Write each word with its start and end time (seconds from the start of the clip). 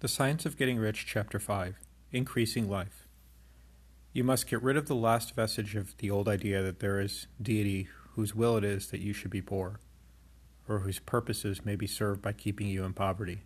The 0.00 0.08
Science 0.08 0.46
of 0.46 0.56
Getting 0.56 0.78
Rich, 0.78 1.04
Chapter 1.04 1.38
5 1.38 1.76
Increasing 2.10 2.70
Life. 2.70 3.06
You 4.14 4.24
must 4.24 4.46
get 4.46 4.62
rid 4.62 4.78
of 4.78 4.86
the 4.86 4.94
last 4.94 5.36
vestige 5.36 5.76
of 5.76 5.94
the 5.98 6.10
old 6.10 6.26
idea 6.26 6.62
that 6.62 6.80
there 6.80 6.98
is 6.98 7.26
deity 7.42 7.86
whose 8.14 8.34
will 8.34 8.56
it 8.56 8.64
is 8.64 8.86
that 8.86 9.02
you 9.02 9.12
should 9.12 9.30
be 9.30 9.42
poor, 9.42 9.78
or 10.66 10.78
whose 10.78 11.00
purposes 11.00 11.66
may 11.66 11.76
be 11.76 11.86
served 11.86 12.22
by 12.22 12.32
keeping 12.32 12.66
you 12.66 12.82
in 12.82 12.94
poverty. 12.94 13.42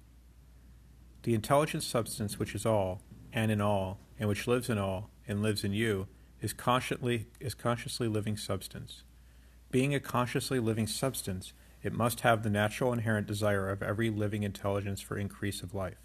The 1.24 1.34
intelligent 1.34 1.82
substance 1.82 2.38
which 2.38 2.54
is 2.54 2.64
all, 2.64 3.02
and 3.32 3.50
in 3.50 3.60
all, 3.60 3.98
and 4.20 4.28
which 4.28 4.46
lives 4.46 4.70
in 4.70 4.78
all, 4.78 5.10
and 5.26 5.42
lives 5.42 5.64
in 5.64 5.72
you, 5.72 6.06
is 6.40 6.52
consciously, 6.52 7.26
is 7.40 7.54
consciously 7.54 8.06
living 8.06 8.36
substance. 8.36 9.02
Being 9.72 9.92
a 9.92 9.98
consciously 9.98 10.60
living 10.60 10.86
substance, 10.86 11.52
it 11.82 11.92
must 11.92 12.20
have 12.20 12.44
the 12.44 12.48
natural 12.48 12.92
inherent 12.92 13.26
desire 13.26 13.68
of 13.70 13.82
every 13.82 14.08
living 14.08 14.44
intelligence 14.44 15.00
for 15.00 15.18
increase 15.18 15.60
of 15.60 15.74
life. 15.74 16.03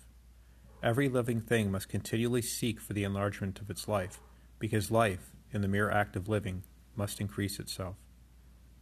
Every 0.82 1.10
living 1.10 1.42
thing 1.42 1.72
must 1.72 1.90
continually 1.90 2.42
seek 2.42 2.80
for 2.80 2.94
the 2.94 3.04
enlargement 3.04 3.60
of 3.60 3.70
its 3.70 3.90
life, 3.90 4.22
because 4.60 4.90
life, 4.90 5.32
in 5.52 5.62
the 5.62 5.68
mere 5.68 5.92
act 5.92 6.16
of 6.16 6.30
living, 6.30 6.64
must 6.96 7.20
increase 7.20 7.60
itself. 7.60 7.98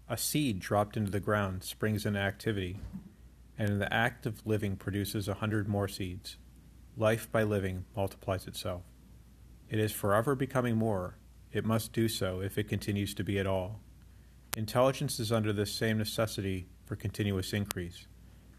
A 0.07 0.15
seed 0.15 0.59
dropped 0.59 0.95
into 0.95 1.09
the 1.09 1.19
ground 1.19 1.63
springs 1.63 2.05
into 2.05 2.19
activity, 2.19 2.79
and 3.57 3.69
in 3.69 3.79
the 3.79 3.91
act 3.91 4.27
of 4.27 4.45
living 4.45 4.75
produces 4.75 5.27
a 5.27 5.35
hundred 5.35 5.67
more 5.67 5.87
seeds. 5.87 6.37
Life, 6.95 7.31
by 7.31 7.41
living, 7.41 7.85
multiplies 7.95 8.45
itself. 8.45 8.83
It 9.67 9.79
is 9.79 9.91
forever 9.91 10.35
becoming 10.35 10.77
more. 10.77 11.17
It 11.51 11.65
must 11.65 11.93
do 11.93 12.07
so 12.07 12.41
if 12.41 12.59
it 12.59 12.69
continues 12.69 13.15
to 13.15 13.23
be 13.23 13.39
at 13.39 13.47
all. 13.47 13.79
Intelligence 14.55 15.19
is 15.19 15.31
under 15.31 15.51
this 15.51 15.73
same 15.73 15.97
necessity 15.97 16.67
for 16.85 16.95
continuous 16.95 17.53
increase. 17.53 18.05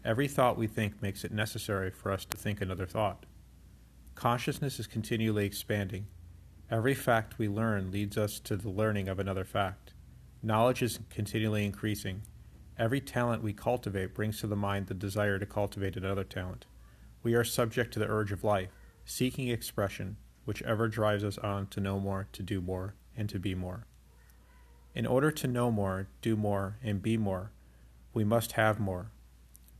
Every 0.03 0.27
thought 0.27 0.57
we 0.57 0.67
think 0.67 1.01
makes 1.01 1.23
it 1.23 1.31
necessary 1.31 1.89
for 1.89 2.11
us 2.11 2.25
to 2.25 2.37
think 2.37 2.61
another 2.61 2.85
thought. 2.85 3.25
Consciousness 4.19 4.81
is 4.81 4.85
continually 4.85 5.45
expanding. 5.45 6.05
Every 6.69 6.93
fact 6.93 7.37
we 7.37 7.47
learn 7.47 7.89
leads 7.89 8.17
us 8.17 8.37
to 8.41 8.57
the 8.57 8.67
learning 8.67 9.07
of 9.07 9.17
another 9.17 9.45
fact. 9.45 9.93
Knowledge 10.43 10.81
is 10.81 10.99
continually 11.09 11.63
increasing. 11.63 12.23
Every 12.77 12.99
talent 12.99 13.41
we 13.41 13.53
cultivate 13.53 14.13
brings 14.13 14.41
to 14.41 14.47
the 14.47 14.57
mind 14.57 14.87
the 14.87 14.93
desire 14.93 15.39
to 15.39 15.45
cultivate 15.45 15.95
another 15.95 16.25
talent. 16.25 16.65
We 17.23 17.33
are 17.33 17.45
subject 17.45 17.93
to 17.93 17.99
the 17.99 18.09
urge 18.09 18.33
of 18.33 18.43
life, 18.43 18.71
seeking 19.05 19.47
expression, 19.47 20.17
which 20.43 20.61
ever 20.63 20.89
drives 20.89 21.23
us 21.23 21.37
on 21.37 21.67
to 21.67 21.79
know 21.79 21.97
more, 21.97 22.27
to 22.33 22.43
do 22.43 22.59
more, 22.59 22.95
and 23.15 23.29
to 23.29 23.39
be 23.39 23.55
more. 23.55 23.85
In 24.93 25.05
order 25.05 25.31
to 25.31 25.47
know 25.47 25.71
more, 25.71 26.09
do 26.21 26.35
more, 26.35 26.75
and 26.83 27.01
be 27.01 27.15
more, 27.15 27.53
we 28.13 28.25
must 28.25 28.51
have 28.51 28.81
more 28.81 29.11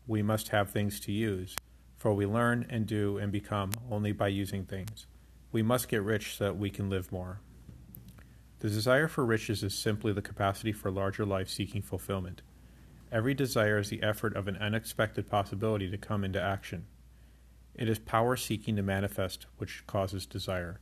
we 0.09 0.23
must 0.23 0.49
have 0.49 0.71
things 0.71 0.99
to 0.99 1.11
use, 1.11 1.55
for 1.99 2.13
we 2.13 2.25
learn 2.25 2.65
and 2.69 2.87
do 2.87 3.17
and 3.17 3.31
become 3.31 3.71
only 3.91 4.13
by 4.13 4.29
using 4.29 4.63
things. 4.63 5.05
We 5.51 5.61
must 5.61 5.89
get 5.89 6.01
rich 6.01 6.37
so 6.37 6.45
that 6.45 6.57
we 6.57 6.69
can 6.69 6.89
live 6.89 7.11
more. 7.11 7.41
The 8.59 8.69
desire 8.69 9.07
for 9.07 9.25
riches 9.25 9.63
is 9.63 9.73
simply 9.73 10.13
the 10.13 10.21
capacity 10.21 10.71
for 10.71 10.89
larger 10.89 11.25
life 11.25 11.49
seeking 11.49 11.81
fulfillment. 11.81 12.41
Every 13.11 13.33
desire 13.33 13.77
is 13.77 13.89
the 13.89 14.01
effort 14.01 14.35
of 14.35 14.47
an 14.47 14.57
unexpected 14.57 15.29
possibility 15.29 15.89
to 15.89 15.97
come 15.97 16.23
into 16.23 16.41
action. 16.41 16.85
It 17.75 17.89
is 17.89 17.99
power 17.99 18.35
seeking 18.35 18.75
to 18.77 18.83
manifest 18.83 19.45
which 19.57 19.85
causes 19.85 20.25
desire. 20.25 20.79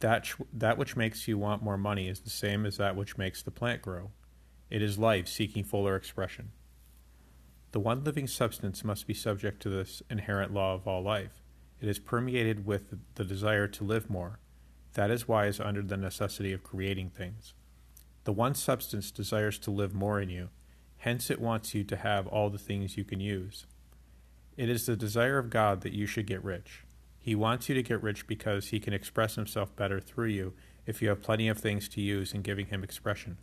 That, 0.00 0.28
that 0.52 0.78
which 0.78 0.96
makes 0.96 1.28
you 1.28 1.38
want 1.38 1.62
more 1.62 1.76
money 1.76 2.08
is 2.08 2.20
the 2.20 2.30
same 2.30 2.64
as 2.66 2.76
that 2.78 2.96
which 2.96 3.18
makes 3.18 3.42
the 3.42 3.50
plant 3.50 3.82
grow. 3.82 4.10
It 4.70 4.82
is 4.82 4.98
life 4.98 5.28
seeking 5.28 5.64
fuller 5.64 5.96
expression. 5.96 6.52
The 7.72 7.80
one 7.80 8.02
living 8.02 8.26
substance 8.26 8.82
must 8.82 9.06
be 9.06 9.14
subject 9.14 9.62
to 9.62 9.68
this 9.68 10.02
inherent 10.10 10.52
law 10.52 10.74
of 10.74 10.88
all 10.88 11.02
life. 11.02 11.42
It 11.80 11.88
is 11.88 12.00
permeated 12.00 12.66
with 12.66 12.94
the 13.14 13.24
desire 13.24 13.68
to 13.68 13.84
live 13.84 14.10
more. 14.10 14.40
That 14.94 15.10
is 15.10 15.28
why 15.28 15.46
it 15.46 15.50
is 15.50 15.60
under 15.60 15.82
the 15.82 15.96
necessity 15.96 16.52
of 16.52 16.64
creating 16.64 17.10
things. 17.10 17.54
The 18.24 18.32
one 18.32 18.54
substance 18.54 19.10
desires 19.10 19.58
to 19.60 19.70
live 19.70 19.94
more 19.94 20.20
in 20.20 20.30
you, 20.30 20.48
hence 20.98 21.30
it 21.30 21.40
wants 21.40 21.74
you 21.74 21.84
to 21.84 21.96
have 21.96 22.26
all 22.26 22.50
the 22.50 22.58
things 22.58 22.96
you 22.96 23.04
can 23.04 23.20
use. 23.20 23.66
It 24.56 24.68
is 24.68 24.84
the 24.84 24.96
desire 24.96 25.38
of 25.38 25.48
God 25.48 25.82
that 25.82 25.92
you 25.92 26.06
should 26.06 26.26
get 26.26 26.44
rich. 26.44 26.84
He 27.18 27.34
wants 27.34 27.68
you 27.68 27.74
to 27.76 27.82
get 27.82 28.02
rich 28.02 28.26
because 28.26 28.68
he 28.68 28.80
can 28.80 28.92
express 28.92 29.36
himself 29.36 29.74
better 29.76 30.00
through 30.00 30.28
you 30.28 30.54
if 30.86 31.00
you 31.00 31.08
have 31.08 31.22
plenty 31.22 31.48
of 31.48 31.58
things 31.58 31.88
to 31.90 32.00
use 32.00 32.34
in 32.34 32.42
giving 32.42 32.66
him 32.66 32.82
expression. 32.82 33.36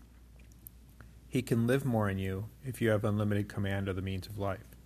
He 1.30 1.42
can 1.42 1.68
live 1.68 1.84
more 1.84 2.10
in 2.10 2.18
you 2.18 2.46
if 2.64 2.82
you 2.82 2.90
have 2.90 3.04
unlimited 3.04 3.50
command 3.50 3.90
of 3.90 3.98
the 3.98 4.02
means 4.02 4.28
of 4.28 4.40
life. 4.40 4.78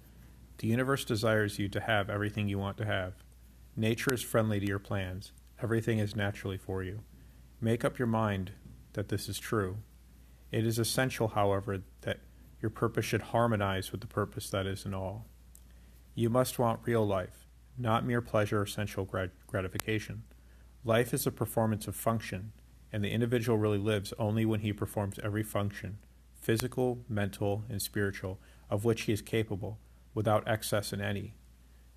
The 0.58 0.68
universe 0.68 1.06
desires 1.06 1.60
you 1.60 1.70
to 1.70 1.80
have 1.80 2.10
everything 2.10 2.48
you 2.48 2.58
want 2.58 2.78
to 2.78 2.86
have. 2.86 3.14
Nature 3.76 4.14
is 4.14 4.24
friendly 4.24 4.60
to 4.60 4.66
your 4.66 4.80
plans. 4.80 5.34
Everything 5.62 6.00
is 6.00 6.16
naturally 6.16 6.58
for 6.58 6.82
you. 6.82 7.02
Make 7.60 7.86
up 7.86 8.00
your 8.00 8.08
mind 8.08 8.54
that 8.94 9.10
this 9.10 9.30
is 9.30 9.38
true. 9.38 9.78
It 10.52 10.66
is 10.66 10.80
essential, 10.80 11.30
however, 11.30 11.84
that 12.02 12.20
your 12.60 12.72
purpose 12.72 13.06
should 13.06 13.22
harmonize 13.22 13.92
with 13.92 14.02
the 14.02 14.08
purpose 14.08 14.50
that 14.50 14.66
is 14.66 14.84
in 14.84 14.96
all. 14.96 15.28
You 16.16 16.30
must 16.30 16.58
want 16.58 16.82
real 16.86 17.06
life, 17.06 17.48
not 17.78 18.06
mere 18.06 18.22
pleasure 18.22 18.62
or 18.62 18.66
sensual 18.66 19.08
gratification. 19.48 20.24
Life 20.84 21.14
is 21.14 21.28
a 21.28 21.32
performance 21.32 21.88
of 21.88 21.96
function, 21.96 22.52
and 22.92 23.04
the 23.04 23.12
individual 23.12 23.60
really 23.60 23.78
lives 23.78 24.12
only 24.18 24.44
when 24.44 24.62
he 24.62 24.74
performs 24.74 25.20
every 25.24 25.44
function 25.44 26.00
physical, 26.42 27.06
mental, 27.08 27.64
and 27.70 27.82
spiritual, 27.82 28.40
of 28.70 28.84
which 28.84 29.04
he 29.04 29.14
is 29.14 29.22
capable, 29.22 29.80
without 30.14 30.48
excess 30.48 30.92
in 30.92 31.00
any. 31.00 31.36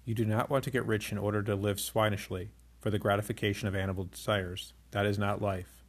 You 0.04 0.14
do 0.14 0.24
not 0.24 0.50
want 0.50 0.64
to 0.64 0.70
get 0.70 0.86
rich 0.86 1.10
in 1.10 1.18
order 1.18 1.42
to 1.42 1.56
live 1.56 1.78
swinishly, 1.78 2.50
for 2.78 2.90
the 2.90 2.98
gratification 2.98 3.66
of 3.66 3.74
animal 3.74 4.04
desires. 4.04 4.74
That 4.90 5.06
is 5.06 5.18
not 5.18 5.40
life. 5.40 5.82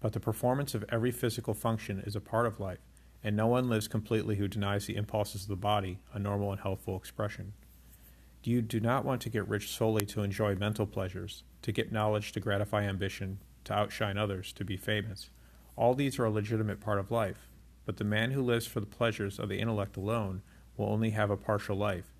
But 0.00 0.12
the 0.12 0.20
performance 0.20 0.74
of 0.74 0.84
every 0.90 1.10
physical 1.10 1.54
function 1.54 2.02
is 2.06 2.14
a 2.14 2.20
part 2.20 2.44
of 2.44 2.60
life, 2.60 2.80
and 3.22 3.34
no 3.34 3.46
one 3.46 3.70
lives 3.70 3.88
completely 3.88 4.36
who 4.36 4.46
denies 4.46 4.84
the 4.84 4.96
impulses 4.96 5.44
of 5.44 5.48
the 5.48 5.56
body 5.56 6.00
a 6.12 6.18
normal 6.18 6.52
and 6.52 6.60
healthful 6.60 6.98
expression. 6.98 7.54
You 8.42 8.60
do 8.60 8.78
not 8.78 9.06
want 9.06 9.22
to 9.22 9.30
get 9.30 9.48
rich 9.48 9.70
solely 9.74 10.04
to 10.04 10.22
enjoy 10.22 10.54
mental 10.56 10.86
pleasures, 10.86 11.44
to 11.62 11.72
get 11.72 11.90
knowledge 11.90 12.32
to 12.32 12.40
gratify 12.40 12.82
ambition, 12.82 13.38
to 13.64 13.72
outshine 13.72 14.18
others, 14.18 14.52
to 14.52 14.64
be 14.64 14.76
famous. 14.76 15.30
All 15.76 15.94
these 15.94 16.18
are 16.18 16.26
a 16.26 16.30
legitimate 16.30 16.80
part 16.80 16.98
of 16.98 17.10
life, 17.10 17.48
but 17.84 17.96
the 17.96 18.04
man 18.04 18.30
who 18.30 18.42
lives 18.42 18.66
for 18.66 18.80
the 18.80 18.86
pleasures 18.86 19.38
of 19.38 19.48
the 19.48 19.58
intellect 19.58 19.96
alone 19.96 20.42
will 20.76 20.86
only 20.86 21.10
have 21.10 21.30
a 21.30 21.36
partial 21.36 21.76
life, 21.76 22.12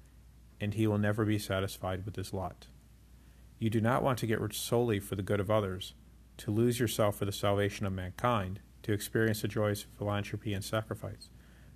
and 0.60 0.74
he 0.74 0.86
will 0.86 0.98
never 0.98 1.24
be 1.24 1.38
satisfied 1.38 2.04
with 2.04 2.16
his 2.16 2.32
lot. 2.32 2.66
You 3.58 3.70
do 3.70 3.80
not 3.80 4.02
want 4.02 4.18
to 4.18 4.26
get 4.26 4.40
rich 4.40 4.58
solely 4.58 5.00
for 5.00 5.16
the 5.16 5.22
good 5.22 5.40
of 5.40 5.50
others, 5.50 5.94
to 6.38 6.50
lose 6.50 6.80
yourself 6.80 7.16
for 7.16 7.24
the 7.24 7.32
salvation 7.32 7.86
of 7.86 7.92
mankind, 7.92 8.60
to 8.82 8.92
experience 8.92 9.42
the 9.42 9.48
joys 9.48 9.84
of 9.84 9.90
philanthropy 9.96 10.52
and 10.52 10.64
sacrifice. 10.64 11.30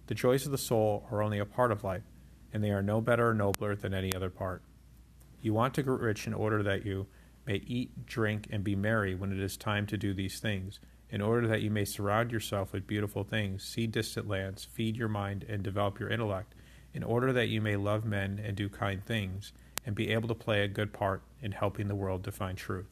The 0.08 0.14
joys 0.14 0.44
of 0.46 0.52
the 0.52 0.58
soul 0.58 1.06
are 1.10 1.22
only 1.22 1.38
a 1.38 1.46
part 1.46 1.72
of 1.72 1.84
life, 1.84 2.04
and 2.52 2.62
they 2.62 2.70
are 2.70 2.82
no 2.82 3.00
better 3.00 3.30
or 3.30 3.34
nobler 3.34 3.74
than 3.74 3.94
any 3.94 4.12
other 4.14 4.30
part. 4.30 4.62
You 5.40 5.54
want 5.54 5.74
to 5.74 5.82
get 5.82 5.90
rich 5.92 6.26
in 6.26 6.34
order 6.34 6.62
that 6.62 6.84
you 6.84 7.06
may 7.46 7.56
eat, 7.66 8.06
drink, 8.06 8.46
and 8.50 8.62
be 8.64 8.76
merry 8.76 9.14
when 9.14 9.32
it 9.32 9.38
is 9.38 9.56
time 9.56 9.86
to 9.86 9.96
do 9.96 10.12
these 10.12 10.40
things, 10.40 10.80
in 11.10 11.20
order 11.20 11.46
that 11.46 11.62
you 11.62 11.70
may 11.70 11.84
surround 11.84 12.30
yourself 12.30 12.72
with 12.72 12.86
beautiful 12.86 13.24
things, 13.24 13.64
see 13.64 13.86
distant 13.86 14.28
lands, 14.28 14.64
feed 14.64 14.96
your 14.96 15.08
mind, 15.08 15.44
and 15.48 15.62
develop 15.62 15.98
your 15.98 16.10
intellect, 16.10 16.54
in 16.92 17.02
order 17.02 17.32
that 17.32 17.48
you 17.48 17.60
may 17.60 17.76
love 17.76 18.04
men 18.04 18.40
and 18.42 18.56
do 18.56 18.68
kind 18.68 19.04
things, 19.04 19.52
and 19.86 19.94
be 19.94 20.10
able 20.10 20.28
to 20.28 20.34
play 20.34 20.62
a 20.62 20.68
good 20.68 20.92
part 20.92 21.22
in 21.40 21.52
helping 21.52 21.88
the 21.88 21.94
world 21.94 22.24
to 22.24 22.32
find 22.32 22.58
truth. 22.58 22.88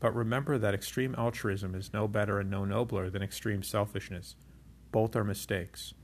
But 0.00 0.14
remember 0.14 0.58
that 0.58 0.74
extreme 0.74 1.14
altruism 1.16 1.74
is 1.74 1.92
no 1.92 2.08
better 2.08 2.38
and 2.38 2.50
no 2.50 2.64
nobler 2.64 3.10
than 3.10 3.22
extreme 3.22 3.62
selfishness. 3.62 4.36
Both 4.90 5.14
are 5.16 5.24
mistakes. 5.24 5.94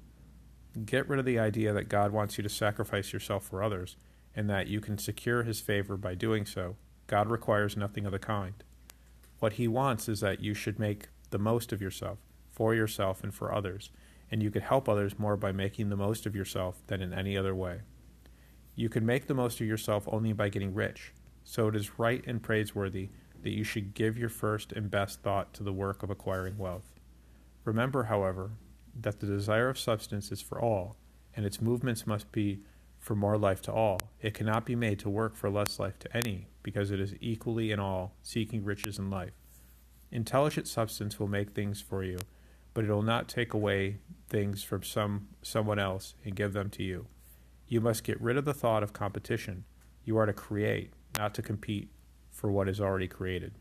Get 0.84 1.08
rid 1.08 1.20
of 1.20 1.24
the 1.24 1.38
idea 1.38 1.72
that 1.72 1.88
God 1.88 2.12
wants 2.12 2.36
you 2.36 2.42
to 2.42 2.48
sacrifice 2.48 3.12
yourself 3.12 3.44
for 3.44 3.62
others, 3.62 3.96
and 4.34 4.50
that 4.50 4.66
you 4.66 4.80
can 4.80 4.98
secure 4.98 5.44
his 5.44 5.60
favor 5.60 5.96
by 5.96 6.14
doing 6.14 6.44
so. 6.44 6.76
God 7.06 7.28
requires 7.28 7.76
nothing 7.76 8.06
of 8.06 8.12
the 8.12 8.18
kind. 8.18 8.54
What 9.38 9.54
he 9.54 9.68
wants 9.68 10.08
is 10.08 10.20
that 10.20 10.40
you 10.40 10.54
should 10.54 10.78
make 10.78 11.08
the 11.34 11.38
most 11.38 11.72
of 11.72 11.82
yourself, 11.82 12.20
for 12.48 12.76
yourself 12.76 13.24
and 13.24 13.34
for 13.34 13.52
others, 13.52 13.90
and 14.30 14.40
you 14.40 14.52
could 14.52 14.62
help 14.62 14.88
others 14.88 15.18
more 15.18 15.36
by 15.36 15.50
making 15.50 15.88
the 15.88 15.96
most 15.96 16.26
of 16.26 16.36
yourself 16.36 16.80
than 16.86 17.02
in 17.02 17.12
any 17.12 17.36
other 17.36 17.56
way. 17.56 17.80
You 18.76 18.88
can 18.88 19.04
make 19.04 19.26
the 19.26 19.34
most 19.34 19.60
of 19.60 19.66
yourself 19.66 20.04
only 20.06 20.32
by 20.32 20.48
getting 20.48 20.72
rich, 20.72 21.12
so 21.42 21.66
it 21.66 21.74
is 21.74 21.98
right 21.98 22.22
and 22.24 22.40
praiseworthy 22.40 23.08
that 23.42 23.50
you 23.50 23.64
should 23.64 23.94
give 23.94 24.16
your 24.16 24.28
first 24.28 24.70
and 24.70 24.92
best 24.92 25.22
thought 25.22 25.52
to 25.54 25.64
the 25.64 25.72
work 25.72 26.04
of 26.04 26.10
acquiring 26.10 26.56
wealth. 26.56 26.92
Remember, 27.64 28.04
however, 28.04 28.52
that 29.00 29.18
the 29.18 29.26
desire 29.26 29.68
of 29.68 29.76
substance 29.76 30.30
is 30.30 30.40
for 30.40 30.60
all, 30.60 30.96
and 31.34 31.44
its 31.44 31.60
movements 31.60 32.06
must 32.06 32.30
be 32.30 32.60
for 33.00 33.16
more 33.16 33.36
life 33.36 33.60
to 33.62 33.72
all. 33.72 34.00
It 34.22 34.34
cannot 34.34 34.64
be 34.64 34.76
made 34.76 35.00
to 35.00 35.10
work 35.10 35.34
for 35.34 35.50
less 35.50 35.80
life 35.80 35.98
to 35.98 36.16
any, 36.16 36.46
because 36.62 36.92
it 36.92 37.00
is 37.00 37.16
equally 37.20 37.72
in 37.72 37.80
all, 37.80 38.14
seeking 38.22 38.62
riches 38.62 39.00
in 39.00 39.10
life. 39.10 39.32
Intelligent 40.14 40.68
substance 40.68 41.18
will 41.18 41.26
make 41.26 41.50
things 41.50 41.80
for 41.80 42.04
you, 42.04 42.18
but 42.72 42.84
it 42.84 42.90
will 42.90 43.02
not 43.02 43.28
take 43.28 43.52
away 43.52 43.98
things 44.28 44.62
from 44.62 44.84
some 44.84 45.26
someone 45.42 45.80
else 45.80 46.14
and 46.24 46.36
give 46.36 46.52
them 46.52 46.70
to 46.70 46.84
you. 46.84 47.08
You 47.66 47.80
must 47.80 48.04
get 48.04 48.20
rid 48.20 48.36
of 48.36 48.44
the 48.44 48.54
thought 48.54 48.84
of 48.84 48.92
competition. 48.92 49.64
You 50.04 50.16
are 50.18 50.26
to 50.26 50.32
create, 50.32 50.92
not 51.18 51.34
to 51.34 51.42
compete 51.42 51.90
for 52.30 52.52
what 52.52 52.68
is 52.68 52.80
already 52.80 53.08
created. 53.08 53.54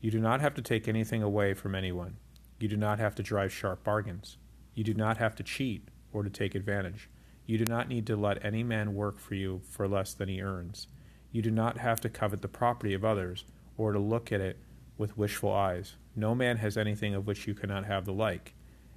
You 0.00 0.10
do 0.10 0.20
not 0.20 0.40
have 0.40 0.54
to 0.54 0.62
take 0.62 0.88
anything 0.88 1.22
away 1.22 1.52
from 1.52 1.74
anyone. 1.74 2.16
You 2.58 2.68
do 2.68 2.76
not 2.78 2.98
have 2.98 3.14
to 3.16 3.22
drive 3.22 3.52
sharp 3.52 3.84
bargains. 3.84 4.38
You 4.72 4.84
do 4.84 4.94
not 4.94 5.18
have 5.18 5.36
to 5.36 5.42
cheat 5.42 5.88
or 6.14 6.22
to 6.22 6.30
take 6.30 6.54
advantage. 6.54 7.10
You 7.44 7.58
do 7.58 7.66
not 7.66 7.88
need 7.88 8.06
to 8.06 8.16
let 8.16 8.42
any 8.42 8.62
man 8.62 8.94
work 8.94 9.18
for 9.18 9.34
you 9.34 9.60
for 9.68 9.86
less 9.86 10.14
than 10.14 10.30
he 10.30 10.40
earns. 10.40 10.86
You 11.30 11.42
do 11.42 11.50
not 11.50 11.76
have 11.76 12.00
to 12.00 12.08
covet 12.08 12.40
the 12.40 12.48
property 12.48 12.94
of 12.94 13.04
others 13.04 13.44
or 13.76 13.92
to 13.92 13.98
look 13.98 14.32
at 14.32 14.40
it 14.40 14.58
with 14.98 15.16
wishful 15.16 15.52
eyes. 15.52 15.94
No 16.14 16.34
man 16.34 16.58
has 16.58 16.76
anything 16.76 17.14
of 17.14 17.26
which 17.26 17.46
you 17.46 17.54
cannot 17.54 17.86
have 17.86 18.04
the 18.04 18.12
like, 18.12 18.54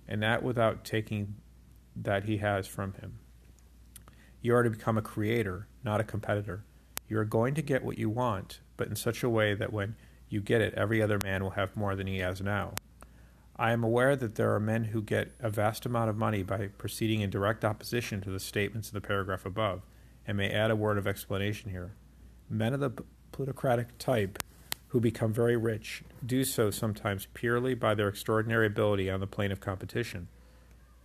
and 0.08 0.22
that 0.22 0.44
without 0.44 0.84
taking 0.84 1.36
that 1.96 2.24
he 2.24 2.38
has 2.38 2.68
from 2.68 2.94
him. 2.94 3.20
You 4.42 4.56
are 4.56 4.64
to 4.64 4.70
become 4.70 4.98
a 4.98 5.04
creator, 5.04 5.68
not 5.84 6.02
a 6.02 6.04
competitor. 6.04 6.66
You 7.08 7.20
are 7.20 7.26
going 7.26 7.54
to 7.56 7.62
get 7.62 7.84
what 7.84 8.00
you 8.00 8.10
want, 8.10 8.62
but 8.76 8.88
in 8.88 8.96
such 8.96 9.22
a 9.22 9.30
way 9.30 9.54
that 9.54 9.72
when 9.72 9.96
you 10.30 10.42
get 10.42 10.62
it, 10.62 10.74
every 10.74 11.02
other 11.02 11.20
man 11.24 11.44
will 11.44 11.52
have 11.52 11.76
more 11.76 11.96
than 11.96 12.08
he 12.08 12.18
has 12.20 12.42
now. 12.42 12.74
I 13.56 13.74
am 13.74 13.84
aware 13.84 14.16
that 14.16 14.36
there 14.36 14.56
are 14.56 14.60
men 14.60 14.86
who 14.86 15.04
get 15.04 15.34
a 15.40 15.52
vast 15.52 15.86
amount 15.86 16.10
of 16.10 16.18
money 16.18 16.42
by 16.42 16.70
proceeding 16.78 17.22
in 17.22 17.30
direct 17.30 17.64
opposition 17.64 18.22
to 18.22 18.32
the 18.32 18.40
statements 18.40 18.90
in 18.90 18.96
the 18.96 19.06
paragraph 19.06 19.46
above, 19.46 19.84
and 20.26 20.38
may 20.38 20.50
add 20.50 20.72
a 20.72 20.76
word 20.76 20.98
of 20.98 21.06
explanation 21.06 21.70
here. 21.70 21.94
Men 22.50 22.74
of 22.74 22.80
the 22.80 23.04
plutocratic 23.32 23.98
type 24.00 24.42
who 24.92 25.00
become 25.00 25.34
very 25.34 25.58
rich 25.58 26.04
do 26.26 26.44
so 26.44 26.70
sometimes 26.72 27.28
purely 27.34 27.74
by 27.74 27.94
their 27.94 28.08
extraordinary 28.08 28.68
ability 28.68 29.10
on 29.10 29.20
the 29.20 29.28
plane 29.28 29.52
of 29.52 29.60
competition 29.60 30.28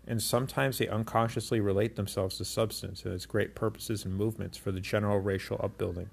and 0.07 0.23
sometimes 0.23 0.79
they 0.79 0.89
unconsciously 0.89 1.61
relate 1.61 1.97
themselves 1.97 2.39
to 2.39 2.45
substance 2.45 3.05
and 3.05 3.13
its 3.13 3.27
great 3.27 3.55
purposes 3.55 4.05
and 4.05 4.15
movements 4.15 4.57
for 4.57 4.71
the 4.71 4.81
general 4.81 5.19
racial 5.19 5.61
upbuilding 5.63 6.09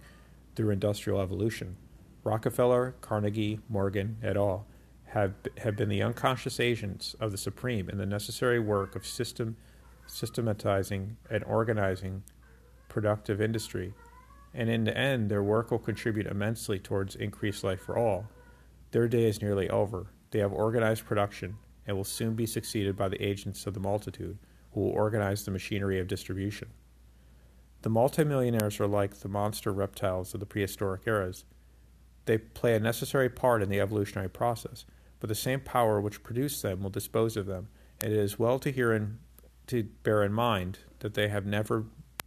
through 0.55 0.71
industrial 0.71 1.21
evolution. 1.21 1.75
Rockefeller, 2.23 2.95
Carnegie, 3.01 3.59
Morgan, 3.69 4.17
et 4.23 4.35
al. 4.35 4.65
have, 5.07 5.33
have 5.57 5.75
been 5.75 5.89
the 5.89 6.01
unconscious 6.01 6.59
agents 6.59 7.15
of 7.19 7.31
the 7.31 7.37
Supreme 7.37 7.89
in 7.89 7.97
the 7.97 8.05
necessary 8.05 8.59
work 8.59 8.95
of 8.95 9.05
system, 9.05 9.57
systematizing 10.07 11.17
and 11.29 11.43
organizing 11.43 12.23
productive 12.89 13.41
industry, 13.41 13.93
and 14.53 14.69
in 14.69 14.83
the 14.83 14.97
end, 14.97 15.29
their 15.29 15.43
work 15.43 15.71
will 15.71 15.79
contribute 15.79 16.27
immensely 16.27 16.79
towards 16.79 17.15
increased 17.15 17.63
life 17.63 17.81
for 17.81 17.97
all. 17.97 18.27
Their 18.91 19.07
day 19.07 19.25
is 19.25 19.41
nearly 19.41 19.69
over. 19.69 20.07
They 20.31 20.39
have 20.39 20.53
organized 20.53 21.05
production, 21.05 21.57
and 21.87 21.97
will 21.97 22.03
soon 22.03 22.35
be 22.35 22.45
succeeded 22.45 22.95
by 22.95 23.09
the 23.09 23.23
agents 23.23 23.65
of 23.65 23.73
the 23.73 23.79
multitude, 23.79 24.37
who 24.73 24.81
will 24.81 24.91
organize 24.91 25.43
the 25.43 25.51
machinery 25.51 25.99
of 25.99 26.07
distribution. 26.07 26.69
The 27.81 27.89
multimillionaires 27.89 28.79
are 28.79 28.87
like 28.87 29.15
the 29.15 29.27
monster 29.27 29.71
reptiles 29.71 30.33
of 30.33 30.39
the 30.39 30.45
prehistoric 30.45 31.01
eras. 31.05 31.43
They 32.25 32.37
play 32.37 32.75
a 32.75 32.79
necessary 32.79 33.29
part 33.29 33.61
in 33.61 33.69
the 33.69 33.81
evolutionary 33.81 34.29
process, 34.29 34.85
but 35.19 35.27
the 35.27 35.35
same 35.35 35.59
power 35.59 35.99
which 35.99 36.23
produced 36.23 36.61
them 36.61 36.83
will 36.83 36.89
dispose 36.89 37.35
of 37.35 37.45
them, 37.45 37.67
and 38.01 38.13
it 38.13 38.19
is 38.19 38.39
well 38.39 38.59
to 38.59 38.71
hear 38.71 38.93
in, 38.93 39.19
to 39.67 39.83
bear 40.03 40.23
in 40.23 40.33
mind 40.33 40.79
that 40.99 41.13
they 41.13 41.27
have 41.27 41.45
never 41.45 41.85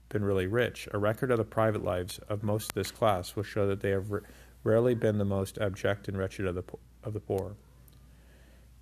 been 0.08 0.24
really 0.24 0.46
rich. 0.46 0.88
A 0.92 0.98
record 0.98 1.30
of 1.30 1.38
the 1.38 1.44
private 1.44 1.82
lives 1.82 2.18
of 2.28 2.42
most 2.42 2.70
of 2.70 2.74
this 2.74 2.90
class 2.90 3.34
will 3.34 3.42
show 3.42 3.66
that 3.66 3.80
they 3.80 3.90
have 3.90 4.10
rarely 4.62 4.94
been 4.94 5.18
the 5.18 5.24
most 5.24 5.58
abject 5.58 6.08
and 6.08 6.16
wretched 6.16 6.46
of 6.46 6.54
the, 6.54 6.64
of 7.02 7.12
the 7.12 7.20
poor. 7.20 7.56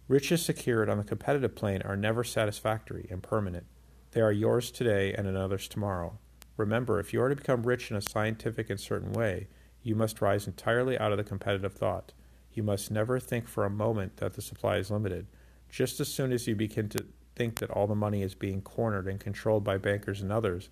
Riches 0.07 0.45
secured 0.45 0.91
on 0.91 0.99
the 0.99 1.05
competitive 1.05 1.55
plane 1.55 1.83
are 1.83 1.97
never 1.97 2.25
satisfactory 2.25 3.07
and 3.11 3.23
permanent. 3.23 3.67
They 4.11 4.21
are 4.21 4.33
yours 4.33 4.71
today 4.71 5.15
and 5.15 5.27
another's 5.27 5.67
tomorrow. 5.67 6.19
Remember, 6.57 7.01
if 7.01 7.13
you 7.13 7.23
are 7.23 7.29
to 7.29 7.37
become 7.37 7.63
rich 7.63 7.91
in 7.91 7.97
a 7.97 8.03
scientific 8.03 8.71
and 8.71 8.79
certain 8.79 9.13
way, 9.13 9.49
you 9.83 9.95
must 9.95 10.21
rise 10.21 10.47
entirely 10.47 10.99
out 10.99 11.11
of 11.11 11.19
the 11.19 11.25
competitive 11.25 11.75
thought. 11.75 12.13
You 12.53 12.63
must 12.63 12.91
never 12.91 13.19
think 13.19 13.49
for 13.49 13.65
a 13.65 13.71
moment 13.71 14.19
that 14.19 14.35
the 14.35 14.43
supply 14.43 14.77
is 14.77 14.91
limited. 14.91 15.27
Just 15.69 15.99
as 16.01 16.09
soon 16.09 16.33
as 16.33 16.47
you 16.47 16.55
begin 16.55 16.89
to 16.91 17.05
think 17.35 17.59
that 17.59 17.71
all 17.71 17.87
the 17.87 17.95
money 17.95 18.23
is 18.23 18.35
being 18.35 18.63
cornered 18.63 19.09
and 19.09 19.19
controlled 19.19 19.65
by 19.65 19.79
bankers 19.79 20.23
and 20.23 20.31
others, 20.31 20.71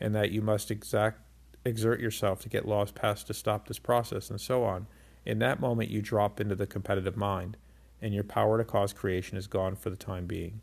and 0.00 0.14
that 0.14 0.30
you 0.30 0.42
must 0.42 0.70
exact, 0.70 1.20
exert 1.64 2.00
yourself 2.00 2.40
to 2.40 2.48
get 2.48 2.68
laws 2.68 2.90
passed 2.90 3.26
to 3.28 3.34
stop 3.34 3.68
this 3.68 3.78
process, 3.78 4.30
and 4.30 4.40
so 4.40 4.64
on, 4.64 4.86
in 5.24 5.38
that 5.38 5.60
moment 5.60 5.90
you 5.90 6.02
drop 6.02 6.40
into 6.40 6.54
the 6.54 6.66
competitive 6.66 7.16
mind 7.16 7.56
and 8.02 8.12
your 8.12 8.24
power 8.24 8.58
to 8.58 8.64
cause 8.64 8.92
creation 8.92 9.38
is 9.38 9.46
gone 9.46 9.74
for 9.74 9.88
the 9.88 9.96
time 9.96 10.26
being. 10.26 10.60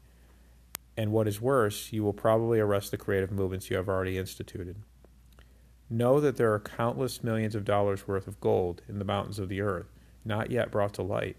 And 0.95 1.11
what 1.11 1.27
is 1.27 1.41
worse, 1.41 1.91
you 1.91 2.03
will 2.03 2.13
probably 2.13 2.59
arrest 2.59 2.91
the 2.91 2.97
creative 2.97 3.31
movements 3.31 3.69
you 3.69 3.77
have 3.77 3.89
already 3.89 4.17
instituted. 4.17 4.75
Know 5.89 6.19
that 6.19 6.37
there 6.37 6.53
are 6.53 6.59
countless 6.59 7.23
millions 7.23 7.55
of 7.55 7.65
dollars 7.65 8.07
worth 8.07 8.27
of 8.27 8.39
gold 8.39 8.83
in 8.87 8.99
the 8.99 9.05
mountains 9.05 9.39
of 9.39 9.49
the 9.49 9.61
earth, 9.61 9.87
not 10.23 10.51
yet 10.51 10.71
brought 10.71 10.93
to 10.93 11.01
light, 11.01 11.37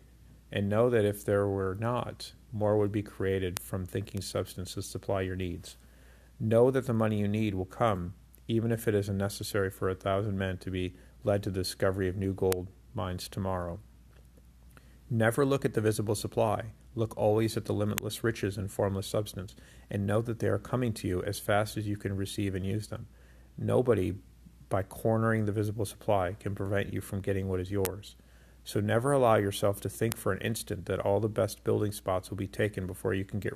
and 0.50 0.69
know 0.69 0.91
that 0.91 1.05
if 1.05 1.25
there 1.25 1.47
were 1.47 1.77
not, 1.79 2.33
more 2.53 2.77
would 2.77 2.93
be 2.93 3.03
created 3.03 3.61
from 3.61 3.87
thinking 3.87 4.21
substance 4.21 4.75
to 4.75 4.83
supply 4.83 5.21
your 5.21 5.37
needs. 5.37 5.77
Know 6.44 6.73
that 6.73 6.89
the 6.89 6.93
money 6.93 7.21
you 7.21 7.29
need 7.29 7.55
will 7.55 7.67
come, 7.67 8.15
even 8.49 8.73
if 8.73 8.89
it 8.89 8.97
isn't 8.97 9.17
necessary 9.17 9.71
for 9.71 9.89
a 9.89 9.94
thousand 9.94 10.37
men 10.37 10.59
to 10.59 10.73
be 10.73 10.97
led 11.23 11.41
to 11.44 11.50
the 11.50 11.61
discovery 11.61 12.09
of 12.09 12.17
new 12.17 12.35
gold 12.35 12.67
mines 12.94 13.29
tomorrow. 13.29 13.79
Never 15.09 15.47
look 15.47 15.65
at 15.65 15.75
the 15.75 15.81
visible 15.81 16.17
supply. 16.17 16.73
Look 16.97 17.17
always 17.17 17.56
at 17.56 17.67
the 17.67 17.73
limitless 17.73 18.25
riches 18.25 18.59
in 18.59 18.67
formless 18.67 19.06
substance, 19.06 19.55
and 19.89 20.05
know 20.05 20.21
that 20.21 20.41
they 20.41 20.49
are 20.49 20.59
coming 20.59 20.93
to 20.94 21.06
you 21.06 21.23
as 21.23 21.39
fast 21.39 21.77
as 21.77 21.87
you 21.87 21.97
can 21.97 22.17
receive 22.17 22.56
and 22.56 22.67
use 22.67 22.89
them. 22.89 23.06
Nobody, 23.56 24.17
by 24.69 24.83
cornering 24.83 25.44
the 25.44 25.53
visible 25.53 25.85
supply, 25.85 26.35
can 26.41 26.56
prevent 26.56 26.93
you 26.93 27.00
from 27.00 27.21
getting 27.21 27.49
what 27.49 27.61
is 27.61 27.71
yours. 27.71 28.17
So 28.65 28.81
never 28.81 29.12
allow 29.12 29.37
yourself 29.37 29.81
to 29.83 29.89
think 29.89 30.17
for 30.17 30.33
an 30.33 30.41
instant 30.41 30.87
that 30.87 30.99
all 30.99 31.21
the 31.21 31.29
best 31.29 31.62
building 31.62 31.93
spots 31.93 32.31
will 32.31 32.37
be 32.37 32.49
taken 32.49 32.89
before 32.89 33.15
you 33.15 33.25
can 33.25 33.39
get 33.39 33.55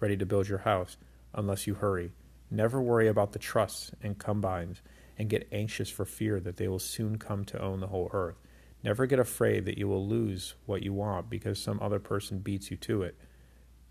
ready 0.00 0.16
to 0.16 0.26
build 0.26 0.48
your 0.48 0.58
house, 0.58 0.96
unless 1.32 1.68
you 1.68 1.74
hurry. 1.74 2.10
Never 2.50 2.80
worry 2.80 3.08
about 3.08 3.32
the 3.32 3.38
trusts 3.38 3.92
and 4.02 4.18
combines, 4.18 4.82
and 5.18 5.30
get 5.30 5.48
anxious 5.52 5.90
for 5.90 6.04
fear 6.04 6.40
that 6.40 6.56
they 6.56 6.68
will 6.68 6.78
soon 6.78 7.18
come 7.18 7.44
to 7.44 7.60
own 7.60 7.80
the 7.80 7.88
whole 7.88 8.10
earth. 8.12 8.40
Never 8.82 9.06
get 9.06 9.18
afraid 9.18 9.64
that 9.64 9.78
you 9.78 9.88
will 9.88 10.06
lose 10.06 10.54
what 10.66 10.82
you 10.82 10.92
want 10.92 11.30
because 11.30 11.58
some 11.58 11.78
other 11.80 12.00
person 12.00 12.40
beats 12.40 12.70
you 12.70 12.76
to 12.78 13.02
it. 13.02 13.16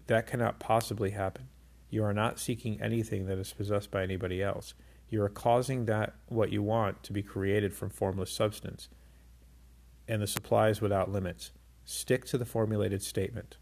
That 0.08 0.28
cannot 0.28 0.60
possibly 0.60 1.12
happen. 1.12 1.48
You 1.90 2.04
are 2.04 2.14
not 2.14 2.40
seeking 2.40 2.82
anything 2.82 3.26
that 3.28 3.38
is 3.38 3.54
possessed 3.54 3.90
by 3.90 4.04
anybody 4.04 4.42
else. 4.42 4.74
You 5.10 5.22
are 5.22 5.30
causing 5.30 5.86
that 5.86 6.16
what 6.28 6.52
you 6.52 6.62
want 6.62 7.04
to 7.04 7.14
be 7.14 7.22
created 7.24 7.74
from 7.74 7.90
formless 7.90 8.32
substance, 8.32 8.90
and 10.08 10.22
the 10.22 10.28
supply 10.28 10.70
is 10.70 10.82
without 10.82 11.12
limits. 11.12 11.52
Stick 11.86 12.26
to 12.26 12.38
the 12.38 12.46
formulated 12.46 13.04
statement. 13.04 13.58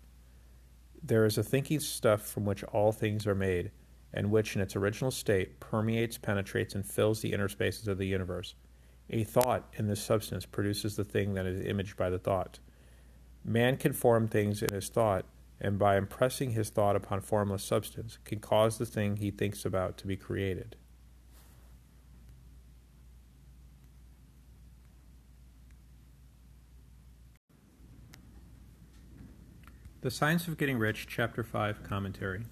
There 1.03 1.25
is 1.25 1.37
a 1.37 1.43
thinking 1.43 1.79
stuff 1.79 2.21
from 2.21 2.45
which 2.45 2.63
all 2.65 2.91
things 2.91 3.27
are 3.27 3.35
made, 3.35 3.71
and 4.13 4.31
which 4.31 4.55
in 4.55 4.61
its 4.61 4.75
original 4.75 5.11
state 5.11 5.59
permeates, 5.59 6.17
penetrates, 6.17 6.75
and 6.75 6.85
fills 6.85 7.21
the 7.21 7.33
inner 7.33 7.49
spaces 7.49 7.87
of 7.87 7.97
the 7.97 8.07
universe. 8.07 8.55
A 9.09 9.23
thought 9.23 9.73
in 9.77 9.87
this 9.87 10.03
substance 10.03 10.45
produces 10.45 10.95
the 10.95 11.03
thing 11.03 11.33
that 11.33 11.45
is 11.45 11.65
imaged 11.65 11.97
by 11.97 12.09
the 12.09 12.19
thought. 12.19 12.59
Man 13.43 13.77
can 13.77 13.93
form 13.93 14.27
things 14.27 14.61
in 14.61 14.73
his 14.73 14.89
thought, 14.89 15.25
and 15.59 15.77
by 15.77 15.97
impressing 15.97 16.51
his 16.51 16.69
thought 16.69 16.95
upon 16.95 17.21
formless 17.21 17.63
substance, 17.63 18.17
can 18.23 18.39
cause 18.39 18.77
the 18.77 18.85
thing 18.85 19.17
he 19.17 19.31
thinks 19.31 19.65
about 19.65 19.97
to 19.97 20.07
be 20.07 20.15
created. 20.15 20.75
The 30.01 30.09
Science 30.09 30.47
of 30.47 30.57
Getting 30.57 30.79
Rich, 30.79 31.05
Chapter 31.07 31.43
5, 31.43 31.83
Commentary. 31.83 32.45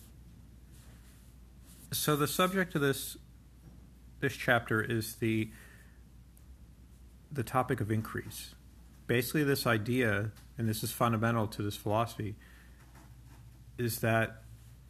So, 1.92 2.16
the 2.16 2.28
subject 2.28 2.76
of 2.76 2.82
this, 2.82 3.18
this 4.20 4.34
chapter 4.34 4.82
is 4.82 5.16
the 5.16 5.50
the 7.32 7.44
topic 7.44 7.82
of 7.82 7.92
increase. 7.92 8.56
Basically, 9.08 9.44
this 9.44 9.66
idea, 9.66 10.32
and 10.58 10.70
this 10.70 10.84
is 10.84 10.92
fundamental 10.92 11.48
to 11.48 11.64
this 11.64 11.76
philosophy, 11.76 12.36
is 13.78 14.00
that 14.00 14.44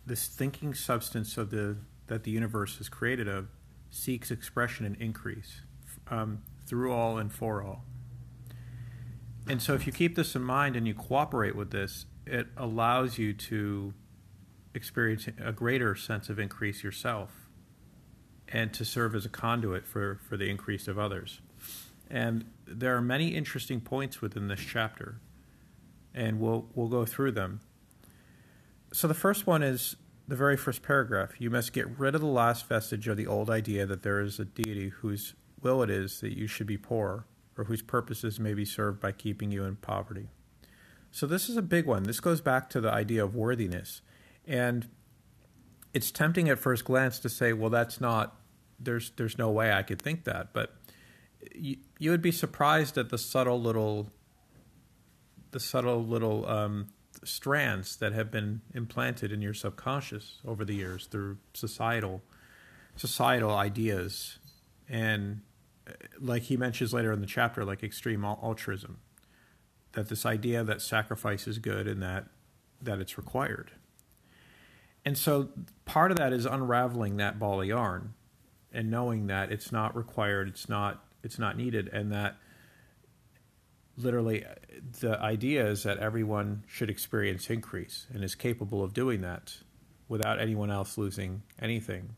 this 0.06 0.28
thinking 0.28 0.74
substance 0.74 1.38
of 1.38 1.52
the 1.52 1.78
that 2.08 2.24
the 2.24 2.32
universe 2.32 2.82
is 2.82 2.90
created 2.90 3.30
of 3.30 3.48
seeks 3.92 4.30
expression 4.30 4.86
and 4.86 4.96
increase 4.98 5.62
um, 6.10 6.42
through 6.66 6.92
all 6.92 7.18
and 7.18 7.32
for 7.32 7.64
all. 7.64 7.86
And 9.48 9.62
so, 9.62 9.74
if 9.74 9.88
you 9.88 9.94
keep 9.94 10.16
this 10.16 10.36
in 10.36 10.44
mind 10.44 10.76
and 10.76 10.86
you 10.86 10.94
cooperate 10.94 11.56
with 11.56 11.72
this, 11.72 12.06
it 12.28 12.48
allows 12.58 13.18
you 13.18 13.34
to 13.34 13.94
experience 14.74 15.28
a 15.44 15.52
greater 15.52 15.96
sense 15.96 16.30
of 16.30 16.40
increase 16.40 16.84
yourself 16.84 17.50
and 18.48 18.74
to 18.74 18.86
serve 18.86 19.16
as 19.16 19.26
a 19.26 19.30
conduit 19.30 19.86
for, 19.86 20.20
for 20.28 20.38
the 20.38 20.50
increase 20.50 20.88
of 20.88 20.98
others. 20.98 21.42
And 22.10 22.46
there 22.66 22.96
are 22.96 23.02
many 23.02 23.30
interesting 23.30 23.82
points 23.82 24.22
within 24.22 24.48
this 24.48 24.60
chapter, 24.60 25.20
and 26.14 26.40
we'll, 26.40 26.68
we'll 26.74 26.88
go 26.88 27.06
through 27.06 27.32
them. 27.34 27.60
So 28.92 29.08
the 29.08 29.14
first 29.14 29.46
one 29.46 29.62
is 29.62 29.96
the 30.28 30.36
very 30.36 30.58
first 30.58 30.82
paragraph. 30.82 31.40
You 31.40 31.50
must 31.50 31.74
get 31.74 31.88
rid 32.00 32.16
of 32.16 32.22
the 32.22 32.28
last 32.28 32.68
vestige 32.68 33.08
of 33.08 33.18
the 33.18 33.28
old 33.28 33.50
idea 33.50 33.86
that 33.86 34.02
there 34.02 34.20
is 34.20 34.40
a 34.40 34.46
deity 34.46 34.90
whose 34.90 35.36
will 35.62 35.84
it 35.84 35.90
is 35.90 36.22
that 36.22 36.38
you 36.38 36.48
should 36.48 36.68
be 36.68 36.78
poor, 36.78 37.26
or 37.58 37.66
whose 37.66 37.82
purposes 37.82 38.40
may 38.40 38.54
be 38.54 38.66
served 38.66 39.00
by 39.00 39.12
keeping 39.12 39.52
you 39.52 39.66
in 39.66 39.76
poverty. 39.76 40.30
So, 41.12 41.28
this 41.28 41.50
is 41.50 41.58
a 41.58 41.62
big 41.62 41.86
one. 41.86 42.04
This 42.04 42.20
goes 42.20 42.40
back 42.40 42.70
to 42.70 42.82
the 42.82 42.92
idea 42.92 43.24
of 43.24 43.36
worthiness. 43.36 44.02
And 44.50 44.90
it's 45.94 46.10
tempting 46.10 46.50
at 46.50 46.58
first 46.58 46.84
glance 46.84 47.20
to 47.20 47.30
say, 47.30 47.54
well, 47.54 47.70
that's 47.70 48.02
not, 48.02 48.36
there's, 48.80 49.12
there's 49.12 49.38
no 49.38 49.52
way 49.52 49.72
I 49.72 49.84
could 49.84 50.02
think 50.02 50.24
that. 50.24 50.54
But 50.54 50.76
you, 51.56 51.78
you 52.00 52.10
would 52.10 52.22
be 52.22 52.32
surprised 52.32 52.98
at 52.98 53.10
the 53.10 53.18
subtle 53.20 53.62
little, 53.62 54.10
the 55.52 55.60
subtle 55.60 56.04
little 56.04 56.48
um, 56.48 56.88
strands 57.24 57.96
that 57.98 58.12
have 58.14 58.32
been 58.32 58.62
implanted 58.74 59.32
in 59.32 59.42
your 59.42 59.54
subconscious 59.54 60.40
over 60.44 60.66
the 60.66 60.74
years 60.74 61.06
through 61.06 61.38
societal, 61.54 62.24
societal 62.96 63.52
ideas. 63.52 64.40
And 64.90 65.42
uh, 65.88 65.92
like 66.20 66.44
he 66.44 66.58
mentions 66.58 66.92
later 66.92 67.12
in 67.12 67.22
the 67.22 67.28
chapter, 67.28 67.64
like 67.64 67.84
extreme 67.84 68.26
altruism 68.26 68.98
that 69.94 70.10
this 70.10 70.26
idea 70.26 70.64
that 70.64 70.82
sacrifice 70.82 71.48
is 71.48 71.60
good 71.60 71.88
and 71.88 72.02
that 72.02 72.26
that 72.82 73.00
it's 73.00 73.18
required. 73.18 73.72
And 75.10 75.18
so 75.18 75.50
part 75.86 76.12
of 76.12 76.18
that 76.18 76.34
is 76.34 76.46
unraveling 76.46 77.18
that 77.18 77.40
ball 77.40 77.62
of 77.62 77.68
yarn 77.68 78.14
and 78.72 78.92
knowing 78.92 79.26
that 79.26 79.52
it's 79.52 79.72
not 79.72 79.96
required, 79.96 80.48
it's 80.48 80.70
not 80.70 81.04
it's 81.24 81.40
not 81.40 81.58
needed, 81.58 81.88
and 81.88 82.12
that 82.12 82.38
literally 83.98 84.46
the 85.00 85.20
idea 85.20 85.66
is 85.66 85.82
that 85.82 85.98
everyone 85.98 86.64
should 86.68 86.92
experience 86.92 87.50
increase 87.50 88.06
and 88.14 88.24
is 88.24 88.36
capable 88.36 88.84
of 88.84 88.94
doing 88.94 89.22
that 89.22 89.58
without 90.08 90.40
anyone 90.40 90.70
else 90.70 90.96
losing 90.96 91.42
anything, 91.60 92.10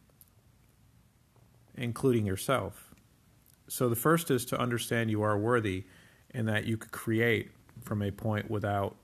including 1.78 2.26
yourself. 2.26 2.94
So 3.70 3.88
the 3.88 3.96
first 3.96 4.30
is 4.30 4.44
to 4.48 4.60
understand 4.60 5.10
you 5.10 5.22
are 5.22 5.38
worthy 5.38 5.86
and 6.32 6.46
that 6.50 6.66
you 6.66 6.76
could 6.76 6.92
create 6.92 7.52
from 7.84 8.02
a 8.02 8.12
point 8.12 8.52
without 8.52 8.98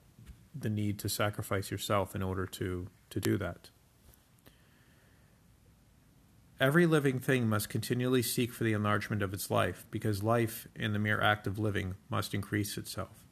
the 0.54 0.70
need 0.70 1.00
to 1.00 1.08
sacrifice 1.08 1.72
yourself 1.72 2.16
in 2.16 2.22
order 2.22 2.46
to, 2.48 2.88
to 3.12 3.22
do 3.22 3.38
that. 3.38 3.70
Every 6.60 6.88
living 6.88 7.20
thing 7.20 7.48
must 7.48 7.70
continually 7.70 8.24
seek 8.24 8.52
for 8.52 8.64
the 8.64 8.74
enlargement 8.74 9.22
of 9.22 9.34
its 9.34 9.52
life, 9.52 9.86
because 9.92 10.24
life, 10.24 10.68
in 10.76 10.94
the 10.94 11.00
mere 11.00 11.22
act 11.22 11.46
of 11.46 11.60
living, 11.60 11.96
must 12.10 12.34
increase 12.34 12.78
itself. 12.78 13.26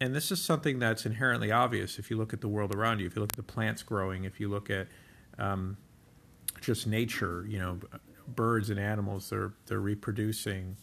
And 0.00 0.14
this 0.14 0.30
is 0.30 0.42
something 0.42 0.78
that's 0.78 1.06
inherently 1.06 1.50
obvious 1.50 1.98
if 1.98 2.10
you 2.10 2.18
look 2.18 2.34
at 2.34 2.42
the 2.42 2.48
world 2.48 2.74
around 2.74 3.00
you. 3.00 3.06
If 3.06 3.16
you 3.16 3.22
look 3.22 3.32
at 3.32 3.36
the 3.36 3.42
plants 3.42 3.82
growing, 3.82 4.24
if 4.24 4.40
you 4.40 4.48
look 4.48 4.68
at 4.68 4.88
um, 5.38 5.78
just 6.60 6.86
nature, 6.86 7.46
you 7.48 7.58
know, 7.58 7.78
birds 8.28 8.68
and 8.70 8.78
animals, 8.78 9.30
they're 9.30 9.52
they're 9.66 9.80
reproducing 9.80 10.76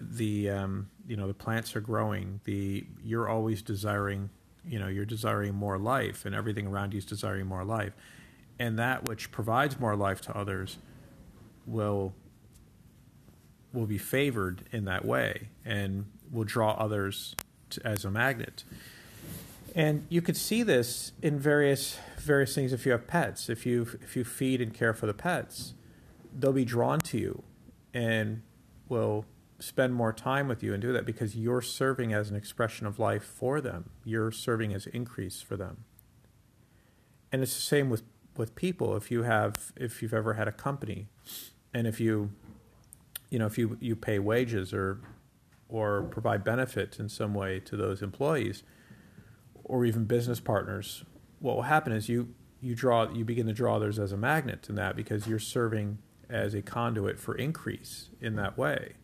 the 0.00 0.50
um, 0.50 0.88
you 1.06 1.16
know 1.16 1.26
the 1.26 1.34
plants 1.34 1.74
are 1.76 1.80
growing. 1.80 2.40
The 2.44 2.86
you're 3.02 3.28
always 3.28 3.62
desiring 3.62 4.30
you 4.66 4.78
know 4.78 4.88
you're 4.88 5.04
desiring 5.04 5.54
more 5.54 5.78
life, 5.78 6.24
and 6.24 6.34
everything 6.34 6.66
around 6.66 6.94
you 6.94 6.98
is 6.98 7.04
desiring 7.04 7.46
more 7.46 7.64
life, 7.64 7.92
and 8.58 8.78
that 8.78 9.08
which 9.08 9.30
provides 9.30 9.78
more 9.78 9.96
life 9.96 10.20
to 10.22 10.36
others 10.36 10.78
will 11.66 12.14
will 13.72 13.86
be 13.86 13.98
favored 13.98 14.64
in 14.72 14.84
that 14.86 15.04
way 15.04 15.48
and 15.64 16.06
will 16.32 16.44
draw 16.44 16.72
others 16.72 17.36
to, 17.68 17.86
as 17.86 18.04
a 18.04 18.10
magnet. 18.10 18.64
And 19.74 20.06
you 20.08 20.22
could 20.22 20.36
see 20.36 20.62
this 20.62 21.12
in 21.22 21.38
various 21.38 21.98
various 22.18 22.54
things. 22.54 22.72
If 22.72 22.86
you 22.86 22.92
have 22.92 23.06
pets, 23.06 23.48
if 23.48 23.66
you 23.66 23.86
if 24.02 24.16
you 24.16 24.24
feed 24.24 24.60
and 24.60 24.72
care 24.72 24.94
for 24.94 25.06
the 25.06 25.14
pets, 25.14 25.74
they'll 26.36 26.52
be 26.52 26.64
drawn 26.64 26.98
to 27.00 27.18
you, 27.18 27.42
and 27.92 28.42
will 28.88 29.24
spend 29.60 29.94
more 29.94 30.12
time 30.12 30.48
with 30.48 30.62
you 30.62 30.72
and 30.72 30.80
do 30.80 30.92
that 30.92 31.04
because 31.04 31.36
you're 31.36 31.62
serving 31.62 32.12
as 32.12 32.30
an 32.30 32.36
expression 32.36 32.86
of 32.86 32.98
life 32.98 33.24
for 33.24 33.60
them. 33.60 33.90
You're 34.04 34.30
serving 34.30 34.72
as 34.72 34.86
increase 34.86 35.42
for 35.42 35.56
them. 35.56 35.84
And 37.32 37.42
it's 37.42 37.54
the 37.54 37.60
same 37.60 37.90
with, 37.90 38.02
with 38.38 38.54
people. 38.54 38.96
If 38.96 39.10
you 39.10 39.24
have 39.24 39.72
if 39.76 40.00
you've 40.00 40.14
ever 40.14 40.34
had 40.34 40.48
a 40.48 40.52
company 40.52 41.08
and 41.74 41.86
if 41.86 42.00
you 42.00 42.30
you 43.30 43.38
know, 43.38 43.46
if 43.46 43.58
you, 43.58 43.76
you 43.80 43.96
pay 43.96 44.18
wages 44.18 44.72
or 44.72 45.00
or 45.68 46.04
provide 46.04 46.42
benefits 46.44 46.98
in 46.98 47.10
some 47.10 47.34
way 47.34 47.60
to 47.60 47.76
those 47.76 48.00
employees 48.00 48.62
or 49.64 49.84
even 49.84 50.04
business 50.04 50.40
partners, 50.40 51.04
what 51.40 51.54
will 51.54 51.64
happen 51.64 51.92
is 51.92 52.08
you 52.08 52.34
you 52.60 52.74
draw 52.74 53.10
you 53.12 53.24
begin 53.24 53.46
to 53.46 53.52
draw 53.52 53.76
others 53.76 53.98
as 53.98 54.12
a 54.12 54.16
magnet 54.16 54.66
in 54.68 54.74
that 54.76 54.96
because 54.96 55.26
you're 55.26 55.38
serving 55.38 55.98
as 56.30 56.54
a 56.54 56.62
conduit 56.62 57.18
for 57.18 57.34
increase 57.34 58.10
in 58.20 58.36
that 58.36 58.56
way. 58.56 58.94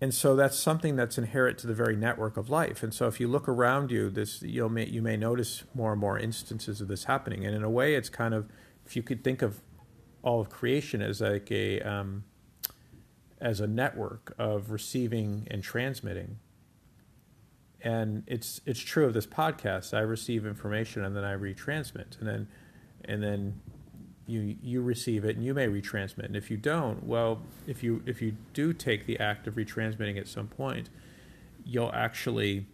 And 0.00 0.12
so 0.12 0.36
that's 0.36 0.58
something 0.58 0.96
that's 0.96 1.16
inherent 1.16 1.56
to 1.58 1.66
the 1.66 1.74
very 1.74 1.96
network 1.96 2.36
of 2.36 2.50
life. 2.50 2.82
And 2.82 2.92
so 2.92 3.06
if 3.06 3.18
you 3.18 3.28
look 3.28 3.48
around 3.48 3.90
you, 3.90 4.10
this 4.10 4.42
you'll 4.42 4.68
may, 4.68 4.84
you 4.86 5.00
may 5.00 5.16
notice 5.16 5.64
more 5.74 5.92
and 5.92 6.00
more 6.00 6.18
instances 6.18 6.82
of 6.82 6.88
this 6.88 7.04
happening. 7.04 7.46
And 7.46 7.54
in 7.54 7.62
a 7.62 7.70
way, 7.70 7.94
it's 7.94 8.10
kind 8.10 8.34
of 8.34 8.50
if 8.84 8.94
you 8.94 9.02
could 9.02 9.24
think 9.24 9.40
of 9.40 9.62
all 10.22 10.40
of 10.40 10.50
creation 10.50 11.00
as 11.00 11.20
like 11.20 11.50
a 11.50 11.80
um, 11.80 12.24
as 13.40 13.60
a 13.60 13.66
network 13.66 14.34
of 14.38 14.70
receiving 14.70 15.46
and 15.50 15.62
transmitting. 15.62 16.38
And 17.80 18.24
it's 18.26 18.60
it's 18.66 18.80
true 18.80 19.06
of 19.06 19.14
this 19.14 19.26
podcast. 19.26 19.94
I 19.94 20.00
receive 20.00 20.44
information 20.44 21.04
and 21.04 21.16
then 21.16 21.24
I 21.24 21.36
retransmit, 21.36 22.18
and 22.18 22.28
then 22.28 22.48
and 23.04 23.22
then 23.22 23.60
you 24.26 24.56
you 24.60 24.82
receive 24.82 25.24
it 25.24 25.36
and 25.36 25.44
you 25.44 25.54
may 25.54 25.66
retransmit. 25.66 26.24
And 26.24 26.36
if 26.36 26.50
you 26.50 26.56
don't 26.56 27.04
well 27.04 27.42
if 27.66 27.82
you 27.82 28.02
if 28.06 28.20
you 28.20 28.36
do 28.52 28.72
take 28.72 29.06
the 29.06 29.18
act 29.18 29.46
of 29.46 29.54
retransmitting 29.54 30.18
at 30.18 30.28
some 30.28 30.48
point 30.48 30.90
you'll 31.64 31.92
actually 31.92 32.66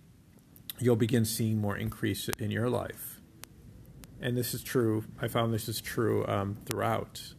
you'll 0.79 0.97
begin 0.97 1.25
seeing 1.25 1.59
more 1.59 1.77
increase 1.77 2.29
in 2.39 2.51
your 2.51 2.69
life. 2.69 3.21
And 4.21 4.37
this 4.37 4.55
is 4.55 4.63
true 4.63 5.05
i 5.21 5.29
found 5.29 5.53
this 5.53 5.69
is 5.69 5.81
true 5.81 6.27
um, 6.27 6.57
throughout. 6.65 7.35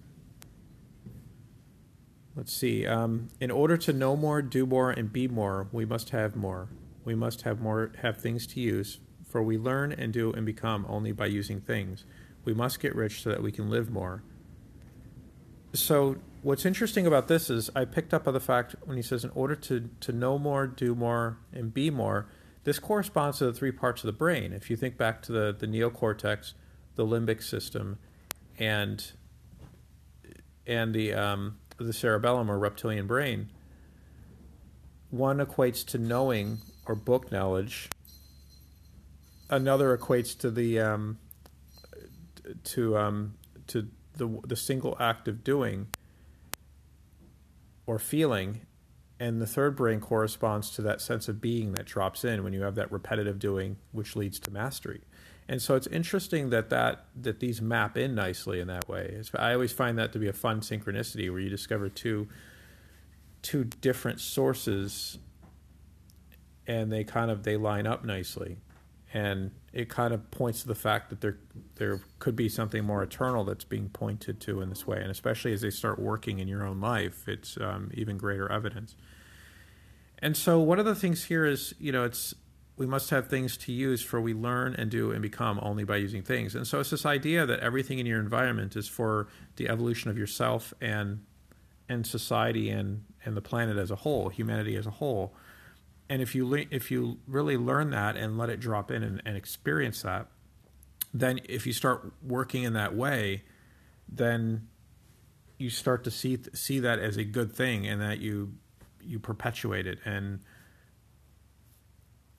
Let's 2.36 2.54
see 2.54 2.86
um, 2.86 3.30
in 3.40 3.52
order 3.52 3.78
to 3.78 3.94
know 3.94 4.16
more 4.16 4.42
do 4.42 4.66
more 4.66 4.92
and 4.92 5.12
be 5.12 5.28
more 5.28 5.68
we 5.72 5.86
must 5.86 6.12
have 6.12 6.36
more. 6.36 6.70
We 7.04 7.16
must 7.16 7.42
have 7.42 7.60
more 7.60 7.92
have 8.02 8.18
things 8.18 8.46
to 8.48 8.60
use 8.60 9.00
for 9.28 9.42
we 9.42 9.58
learn 9.58 9.92
and 9.92 10.14
do 10.14 10.32
and 10.32 10.46
become 10.46 10.86
only 10.88 11.12
by 11.12 11.26
using 11.26 11.60
things 11.60 12.06
we 12.46 12.54
must 12.54 12.80
get 12.80 12.96
rich 12.96 13.22
so 13.22 13.30
that 13.30 13.42
we 13.42 13.52
can 13.52 13.70
live 13.70 13.90
more. 13.90 14.24
So, 15.74 16.18
what's 16.42 16.66
interesting 16.66 17.08
about 17.08 17.28
this 17.28 17.50
is 17.50 17.70
I 17.76 17.86
picked 17.86 18.14
up 18.14 18.28
on 18.28 18.34
the 18.34 18.40
fact 18.40 18.76
when 18.84 18.98
he 18.98 19.04
says, 19.04 19.24
in 19.24 19.32
order 19.34 19.56
to, 19.56 19.90
to 20.02 20.12
know 20.12 20.38
more, 20.38 20.68
do 20.68 20.94
more, 20.94 21.40
and 21.52 21.74
be 21.74 21.90
more, 21.90 22.28
this 22.64 22.80
corresponds 22.80 23.40
to 23.40 23.46
the 23.46 23.54
three 23.54 23.72
parts 23.72 24.04
of 24.04 24.08
the 24.08 24.14
brain. 24.14 24.54
If 24.54 24.70
you 24.70 24.76
think 24.76 24.98
back 24.98 25.22
to 25.24 25.32
the, 25.32 25.56
the 25.58 25.68
neocortex, 25.68 26.54
the 26.96 27.06
limbic 27.06 27.42
system, 27.44 27.98
and 28.60 29.12
and 30.66 30.94
the 30.94 31.14
um, 31.14 31.58
the 31.78 31.92
cerebellum 31.92 32.50
or 32.50 32.58
reptilian 32.58 33.08
brain, 33.08 33.50
one 35.10 35.40
equates 35.40 35.86
to 35.88 35.98
knowing 35.98 36.60
or 36.86 36.96
book 36.96 37.32
knowledge. 37.32 37.90
Another 39.50 39.96
equates 39.98 40.38
to 40.40 40.50
the 40.50 40.80
um, 40.80 41.18
to 42.64 42.98
um, 42.98 43.36
to 43.68 43.88
the 44.16 44.40
the 44.46 44.56
single 44.56 44.96
act 45.00 45.28
of 45.28 45.44
doing 45.44 45.88
or 47.86 48.00
feeling, 48.00 48.62
and 49.20 49.42
the 49.42 49.48
third 49.48 49.76
brain 49.76 50.00
corresponds 50.00 50.70
to 50.72 50.82
that 50.82 51.02
sense 51.02 51.28
of 51.28 51.42
being 51.42 51.74
that 51.74 51.86
drops 51.86 52.24
in 52.24 52.44
when 52.44 52.54
you 52.54 52.62
have 52.62 52.76
that 52.76 52.92
repetitive 52.92 53.40
doing, 53.40 53.78
which 53.92 54.16
leads 54.16 54.40
to 54.40 54.52
mastery. 54.52 55.02
And 55.48 55.62
so 55.62 55.76
it's 55.76 55.88
interesting 55.88 56.50
that 56.52 56.70
that 56.70 57.06
that 57.22 57.40
these 57.40 57.62
map 57.62 57.98
in 57.98 58.16
nicely 58.16 58.60
in 58.60 58.68
that 58.68 58.88
way. 58.88 59.22
I 59.36 59.54
always 59.54 59.74
find 59.74 59.98
that 59.98 60.14
to 60.14 60.20
be 60.20 60.28
a 60.28 60.34
fun 60.34 60.62
synchronicity 60.62 61.30
where 61.30 61.40
you 61.40 61.50
discover 61.50 61.90
two 61.90 62.28
two 63.42 63.66
different 63.66 64.22
sources 64.22 65.20
and 66.66 66.92
they 66.92 67.04
kind 67.04 67.30
of 67.30 67.44
they 67.44 67.58
line 67.58 67.86
up 67.86 68.06
nicely 68.06 68.58
and 69.14 69.52
it 69.74 69.90
kind 69.90 70.14
of 70.14 70.30
points 70.30 70.62
to 70.62 70.68
the 70.68 70.76
fact 70.76 71.10
that 71.10 71.22
there 71.22 71.38
there 71.76 72.00
could 72.20 72.36
be 72.36 72.48
something 72.48 72.86
more 72.86 73.02
eternal 73.02 73.44
that's 73.44 73.66
being 73.66 73.90
pointed 73.90 74.40
to 74.42 74.62
in 74.62 74.70
this 74.70 74.86
way, 74.86 75.02
and 75.02 75.10
especially 75.10 75.52
as 75.52 75.62
they 75.62 75.72
start 75.72 75.98
working 75.98 76.40
in 76.40 76.48
your 76.48 76.64
own 76.64 76.80
life, 76.80 77.28
it's 77.28 77.58
um, 77.60 77.90
even 77.94 78.18
greater 78.18 78.50
evidence. 78.52 78.96
And 80.20 80.38
so, 80.38 80.60
one 80.60 80.78
of 80.80 80.86
the 80.86 80.96
things 80.96 81.26
here 81.26 81.44
is, 81.46 81.74
you 81.80 81.92
know, 81.92 82.04
it's 82.06 82.36
we 82.78 82.86
must 82.86 83.10
have 83.10 83.28
things 83.28 83.58
to 83.58 83.72
use, 83.72 84.02
for 84.02 84.22
we 84.22 84.34
learn 84.34 84.76
and 84.76 84.90
do 84.90 85.12
and 85.12 85.22
become 85.22 85.60
only 85.62 85.84
by 85.84 85.98
using 85.98 86.22
things. 86.22 86.56
And 86.56 86.68
so, 86.68 86.80
it's 86.80 86.92
this 86.92 87.06
idea 87.06 87.46
that 87.48 87.60
everything 87.60 87.98
in 87.98 88.06
your 88.06 88.20
environment 88.20 88.76
is 88.76 88.88
for 88.88 89.28
the 89.56 89.70
evolution 89.70 90.12
of 90.12 90.18
yourself 90.18 90.74
and 90.80 91.26
and 91.90 92.06
society 92.06 92.70
and 92.70 93.06
and 93.26 93.36
the 93.36 93.42
planet 93.42 93.78
as 93.78 93.90
a 93.90 93.96
whole, 93.96 94.30
humanity 94.30 94.76
as 94.76 94.86
a 94.86 94.92
whole 94.92 95.34
and 96.10 96.22
if 96.22 96.36
you 96.36 96.48
le- 96.48 96.66
if 96.70 96.92
you 96.92 97.20
really 97.28 97.58
learn 97.58 97.90
that 97.92 98.16
and 98.16 98.38
let 98.38 98.50
it 98.50 98.60
drop 98.60 98.92
in 98.92 99.04
and, 99.04 99.22
and 99.26 99.38
experience 99.38 100.02
that, 100.02 100.28
then 101.14 101.40
if 101.46 101.66
you 101.66 101.74
start 101.74 102.14
working 102.22 102.64
in 102.64 102.74
that 102.74 102.96
way, 102.96 103.44
then 104.08 104.68
you 105.58 105.70
start 105.70 106.04
to 106.04 106.12
see 106.12 106.38
see 106.54 106.80
that 106.80 107.00
as 107.00 107.18
a 107.18 107.24
good 107.24 107.52
thing 107.52 107.88
and 107.88 108.02
that 108.02 108.20
you 108.20 108.54
you 109.02 109.20
perpetuate 109.20 109.88
it 109.88 110.00
and 110.06 110.40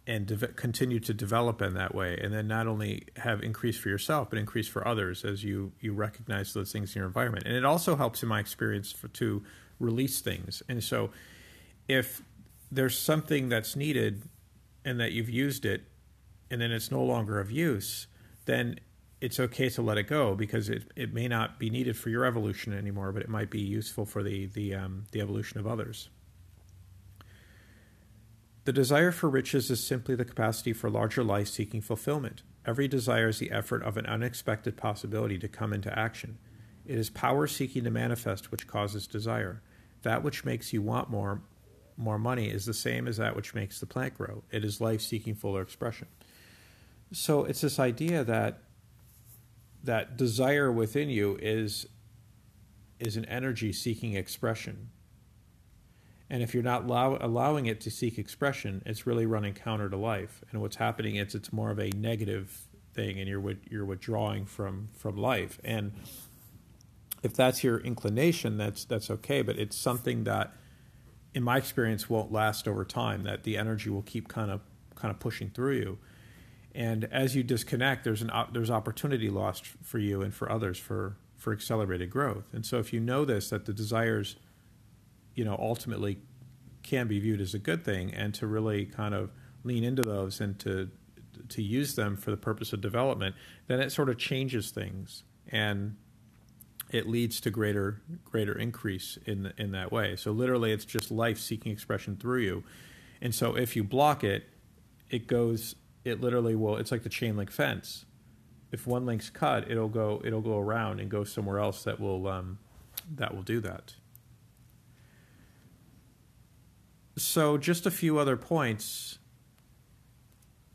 and 0.07 0.27
de- 0.27 0.49
continue 0.49 1.01
to 1.01 1.15
develop 1.15 1.63
in 1.63 1.73
that 1.75 1.95
way. 1.95 2.19
And 2.21 2.33
then 2.33 2.47
not 2.47 2.67
only 2.67 3.05
have 3.17 3.43
increase 3.43 3.79
for 3.79 3.89
yourself 3.89 4.29
but 4.29 4.39
increase 4.39 4.69
for 4.69 4.87
others 4.87 5.25
as 5.25 5.43
you 5.43 5.73
you 5.81 5.95
recognize 5.95 6.53
those 6.53 6.71
things 6.71 6.95
in 6.95 7.01
your 7.01 7.07
environment. 7.07 7.47
And 7.47 7.57
it 7.57 7.65
also 7.65 7.97
helps 7.97 8.23
in 8.23 8.29
my 8.29 8.41
experience 8.41 8.93
for, 8.93 9.09
to 9.09 9.43
release 9.81 10.21
things. 10.21 10.63
And 10.69 10.85
so 10.85 11.11
if 11.89 12.23
there's 12.75 12.99
something 12.99 13.49
that's 13.49 13.77
needed 13.77 14.23
and 14.85 14.99
that 15.01 15.13
you've 15.13 15.31
used 15.31 15.65
it 15.65 15.85
and 16.51 16.61
then 16.61 16.71
it's 16.73 16.91
no 16.91 17.03
longer 17.03 17.41
of 17.41 17.51
use 17.51 18.07
then 18.47 18.79
it's 19.21 19.41
okay 19.41 19.71
to 19.71 19.81
let 19.81 19.97
it 19.97 20.07
go 20.07 20.35
because 20.35 20.69
it, 20.69 20.83
it 20.97 21.15
may 21.15 21.27
not 21.27 21.59
be 21.59 21.71
needed 21.71 21.97
for 21.97 22.11
your 22.11 22.25
evolution 22.25 22.73
anymore 22.73 23.13
but 23.13 23.23
it 23.23 23.29
might 23.29 23.51
be 23.51 23.61
useful 23.61 24.05
for 24.05 24.23
the 24.23 24.47
the 24.47 24.75
um, 24.75 25.05
the 25.13 25.21
evolution 25.21 25.59
of 25.59 25.67
others 25.67 26.09
the 28.65 28.73
desire 28.73 29.13
for 29.13 29.29
riches 29.29 29.71
is 29.71 29.85
simply 29.85 30.15
the 30.15 30.25
capacity 30.25 30.73
for 30.73 30.89
larger 30.89 31.23
life 31.23 31.49
seeking 31.49 31.83
fulfillment. 31.83 32.43
Every 32.65 32.89
desire 32.89 33.29
is 33.29 33.39
the 33.39 33.51
effort 33.51 33.83
of 33.83 33.99
an 33.99 34.07
unexpected 34.07 34.79
possibility 34.79 35.39
to 35.39 35.49
come 35.49 35.75
into 35.75 35.97
action. 35.99 36.39
It 36.87 36.99
is 36.99 37.11
power 37.11 37.47
seeking 37.47 37.85
to 37.85 37.91
manifest 37.91 38.51
which 38.51 38.67
causes 38.67 39.07
desire. 39.07 39.63
That 40.01 40.23
which 40.23 40.47
makes 40.47 40.73
you 40.73 40.81
want 40.81 41.11
more 41.11 41.43
more 41.97 42.19
money 42.19 42.49
is 42.49 42.67
the 42.67 42.75
same 42.75 43.07
as 43.07 43.17
that 43.19 43.37
which 43.37 43.55
makes 43.55 43.81
the 43.81 43.87
plant 43.87 44.15
grow. 44.15 44.43
It 44.51 44.65
is 44.65 44.81
life 44.81 45.01
seeking 45.01 45.35
fuller 45.35 45.63
expression. 45.63 46.09
So 47.13 47.45
it's 47.45 47.61
this 47.61 47.79
idea 47.79 48.25
that 48.25 48.59
that 49.83 50.17
desire 50.17 50.73
within 50.73 51.11
you 51.11 51.39
is 51.41 51.87
is 52.99 53.17
an 53.17 53.25
energy 53.27 53.73
seeking 53.73 54.15
expression 54.15 54.91
and 56.31 56.43
if 56.43 56.55
you're 56.55 56.63
not 56.63 56.85
allow, 56.85 57.19
allowing 57.21 57.67
it 57.67 57.81
to 57.83 57.91
seek 57.91 58.19
expression, 58.19 58.83
it's 58.87 59.07
really 59.07 59.27
running 59.27 59.55
counter 59.55 59.89
to 59.89 59.97
life. 59.97 60.43
And 60.51 60.61
what's 60.61 60.77
happening 60.77 61.17
is 61.17 61.35
it's 61.35 61.53
more 61.53 61.71
of 61.71 61.79
a 61.79 61.91
negative 61.91 62.67
thing, 62.95 63.19
and 63.19 63.29
you're 63.29 63.55
you're 63.71 63.85
withdrawing 63.85 64.47
from 64.47 64.89
from 64.95 65.17
life. 65.17 65.61
And 65.63 65.93
if 67.23 67.35
that's 67.35 67.63
your 67.63 67.79
inclination, 67.79 68.57
that's 68.57 68.85
that's 68.85 69.11
okay. 69.11 69.43
But 69.43 69.59
it's 69.59 69.77
something 69.77 70.25
that, 70.25 70.55
in 71.35 71.43
my 71.43 71.59
experience, 71.59 72.09
won't 72.09 72.33
last 72.33 72.67
over 72.67 72.85
time. 72.85 73.25
That 73.25 73.43
the 73.43 73.57
energy 73.57 73.91
will 73.91 74.03
keep 74.03 74.29
kind 74.29 74.51
of 74.51 74.61
kind 74.95 75.13
of 75.13 75.21
pushing 75.21 75.51
through 75.51 75.77
you. 75.77 75.99
And 76.75 77.05
as 77.13 77.37
you 77.37 77.43
disconnect, 77.43 78.05
there's 78.05 78.23
an 78.23 78.31
there's 78.53 78.71
opportunity 78.71 79.29
lost 79.29 79.67
for 79.83 79.99
you 79.99 80.23
and 80.23 80.35
for 80.35 80.51
others 80.51 80.79
for 80.79 81.17
for 81.37 81.53
accelerated 81.53 82.11
growth. 82.11 82.45
And 82.53 82.65
so 82.65 82.79
if 82.79 82.93
you 82.93 83.01
know 83.01 83.25
this, 83.25 83.51
that 83.51 83.67
the 83.67 83.73
desires 83.73 84.37
you 85.35 85.45
know, 85.45 85.57
ultimately 85.59 86.19
can 86.83 87.09
be 87.09 87.19
viewed 87.19 87.41
as 87.41 87.55
a 87.55 87.59
good 87.59 87.85
thing, 87.85 88.13
and 88.13 88.35
to 88.35 88.47
really 88.47 88.87
kind 88.87 89.15
of 89.15 89.31
lean 89.65 89.85
into 89.85 90.03
those 90.03 90.41
and 90.41 90.59
to 90.61 90.91
to 91.49 91.63
use 91.63 91.97
them 91.97 92.17
for 92.17 92.31
the 92.31 92.37
purpose 92.37 92.73
of 92.73 92.81
development, 92.81 93.35
then 93.67 93.81
it 93.81 93.91
sort 93.91 94.09
of 94.09 94.17
changes 94.17 94.71
things 94.71 95.25
and 95.49 95.97
it 96.95 97.09
leads 97.09 97.41
to 97.41 97.51
greater 97.51 98.01
greater 98.25 98.57
increase 98.57 99.19
in 99.27 99.53
in 99.59 99.73
that 99.73 99.91
way. 99.91 100.15
So 100.15 100.31
literally, 100.31 100.71
it's 100.71 100.85
just 100.85 101.11
life 101.11 101.41
seeking 101.41 101.73
expression 101.73 102.17
through 102.17 102.43
you, 102.43 102.63
and 103.21 103.35
so 103.35 103.57
if 103.57 103.75
you 103.75 103.83
block 103.83 104.23
it, 104.23 104.45
it 105.11 105.27
goes. 105.27 105.75
It 106.05 106.21
literally 106.21 106.55
will. 106.55 106.77
It's 106.77 106.93
like 106.93 107.03
the 107.03 107.09
chain 107.09 107.37
link 107.37 107.51
fence. 107.51 108.05
If 108.71 108.87
one 108.87 109.07
link's 109.07 109.29
cut, 109.29 109.69
it'll 109.69 109.89
go. 109.89 110.23
It'll 110.25 110.41
go 110.41 110.59
around 110.61 111.01
and 111.01 111.11
go 111.11 111.25
somewhere 111.25 111.59
else 111.59 111.83
that 111.83 111.99
will 111.99 112.29
um, 112.29 112.59
that 113.17 113.35
will 113.35 113.43
do 113.43 113.59
that. 113.61 113.95
So, 117.17 117.59
just 117.59 117.87
a 117.87 117.91
few 117.91 118.19
other 118.19 118.37
points 118.37 119.19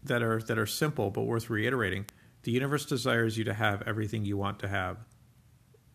that 0.04 0.22
are 0.22 0.42
that 0.42 0.58
are 0.58 0.66
simple 0.66 1.12
but 1.12 1.22
worth 1.22 1.50
reiterating. 1.50 2.08
The 2.44 2.52
universe 2.52 2.86
desires 2.86 3.38
you 3.38 3.46
to 3.46 3.54
have 3.54 3.84
everything 3.84 4.26
you 4.26 4.36
want 4.36 4.60
to 4.60 4.68
have. 4.68 4.98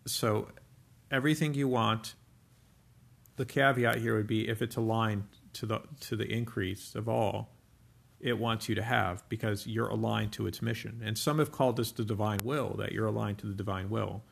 So, 0.06 0.48
everything 1.10 1.54
you 1.54 1.68
want. 1.68 2.14
The 3.36 3.44
caveat 3.44 3.96
here 3.96 4.16
would 4.16 4.28
be 4.28 4.48
if 4.48 4.62
it's 4.62 4.76
aligned 4.76 5.24
to 5.54 5.66
the 5.66 5.80
to 6.00 6.16
the 6.16 6.30
increase 6.30 6.94
of 6.94 7.08
all, 7.08 7.50
it 8.20 8.38
wants 8.38 8.68
you 8.68 8.74
to 8.74 8.82
have 8.82 9.28
because 9.28 9.66
you're 9.66 9.88
aligned 9.88 10.32
to 10.32 10.46
its 10.46 10.62
mission. 10.62 11.02
And 11.04 11.18
some 11.18 11.38
have 11.38 11.52
called 11.52 11.76
this 11.76 11.92
the 11.92 12.04
divine 12.04 12.40
will 12.44 12.74
that 12.78 12.92
you're 12.92 13.06
aligned 13.06 13.38
to 13.38 13.46
the 13.46 13.54
divine 13.54 13.90
will. 13.90 14.22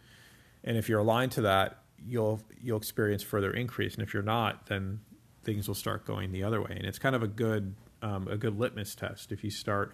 And 0.65 0.77
if 0.77 0.89
you're 0.89 1.01
aligned 1.01 1.33
to 1.33 1.43
that, 1.43 1.83
you'll 1.99 2.41
you'll 2.61 2.79
experience 2.79 3.23
further 3.23 3.51
increase. 3.51 3.95
And 3.95 4.03
if 4.03 4.15
you're 4.15 4.23
not, 4.23 4.67
then 4.67 5.01
things 5.45 5.69
will 5.69 5.75
start 5.75 6.07
going 6.07 6.33
the 6.33 6.43
other 6.43 6.61
way. 6.61 6.75
And 6.77 6.87
it's 6.87 6.99
kind 6.99 7.17
of 7.17 7.23
a 7.23 7.29
good 7.29 7.75
um, 8.03 8.29
a 8.29 8.37
good 8.37 8.59
litmus 8.59 8.95
test 8.95 9.33
if 9.33 9.45
you 9.45 9.51
start 9.51 9.93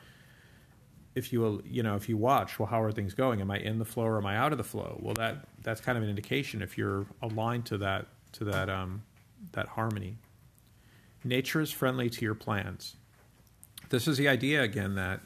if 1.19 1.33
you 1.33 1.63
you 1.67 1.83
know 1.83 1.97
if 1.97 2.09
you 2.09 2.17
watch 2.17 2.59
well 2.59 2.67
how 2.67 2.81
are 2.81 2.93
things 2.93 3.15
going 3.15 3.41
am 3.41 3.51
i 3.51 3.59
in 3.59 3.79
the 3.79 3.85
flow 3.85 4.05
or 4.05 4.19
am 4.19 4.27
i 4.27 4.37
out 4.37 4.53
of 4.53 4.59
the 4.59 4.65
flow 4.65 4.99
well 5.03 5.15
that 5.15 5.47
that's 5.63 5.81
kind 5.81 5.99
of 5.99 6.05
an 6.05 6.11
indication 6.11 6.63
if 6.63 6.79
you're 6.79 7.07
aligned 7.23 7.67
to 7.67 7.77
that 7.77 8.07
to 8.33 8.45
that 8.45 8.71
um, 8.71 9.03
that 9.53 9.69
harmony 9.69 10.17
nature 11.25 11.61
is 11.61 11.71
friendly 11.71 12.09
to 12.09 12.25
your 12.25 12.35
plans 12.35 12.97
this 13.91 14.09
is 14.09 14.17
the 14.17 14.29
idea 14.29 14.63
again 14.63 14.95
that 14.95 15.21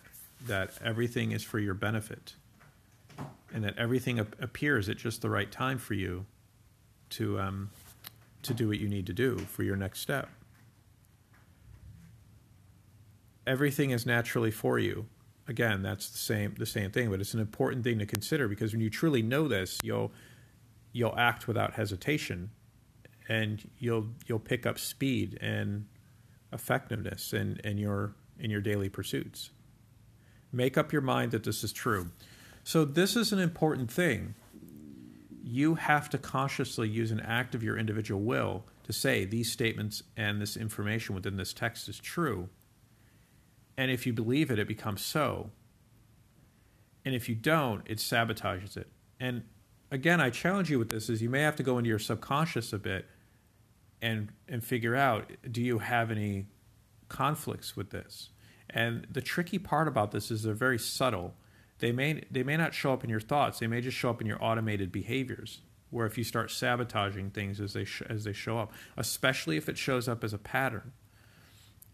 that 0.46 0.70
everything 0.82 1.32
is 1.32 1.42
for 1.42 1.58
your 1.58 1.74
benefit 1.74 2.34
and 3.54 3.64
that 3.64 3.76
everything 3.78 4.18
ap- 4.18 4.40
appears 4.40 4.88
at 4.88 4.96
just 4.96 5.22
the 5.22 5.30
right 5.30 5.50
time 5.52 5.78
for 5.78 5.94
you 5.94 6.24
to 7.10 7.38
um, 7.38 7.70
to 8.42 8.54
do 8.54 8.68
what 8.68 8.80
you 8.80 8.88
need 8.88 9.06
to 9.06 9.12
do 9.12 9.38
for 9.38 9.62
your 9.62 9.76
next 9.76 10.00
step. 10.00 10.28
Everything 13.46 13.90
is 13.90 14.06
naturally 14.06 14.50
for 14.50 14.78
you. 14.78 15.06
Again, 15.52 15.82
that's 15.82 16.08
the 16.08 16.16
same 16.16 16.54
the 16.58 16.64
same 16.64 16.90
thing, 16.90 17.10
but 17.10 17.20
it's 17.20 17.34
an 17.34 17.40
important 17.40 17.84
thing 17.84 17.98
to 17.98 18.06
consider 18.06 18.48
because 18.48 18.72
when 18.72 18.80
you 18.80 18.88
truly 18.88 19.20
know 19.20 19.48
this, 19.48 19.78
you'll 19.82 20.10
you'll 20.94 21.14
act 21.18 21.46
without 21.46 21.74
hesitation 21.74 22.48
and 23.28 23.68
you'll 23.78 24.06
you'll 24.26 24.38
pick 24.38 24.64
up 24.64 24.78
speed 24.78 25.38
and 25.42 25.84
effectiveness 26.54 27.34
in, 27.34 27.60
in 27.64 27.76
your 27.76 28.14
in 28.40 28.50
your 28.50 28.62
daily 28.62 28.88
pursuits. 28.88 29.50
Make 30.52 30.78
up 30.78 30.90
your 30.90 31.02
mind 31.02 31.32
that 31.32 31.44
this 31.44 31.62
is 31.62 31.70
true. 31.70 32.10
So 32.64 32.86
this 32.86 33.14
is 33.14 33.30
an 33.30 33.38
important 33.38 33.90
thing 33.90 34.34
you 35.44 35.74
have 35.74 36.08
to 36.08 36.16
consciously 36.16 36.88
use 36.88 37.10
an 37.10 37.20
act 37.20 37.54
of 37.54 37.62
your 37.62 37.76
individual 37.76 38.22
will 38.22 38.64
to 38.84 38.92
say 38.94 39.26
these 39.26 39.52
statements 39.52 40.02
and 40.16 40.40
this 40.40 40.56
information 40.56 41.14
within 41.14 41.36
this 41.36 41.52
text 41.52 41.90
is 41.90 41.98
true. 41.98 42.48
And 43.76 43.90
if 43.90 44.06
you 44.06 44.12
believe 44.12 44.50
it, 44.50 44.58
it 44.58 44.68
becomes 44.68 45.02
so. 45.02 45.50
And 47.04 47.14
if 47.14 47.28
you 47.28 47.34
don't, 47.34 47.82
it 47.86 47.98
sabotages 47.98 48.76
it. 48.76 48.88
And 49.18 49.42
again, 49.90 50.20
I 50.20 50.30
challenge 50.30 50.70
you 50.70 50.78
with 50.78 50.90
this 50.90 51.08
is 51.08 51.22
you 51.22 51.30
may 51.30 51.42
have 51.42 51.56
to 51.56 51.62
go 51.62 51.78
into 51.78 51.88
your 51.88 51.98
subconscious 51.98 52.72
a 52.72 52.78
bit 52.78 53.06
and 54.00 54.30
and 54.48 54.64
figure 54.64 54.96
out 54.96 55.30
do 55.50 55.62
you 55.62 55.78
have 55.78 56.10
any 56.10 56.46
conflicts 57.08 57.76
with 57.76 57.90
this? 57.90 58.30
And 58.70 59.06
the 59.10 59.20
tricky 59.20 59.58
part 59.58 59.88
about 59.88 60.12
this 60.12 60.30
is 60.30 60.42
they're 60.42 60.54
very 60.54 60.78
subtle 60.78 61.34
they 61.82 61.90
may 61.90 62.22
they 62.30 62.44
may 62.44 62.56
not 62.56 62.74
show 62.74 62.92
up 62.92 63.02
in 63.02 63.10
your 63.10 63.20
thoughts. 63.20 63.58
They 63.58 63.66
may 63.66 63.80
just 63.80 63.96
show 63.96 64.08
up 64.08 64.20
in 64.20 64.26
your 64.28 64.42
automated 64.42 64.92
behaviors. 64.92 65.62
Where 65.90 66.06
if 66.06 66.16
you 66.16 66.22
start 66.22 66.52
sabotaging 66.52 67.30
things 67.30 67.60
as 67.60 67.72
they 67.72 67.84
sh- 67.84 68.04
as 68.08 68.22
they 68.22 68.32
show 68.32 68.56
up, 68.56 68.72
especially 68.96 69.56
if 69.56 69.68
it 69.68 69.76
shows 69.76 70.08
up 70.08 70.22
as 70.22 70.32
a 70.32 70.38
pattern. 70.38 70.92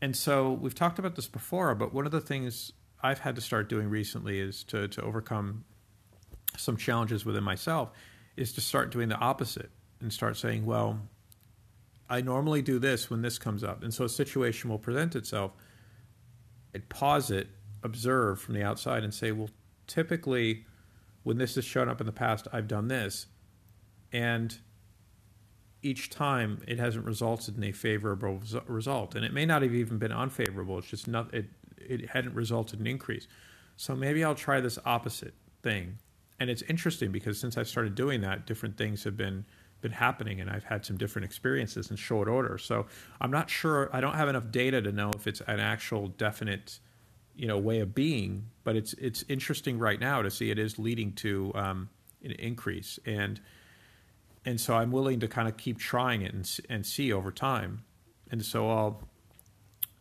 And 0.01 0.17
so 0.17 0.53
we've 0.53 0.75
talked 0.75 0.99
about 0.99 1.17
this 1.17 1.27
before, 1.27 1.75
but 1.75 1.93
one 1.93 2.07
of 2.07 2.13
the 2.13 2.21
things 2.21 2.73
I've 3.03 3.21
had 3.21 3.35
to 3.37 3.41
start 3.41 3.69
doing 3.69 3.89
recently 3.89 4.41
is 4.41 4.65
to 4.65 4.89
to 4.89 5.03
overcome 5.03 5.65
some 6.57 6.77
challenges 6.77 7.25
within 7.25 7.45
myself 7.45 7.91
is 8.37 8.53
to 8.53 8.61
start 8.61 8.91
doing 8.91 9.09
the 9.09 9.17
opposite 9.17 9.71
and 10.01 10.13
start 10.13 10.37
saying, 10.37 10.65
well, 10.65 11.01
I 12.09 12.21
normally 12.21 12.63
do 12.63 12.79
this 12.79 13.11
when 13.11 13.23
this 13.23 13.39
comes 13.39 13.63
up. 13.63 13.83
And 13.83 13.93
so 13.93 14.05
a 14.05 14.09
situation 14.09 14.71
will 14.71 14.79
present 14.79 15.15
itself. 15.17 15.53
I'd 16.75 16.89
pause 16.89 17.31
it, 17.31 17.49
observe 17.83 18.41
from 18.41 18.55
the 18.55 18.63
outside, 18.63 19.05
and 19.05 19.13
say, 19.13 19.33
well, 19.33 19.51
typically 19.87 20.65
when 21.25 21.39
this 21.39 21.57
has 21.57 21.65
shown 21.65 21.89
up 21.89 22.01
in 22.01 22.07
the 22.07 22.13
past, 22.13 22.47
I've 22.53 22.69
done 22.69 22.89
this, 22.89 23.27
and 24.13 24.57
each 25.83 26.11
time 26.11 26.62
it 26.67 26.79
hasn't 26.79 27.05
resulted 27.05 27.57
in 27.57 27.64
a 27.64 27.73
favorable 27.73 28.43
result, 28.67 29.14
and 29.14 29.25
it 29.25 29.33
may 29.33 29.47
not 29.47 29.62
have 29.62 29.75
even 29.75 29.99
been 29.99 30.12
unfavorable. 30.12 30.79
It's 30.79 30.88
just 30.88 31.09
not 31.09 31.33
it 31.33 31.47
it 31.77 32.11
hadn't 32.11 32.35
resulted 32.35 32.81
in 32.81 32.87
increase. 32.87 33.27
So 33.77 33.95
maybe 33.95 34.25
I'll 34.25 34.35
try 34.35 34.61
this 34.61 34.79
opposite 34.85 35.35
thing, 35.62 35.99
and 36.41 36.51
it's 36.51 36.62
interesting 36.62 37.12
because 37.12 37.38
since 37.38 37.57
I've 37.57 37.69
started 37.69 37.95
doing 37.95 38.21
that, 38.23 38.47
different 38.47 38.77
things 38.77 39.05
have 39.05 39.17
been 39.17 39.47
been 39.81 39.93
happening, 39.93 40.41
and 40.41 40.51
I've 40.51 40.64
had 40.64 40.85
some 40.85 40.97
different 40.97 41.25
experiences 41.25 41.91
in 41.91 41.97
short 41.97 42.29
order. 42.29 42.59
So 42.59 42.87
I'm 43.21 43.31
not 43.31 43.49
sure. 43.49 43.88
I 43.93 44.01
don't 44.01 44.17
have 44.17 44.29
enough 44.29 44.51
data 44.51 44.83
to 44.83 44.91
know 44.91 45.11
if 45.14 45.27
it's 45.27 45.41
an 45.43 45.61
actual 45.61 46.09
definite 46.09 46.81
you 47.37 47.47
know 47.47 47.57
way 47.57 47.79
of 47.79 47.95
being, 47.95 48.47
but 48.64 48.75
it's 48.75 48.95
it's 48.95 49.25
interesting 49.29 49.79
right 49.79 50.01
now 50.01 50.23
to 50.23 50.31
see 50.31 50.51
it 50.51 50.59
is 50.59 50.79
leading 50.79 51.12
to 51.12 51.53
um, 51.55 51.88
an 52.25 52.33
increase 52.33 52.99
and 53.07 53.41
and 54.49 54.59
so 54.59 54.75
I'm 54.75 54.91
willing 54.91 55.21
to 55.21 55.29
kind 55.29 55.47
of 55.47 55.59
keep 55.59 55.79
trying 55.79 56.23
it 56.23 56.33
and 56.33 56.61
and 56.71 56.87
see 56.87 57.13
over 57.13 57.31
time. 57.31 57.85
And 58.31 58.43
so 58.43 58.71
I'll, 58.71 59.09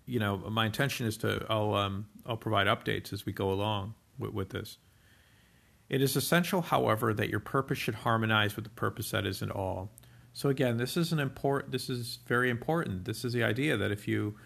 you 0.05 0.19
know, 0.19 0.37
my 0.37 0.65
intention 0.65 1.05
is 1.05 1.17
to 1.17 1.45
I'll 1.49 1.73
um, 1.73 2.07
I'll 2.25 2.37
provide 2.37 2.67
updates 2.67 3.11
as 3.11 3.25
we 3.25 3.33
go 3.33 3.51
along 3.51 3.95
with, 4.17 4.31
with 4.31 4.49
this. 4.51 4.77
It 5.89 6.01
is 6.01 6.15
essential, 6.15 6.61
however, 6.61 7.13
that 7.13 7.29
your 7.29 7.41
purpose 7.41 7.77
should 7.77 7.95
harmonize 7.95 8.55
with 8.55 8.63
the 8.63 8.71
purpose 8.71 9.11
that 9.11 9.25
is 9.25 9.41
in 9.41 9.51
all. 9.51 9.91
So 10.31 10.47
again, 10.47 10.77
this 10.77 10.95
is 10.95 11.11
an 11.11 11.19
important. 11.19 11.73
This 11.73 11.89
is 11.89 12.19
very 12.25 12.49
important. 12.49 13.03
This 13.03 13.25
is 13.25 13.33
the 13.33 13.43
idea 13.43 13.75
that 13.75 13.91
if 13.91 14.07
you 14.07 14.37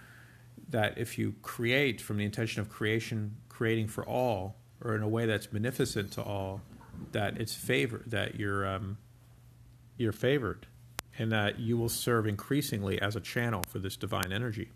that 0.70 0.98
if 0.98 1.20
you 1.20 1.36
create 1.44 2.02
from 2.02 2.18
the 2.18 2.26
intention 2.26 2.60
of 2.60 2.70
creation, 2.70 3.36
creating 3.50 3.88
for 3.88 4.04
all, 4.08 4.56
or 4.84 4.96
in 4.96 5.04
a 5.04 5.08
way 5.08 5.28
that's 5.28 5.46
beneficent 5.46 6.12
to 6.14 6.24
all, 6.24 6.62
that 7.12 7.38
it's 7.38 7.54
favor 7.54 8.02
that 8.08 8.40
you're 8.40 8.66
um, 8.66 8.98
you're 9.98 10.12
favored, 10.12 10.68
and 11.18 11.32
that 11.32 11.60
you 11.60 11.78
will 11.78 11.90
serve 11.90 12.28
increasingly 12.28 13.02
as 13.02 13.16
a 13.16 13.20
channel 13.20 13.64
for 13.68 13.80
this 13.80 13.96
divine 13.96 14.32
energy. 14.32 14.72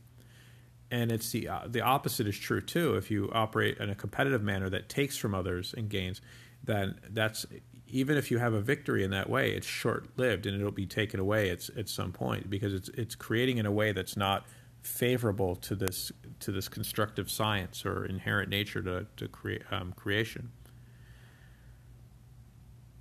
And 0.91 1.11
it's 1.11 1.31
the 1.31 1.47
uh, 1.47 1.61
the 1.67 1.81
opposite 1.81 2.27
is 2.27 2.37
true 2.37 2.61
too. 2.61 2.95
If 2.95 3.09
you 3.09 3.29
operate 3.33 3.79
in 3.79 3.89
a 3.89 3.95
competitive 3.95 4.43
manner 4.43 4.69
that 4.69 4.87
takes 4.87 5.17
from 5.17 5.33
others 5.33 5.73
and 5.75 5.89
gains, 5.89 6.21
then 6.63 6.99
that's 7.09 7.45
even 7.87 8.17
if 8.17 8.31
you 8.31 8.37
have 8.37 8.53
a 8.53 8.61
victory 8.61 9.03
in 9.03 9.11
that 9.11 9.29
way, 9.29 9.51
it's 9.51 9.67
short 9.67 10.09
lived 10.17 10.45
and 10.45 10.59
it'll 10.59 10.71
be 10.71 10.85
taken 10.85 11.19
away 11.19 11.49
at, 11.49 11.69
at 11.77 11.89
some 11.89 12.11
point 12.11 12.49
because 12.49 12.73
it's 12.73 12.89
it's 12.89 13.15
creating 13.15 13.57
in 13.57 13.65
a 13.65 13.71
way 13.71 13.91
that's 13.91 14.15
not 14.17 14.45
favorable 14.81 15.55
to 15.55 15.75
this 15.75 16.11
to 16.39 16.51
this 16.51 16.67
constructive 16.67 17.29
science 17.31 17.85
or 17.85 18.05
inherent 18.05 18.49
nature 18.49 18.81
to 18.81 19.07
to 19.17 19.27
create 19.27 19.63
um, 19.71 19.91
creation. 19.93 20.51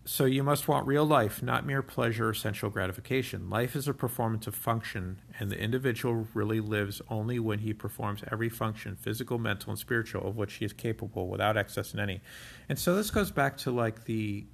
So 0.06 0.26
you 0.26 0.42
must 0.42 0.68
want 0.68 0.86
real 0.86 1.06
life, 1.06 1.42
not 1.42 1.64
mere 1.64 1.80
pleasure 1.80 2.28
or 2.28 2.34
sensual 2.34 2.68
gratification. 2.68 3.48
Life 3.48 3.74
is 3.74 3.88
a 3.88 3.94
performance 3.94 4.46
of 4.46 4.54
function, 4.54 5.22
and 5.40 5.50
the 5.50 5.58
individual 5.58 6.28
really 6.34 6.60
lives 6.60 7.00
only 7.08 7.38
when 7.38 7.60
he 7.60 7.72
performs 7.72 8.22
every 8.30 8.50
function, 8.50 8.96
physical, 8.96 9.38
mental, 9.38 9.70
and 9.70 9.78
spiritual, 9.78 10.28
of 10.28 10.36
which 10.36 10.54
he 10.54 10.66
is 10.66 10.74
capable 10.74 11.28
without 11.28 11.56
excess 11.56 11.94
in 11.94 12.00
any. 12.00 12.20
And 12.68 12.78
so 12.78 12.94
this 12.94 13.10
goes 13.10 13.30
back 13.30 13.56
to 13.58 13.70
like 13.70 14.04
the 14.04 14.46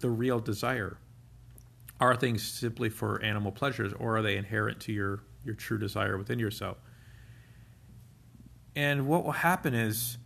the 0.00 0.10
real 0.10 0.40
desire. 0.40 0.98
Are 1.98 2.14
things 2.14 2.42
simply 2.42 2.90
for 2.90 3.22
animal 3.22 3.52
pleasures, 3.52 3.94
or 3.94 4.18
are 4.18 4.22
they 4.22 4.36
inherent 4.36 4.80
to 4.80 4.92
your 4.92 5.20
your 5.42 5.54
true 5.54 5.78
desire 5.78 6.18
within 6.18 6.38
yourself? 6.38 6.76
And 8.76 9.06
what 9.06 9.24
will 9.24 9.32
happen 9.32 9.72
is 9.72 10.18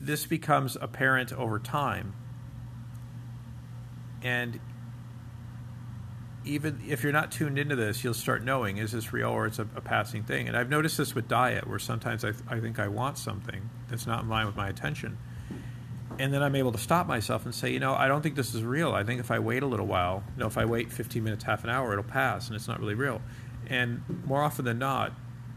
this 0.00 0.26
becomes 0.26 0.76
apparent 0.80 1.32
over 1.32 1.60
time 1.60 2.14
and 4.24 4.58
even 6.46 6.80
if 6.88 7.02
you're 7.02 7.12
not 7.12 7.30
tuned 7.30 7.58
into 7.58 7.76
this, 7.76 8.02
you'll 8.02 8.14
start 8.14 8.42
knowing 8.42 8.78
is 8.78 8.92
this 8.92 9.12
real 9.12 9.28
or 9.28 9.46
it's 9.46 9.58
a, 9.58 9.68
a 9.76 9.80
passing 9.80 10.24
thing. 10.24 10.48
And 10.48 10.56
I've 10.56 10.68
noticed 10.68 10.96
this 10.96 11.14
with 11.14 11.28
diet, 11.28 11.68
where 11.68 11.78
sometimes 11.78 12.24
I, 12.24 12.32
th- 12.32 12.42
I 12.48 12.58
think 12.58 12.78
I 12.78 12.88
want 12.88 13.18
something 13.18 13.68
that's 13.88 14.06
not 14.06 14.22
in 14.22 14.28
line 14.28 14.46
with 14.46 14.56
my 14.56 14.68
attention. 14.68 15.18
And 16.18 16.32
then 16.32 16.42
I'm 16.42 16.54
able 16.54 16.72
to 16.72 16.78
stop 16.78 17.06
myself 17.06 17.44
and 17.44 17.54
say, 17.54 17.70
you 17.70 17.80
know, 17.80 17.94
I 17.94 18.08
don't 18.08 18.22
think 18.22 18.34
this 18.34 18.54
is 18.54 18.62
real. 18.62 18.92
I 18.92 19.04
think 19.04 19.20
if 19.20 19.30
I 19.30 19.38
wait 19.38 19.62
a 19.62 19.66
little 19.66 19.86
while, 19.86 20.22
you 20.36 20.40
know, 20.40 20.46
if 20.46 20.58
I 20.58 20.64
wait 20.64 20.92
15 20.92 21.22
minutes, 21.22 21.44
half 21.44 21.64
an 21.64 21.70
hour, 21.70 21.92
it'll 21.92 22.04
pass 22.04 22.46
and 22.46 22.56
it's 22.56 22.68
not 22.68 22.80
really 22.80 22.94
real. 22.94 23.20
And 23.66 24.02
more 24.26 24.42
often 24.42 24.64
than 24.64 24.78
not, 24.78 25.12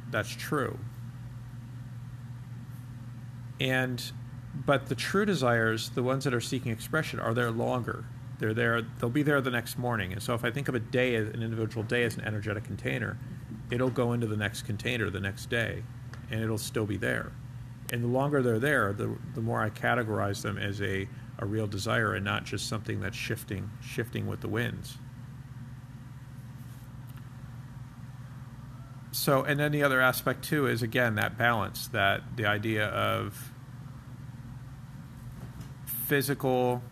that's 0.09 0.29
true. 0.29 0.79
And, 3.59 4.01
but 4.65 4.87
the 4.87 4.95
true 4.95 5.25
desires, 5.25 5.89
the 5.89 6.03
ones 6.03 6.23
that 6.23 6.33
are 6.33 6.41
seeking 6.41 6.71
expression, 6.71 7.19
are 7.19 7.33
there 7.33 7.51
longer 7.51 8.05
they're 8.39 8.53
there. 8.53 8.81
They'll 8.81 9.09
be 9.09 9.23
there 9.23 9.41
the 9.41 9.51
next 9.51 9.77
morning. 9.77 10.13
And 10.13 10.21
so, 10.21 10.33
if 10.33 10.43
I 10.43 10.51
think 10.51 10.67
of 10.67 10.75
a 10.75 10.79
day, 10.79 11.15
an 11.15 11.41
individual 11.41 11.83
day, 11.83 12.03
as 12.03 12.17
an 12.17 12.23
energetic 12.23 12.63
container, 12.63 13.17
it'll 13.71 13.89
go 13.89 14.13
into 14.13 14.27
the 14.27 14.37
next 14.37 14.63
container 14.63 15.09
the 15.09 15.19
next 15.19 15.49
day, 15.49 15.83
and 16.29 16.41
it'll 16.41 16.57
still 16.57 16.85
be 16.85 16.97
there. 16.97 17.31
And 17.91 18.03
the 18.03 18.07
longer 18.07 18.41
they're 18.41 18.59
there, 18.59 18.93
the 18.93 19.17
the 19.33 19.41
more 19.41 19.61
I 19.61 19.69
categorize 19.69 20.41
them 20.41 20.57
as 20.57 20.81
a 20.81 21.07
a 21.39 21.45
real 21.45 21.67
desire 21.67 22.15
and 22.15 22.25
not 22.25 22.45
just 22.45 22.67
something 22.67 22.99
that's 22.99 23.17
shifting 23.17 23.69
shifting 23.81 24.27
with 24.27 24.41
the 24.41 24.47
winds. 24.47 24.97
So, 29.11 29.43
and 29.43 29.59
then 29.59 29.71
the 29.71 29.81
other 29.81 29.99
aspect 29.99 30.43
too 30.43 30.67
is 30.67 30.83
again 30.83 31.15
that 31.15 31.37
balance, 31.37 31.87
that 31.87 32.37
the 32.37 32.45
idea 32.45 32.87
of 32.87 33.51
physical 35.85 36.83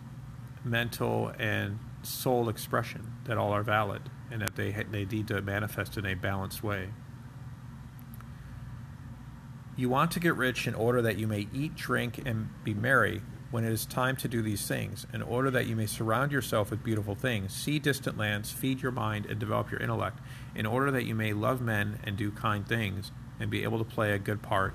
mental, 0.66 1.32
and 1.38 1.78
soul 2.02 2.48
expression, 2.48 3.12
that 3.24 3.38
all 3.38 3.52
are 3.52 3.62
valid, 3.62 4.02
and 4.30 4.42
that 4.42 4.56
they, 4.56 4.72
they 4.90 5.04
need 5.04 5.28
to 5.28 5.40
manifest 5.40 5.96
in 5.96 6.04
a 6.04 6.14
balanced 6.14 6.62
way. 6.62 6.88
You 9.76 9.88
want 9.88 10.10
to 10.12 10.20
get 10.20 10.34
rich 10.36 10.66
in 10.66 10.74
order 10.74 11.02
that 11.02 11.18
you 11.18 11.26
may 11.26 11.48
eat, 11.52 11.74
drink, 11.74 12.20
and 12.24 12.48
be 12.64 12.74
merry 12.74 13.22
when 13.50 13.64
it 13.64 13.72
is 13.72 13.86
time 13.86 14.16
to 14.16 14.28
do 14.28 14.42
these 14.42 14.66
things, 14.66 15.06
in 15.12 15.22
order 15.22 15.50
that 15.50 15.66
you 15.66 15.76
may 15.76 15.86
surround 15.86 16.32
yourself 16.32 16.70
with 16.70 16.82
beautiful 16.82 17.14
things, 17.14 17.54
see 17.54 17.78
distant 17.78 18.18
lands, 18.18 18.50
feed 18.50 18.82
your 18.82 18.90
mind, 18.90 19.26
and 19.26 19.38
develop 19.38 19.70
your 19.70 19.80
intellect, 19.80 20.18
in 20.54 20.66
order 20.66 20.90
that 20.90 21.04
you 21.04 21.14
may 21.14 21.32
love 21.32 21.60
men 21.60 22.00
and 22.04 22.16
do 22.16 22.30
kind 22.30 22.66
things, 22.66 23.12
and 23.38 23.50
be 23.50 23.62
able 23.62 23.78
to 23.78 23.84
play 23.84 24.12
a 24.12 24.18
good 24.18 24.42
part 24.42 24.74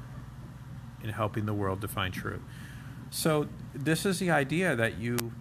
in 1.04 1.10
helping 1.10 1.46
the 1.46 1.54
world 1.54 1.82
to 1.82 1.88
find 1.88 2.14
truth. 2.14 2.42
So, 3.10 3.48
this 3.74 4.06
is 4.06 4.20
the 4.20 4.32
idea 4.32 4.76
that 4.76 4.98
you 4.98 5.34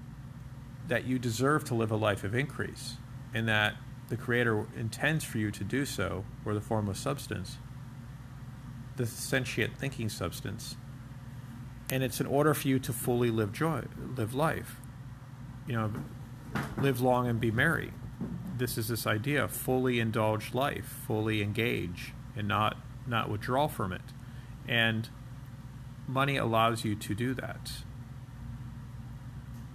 that 0.91 1.05
you 1.05 1.21
deserve 1.21 1.63
to 1.63 1.73
live 1.73 1.93
a 1.93 1.97
life 1.97 2.25
of 2.25 2.35
increase 2.35 2.97
and 3.33 3.49
that 3.49 3.77
the 4.09 4.17
Creator 4.17 4.67
intends 4.77 5.23
for 5.25 5.39
you 5.39 5.53
to 5.53 5.63
do 5.63 5.87
so, 5.87 6.25
or 6.45 6.53
the 6.53 6.61
formless 6.61 6.99
substance, 6.99 7.59
the 8.97 9.07
sentient 9.07 9.79
thinking 9.79 10.09
substance. 10.09 10.77
And 11.93 12.03
it's 12.03 12.21
in 12.21 12.27
order 12.27 12.55
for 12.55 12.67
you 12.67 12.81
to 12.81 12.93
fully 12.93 13.31
live 13.31 13.53
joy, 13.53 13.85
live 14.17 14.35
life. 14.35 14.81
You 15.69 15.75
know, 15.75 15.93
live 16.77 17.01
long 17.01 17.29
and 17.29 17.41
be 17.41 17.53
merry. 17.53 17.93
This 18.59 18.77
is 18.77 18.89
this 18.89 19.07
idea 19.07 19.47
fully 19.47 20.01
indulge 20.01 20.55
life, 20.55 21.03
fully 21.07 21.41
engage, 21.41 22.15
and 22.37 22.49
not 22.49 22.77
not 23.07 23.31
withdraw 23.31 23.69
from 23.69 23.93
it. 23.93 24.03
And 24.67 25.09
money 26.09 26.37
allows 26.37 26.85
you 26.85 26.97
to 26.97 27.15
do 27.15 27.33
that 27.35 27.71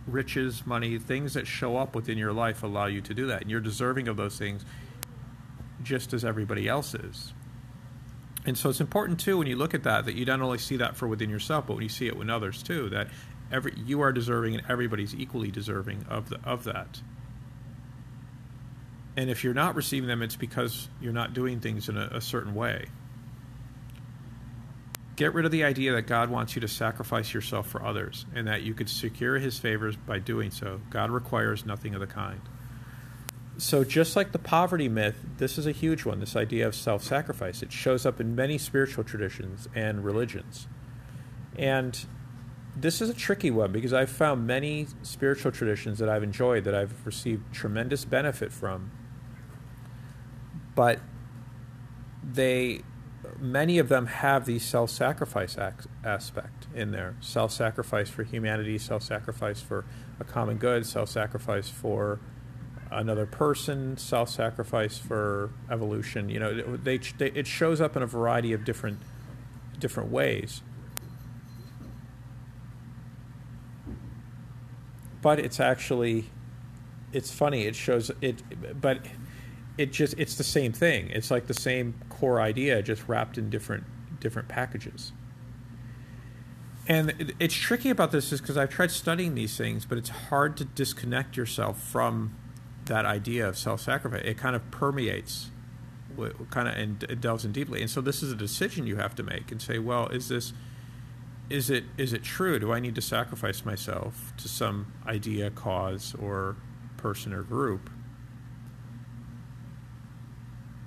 riches, 0.07 0.65
money, 0.65 0.97
things 0.97 1.33
that 1.33 1.47
show 1.47 1.77
up 1.77 1.95
within 1.95 2.17
your 2.17 2.33
life 2.33 2.63
allow 2.63 2.85
you 2.85 3.01
to 3.01 3.13
do 3.13 3.27
that. 3.27 3.41
And 3.41 3.49
you're 3.49 3.59
deserving 3.59 4.07
of 4.07 4.17
those 4.17 4.37
things 4.37 4.63
just 5.83 6.13
as 6.13 6.23
everybody 6.23 6.67
else 6.67 6.93
is. 6.93 7.33
And 8.45 8.57
so 8.57 8.69
it's 8.69 8.81
important 8.81 9.19
too 9.19 9.37
when 9.37 9.47
you 9.47 9.55
look 9.55 9.73
at 9.73 9.83
that 9.83 10.05
that 10.05 10.15
you 10.15 10.25
don't 10.25 10.41
only 10.41 10.59
see 10.59 10.77
that 10.77 10.95
for 10.95 11.07
within 11.07 11.29
yourself, 11.29 11.65
but 11.67 11.73
when 11.73 11.83
you 11.83 11.89
see 11.89 12.07
it 12.07 12.15
with 12.15 12.29
others 12.29 12.61
too, 12.61 12.89
that 12.89 13.07
every 13.51 13.73
you 13.75 14.01
are 14.01 14.11
deserving 14.11 14.55
and 14.55 14.63
everybody's 14.69 15.15
equally 15.15 15.49
deserving 15.49 16.05
of 16.09 16.29
the 16.29 16.39
of 16.43 16.63
that. 16.65 17.01
And 19.17 19.29
if 19.29 19.43
you're 19.43 19.53
not 19.53 19.75
receiving 19.75 20.07
them, 20.07 20.21
it's 20.21 20.35
because 20.35 20.89
you're 21.01 21.13
not 21.13 21.33
doing 21.33 21.59
things 21.59 21.89
in 21.89 21.97
a, 21.97 22.09
a 22.13 22.21
certain 22.21 22.53
way. 22.53 22.87
Get 25.15 25.33
rid 25.33 25.45
of 25.45 25.51
the 25.51 25.63
idea 25.63 25.93
that 25.93 26.03
God 26.03 26.29
wants 26.29 26.55
you 26.55 26.61
to 26.61 26.67
sacrifice 26.67 27.33
yourself 27.33 27.67
for 27.67 27.85
others 27.85 28.25
and 28.35 28.47
that 28.47 28.63
you 28.63 28.73
could 28.73 28.89
secure 28.89 29.39
his 29.39 29.57
favors 29.57 29.95
by 29.95 30.19
doing 30.19 30.51
so. 30.51 30.81
God 30.89 31.09
requires 31.09 31.65
nothing 31.65 31.93
of 31.93 32.01
the 32.01 32.07
kind. 32.07 32.41
So, 33.57 33.85
just 33.85 34.17
like 34.17 34.33
the 34.33 34.39
poverty 34.39 34.89
myth, 34.89 35.15
this 35.37 35.57
is 35.57 35.65
a 35.65 35.71
huge 35.71 36.03
one 36.03 36.19
this 36.19 36.35
idea 36.35 36.67
of 36.67 36.75
self 36.75 37.01
sacrifice. 37.03 37.63
It 37.63 37.71
shows 37.71 38.05
up 38.05 38.19
in 38.19 38.35
many 38.35 38.57
spiritual 38.57 39.05
traditions 39.05 39.69
and 39.73 40.03
religions. 40.03 40.67
And 41.57 41.97
this 42.75 43.01
is 43.01 43.09
a 43.09 43.13
tricky 43.13 43.51
one 43.51 43.71
because 43.71 43.93
I've 43.93 44.09
found 44.09 44.45
many 44.45 44.87
spiritual 45.03 45.53
traditions 45.53 45.99
that 45.99 46.09
I've 46.09 46.23
enjoyed, 46.23 46.65
that 46.65 46.75
I've 46.75 47.05
received 47.05 47.53
tremendous 47.53 48.03
benefit 48.03 48.51
from. 48.51 48.91
But 50.75 50.99
they 52.21 52.81
many 53.39 53.79
of 53.79 53.89
them 53.89 54.07
have 54.07 54.45
the 54.45 54.59
self 54.59 54.89
sacrifice 54.89 55.57
aspect 56.03 56.67
in 56.73 56.91
there 56.91 57.15
self 57.19 57.51
sacrifice 57.51 58.09
for 58.09 58.23
humanity, 58.23 58.77
self 58.77 59.03
sacrifice 59.03 59.61
for 59.61 59.85
a 60.19 60.23
common 60.23 60.57
good, 60.57 60.85
self 60.85 61.09
sacrifice 61.09 61.69
for 61.69 62.19
another 62.91 63.25
person, 63.25 63.97
self 63.97 64.29
sacrifice 64.29 64.97
for 64.97 65.51
evolution. 65.69 66.29
You 66.29 66.39
know, 66.39 66.77
they, 66.77 66.97
they, 66.97 67.31
it 67.31 67.47
shows 67.47 67.81
up 67.81 67.95
in 67.95 68.03
a 68.03 68.07
variety 68.07 68.53
of 68.53 68.63
different 68.63 68.99
different 69.79 70.11
ways. 70.11 70.61
But 75.21 75.39
it's 75.39 75.59
actually, 75.59 76.29
it's 77.11 77.31
funny. 77.31 77.63
It 77.65 77.75
shows 77.75 78.11
it, 78.21 78.43
but 78.79 78.99
it 79.77 79.91
just 79.91 80.15
it's 80.17 80.35
the 80.35 80.43
same 80.43 80.71
thing. 80.71 81.09
It's 81.09 81.31
like 81.31 81.47
the 81.47 81.53
same 81.53 81.95
core 82.19 82.39
idea, 82.41 82.81
just 82.81 83.07
wrapped 83.07 83.37
in 83.37 83.49
different 83.49 83.83
different 84.19 84.47
packages. 84.47 85.11
And 86.87 87.33
it's 87.39 87.55
tricky 87.55 87.89
about 87.89 88.11
this 88.11 88.31
is 88.31 88.41
because 88.41 88.57
I've 88.57 88.69
tried 88.69 88.91
studying 88.91 89.35
these 89.35 89.57
things, 89.57 89.85
but 89.85 89.97
it's 89.97 90.09
hard 90.09 90.55
to 90.57 90.65
disconnect 90.65 91.35
yourself 91.35 91.81
from 91.81 92.35
that 92.85 93.05
idea 93.05 93.47
of 93.47 93.57
self-sacrifice. 93.57 94.21
It 94.23 94.37
kind 94.37 94.55
of 94.55 94.69
permeates, 94.69 95.49
kind 96.51 96.67
of, 96.67 96.75
and 96.75 97.19
delves 97.19 97.43
in 97.43 97.51
deeply. 97.51 97.81
And 97.81 97.89
so 97.89 98.01
this 98.01 98.21
is 98.21 98.31
a 98.31 98.35
decision 98.35 98.85
you 98.85 98.97
have 98.97 99.15
to 99.15 99.23
make 99.23 99.51
and 99.51 99.59
say, 99.59 99.79
well, 99.79 100.09
is 100.09 100.29
this, 100.29 100.53
is 101.49 101.71
it, 101.71 101.85
is 101.97 102.13
it 102.13 102.23
true? 102.23 102.59
Do 102.59 102.71
I 102.71 102.79
need 102.79 102.93
to 102.95 103.01
sacrifice 103.01 103.65
myself 103.65 104.33
to 104.37 104.47
some 104.47 104.93
idea, 105.07 105.49
cause, 105.49 106.15
or 106.21 106.55
person 106.97 107.33
or 107.33 107.41
group, 107.41 107.89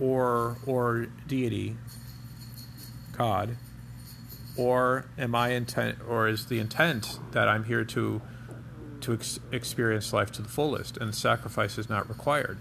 or 0.01 0.57
or 0.67 1.07
deity, 1.27 1.77
God, 3.17 3.57
or 4.57 5.07
am 5.17 5.35
I 5.35 5.51
intent, 5.51 5.99
or 6.09 6.29
is 6.29 6.47
the 6.47 6.59
intent 6.59 7.19
that 7.33 7.49
I'm 7.49 7.65
here 7.65 7.85
to 7.85 8.21
to 9.01 9.15
ex- 9.15 9.41
experience 9.53 10.13
life 10.13 10.31
to 10.33 10.43
the 10.43 10.49
fullest, 10.49 10.97
and 10.97 11.15
sacrifice 11.15 11.79
is 11.79 11.89
not 11.89 12.09
required. 12.09 12.59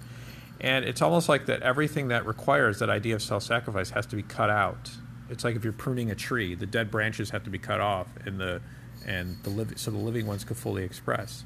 And 0.60 0.86
it's 0.86 1.02
almost 1.02 1.30
like 1.30 1.46
that 1.46 1.62
everything 1.62 2.08
that 2.08 2.26
requires 2.26 2.80
that 2.80 2.90
idea 2.90 3.16
of 3.16 3.22
self-sacrifice 3.22 3.92
has 3.92 4.06
to 4.08 4.16
be 4.16 4.24
cut 4.24 4.50
out. 4.50 4.92
It's 5.30 5.44
like 5.44 5.56
if 5.56 5.64
you're 5.64 5.74
pruning 5.74 6.10
a 6.10 6.16
tree, 6.16 6.56
the 6.56 6.66
dead 6.66 6.90
branches 6.90 7.30
have 7.32 7.44
to 7.44 7.50
be 7.50 7.60
cut 7.60 7.82
off, 7.82 8.08
and 8.26 8.40
the 8.40 8.62
and 9.06 9.38
the 9.44 9.50
liv- 9.50 9.74
so 9.78 9.92
the 9.92 9.98
living 9.98 10.26
ones 10.26 10.44
could 10.44 10.58
fully 10.58 10.84
express. 10.84 11.44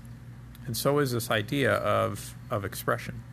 And 0.65 0.77
so 0.77 0.99
is 0.99 1.11
this 1.11 1.31
idea 1.31 1.73
of 1.73 2.35
of 2.49 2.63
expression, 2.63 3.23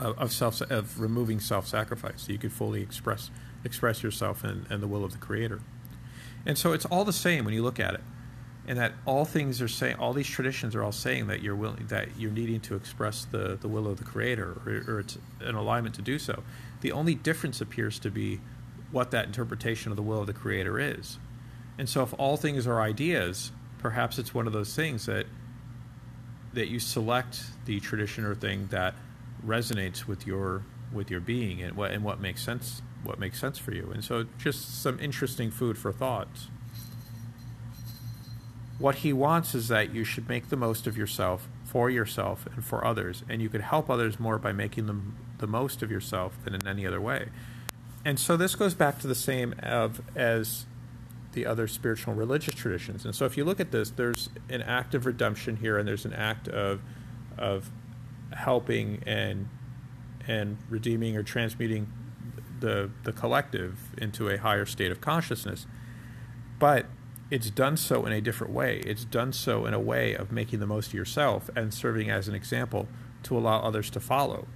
of, 0.00 0.32
self 0.32 0.60
of 0.62 1.00
removing 1.00 1.40
self-sacrifice, 1.40 2.22
so 2.22 2.32
you 2.32 2.38
could 2.38 2.52
fully 2.52 2.82
express 2.82 3.30
express 3.64 4.02
yourself 4.02 4.44
and, 4.44 4.66
and 4.70 4.82
the 4.82 4.86
will 4.86 5.04
of 5.04 5.12
the 5.12 5.18
Creator. 5.18 5.60
And 6.46 6.56
so 6.56 6.72
it's 6.72 6.84
all 6.86 7.04
the 7.04 7.12
same 7.12 7.44
when 7.44 7.52
you 7.54 7.62
look 7.62 7.80
at 7.80 7.94
it 7.94 8.00
and 8.68 8.78
that 8.78 8.92
all 9.06 9.24
things 9.24 9.62
are 9.62 9.68
saying, 9.68 9.96
all 9.96 10.12
these 10.12 10.28
traditions 10.28 10.74
are 10.74 10.84
all 10.84 10.92
saying 10.92 11.26
that 11.28 11.42
you're 11.42 11.56
willing, 11.56 11.86
that 11.86 12.08
you're 12.18 12.30
needing 12.30 12.60
to 12.60 12.76
express 12.76 13.24
the, 13.24 13.56
the 13.58 13.66
will 13.66 13.86
of 13.86 13.96
the 13.96 14.04
Creator, 14.04 14.60
or, 14.66 14.94
or 14.94 15.00
it's 15.00 15.16
an 15.40 15.54
alignment 15.54 15.94
to 15.94 16.02
do 16.02 16.18
so. 16.18 16.42
The 16.82 16.92
only 16.92 17.14
difference 17.14 17.62
appears 17.62 17.98
to 18.00 18.10
be 18.10 18.40
what 18.92 19.10
that 19.10 19.24
interpretation 19.24 19.90
of 19.90 19.96
the 19.96 20.02
will 20.02 20.20
of 20.20 20.26
the 20.26 20.34
Creator 20.34 20.78
is. 20.78 21.18
And 21.78 21.88
so, 21.88 22.02
if 22.02 22.12
all 22.18 22.36
things 22.36 22.66
are 22.66 22.80
ideas, 22.80 23.52
perhaps 23.78 24.18
it's 24.18 24.34
one 24.34 24.46
of 24.46 24.52
those 24.52 24.74
things 24.74 25.06
that 25.06 25.26
that 26.52 26.68
you 26.68 26.80
select 26.80 27.42
the 27.66 27.78
tradition 27.80 28.24
or 28.24 28.34
thing 28.34 28.66
that 28.70 28.94
resonates 29.44 30.06
with 30.06 30.26
your 30.26 30.64
with 30.92 31.10
your 31.10 31.20
being 31.20 31.62
and 31.62 31.76
what 31.76 31.90
and 31.90 32.02
what 32.02 32.20
makes 32.20 32.42
sense 32.42 32.82
what 33.02 33.18
makes 33.18 33.40
sense 33.40 33.58
for 33.58 33.72
you. 33.72 33.90
And 33.92 34.04
so, 34.04 34.26
just 34.38 34.82
some 34.82 34.98
interesting 35.00 35.50
food 35.50 35.78
for 35.78 35.92
thought. 35.92 36.28
What 38.78 38.96
he 38.96 39.12
wants 39.12 39.54
is 39.54 39.68
that 39.68 39.92
you 39.92 40.04
should 40.04 40.28
make 40.28 40.50
the 40.50 40.56
most 40.56 40.86
of 40.86 40.96
yourself 40.96 41.48
for 41.64 41.90
yourself 41.90 42.46
and 42.54 42.64
for 42.64 42.84
others, 42.84 43.24
and 43.28 43.42
you 43.42 43.48
could 43.48 43.62
help 43.62 43.90
others 43.90 44.20
more 44.20 44.38
by 44.38 44.52
making 44.52 44.86
them 44.86 45.16
the 45.38 45.46
most 45.46 45.82
of 45.82 45.90
yourself 45.90 46.36
than 46.44 46.54
in 46.54 46.66
any 46.66 46.86
other 46.86 47.00
way. 47.00 47.28
And 48.04 48.18
so 48.18 48.36
this 48.36 48.54
goes 48.54 48.74
back 48.74 49.00
to 49.00 49.06
the 49.06 49.14
same 49.14 49.54
of 49.62 50.00
as 50.16 50.66
the 51.32 51.44
other 51.44 51.66
spiritual 51.66 52.14
religious 52.14 52.54
traditions. 52.54 53.04
And 53.04 53.14
so 53.14 53.24
if 53.24 53.36
you 53.36 53.44
look 53.44 53.60
at 53.60 53.70
this, 53.70 53.90
there's 53.90 54.30
an 54.48 54.62
act 54.62 54.94
of 54.94 55.06
redemption 55.06 55.56
here, 55.56 55.76
and 55.76 55.86
there's 55.86 56.04
an 56.04 56.14
act 56.14 56.48
of 56.48 56.80
of 57.36 57.70
helping 58.32 59.02
and 59.06 59.48
and 60.26 60.58
redeeming 60.68 61.16
or 61.16 61.22
transmuting 61.22 61.90
the 62.60 62.90
the 63.04 63.12
collective 63.12 63.78
into 63.96 64.28
a 64.28 64.38
higher 64.38 64.66
state 64.66 64.90
of 64.90 65.00
consciousness. 65.00 65.66
But 66.58 66.86
it's 67.30 67.50
done 67.50 67.76
so 67.76 68.06
in 68.06 68.12
a 68.12 68.20
different 68.20 68.52
way. 68.52 68.78
It's 68.86 69.04
done 69.04 69.32
so 69.32 69.66
in 69.66 69.74
a 69.74 69.80
way 69.80 70.14
of 70.14 70.32
making 70.32 70.60
the 70.60 70.66
most 70.66 70.88
of 70.88 70.94
yourself 70.94 71.50
and 71.54 71.72
serving 71.72 72.10
as 72.10 72.26
an 72.26 72.34
example 72.34 72.88
to 73.24 73.36
allow 73.36 73.60
others 73.60 73.90
to 73.90 74.00
follow. 74.00 74.48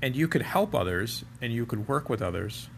And 0.00 0.16
you 0.16 0.26
could 0.26 0.42
help 0.42 0.74
others 0.74 1.24
and 1.40 1.52
you 1.52 1.66
could 1.66 1.86
work 1.86 2.08
with 2.08 2.22
others, 2.22 2.68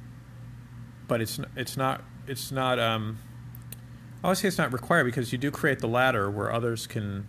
but 1.06 1.20
it's 1.20 1.40
it's 1.56 1.76
not 1.76 2.02
it's 2.26 2.50
not 2.50 2.78
um, 2.78 3.18
I 4.22 4.28
would 4.28 4.38
say 4.38 4.48
it's 4.48 4.58
not 4.58 4.72
required 4.72 5.04
because 5.04 5.32
you 5.32 5.38
do 5.38 5.50
create 5.50 5.78
the 5.78 5.88
ladder 5.88 6.30
where 6.30 6.52
others 6.52 6.86
can 6.86 7.26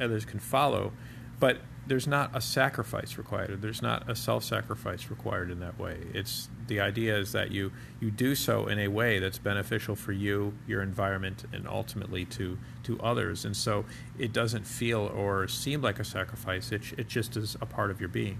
others 0.00 0.24
can 0.24 0.40
follow, 0.40 0.92
but 1.40 1.58
there's 1.86 2.06
not 2.06 2.30
a 2.36 2.40
sacrifice 2.40 3.18
required. 3.18 3.62
There's 3.62 3.82
not 3.82 4.08
a 4.08 4.14
self-sacrifice 4.14 5.10
required 5.10 5.50
in 5.50 5.58
that 5.60 5.78
way. 5.78 5.98
It's 6.14 6.48
the 6.68 6.78
idea 6.78 7.18
is 7.18 7.32
that 7.32 7.50
you 7.50 7.72
you 7.98 8.12
do 8.12 8.36
so 8.36 8.68
in 8.68 8.78
a 8.78 8.86
way 8.86 9.18
that's 9.18 9.38
beneficial 9.38 9.96
for 9.96 10.12
you, 10.12 10.54
your 10.68 10.82
environment, 10.82 11.46
and 11.52 11.66
ultimately 11.66 12.24
to 12.26 12.58
to 12.84 13.00
others. 13.00 13.44
And 13.44 13.56
so 13.56 13.86
it 14.18 14.32
doesn't 14.32 14.66
feel 14.66 15.00
or 15.00 15.48
seem 15.48 15.82
like 15.82 15.98
a 15.98 16.04
sacrifice. 16.04 16.70
It 16.70 16.82
it 16.96 17.08
just 17.08 17.36
is 17.36 17.56
a 17.60 17.66
part 17.66 17.90
of 17.90 17.98
your 17.98 18.10
being. 18.10 18.38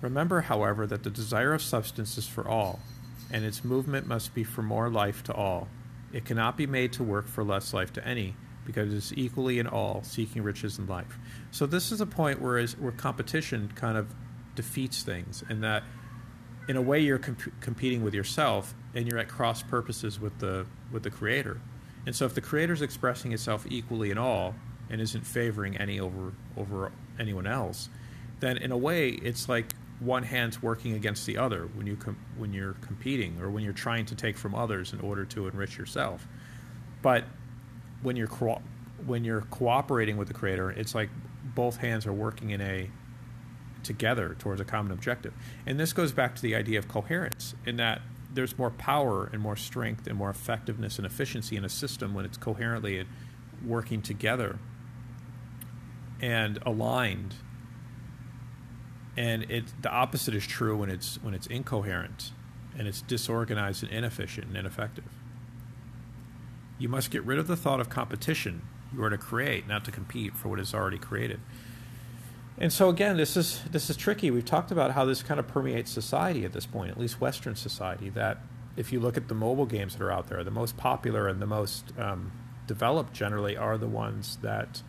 Remember, 0.00 0.40
however, 0.42 0.86
that 0.86 1.02
the 1.02 1.10
desire 1.10 1.52
of 1.52 1.60
substance 1.60 2.16
is 2.16 2.26
for 2.26 2.48
all, 2.48 2.80
and 3.30 3.44
its 3.44 3.62
movement 3.62 4.06
must 4.06 4.32
be 4.32 4.44
for 4.44 4.62
more 4.62 4.88
life 4.88 5.22
to 5.24 5.34
all. 5.34 5.68
It 6.14 6.24
cannot 6.24 6.56
be 6.56 6.66
made 6.66 6.94
to 6.94 7.02
work 7.02 7.28
for 7.28 7.44
less 7.44 7.74
life 7.74 7.92
to 7.92 8.06
any 8.06 8.36
because 8.70 8.94
it's 8.94 9.12
equally 9.16 9.58
in 9.58 9.66
all 9.66 10.00
seeking 10.04 10.42
riches 10.42 10.78
in 10.78 10.86
life. 10.86 11.18
So 11.50 11.66
this 11.66 11.90
is 11.90 12.00
a 12.00 12.06
point 12.06 12.40
where 12.40 12.56
is, 12.56 12.78
where 12.78 12.92
competition 12.92 13.72
kind 13.74 13.98
of 13.98 14.14
defeats 14.54 15.02
things, 15.02 15.42
and 15.48 15.64
that 15.64 15.82
in 16.68 16.76
a 16.76 16.80
way 16.80 17.00
you're 17.00 17.18
comp- 17.18 17.60
competing 17.60 18.04
with 18.04 18.14
yourself, 18.14 18.74
and 18.94 19.08
you're 19.08 19.18
at 19.18 19.28
cross 19.28 19.60
purposes 19.62 20.20
with 20.20 20.38
the 20.38 20.66
with 20.92 21.02
the 21.02 21.10
creator. 21.10 21.60
And 22.06 22.14
so 22.14 22.26
if 22.26 22.34
the 22.34 22.40
creator 22.40 22.72
is 22.72 22.80
expressing 22.80 23.32
itself 23.32 23.66
equally 23.68 24.10
in 24.10 24.18
all 24.18 24.54
and 24.88 25.00
isn't 25.00 25.26
favoring 25.26 25.76
any 25.76 25.98
over 25.98 26.32
over 26.56 26.92
anyone 27.18 27.46
else, 27.46 27.88
then 28.38 28.56
in 28.56 28.70
a 28.70 28.78
way 28.78 29.08
it's 29.08 29.48
like 29.48 29.74
one 29.98 30.22
hand's 30.22 30.62
working 30.62 30.94
against 30.94 31.26
the 31.26 31.36
other 31.36 31.68
when 31.74 31.86
you 31.86 31.96
com- 31.96 32.18
when 32.38 32.52
you're 32.52 32.74
competing 32.74 33.40
or 33.40 33.50
when 33.50 33.64
you're 33.64 33.72
trying 33.72 34.06
to 34.06 34.14
take 34.14 34.38
from 34.38 34.54
others 34.54 34.92
in 34.92 35.00
order 35.00 35.24
to 35.24 35.48
enrich 35.48 35.76
yourself. 35.76 36.26
But 37.02 37.24
when 38.02 38.16
you're 38.16 38.28
co- 38.28 38.62
when 39.06 39.24
you're 39.24 39.42
cooperating 39.42 40.16
with 40.16 40.28
the 40.28 40.34
creator, 40.34 40.70
it's 40.70 40.94
like 40.94 41.08
both 41.54 41.76
hands 41.76 42.06
are 42.06 42.12
working 42.12 42.50
in 42.50 42.60
a 42.60 42.90
together 43.82 44.36
towards 44.38 44.60
a 44.60 44.64
common 44.64 44.92
objective. 44.92 45.32
And 45.66 45.80
this 45.80 45.92
goes 45.92 46.12
back 46.12 46.34
to 46.36 46.42
the 46.42 46.54
idea 46.54 46.78
of 46.78 46.88
coherence, 46.88 47.54
in 47.66 47.76
that 47.76 48.02
there's 48.32 48.56
more 48.58 48.70
power 48.70 49.28
and 49.32 49.42
more 49.42 49.56
strength 49.56 50.06
and 50.06 50.16
more 50.16 50.30
effectiveness 50.30 50.98
and 50.98 51.06
efficiency 51.06 51.56
in 51.56 51.64
a 51.64 51.68
system 51.68 52.14
when 52.14 52.24
it's 52.24 52.36
coherently 52.36 53.04
working 53.66 54.02
together 54.02 54.58
and 56.20 56.58
aligned. 56.64 57.34
And 59.16 59.50
it 59.50 59.64
the 59.82 59.90
opposite 59.90 60.34
is 60.34 60.46
true 60.46 60.76
when 60.76 60.90
it's 60.90 61.18
when 61.22 61.34
it's 61.34 61.46
incoherent 61.48 62.32
and 62.78 62.86
it's 62.86 63.02
disorganized 63.02 63.82
and 63.82 63.92
inefficient 63.92 64.48
and 64.48 64.56
ineffective. 64.56 65.04
You 66.80 66.88
must 66.88 67.10
get 67.10 67.22
rid 67.24 67.38
of 67.38 67.46
the 67.46 67.56
thought 67.56 67.78
of 67.78 67.90
competition. 67.90 68.62
You 68.92 69.04
are 69.04 69.10
to 69.10 69.18
create, 69.18 69.68
not 69.68 69.84
to 69.84 69.92
compete 69.92 70.34
for 70.34 70.48
what 70.48 70.58
is 70.58 70.74
already 70.74 70.98
created. 70.98 71.38
And 72.58 72.72
so 72.72 72.88
again, 72.88 73.18
this 73.18 73.36
is 73.36 73.60
this 73.70 73.90
is 73.90 73.96
tricky. 73.96 74.30
We've 74.30 74.44
talked 74.44 74.70
about 74.70 74.92
how 74.92 75.04
this 75.04 75.22
kind 75.22 75.38
of 75.38 75.46
permeates 75.46 75.90
society 75.90 76.44
at 76.44 76.52
this 76.52 76.66
point, 76.66 76.90
at 76.90 76.98
least 76.98 77.20
Western 77.20 77.54
society. 77.54 78.08
That 78.08 78.38
if 78.76 78.92
you 78.92 78.98
look 78.98 79.16
at 79.16 79.28
the 79.28 79.34
mobile 79.34 79.66
games 79.66 79.94
that 79.94 80.02
are 80.02 80.10
out 80.10 80.28
there, 80.28 80.42
the 80.42 80.50
most 80.50 80.76
popular 80.78 81.28
and 81.28 81.40
the 81.40 81.46
most 81.46 81.92
um, 81.98 82.32
developed 82.66 83.12
generally 83.12 83.56
are 83.56 83.76
the 83.76 83.86
ones 83.86 84.38
that 84.42 84.82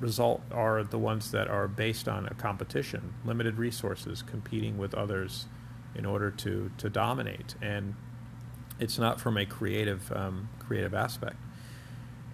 result 0.00 0.42
are 0.52 0.84
the 0.84 0.98
ones 0.98 1.32
that 1.32 1.48
are 1.48 1.68
based 1.68 2.08
on 2.08 2.26
a 2.26 2.34
competition, 2.34 3.14
limited 3.24 3.56
resources, 3.56 4.22
competing 4.22 4.78
with 4.78 4.94
others 4.94 5.46
in 5.94 6.06
order 6.06 6.30
to 6.30 6.70
to 6.78 6.88
dominate. 6.88 7.56
And 7.60 7.94
it's 8.82 8.98
not 8.98 9.20
from 9.20 9.36
a 9.36 9.46
creative 9.46 10.12
um, 10.12 10.48
creative 10.58 10.92
aspect. 10.92 11.36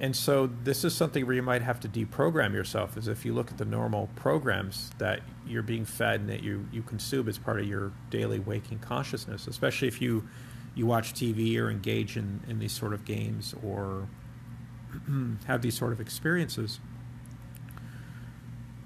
And 0.01 0.15
so 0.15 0.49
this 0.65 0.85
is 0.85 0.95
something 0.95 1.27
where 1.27 1.35
you 1.35 1.43
might 1.43 1.63
have 1.63 1.81
to 1.81 1.89
deprogram 1.89 2.55
yourself. 2.55 2.97
Is 2.97 3.07
if 3.07 3.25
you 3.25 3.35
look 3.35 3.51
at 3.51 3.59
the 3.59 3.65
normal 3.65 4.09
programs 4.17 4.91
that 4.99 5.21
you're 5.47 5.63
being 5.63 5.85
fed 5.85 6.21
and 6.21 6.31
that 6.31 6.43
you 6.43 6.67
you 6.73 6.83
consume 6.83 7.29
as 7.29 7.37
part 7.37 7.61
of 7.61 7.67
your 7.67 7.93
daily 8.09 8.39
waking 8.39 8.79
consciousness, 8.79 9.47
especially 9.47 9.89
if 9.89 10.01
you 10.01 10.27
you 10.75 10.87
watch 10.87 11.13
TV 11.13 11.59
or 11.59 11.71
engage 11.71 12.17
in, 12.17 12.41
in 12.49 12.61
these 12.61 12.73
sort 12.73 12.93
of 12.93 13.05
games 13.05 13.55
or 13.63 14.09
have 15.47 15.61
these 15.61 15.77
sort 15.77 15.93
of 15.93 16.01
experiences. 16.01 16.81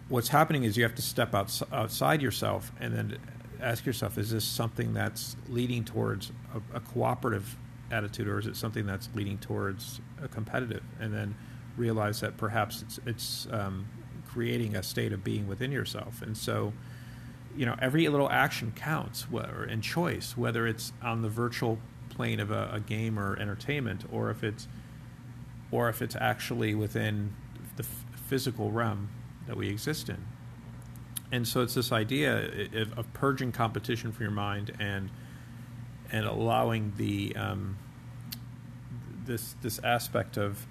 What's 0.08 0.28
happening 0.28 0.64
is 0.64 0.76
you 0.76 0.82
have 0.82 0.94
to 0.96 1.02
step 1.02 1.34
out, 1.34 1.60
outside 1.72 2.20
yourself 2.22 2.72
and 2.80 2.94
then 2.94 3.18
ask 3.62 3.86
yourself: 3.86 4.18
Is 4.18 4.30
this 4.30 4.44
something 4.44 4.92
that's 4.92 5.36
leading 5.48 5.84
towards 5.84 6.32
a, 6.54 6.76
a 6.76 6.80
cooperative 6.80 7.56
attitude, 7.90 8.28
or 8.28 8.38
is 8.38 8.46
it 8.46 8.56
something 8.56 8.86
that's 8.86 9.08
leading 9.14 9.38
towards 9.38 10.00
a 10.22 10.28
competitive? 10.28 10.82
And 11.00 11.12
then 11.12 11.34
realize 11.76 12.20
that 12.20 12.36
perhaps 12.36 12.82
it's 12.82 13.00
it's 13.06 13.46
um, 13.50 13.86
creating 14.26 14.76
a 14.76 14.82
state 14.82 15.12
of 15.12 15.22
being 15.22 15.46
within 15.46 15.72
yourself. 15.72 16.22
And 16.22 16.36
so, 16.36 16.72
you 17.56 17.66
know, 17.66 17.76
every 17.80 18.08
little 18.08 18.30
action 18.30 18.72
counts, 18.74 19.30
whether 19.30 19.64
in 19.64 19.80
choice, 19.80 20.36
whether 20.36 20.66
it's 20.66 20.92
on 21.02 21.22
the 21.22 21.28
virtual 21.28 21.78
plane 22.08 22.40
of 22.40 22.50
a, 22.50 22.70
a 22.72 22.80
game 22.80 23.18
or 23.18 23.38
entertainment, 23.38 24.04
or 24.10 24.30
if 24.30 24.42
it's 24.42 24.68
or 25.70 25.88
if 25.88 26.02
it's 26.02 26.16
actually 26.16 26.74
within 26.74 27.34
the 27.76 27.82
f- 27.82 28.04
physical 28.28 28.70
realm 28.70 29.08
that 29.46 29.56
we 29.56 29.68
exist 29.68 30.08
in. 30.08 30.18
And 31.32 31.48
so 31.48 31.62
it's 31.62 31.74
this 31.74 31.90
idea 31.90 32.68
of, 32.74 32.98
of 32.98 33.12
purging 33.14 33.52
competition 33.52 34.12
from 34.12 34.22
your 34.22 34.32
mind 34.32 34.76
and 34.78 35.10
and 36.12 36.26
allowing 36.26 36.92
the 36.98 37.34
um, 37.36 37.78
this 39.24 39.54
this 39.62 39.80
aspect 39.82 40.36
of 40.36 40.66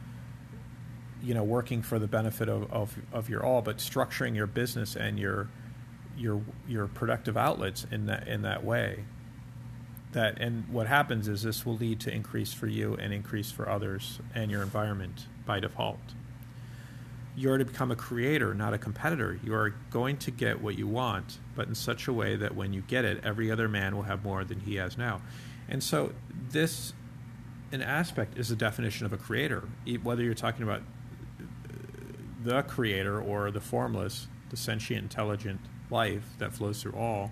you 1.24 1.34
know 1.34 1.44
working 1.44 1.82
for 1.82 1.98
the 1.98 2.08
benefit 2.08 2.48
of, 2.48 2.72
of, 2.72 2.96
of 3.12 3.28
your 3.28 3.44
all, 3.44 3.64
but 3.64 3.78
structuring 3.78 4.36
your 4.36 4.48
business 4.48 4.96
and 4.96 5.20
your 5.20 5.50
your 6.16 6.42
your 6.68 6.88
productive 6.88 7.36
outlets 7.36 7.88
in 7.92 8.06
that 8.06 8.28
in 8.28 8.44
that 8.44 8.64
way. 8.64 9.04
That 10.12 10.40
and 10.40 10.68
what 10.70 10.88
happens 10.88 11.28
is 11.28 11.42
this 11.42 11.66
will 11.66 11.78
lead 11.78 12.00
to 12.02 12.14
increase 12.14 12.54
for 12.54 12.68
you 12.68 12.96
and 13.02 13.14
increase 13.14 13.52
for 13.52 13.68
others 13.68 14.20
and 14.36 14.52
your 14.52 14.62
environment 14.62 15.26
by 15.46 15.60
default. 15.60 16.00
You're 17.36 17.58
to 17.58 17.66
become 17.66 17.92
a 17.92 17.96
creator, 17.96 18.54
not 18.54 18.74
a 18.74 18.78
competitor. 18.78 19.40
You 19.44 19.54
are 19.54 19.74
going 19.90 20.18
to 20.18 20.32
get 20.32 20.62
what 20.62 20.78
you 20.78 20.88
want, 20.88 21.40
but 21.56 21.68
in 21.68 21.76
such 21.76 22.08
a 22.08 22.14
way 22.14 22.36
that 22.36 22.56
when 22.56 22.74
you 22.74 22.82
get 22.82 23.06
it, 23.06 23.24
every 23.24 23.50
other 23.50 23.70
man 23.70 23.96
will 23.96 24.04
have 24.04 24.24
more 24.24 24.44
than 24.44 24.60
he 24.60 24.76
has 24.76 24.98
now. 24.98 25.22
And 25.70 25.82
so 25.82 26.12
this 26.50 26.94
an 27.72 27.82
aspect 27.82 28.38
is 28.38 28.50
the 28.50 28.56
definition 28.56 29.06
of 29.06 29.14
a 29.14 29.18
creator, 29.18 29.64
whether 30.04 30.24
you're 30.24 30.34
talking 30.34 30.64
about 30.64 30.82
uh, 30.82 31.44
the 32.44 32.62
creator 32.64 33.22
or 33.22 33.50
the 33.50 33.62
formless, 33.62 34.28
the 34.50 34.58
sentient, 34.58 35.04
intelligent 35.04 35.62
life 35.90 36.34
that 36.38 36.54
flows 36.54 36.82
through 36.82 36.94
all, 36.94 37.32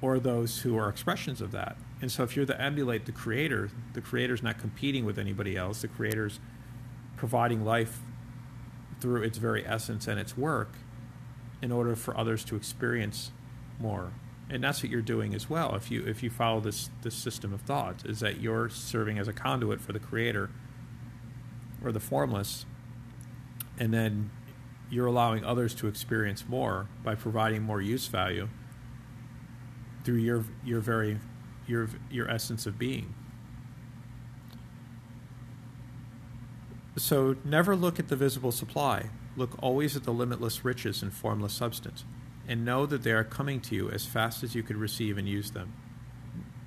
or 0.00 0.18
those 0.18 0.60
who 0.60 0.78
are 0.78 0.88
expressions 0.88 1.42
of 1.42 1.52
that. 1.52 1.76
And 2.00 2.10
so 2.10 2.22
if 2.22 2.36
you're 2.36 2.46
to 2.46 2.60
emulate 2.60 3.06
the 3.06 3.12
creator, 3.12 3.70
the 3.92 4.00
creator's 4.00 4.42
not 4.42 4.58
competing 4.58 5.04
with 5.04 5.18
anybody 5.18 5.56
else, 5.56 5.82
the 5.82 5.88
creator's 5.88 6.40
providing 7.16 7.64
life 7.64 8.00
through 9.04 9.22
its 9.22 9.36
very 9.36 9.66
essence 9.66 10.08
and 10.08 10.18
its 10.18 10.34
work 10.34 10.78
in 11.60 11.70
order 11.70 11.94
for 11.94 12.16
others 12.16 12.42
to 12.42 12.56
experience 12.56 13.32
more. 13.78 14.12
And 14.48 14.64
that's 14.64 14.82
what 14.82 14.90
you're 14.90 15.02
doing 15.02 15.34
as 15.34 15.50
well. 15.50 15.74
If 15.74 15.90
you 15.90 16.06
if 16.06 16.22
you 16.22 16.30
follow 16.30 16.58
this 16.60 16.88
this 17.02 17.14
system 17.14 17.52
of 17.52 17.60
thought, 17.60 18.06
is 18.06 18.20
that 18.20 18.40
you're 18.40 18.70
serving 18.70 19.18
as 19.18 19.28
a 19.28 19.34
conduit 19.34 19.82
for 19.82 19.92
the 19.92 19.98
creator 19.98 20.48
or 21.84 21.92
the 21.92 22.00
formless, 22.00 22.64
and 23.78 23.92
then 23.92 24.30
you're 24.88 25.06
allowing 25.06 25.44
others 25.44 25.74
to 25.74 25.86
experience 25.86 26.48
more 26.48 26.88
by 27.02 27.14
providing 27.14 27.62
more 27.62 27.82
use 27.82 28.06
value 28.06 28.48
through 30.02 30.16
your 30.16 30.46
your 30.64 30.80
very 30.80 31.18
your 31.66 31.90
your 32.10 32.30
essence 32.30 32.64
of 32.64 32.78
being. 32.78 33.14
So 36.96 37.36
never 37.44 37.74
look 37.74 37.98
at 37.98 38.08
the 38.08 38.16
visible 38.16 38.52
supply. 38.52 39.10
Look 39.36 39.56
always 39.60 39.96
at 39.96 40.04
the 40.04 40.12
limitless 40.12 40.64
riches 40.64 41.02
in 41.02 41.10
formless 41.10 41.52
substance, 41.52 42.04
and 42.46 42.64
know 42.64 42.86
that 42.86 43.02
they 43.02 43.10
are 43.12 43.24
coming 43.24 43.60
to 43.62 43.74
you 43.74 43.90
as 43.90 44.06
fast 44.06 44.44
as 44.44 44.54
you 44.54 44.62
could 44.62 44.76
receive 44.76 45.18
and 45.18 45.28
use 45.28 45.50
them. 45.50 45.72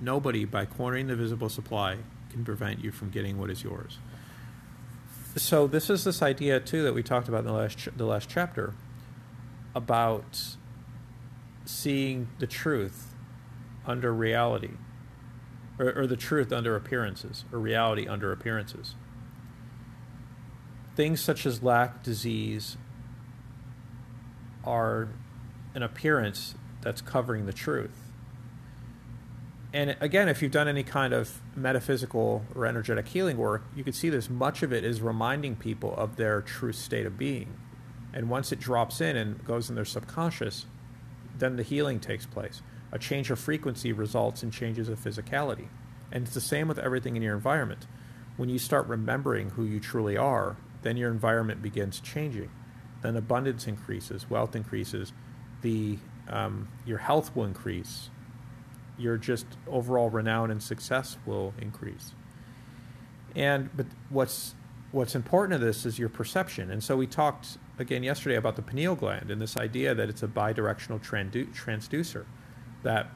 Nobody, 0.02 0.44
by 0.44 0.66
cornering 0.66 1.08
the 1.08 1.16
visible 1.16 1.50
supply, 1.50 1.98
can 2.30 2.44
prevent 2.44 2.84
you 2.84 2.92
from 2.92 3.10
getting 3.10 3.40
what 3.40 3.50
is 3.50 3.64
yours. 3.64 4.00
So 5.38 5.66
this 5.66 5.90
is 5.90 6.04
this 6.04 6.22
idea 6.22 6.60
too 6.60 6.84
that 6.84 6.94
we 6.94 7.04
talked 7.04 7.30
about 7.30 7.40
in 7.40 7.46
the 7.46 7.54
last 7.54 7.78
ch- 7.78 7.90
the 7.96 8.06
last 8.06 8.28
chapter 8.30 8.74
about 9.76 10.56
seeing 11.64 12.28
the 12.40 12.48
truth 12.48 13.14
under 13.86 14.14
reality, 14.14 14.72
or, 15.80 15.94
or 16.00 16.08
the 16.08 16.18
truth 16.18 16.52
under 16.52 16.76
appearances, 16.76 17.46
or 17.54 17.60
reality 17.60 18.08
under 18.08 18.32
appearances. 18.32 18.96
Things 20.98 21.22
such 21.22 21.46
as 21.46 21.64
lack, 21.64 22.04
disease, 22.04 22.76
are 24.66 25.08
an 25.74 25.82
appearance 25.82 26.56
that's 26.82 27.00
covering 27.00 27.46
the 27.46 27.54
truth 27.54 28.08
and 29.74 29.98
again, 30.00 30.30
if 30.30 30.42
you've 30.42 30.52
done 30.52 30.68
any 30.68 30.84
kind 30.84 31.14
of 31.14 31.42
metaphysical 31.56 32.46
or 32.56 32.66
energetic 32.66 33.08
healing 33.10 33.38
work, 33.38 33.64
you 33.76 33.84
can 33.84 33.94
see 33.94 34.10
this. 34.10 34.30
Much 34.30 34.64
of 34.64 34.72
it 34.72 34.84
is 34.84 35.02
reminding 35.02 35.58
people 35.58 35.94
of 35.96 36.16
their 36.16 36.42
true 36.42 36.72
state 36.72 37.06
of 37.06 37.18
being. 37.18 37.54
And 38.14 38.30
once 38.30 38.52
it 38.52 38.60
drops 38.60 39.02
in 39.02 39.18
and 39.18 39.44
goes 39.46 39.70
in 39.70 39.76
their 39.76 39.86
subconscious, 39.86 40.66
then 41.38 41.58
the 41.58 41.64
healing 41.64 42.00
takes 42.00 42.26
place. 42.26 42.62
A 42.92 42.98
change 42.98 43.30
of 43.30 43.38
frequency 43.38 43.92
results 43.92 44.42
in 44.42 44.52
changes 44.52 44.88
of 44.88 45.00
physicality. 45.00 45.68
And 46.12 46.24
it's 46.24 46.34
the 46.34 46.42
same 46.42 46.70
with 46.70 46.80
everything 46.80 47.18
in 47.18 47.22
your 47.22 47.36
environment. 47.36 47.86
When 48.38 48.50
you 48.50 48.60
start 48.60 48.88
remembering 48.88 49.52
who 49.52 49.66
you 49.66 49.80
truly 49.82 50.16
are, 50.16 50.56
then 50.82 50.98
your 50.98 51.12
environment 51.12 51.62
begins 51.62 52.00
changing. 52.00 52.50
Then 53.02 53.16
abundance 53.16 53.68
increases, 53.68 54.30
wealth 54.30 54.56
increases, 54.56 55.14
the 55.62 55.98
um, 56.30 56.68
your 56.86 56.98
health 56.98 57.36
will 57.36 57.46
increase, 57.46 58.10
your 58.98 59.18
just 59.18 59.46
overall 59.68 60.10
renown 60.10 60.52
and 60.52 60.62
success 60.62 61.18
will 61.26 61.54
increase. 61.60 62.14
And 63.36 63.70
but 63.76 63.86
what's 64.10 64.56
what's 64.92 65.16
important 65.16 65.60
to 65.60 65.66
this 65.66 65.86
is 65.86 66.00
your 66.00 66.10
perception. 66.10 66.72
And 66.72 66.84
so 66.84 66.98
we 66.98 67.08
talked 67.08 67.58
again 67.78 68.04
yesterday 68.04 68.36
about 68.36 68.56
the 68.56 68.62
pineal 68.62 68.96
gland 68.96 69.30
and 69.30 69.42
this 69.42 69.58
idea 69.58 69.94
that 69.94 70.10
it's 70.10 70.24
a 70.24 70.28
bidirectional 70.28 71.00
transducer 71.00 72.26
that 72.84 73.08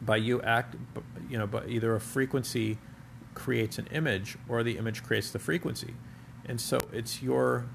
by 0.00 0.16
you 0.16 0.40
act 0.42 0.76
you 1.28 1.36
know 1.36 1.46
but 1.46 1.68
either 1.68 1.94
a 1.94 2.00
frequency 2.00 2.78
creates 3.34 3.78
an 3.78 3.86
image 3.88 4.36
or 4.48 4.62
the 4.62 4.78
image 4.78 5.02
creates 5.02 5.30
the 5.30 5.38
frequency. 5.38 5.94
And 6.48 6.60
so 6.60 6.80
it's 6.92 7.22
your 7.22 7.66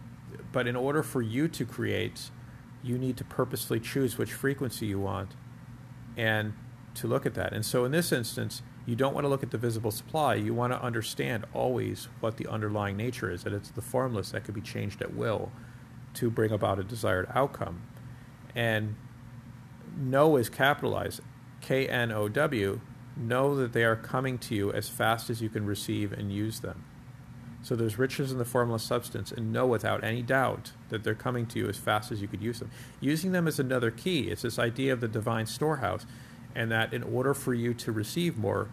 but 0.51 0.67
in 0.67 0.75
order 0.75 1.03
for 1.03 1.21
you 1.21 1.47
to 1.47 1.63
create 1.63 2.31
you 2.83 2.97
need 2.97 3.15
to 3.17 3.23
purposely 3.23 3.79
choose 3.79 4.17
which 4.17 4.33
frequency 4.33 4.87
you 4.87 4.99
want 4.99 5.31
and 6.17 6.53
to 6.95 7.07
look 7.07 7.25
at 7.25 7.33
that. 7.33 7.53
And 7.53 7.65
so 7.65 7.85
in 7.85 7.91
this 7.91 8.11
instance, 8.11 8.61
you 8.85 8.95
don't 8.95 9.13
want 9.13 9.23
to 9.23 9.29
look 9.29 9.41
at 9.41 9.51
the 9.51 9.57
visible 9.57 9.91
supply. 9.91 10.35
You 10.35 10.53
want 10.53 10.73
to 10.73 10.81
understand 10.81 11.45
always 11.53 12.09
what 12.19 12.37
the 12.37 12.47
underlying 12.47 12.97
nature 12.97 13.31
is, 13.31 13.43
that 13.45 13.53
it's 13.53 13.69
the 13.71 13.81
formless 13.81 14.31
that 14.31 14.43
could 14.43 14.53
be 14.53 14.61
changed 14.61 15.01
at 15.01 15.15
will 15.15 15.51
to 16.15 16.29
bring 16.29 16.51
about 16.51 16.79
a 16.79 16.83
desired 16.83 17.29
outcome. 17.33 17.83
And 18.53 18.95
know 19.97 20.35
is 20.35 20.49
capitalized, 20.49 21.21
K 21.61 21.87
N 21.87 22.11
O 22.11 22.27
W, 22.27 22.81
know 23.15 23.55
that 23.55 23.73
they 23.73 23.83
are 23.85 23.95
coming 23.95 24.37
to 24.39 24.55
you 24.55 24.71
as 24.73 24.89
fast 24.89 25.29
as 25.29 25.41
you 25.41 25.49
can 25.49 25.65
receive 25.65 26.11
and 26.11 26.31
use 26.31 26.59
them. 26.59 26.83
So 27.63 27.77
there's 27.77 27.97
riches 27.97 28.31
in 28.31 28.37
the 28.37 28.45
formless 28.45 28.83
substance, 28.83 29.31
and 29.31 29.53
know 29.53 29.65
without 29.65 30.03
any 30.03 30.21
doubt 30.21 30.73
that 30.89 31.03
they're 31.03 31.15
coming 31.15 31.45
to 31.47 31.59
you 31.59 31.69
as 31.69 31.77
fast 31.77 32.11
as 32.11 32.21
you 32.21 32.27
could 32.27 32.41
use 32.41 32.59
them. 32.59 32.69
Using 32.99 33.31
them 33.31 33.47
is 33.47 33.57
another 33.57 33.89
key. 33.89 34.29
It's 34.29 34.41
this 34.41 34.59
idea 34.59 34.91
of 34.91 34.99
the 34.99 35.07
divine 35.07 35.45
storehouse 35.45 36.05
and 36.55 36.71
that 36.71 36.93
in 36.93 37.03
order 37.03 37.33
for 37.33 37.53
you 37.53 37.73
to 37.73 37.91
receive 37.91 38.37
more, 38.37 38.69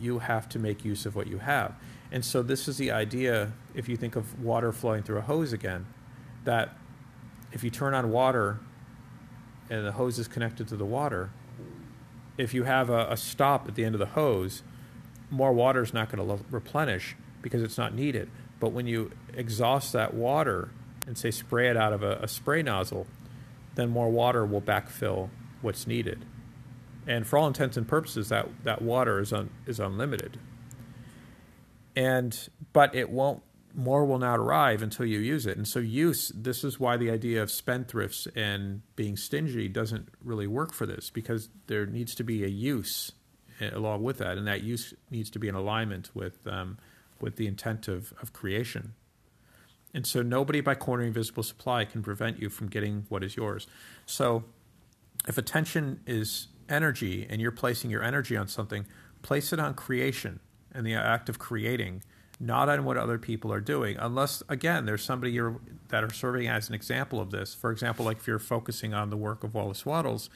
you 0.00 0.20
have 0.20 0.48
to 0.50 0.58
make 0.58 0.84
use 0.84 1.06
of 1.06 1.16
what 1.16 1.26
you 1.26 1.38
have. 1.38 1.74
And 2.12 2.24
so, 2.24 2.42
this 2.42 2.68
is 2.68 2.76
the 2.76 2.90
idea 2.90 3.52
if 3.74 3.88
you 3.88 3.96
think 3.96 4.14
of 4.14 4.40
water 4.42 4.72
flowing 4.72 5.02
through 5.02 5.18
a 5.18 5.22
hose 5.22 5.52
again, 5.52 5.86
that 6.44 6.76
if 7.50 7.64
you 7.64 7.70
turn 7.70 7.94
on 7.94 8.10
water 8.10 8.60
and 9.68 9.84
the 9.84 9.92
hose 9.92 10.18
is 10.18 10.28
connected 10.28 10.68
to 10.68 10.76
the 10.76 10.84
water, 10.84 11.30
if 12.38 12.54
you 12.54 12.64
have 12.64 12.90
a, 12.90 13.08
a 13.10 13.16
stop 13.16 13.66
at 13.66 13.74
the 13.74 13.84
end 13.84 13.94
of 13.94 13.98
the 13.98 14.06
hose, 14.06 14.62
more 15.30 15.52
water 15.52 15.82
is 15.82 15.92
not 15.92 16.10
going 16.10 16.24
to 16.24 16.44
replenish 16.50 17.16
because 17.46 17.62
it's 17.62 17.78
not 17.78 17.94
needed. 17.94 18.28
But 18.58 18.72
when 18.72 18.86
you 18.86 19.12
exhaust 19.34 19.92
that 19.92 20.14
water 20.14 20.70
and 21.06 21.16
say 21.16 21.30
spray 21.30 21.68
it 21.68 21.76
out 21.76 21.92
of 21.92 22.02
a, 22.02 22.18
a 22.22 22.28
spray 22.28 22.62
nozzle, 22.62 23.06
then 23.74 23.90
more 23.90 24.10
water 24.10 24.44
will 24.44 24.62
backfill 24.62 25.28
what's 25.62 25.86
needed 25.86 26.24
and 27.06 27.26
for 27.26 27.38
all 27.38 27.46
intents 27.46 27.76
and 27.76 27.86
purposes, 27.86 28.28
that 28.30 28.48
that 28.64 28.82
water 28.82 29.20
is 29.20 29.32
un, 29.32 29.50
is 29.66 29.78
unlimited. 29.78 30.38
And 31.94 32.48
but 32.72 32.94
it 32.94 33.10
won't. 33.10 33.42
More 33.74 34.06
will 34.06 34.18
not 34.18 34.38
arrive 34.38 34.80
until 34.80 35.04
you 35.04 35.18
use 35.18 35.44
it, 35.44 35.58
and 35.58 35.68
so 35.68 35.80
use. 35.80 36.32
This 36.34 36.64
is 36.64 36.80
why 36.80 36.96
the 36.96 37.10
idea 37.10 37.42
of 37.42 37.50
spendthrifts 37.50 38.26
and 38.34 38.80
being 38.96 39.18
stingy 39.18 39.68
doesn't 39.68 40.08
really 40.24 40.46
work 40.46 40.72
for 40.72 40.86
this 40.86 41.10
because 41.10 41.50
there 41.66 41.84
needs 41.84 42.14
to 42.14 42.24
be 42.24 42.42
a 42.42 42.48
use 42.48 43.12
eh, 43.60 43.68
along 43.72 44.02
with 44.02 44.16
that, 44.18 44.38
and 44.38 44.46
that 44.46 44.62
use 44.62 44.94
needs 45.10 45.28
to 45.30 45.38
be 45.38 45.46
in 45.46 45.54
alignment 45.54 46.10
with 46.14 46.38
um, 46.46 46.78
with 47.20 47.36
the 47.36 47.46
intent 47.46 47.88
of, 47.88 48.12
of 48.20 48.32
creation. 48.32 48.94
And 49.94 50.06
so 50.06 50.22
nobody 50.22 50.60
by 50.60 50.74
cornering 50.74 51.12
visible 51.12 51.42
supply 51.42 51.84
can 51.84 52.02
prevent 52.02 52.40
you 52.40 52.50
from 52.50 52.68
getting 52.68 53.06
what 53.08 53.24
is 53.24 53.36
yours. 53.36 53.66
So 54.04 54.44
if 55.26 55.38
attention 55.38 56.00
is 56.06 56.48
energy 56.68 57.26
and 57.28 57.40
you're 57.40 57.50
placing 57.52 57.90
your 57.90 58.02
energy 58.02 58.36
on 58.36 58.48
something, 58.48 58.86
place 59.22 59.52
it 59.52 59.58
on 59.58 59.74
creation 59.74 60.40
and 60.72 60.86
the 60.86 60.94
act 60.94 61.28
of 61.28 61.38
creating, 61.38 62.02
not 62.38 62.68
on 62.68 62.84
what 62.84 62.98
other 62.98 63.18
people 63.18 63.50
are 63.52 63.60
doing. 63.60 63.96
Unless, 63.98 64.42
again, 64.48 64.84
there's 64.84 65.02
somebody 65.02 65.32
you're, 65.32 65.60
that 65.88 66.04
are 66.04 66.12
serving 66.12 66.46
as 66.46 66.68
an 66.68 66.74
example 66.74 67.18
of 67.18 67.30
this. 67.30 67.54
For 67.54 67.70
example, 67.70 68.04
like 68.04 68.18
if 68.18 68.26
you're 68.26 68.38
focusing 68.38 68.92
on 68.92 69.08
the 69.08 69.16
work 69.16 69.42
of 69.42 69.54
Wallace 69.54 69.86
Wattles, 69.86 70.28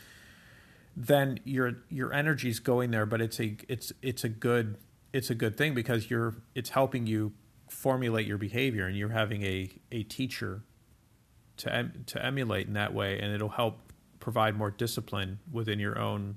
then 0.97 1.39
your 1.45 1.77
your 1.89 2.13
energy's 2.13 2.59
going 2.59 2.91
there, 2.91 3.07
but 3.07 3.21
it's 3.21 3.39
a 3.41 3.57
it's 3.69 3.93
it's 4.03 4.25
a 4.25 4.29
good 4.29 4.77
it's 5.13 5.31
a 5.31 5.35
good 5.35 5.57
thing 5.57 5.75
because 5.75 6.11
you're 6.11 6.35
it's 6.55 6.71
helping 6.71 7.07
you 7.07 7.33
formulate 7.69 8.27
your 8.27 8.39
behavior 8.39 8.87
and 8.87 8.97
you're 8.97 9.11
having 9.11 9.43
a 9.43 9.71
a 9.93 10.03
teacher 10.05 10.63
to 11.57 11.73
em, 11.73 12.05
to 12.07 12.25
emulate 12.25 12.67
in 12.67 12.73
that 12.75 12.95
way 12.95 13.19
and 13.19 13.33
it'll 13.33 13.51
help 13.51 13.93
provide 14.19 14.57
more 14.57 14.71
discipline 14.71 15.39
within 15.51 15.79
your 15.79 15.99
own 15.99 16.37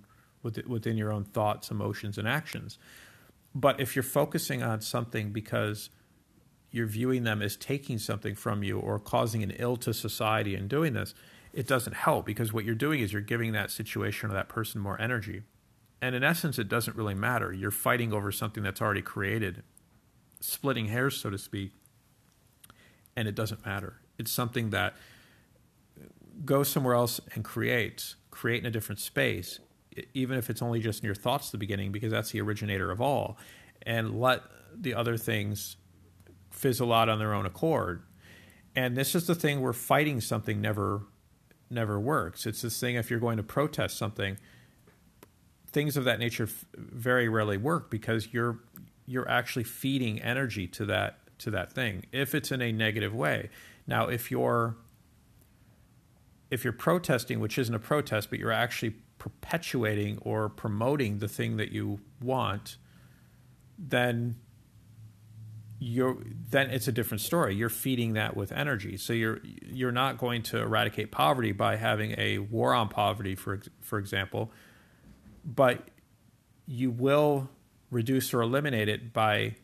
within 0.67 0.97
your 0.97 1.11
own 1.11 1.23
thoughts, 1.23 1.71
emotions 1.71 2.17
and 2.17 2.27
actions. 2.27 2.77
But 3.55 3.79
if 3.79 3.95
you're 3.95 4.03
focusing 4.03 4.61
on 4.61 4.81
something 4.81 5.31
because 5.31 5.89
you're 6.71 6.87
viewing 6.87 7.23
them 7.23 7.41
as 7.41 7.55
taking 7.55 7.97
something 7.97 8.35
from 8.35 8.63
you 8.63 8.79
or 8.79 8.99
causing 8.99 9.43
an 9.43 9.51
ill 9.51 9.77
to 9.77 9.93
society 9.93 10.55
in 10.55 10.67
doing 10.67 10.93
this, 10.93 11.13
it 11.53 11.67
doesn't 11.67 11.93
help 11.93 12.25
because 12.25 12.51
what 12.51 12.65
you're 12.65 12.75
doing 12.75 12.99
is 12.99 13.13
you're 13.13 13.21
giving 13.21 13.51
that 13.51 13.69
situation 13.69 14.31
or 14.31 14.33
that 14.33 14.49
person 14.49 14.81
more 14.81 14.99
energy. 14.99 15.43
And 16.03 16.15
in 16.15 16.23
essence, 16.23 16.59
it 16.59 16.67
doesn't 16.67 16.97
really 16.97 17.13
matter. 17.13 17.53
You're 17.53 17.71
fighting 17.71 18.11
over 18.11 18.29
something 18.29 18.61
that's 18.61 18.81
already 18.81 19.01
created, 19.01 19.63
splitting 20.41 20.87
hairs, 20.87 21.15
so 21.15 21.29
to 21.29 21.37
speak, 21.37 21.71
and 23.15 23.25
it 23.25 23.35
doesn't 23.35 23.65
matter. 23.65 24.01
It's 24.17 24.29
something 24.29 24.71
that 24.71 24.95
goes 26.43 26.67
somewhere 26.67 26.95
else 26.95 27.21
and 27.35 27.45
creates, 27.45 28.17
create 28.31 28.59
in 28.59 28.65
a 28.65 28.69
different 28.69 28.99
space, 28.99 29.61
even 30.13 30.37
if 30.37 30.49
it's 30.49 30.61
only 30.61 30.81
just 30.81 30.99
in 30.99 31.05
your 31.05 31.15
thoughts 31.15 31.47
at 31.47 31.51
the 31.53 31.57
beginning, 31.57 31.93
because 31.93 32.11
that's 32.11 32.31
the 32.31 32.41
originator 32.41 32.91
of 32.91 32.99
all, 32.99 33.37
and 33.83 34.19
let 34.19 34.41
the 34.75 34.93
other 34.93 35.15
things 35.15 35.77
fizzle 36.51 36.91
out 36.91 37.07
on 37.07 37.17
their 37.17 37.33
own 37.33 37.45
accord. 37.45 38.03
And 38.75 38.97
this 38.97 39.15
is 39.15 39.25
the 39.25 39.35
thing 39.35 39.61
where 39.61 39.71
fighting 39.71 40.19
something 40.19 40.59
never 40.59 41.03
never 41.69 41.97
works. 41.97 42.45
It's 42.45 42.61
this 42.61 42.77
thing 42.77 42.95
if 42.95 43.09
you're 43.09 43.21
going 43.21 43.37
to 43.37 43.43
protest 43.43 43.97
something, 43.97 44.37
things 45.73 45.97
of 45.97 46.05
that 46.05 46.19
nature 46.19 46.47
very 46.77 47.27
rarely 47.27 47.57
work 47.57 47.89
because 47.89 48.31
you're 48.31 48.59
you're 49.05 49.27
actually 49.27 49.65
feeding 49.65 50.21
energy 50.21 50.67
to 50.67 50.85
that 50.85 51.17
to 51.39 51.51
that 51.51 51.73
thing 51.73 52.05
if 52.11 52.33
it's 52.33 52.51
in 52.51 52.61
a 52.61 52.71
negative 52.71 53.13
way. 53.13 53.49
Now, 53.85 54.07
if 54.07 54.31
you're 54.31 54.77
if 56.49 56.63
you're 56.63 56.71
protesting, 56.71 57.39
which 57.39 57.57
isn't 57.57 57.73
a 57.73 57.79
protest, 57.79 58.29
but 58.29 58.39
you're 58.39 58.51
actually 58.51 58.95
perpetuating 59.17 60.19
or 60.21 60.49
promoting 60.49 61.17
the 61.17 61.27
thing 61.27 61.57
that 61.57 61.71
you 61.71 61.99
want, 62.21 62.77
then 63.77 64.35
you're 65.79 66.17
then 66.49 66.69
it's 66.69 66.87
a 66.87 66.91
different 66.91 67.21
story. 67.21 67.55
You're 67.55 67.69
feeding 67.69 68.13
that 68.13 68.37
with 68.37 68.51
energy. 68.51 68.95
So 68.97 69.11
you're 69.11 69.39
you're 69.43 69.91
not 69.91 70.17
going 70.17 70.43
to 70.43 70.59
eradicate 70.59 71.11
poverty 71.11 71.51
by 71.51 71.75
having 71.75 72.15
a 72.17 72.37
war 72.37 72.73
on 72.73 72.87
poverty, 72.87 73.35
for 73.35 73.59
for 73.81 73.97
example, 73.97 74.51
but 75.43 75.89
you 76.65 76.91
will 76.91 77.49
reduce 77.91 78.33
or 78.33 78.41
eliminate 78.41 78.89
it 78.89 79.13
by 79.13 79.55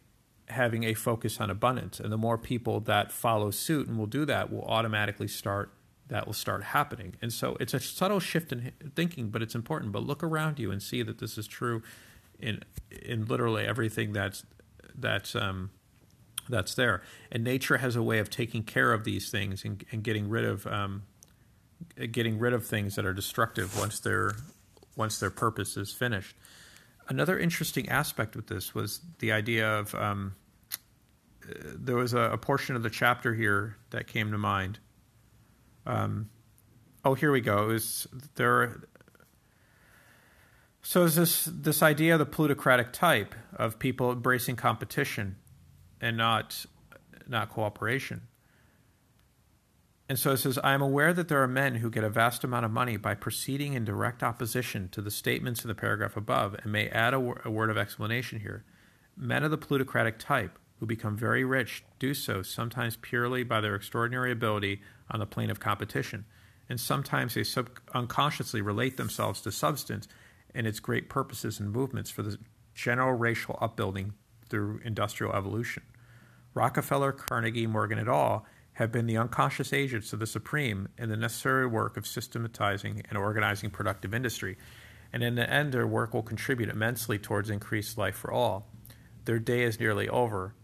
having 0.49 0.83
a 0.83 0.93
focus 0.93 1.39
on 1.39 1.49
abundance. 1.49 1.99
And 1.99 2.11
the 2.11 2.17
more 2.17 2.37
people 2.37 2.79
that 2.81 3.11
follow 3.11 3.51
suit 3.51 3.87
and 3.87 3.97
will 3.97 4.07
do 4.07 4.25
that 4.25 4.51
will 4.51 4.63
automatically 4.63 5.27
start 5.27 5.73
that 6.07 6.25
will 6.25 6.33
start 6.33 6.63
happening. 6.63 7.15
And 7.21 7.31
so 7.31 7.55
it's 7.59 7.75
a 7.75 7.79
subtle 7.79 8.19
shift 8.19 8.51
in 8.51 8.71
thinking, 8.95 9.29
but 9.29 9.43
it's 9.43 9.53
important. 9.53 9.91
But 9.91 10.03
look 10.03 10.23
around 10.23 10.57
you 10.57 10.71
and 10.71 10.81
see 10.81 11.03
that 11.03 11.19
this 11.19 11.37
is 11.37 11.47
true 11.47 11.83
in 12.39 12.63
in 12.91 13.25
literally 13.25 13.65
everything 13.65 14.11
that's 14.11 14.43
that's 14.95 15.35
um, 15.35 15.69
that's 16.49 16.73
there. 16.73 17.03
And 17.31 17.43
nature 17.43 17.77
has 17.77 17.95
a 17.95 18.01
way 18.01 18.17
of 18.17 18.29
taking 18.29 18.63
care 18.63 18.91
of 18.91 19.03
these 19.03 19.29
things 19.29 19.63
and, 19.63 19.85
and 19.91 20.03
getting 20.03 20.29
rid 20.29 20.45
of 20.45 20.65
um, 20.65 21.03
getting 22.11 22.39
rid 22.39 22.53
of 22.53 22.65
things 22.65 22.95
that 22.95 23.05
are 23.05 23.13
destructive 23.13 23.77
once 23.77 23.99
their 23.99 24.33
once 24.99 25.17
their 25.17 25.31
purpose 25.31 25.77
is 25.77 25.91
finished. 25.91 26.35
Another 27.07 27.39
interesting 27.39 27.89
aspect 27.89 28.35
with 28.35 28.47
this 28.47 28.75
was 28.75 28.99
the 29.17 29.31
idea 29.31 29.67
of 29.67 29.95
um, 29.95 30.35
there 31.73 31.95
was 31.95 32.13
a, 32.13 32.19
a, 32.33 32.37
portion 32.37 32.75
of 32.75 32.83
the 32.83 32.89
chapter 32.89 33.33
here 33.33 33.77
that 33.89 34.05
came 34.05 34.29
to 34.31 34.37
mind. 34.37 34.77
Um, 35.87 36.29
oh, 37.03 37.15
here 37.15 37.31
we 37.31 37.41
go. 37.41 37.69
It 37.69 37.73
was 37.73 38.07
there. 38.35 38.83
So 40.83 41.03
is 41.03 41.15
this 41.15 41.45
this 41.51 41.81
idea 41.81 42.13
of 42.13 42.19
the 42.19 42.25
plutocratic 42.25 42.91
type 42.91 43.33
of 43.53 43.79
people 43.79 44.11
embracing 44.11 44.57
competition 44.57 45.37
and 45.99 46.17
not 46.17 46.65
not 47.27 47.49
cooperation. 47.49 48.21
And 50.09 50.17
so 50.17 50.31
it 50.31 50.37
says, 50.37 50.57
I 50.63 50.73
am 50.73 50.81
aware 50.81 51.13
that 51.13 51.27
there 51.27 51.43
are 51.43 51.47
men 51.47 51.75
who 51.75 51.91
get 51.91 52.03
a 52.03 52.09
vast 52.09 52.43
amount 52.43 52.65
of 52.65 52.71
money 52.71 52.97
by 52.97 53.13
proceeding 53.13 53.73
in 53.75 53.85
direct 53.85 54.23
opposition 54.23 54.89
to 54.89 55.01
the 55.01 55.11
statements 55.11 55.63
in 55.63 55.67
the 55.67 55.75
paragraph 55.75 56.17
above, 56.17 56.55
and 56.55 56.71
may 56.71 56.89
add 56.89 57.13
a, 57.13 57.19
wor- 57.19 57.41
a 57.45 57.51
word 57.51 57.69
of 57.69 57.77
explanation 57.77 58.39
here. 58.39 58.65
Men 59.15 59.43
of 59.43 59.51
the 59.51 59.57
plutocratic 59.57 60.17
type, 60.17 60.57
who 60.79 60.87
become 60.87 61.15
very 61.15 61.43
rich, 61.43 61.83
do 61.99 62.15
so 62.15 62.41
sometimes 62.41 62.97
purely 62.99 63.43
by 63.43 63.61
their 63.61 63.75
extraordinary 63.75 64.31
ability 64.31 64.81
on 65.11 65.19
the 65.19 65.27
plane 65.27 65.51
of 65.51 65.59
competition, 65.59 66.25
and 66.67 66.79
sometimes 66.79 67.35
they 67.35 67.43
sub- 67.43 67.79
unconsciously 67.93 68.61
relate 68.61 68.97
themselves 68.97 69.41
to 69.41 69.51
substance 69.51 70.07
and 70.55 70.65
its 70.65 70.79
great 70.79 71.07
purposes 71.07 71.59
and 71.59 71.71
movements 71.71 72.09
for 72.09 72.23
the 72.23 72.39
general 72.73 73.13
racial 73.13 73.59
upbuilding 73.61 74.13
through 74.49 74.81
industrial 74.83 75.33
evolution. 75.33 75.83
Rockefeller, 76.55 77.11
Carnegie, 77.11 77.67
Morgan, 77.67 77.99
et 77.99 78.07
al. 78.07 78.47
Have 78.79 78.93
been 78.93 79.07
the 79.07 79.17
unconscious 79.17 79.73
agents 79.73 80.13
of 80.13 80.19
the 80.19 80.25
supreme 80.25 80.87
in 80.97 81.09
the 81.09 81.17
necessary 81.17 81.67
work 81.67 81.97
of 81.97 82.07
systematizing 82.07 83.03
and 83.09 83.17
organizing 83.17 83.69
productive 83.69 84.13
industry, 84.13 84.57
and 85.11 85.21
in 85.21 85.35
the 85.35 85.47
end, 85.49 85.73
their 85.73 85.85
work 85.85 86.13
will 86.13 86.23
contribute 86.23 86.69
immensely 86.69 87.19
towards 87.19 87.49
increased 87.49 87.97
life 87.97 88.15
for 88.15 88.31
all. 88.31 88.69
Their 89.25 89.37
day 89.37 89.63
is 89.63 89.81
nearly 89.81 90.07
over, 90.07 90.55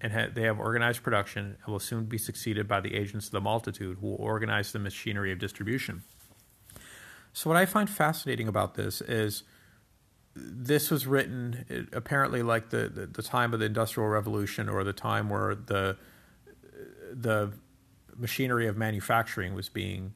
and 0.00 0.10
ha- 0.10 0.28
they 0.34 0.44
have 0.44 0.58
organized 0.58 1.02
production 1.02 1.58
and 1.62 1.70
will 1.70 1.78
soon 1.78 2.06
be 2.06 2.16
succeeded 2.16 2.66
by 2.66 2.80
the 2.80 2.94
agents 2.94 3.26
of 3.26 3.32
the 3.32 3.42
multitude 3.42 3.98
who 4.00 4.06
will 4.06 4.16
organize 4.16 4.72
the 4.72 4.78
machinery 4.78 5.30
of 5.30 5.38
distribution. 5.38 6.02
So, 7.34 7.50
what 7.50 7.58
I 7.58 7.66
find 7.66 7.90
fascinating 7.90 8.48
about 8.48 8.74
this 8.74 9.02
is 9.02 9.42
this 10.34 10.90
was 10.90 11.06
written 11.06 11.88
apparently 11.92 12.42
like 12.42 12.70
the, 12.70 12.88
the, 12.88 13.06
the, 13.06 13.22
time 13.22 13.52
of 13.52 13.60
the 13.60 13.66
industrial 13.66 14.08
revolution 14.08 14.68
or 14.68 14.82
the 14.82 14.94
time 14.94 15.28
where 15.28 15.54
the 15.54 15.98
the 17.10 17.52
machinery 18.16 18.66
of 18.66 18.76
manufacturing 18.76 19.54
was 19.54 19.68
being 19.68 20.14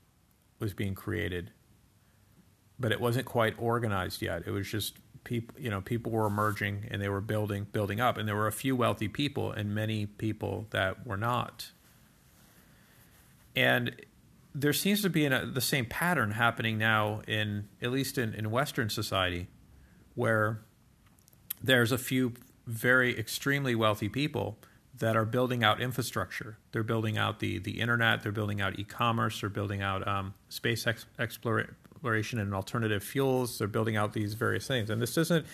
was 0.58 0.72
being 0.72 0.94
created 0.94 1.50
but 2.78 2.92
it 2.92 3.00
wasn't 3.00 3.24
quite 3.26 3.54
organized 3.58 4.22
yet. 4.22 4.42
It 4.46 4.50
was 4.50 4.68
just 4.68 4.96
people 5.22 5.58
you 5.58 5.70
know 5.70 5.80
people 5.80 6.12
were 6.12 6.26
emerging 6.26 6.86
and 6.90 7.00
they 7.00 7.08
were 7.08 7.20
building 7.20 7.66
building 7.72 8.00
up. 8.00 8.16
And 8.16 8.28
there 8.28 8.36
were 8.36 8.46
a 8.46 8.52
few 8.52 8.76
wealthy 8.76 9.08
people 9.08 9.52
and 9.52 9.74
many 9.74 10.06
people 10.06 10.66
that 10.70 11.06
were 11.06 11.16
not. 11.16 11.70
And 13.56 13.94
there 14.54 14.72
seems 14.72 15.02
to 15.02 15.10
be 15.10 15.26
a, 15.26 15.46
the 15.46 15.60
same 15.60 15.86
pattern 15.86 16.32
happening 16.32 16.78
now 16.78 17.22
in 17.26 17.68
at 17.80 17.90
least 17.90 18.18
in, 18.18 18.34
in 18.34 18.50
western 18.50 18.90
society 18.90 19.48
where 20.14 20.60
there's 21.62 21.90
a 21.90 21.98
few 21.98 22.34
very 22.66 23.18
extremely 23.18 23.74
wealthy 23.74 24.08
people 24.08 24.58
that 24.98 25.16
are 25.16 25.24
building 25.24 25.64
out 25.64 25.80
infrastructure. 25.80 26.58
They're 26.72 26.84
building 26.84 27.18
out 27.18 27.40
the, 27.40 27.58
the 27.58 27.80
internet, 27.80 28.22
they're 28.22 28.32
building 28.32 28.60
out 28.60 28.78
e 28.78 28.84
commerce, 28.84 29.40
they're 29.40 29.50
building 29.50 29.82
out 29.82 30.06
um, 30.06 30.34
space 30.48 30.86
ex- 30.86 31.06
exploration 31.18 32.38
and 32.38 32.54
alternative 32.54 33.02
fuels, 33.02 33.58
they're 33.58 33.68
building 33.68 33.96
out 33.96 34.12
these 34.12 34.34
various 34.34 34.66
things. 34.66 34.90
And 34.90 35.02
this 35.02 35.16
isn't, 35.18 35.46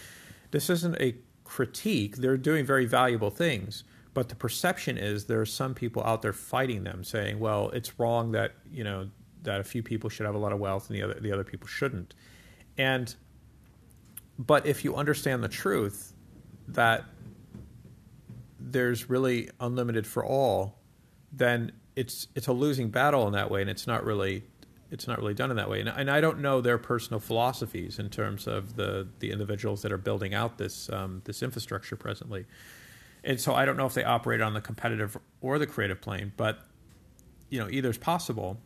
this 0.51 0.68
isn't 0.68 1.01
a 1.01 1.14
critique, 1.45 2.16
they're 2.16 2.36
doing 2.36 2.66
very 2.66 2.84
valuable 2.84 3.30
things. 3.30 3.84
But 4.12 4.28
the 4.28 4.34
perception 4.34 4.99
is 4.99 5.26
there 5.26 5.41
are 5.41 5.47
some 5.47 5.74
people 5.74 6.03
out 6.05 6.22
there 6.22 6.32
fighting 6.32 6.82
them, 6.82 7.05
saying, 7.05 7.38
"Well, 7.38 7.70
it's 7.70 7.99
wrong 7.99 8.32
that 8.32 8.55
you 8.70 8.82
know 8.82 9.09
that 9.45 9.61
a 9.61 9.64
few 9.64 9.82
people 9.82 10.11
should 10.11 10.26
have 10.26 10.34
a 10.34 10.38
lot 10.38 10.53
of 10.53 10.59
wealth 10.59 10.91
and 10.91 10.99
the 10.99 11.03
other 11.03 11.14
the 11.14 11.32
other 11.32 11.45
people 11.45 11.68
shouldn't." 11.68 12.14
And 12.76 13.14
but 14.36 14.66
if 14.66 14.84
you 14.84 14.97
understand 14.97 15.45
the 15.45 15.49
truth 15.49 16.12
that 16.66 17.05
there's 18.73 19.09
really 19.09 19.51
unlimited 19.61 20.07
for 20.07 20.25
all, 20.25 20.79
then 21.33 21.73
it's 21.97 22.29
it's 22.35 22.47
a 22.47 22.53
losing 22.53 22.91
battle 22.91 23.27
in 23.27 23.33
that 23.33 23.51
way, 23.51 23.61
and 23.61 23.71
it's 23.71 23.87
not 23.87 24.05
really 24.05 24.45
it's 24.91 25.07
not 25.07 25.18
really 25.18 25.35
done 25.35 25.51
in 25.51 25.57
that 25.57 25.71
way. 25.71 25.81
And, 25.81 25.89
and 25.89 26.11
I 26.11 26.21
don't 26.21 26.41
know 26.41 26.61
their 26.61 26.79
personal 26.79 27.21
philosophies 27.21 27.99
in 27.99 28.11
terms 28.11 28.47
of 28.47 28.77
the 28.77 29.09
the 29.18 29.31
individuals 29.31 29.83
that 29.83 29.93
are 29.93 29.99
building 29.99 30.35
out 30.35 30.59
this 30.59 30.91
um, 30.91 31.23
this 31.25 31.43
infrastructure 31.43 31.97
presently, 31.97 32.47
and 33.25 33.41
so 33.41 33.55
I 33.55 33.64
don't 33.64 33.77
know 33.77 33.87
if 33.87 33.95
they 33.95 34.05
operate 34.05 34.41
on 34.41 34.55
the 34.55 34.61
competitive 34.61 35.16
or 35.41 35.59
the 35.59 35.66
creative 35.66 36.01
plane. 36.01 36.33
But 36.37 36.61
you 37.49 37.59
know, 37.59 37.68
either 37.71 37.91
is 37.91 37.99
possible. 37.99 38.61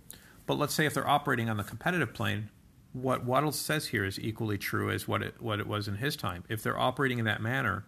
But 0.47 0.59
let's 0.59 0.75
say 0.75 0.85
if 0.85 0.93
they're 0.93 1.09
operating 1.09 1.49
on 1.49 1.57
the 1.57 1.65
competitive 1.65 2.13
plane, 2.13 2.51
what 2.93 3.25
Wattles 3.25 3.59
says 3.59 3.87
here 3.87 4.05
is 4.05 4.21
equally 4.21 4.59
true 4.59 4.91
as 4.91 5.09
what 5.09 5.23
it 5.23 5.41
what 5.41 5.61
it 5.61 5.67
was 5.67 5.89
in 5.89 5.97
his 5.97 6.17
time. 6.17 6.45
If 6.49 6.63
they're 6.63 6.79
operating 6.79 7.19
in 7.19 7.25
that 7.25 7.43
manner, 7.43 7.87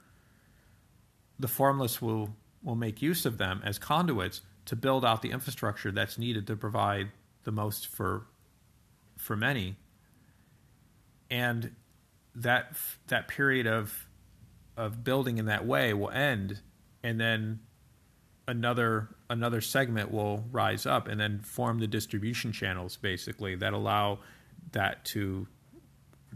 the 1.38 1.48
formless 1.48 2.00
will 2.02 2.34
will 2.62 2.76
make 2.76 3.00
use 3.00 3.24
of 3.26 3.38
them 3.38 3.60
as 3.64 3.78
conduits 3.78 4.40
to 4.64 4.74
build 4.74 5.04
out 5.04 5.22
the 5.22 5.30
infrastructure 5.30 5.92
that's 5.92 6.18
needed 6.18 6.46
to 6.46 6.56
provide 6.56 7.10
the 7.44 7.52
most 7.52 7.86
for 7.86 8.26
for 9.16 9.36
many. 9.36 9.76
and 11.30 11.74
that 12.34 12.76
that 13.08 13.28
period 13.28 13.66
of 13.66 14.08
of 14.76 15.02
building 15.02 15.38
in 15.38 15.46
that 15.46 15.64
way 15.66 15.94
will 15.94 16.10
end, 16.10 16.60
and 17.02 17.18
then 17.18 17.60
another 18.46 19.08
another 19.30 19.60
segment 19.60 20.10
will 20.10 20.44
rise 20.52 20.86
up 20.86 21.08
and 21.08 21.18
then 21.18 21.40
form 21.40 21.80
the 21.80 21.86
distribution 21.86 22.52
channels 22.52 22.96
basically 22.96 23.56
that 23.56 23.72
allow 23.72 24.18
that 24.72 25.04
to 25.04 25.48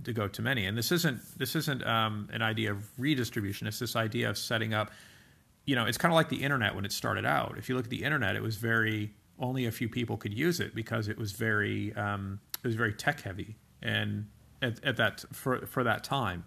to 0.04 0.12
go 0.12 0.28
to 0.28 0.42
many. 0.42 0.66
And 0.66 0.76
this 0.76 0.92
isn't 0.92 1.20
this 1.38 1.56
isn't 1.56 1.86
um, 1.86 2.28
an 2.32 2.42
idea 2.42 2.72
of 2.72 2.98
redistribution. 2.98 3.66
It's 3.66 3.78
this 3.78 3.96
idea 3.96 4.30
of 4.30 4.38
setting 4.38 4.74
up. 4.74 4.90
You 5.66 5.76
know, 5.76 5.86
it's 5.86 5.98
kind 5.98 6.12
of 6.12 6.16
like 6.16 6.28
the 6.28 6.42
internet 6.42 6.74
when 6.74 6.84
it 6.84 6.92
started 6.92 7.24
out. 7.24 7.54
If 7.58 7.68
you 7.68 7.76
look 7.76 7.84
at 7.84 7.90
the 7.90 8.02
internet, 8.02 8.36
it 8.36 8.42
was 8.42 8.56
very 8.56 9.12
only 9.38 9.66
a 9.66 9.72
few 9.72 9.88
people 9.88 10.16
could 10.16 10.34
use 10.34 10.60
it 10.60 10.74
because 10.74 11.08
it 11.08 11.18
was 11.18 11.32
very 11.32 11.94
um, 11.94 12.40
it 12.62 12.66
was 12.66 12.76
very 12.76 12.92
tech 12.92 13.20
heavy 13.20 13.56
and 13.82 14.26
at, 14.62 14.82
at 14.84 14.96
that 14.96 15.24
for 15.32 15.66
for 15.66 15.84
that 15.84 16.04
time. 16.04 16.44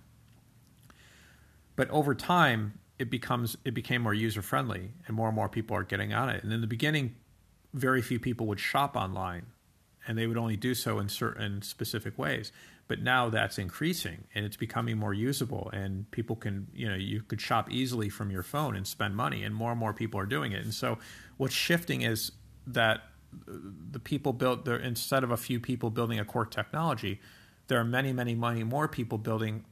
But 1.76 1.89
over 1.89 2.14
time, 2.14 2.80
it 2.99 3.10
becomes 3.10 3.58
it 3.66 3.74
became 3.74 4.01
more 4.01 4.14
user 4.14 4.41
friendly, 4.41 4.91
and 5.08 5.16
more 5.16 5.28
and 5.28 5.36
more 5.36 5.49
people 5.49 5.76
are 5.76 5.84
getting 5.84 6.14
on 6.14 6.30
it. 6.30 6.43
And 6.43 6.54
in 6.54 6.62
the 6.62 6.68
beginning, 6.68 7.16
very 7.74 8.01
few 8.01 8.20
people 8.20 8.45
would 8.47 8.60
shop 8.60 8.95
online, 8.95 9.47
and 10.08 10.18
they 10.18 10.28
would 10.28 10.38
only 10.38 10.56
do 10.56 10.76
so 10.76 10.99
in 10.99 11.10
certain 11.10 11.62
specific 11.62 12.18
ways. 12.18 12.51
But 12.88 13.02
now 13.02 13.30
that's 13.30 13.58
increasing, 13.58 14.26
and 14.36 14.46
it's 14.46 14.58
becoming 14.58 14.98
more 14.98 15.14
usable, 15.14 15.70
and 15.74 16.10
people 16.12 16.36
can 16.36 16.68
you 16.74 16.88
know 16.88 16.96
you 16.96 17.22
could 17.22 17.40
shop 17.40 17.72
easily 17.72 18.10
from 18.10 18.30
your 18.30 18.44
phone 18.44 18.76
and 18.76 18.86
spend 18.86 19.16
money, 19.16 19.44
and 19.44 19.56
more 19.56 19.72
and 19.72 19.80
more 19.80 19.94
people 19.94 20.20
are 20.20 20.26
doing 20.26 20.52
it. 20.52 20.64
And 20.64 20.74
so 20.74 20.98
what's 21.38 21.54
shifting 21.54 22.02
is 22.02 22.34
that 22.68 23.02
uh, 23.48 23.54
the 23.92 24.00
people 24.00 24.34
built 24.34 24.66
there 24.66 24.78
instead 24.78 25.24
of 25.24 25.32
a 25.32 25.38
few 25.38 25.60
people 25.60 25.90
building 25.90 26.20
a 26.20 26.26
core 26.26 26.46
technology, 26.46 27.22
there 27.68 27.80
are 27.80 27.86
many, 27.86 28.12
many, 28.12 28.36
many 28.36 28.64
more 28.64 28.88
people 28.88 29.18
building 29.18 29.64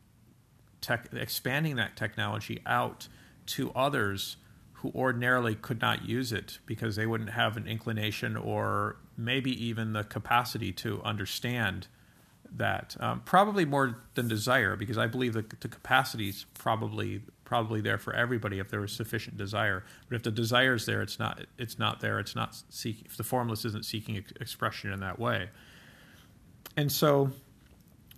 tech, 0.79 1.09
expanding 1.13 1.75
that 1.75 1.95
technology 1.95 2.61
out 2.65 3.07
to 3.45 3.71
others 3.71 4.37
who 4.73 4.91
ordinarily 4.95 5.53
could 5.53 5.79
not 5.79 6.05
use 6.05 6.33
it 6.33 6.59
because 6.65 6.95
they 6.95 7.05
wouldn't 7.05 7.29
have 7.31 7.55
an 7.55 7.67
inclination 7.67 8.35
or 8.35 8.97
maybe 9.15 9.51
even 9.63 9.93
the 9.93 10.03
capacity 10.03 10.71
to 10.71 11.01
understand 11.03 11.87
that. 12.57 12.95
Um, 12.99 13.21
probably 13.25 13.65
more 13.65 13.97
than 14.15 14.27
desire, 14.27 14.75
because 14.75 14.97
I 14.97 15.07
believe 15.07 15.33
that 15.33 15.61
the 15.61 15.67
capacity 15.67 16.29
is 16.29 16.45
probably 16.53 17.21
probably 17.45 17.81
there 17.81 17.97
for 17.97 18.13
everybody 18.13 18.59
if 18.59 18.69
there 18.69 18.79
was 18.79 18.93
sufficient 18.93 19.35
desire. 19.35 19.83
But 20.07 20.15
if 20.15 20.23
the 20.23 20.31
desire 20.31 20.75
is 20.75 20.85
there, 20.85 21.01
it's 21.01 21.19
not 21.19 21.45
it's 21.57 21.79
not 21.79 21.99
there. 21.99 22.19
It's 22.19 22.35
not 22.35 22.55
seeking. 22.69 23.05
If 23.05 23.17
the 23.17 23.23
formless 23.23 23.65
isn't 23.65 23.85
seeking 23.85 24.17
ex- 24.17 24.31
expression 24.39 24.91
in 24.91 24.99
that 25.01 25.19
way, 25.19 25.49
and 26.77 26.91
so 26.91 27.31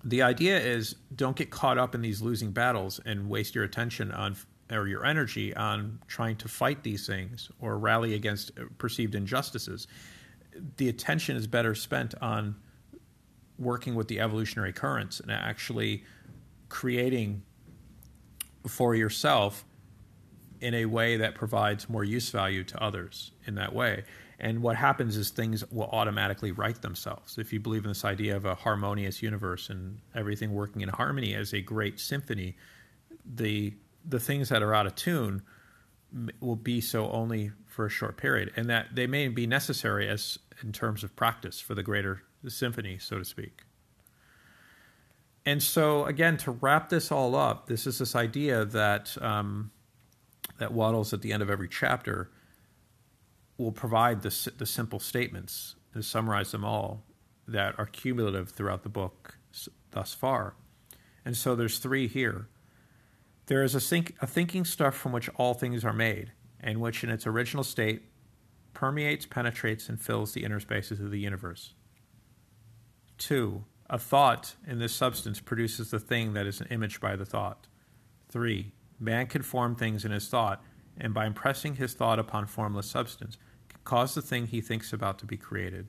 the 0.03 0.21
idea 0.21 0.59
is 0.59 0.95
don't 1.15 1.35
get 1.35 1.49
caught 1.49 1.77
up 1.77 1.95
in 1.95 2.01
these 2.01 2.21
losing 2.21 2.51
battles 2.51 2.99
and 3.05 3.29
waste 3.29 3.55
your 3.55 3.63
attention 3.63 4.11
on 4.11 4.35
or 4.71 4.87
your 4.87 5.05
energy 5.05 5.55
on 5.55 5.99
trying 6.07 6.35
to 6.37 6.47
fight 6.47 6.83
these 6.83 7.05
things 7.05 7.49
or 7.59 7.77
rally 7.77 8.15
against 8.15 8.51
perceived 8.77 9.15
injustices. 9.15 9.87
The 10.77 10.89
attention 10.89 11.35
is 11.35 11.47
better 11.47 11.75
spent 11.75 12.15
on 12.21 12.55
working 13.57 13.95
with 13.95 14.07
the 14.07 14.19
evolutionary 14.19 14.73
currents 14.73 15.19
and 15.19 15.31
actually 15.31 16.03
creating 16.69 17.43
for 18.67 18.95
yourself 18.95 19.65
in 20.61 20.73
a 20.73 20.85
way 20.85 21.17
that 21.17 21.35
provides 21.35 21.89
more 21.89 22.03
use 22.03 22.29
value 22.29 22.63
to 22.63 22.81
others 22.81 23.31
in 23.45 23.55
that 23.55 23.73
way. 23.73 24.03
And 24.39 24.61
what 24.61 24.75
happens 24.75 25.17
is 25.17 25.29
things 25.29 25.63
will 25.71 25.89
automatically 25.91 26.51
right 26.51 26.81
themselves. 26.81 27.37
If 27.37 27.53
you 27.53 27.59
believe 27.59 27.83
in 27.83 27.89
this 27.89 28.03
idea 28.05 28.35
of 28.35 28.45
a 28.45 28.55
harmonious 28.55 29.21
universe 29.21 29.69
and 29.69 29.99
everything 30.15 30.53
working 30.53 30.81
in 30.81 30.89
harmony 30.89 31.35
as 31.35 31.53
a 31.53 31.61
great 31.61 31.99
symphony, 31.99 32.57
the 33.25 33.73
the 34.05 34.19
things 34.19 34.49
that 34.49 34.61
are 34.61 34.73
out 34.73 34.85
of 34.85 34.95
tune 34.95 35.41
will 36.41 36.57
be 36.57 36.81
so 36.81 37.09
only 37.09 37.51
for 37.67 37.85
a 37.85 37.89
short 37.89 38.17
period, 38.17 38.51
and 38.55 38.69
that 38.69 38.87
they 38.93 39.07
may 39.07 39.29
be 39.29 39.47
necessary 39.47 40.09
as 40.09 40.37
in 40.61 40.71
terms 40.71 41.03
of 41.03 41.15
practice 41.15 41.59
for 41.59 41.73
the 41.73 41.83
greater 41.83 42.23
symphony, 42.49 42.97
so 42.99 43.17
to 43.17 43.25
speak. 43.25 43.63
And 45.45 45.61
so, 45.61 46.05
again, 46.05 46.37
to 46.37 46.51
wrap 46.51 46.89
this 46.89 47.11
all 47.11 47.35
up, 47.35 47.67
this 47.67 47.85
is 47.85 47.99
this 47.99 48.15
idea 48.15 48.63
that 48.65 49.21
um, 49.21 49.71
that 50.57 50.73
Wattles 50.73 51.13
at 51.13 51.21
the 51.21 51.33
end 51.33 51.43
of 51.43 51.49
every 51.49 51.67
chapter 51.67 52.31
will 53.57 53.71
provide 53.71 54.21
the, 54.21 54.51
the 54.57 54.65
simple 54.65 54.99
statements 54.99 55.75
to 55.93 56.01
summarize 56.01 56.51
them 56.51 56.65
all 56.65 57.03
that 57.47 57.77
are 57.77 57.85
cumulative 57.85 58.49
throughout 58.49 58.83
the 58.83 58.89
book 58.89 59.37
thus 59.91 60.13
far. 60.13 60.55
And 61.25 61.35
so 61.35 61.55
there's 61.55 61.79
three 61.79 62.07
here. 62.07 62.47
There 63.47 63.63
is 63.63 63.75
a, 63.75 63.79
think, 63.79 64.15
a 64.21 64.27
thinking 64.27 64.65
stuff 64.65 64.95
from 64.95 65.11
which 65.11 65.29
all 65.35 65.53
things 65.53 65.83
are 65.83 65.93
made, 65.93 66.31
and 66.59 66.79
which 66.79 67.03
in 67.03 67.09
its 67.09 67.27
original 67.27 67.63
state 67.63 68.03
permeates, 68.73 69.25
penetrates, 69.25 69.89
and 69.89 70.01
fills 70.01 70.33
the 70.33 70.43
inner 70.43 70.59
spaces 70.59 70.99
of 70.99 71.11
the 71.11 71.19
universe. 71.19 71.73
Two, 73.23 73.63
a 73.89 73.97
thought 73.97 74.55
in 74.67 74.79
this 74.79 74.93
substance 74.93 75.39
produces 75.39 75.91
the 75.91 75.99
thing 75.99 76.33
that 76.33 76.45
is 76.45 76.59
an 76.59 76.67
image 76.69 76.99
by 76.99 77.15
the 77.15 77.23
thought. 77.23 77.67
Three, 78.27 78.73
man 78.99 79.27
can 79.27 79.43
form 79.43 79.77
things 79.77 80.03
in 80.03 80.11
his 80.11 80.27
thought, 80.27 80.61
and 80.97 81.13
by 81.13 81.25
impressing 81.25 81.77
his 81.77 81.93
thought 81.93 82.19
upon 82.19 82.47
formless 82.47 82.85
substance, 82.85 83.37
can 83.69 83.79
cause 83.85 84.13
the 84.13 84.21
thing 84.21 84.47
he 84.47 84.59
thinks 84.59 84.91
about 84.91 85.19
to 85.19 85.25
be 85.25 85.37
created. 85.37 85.87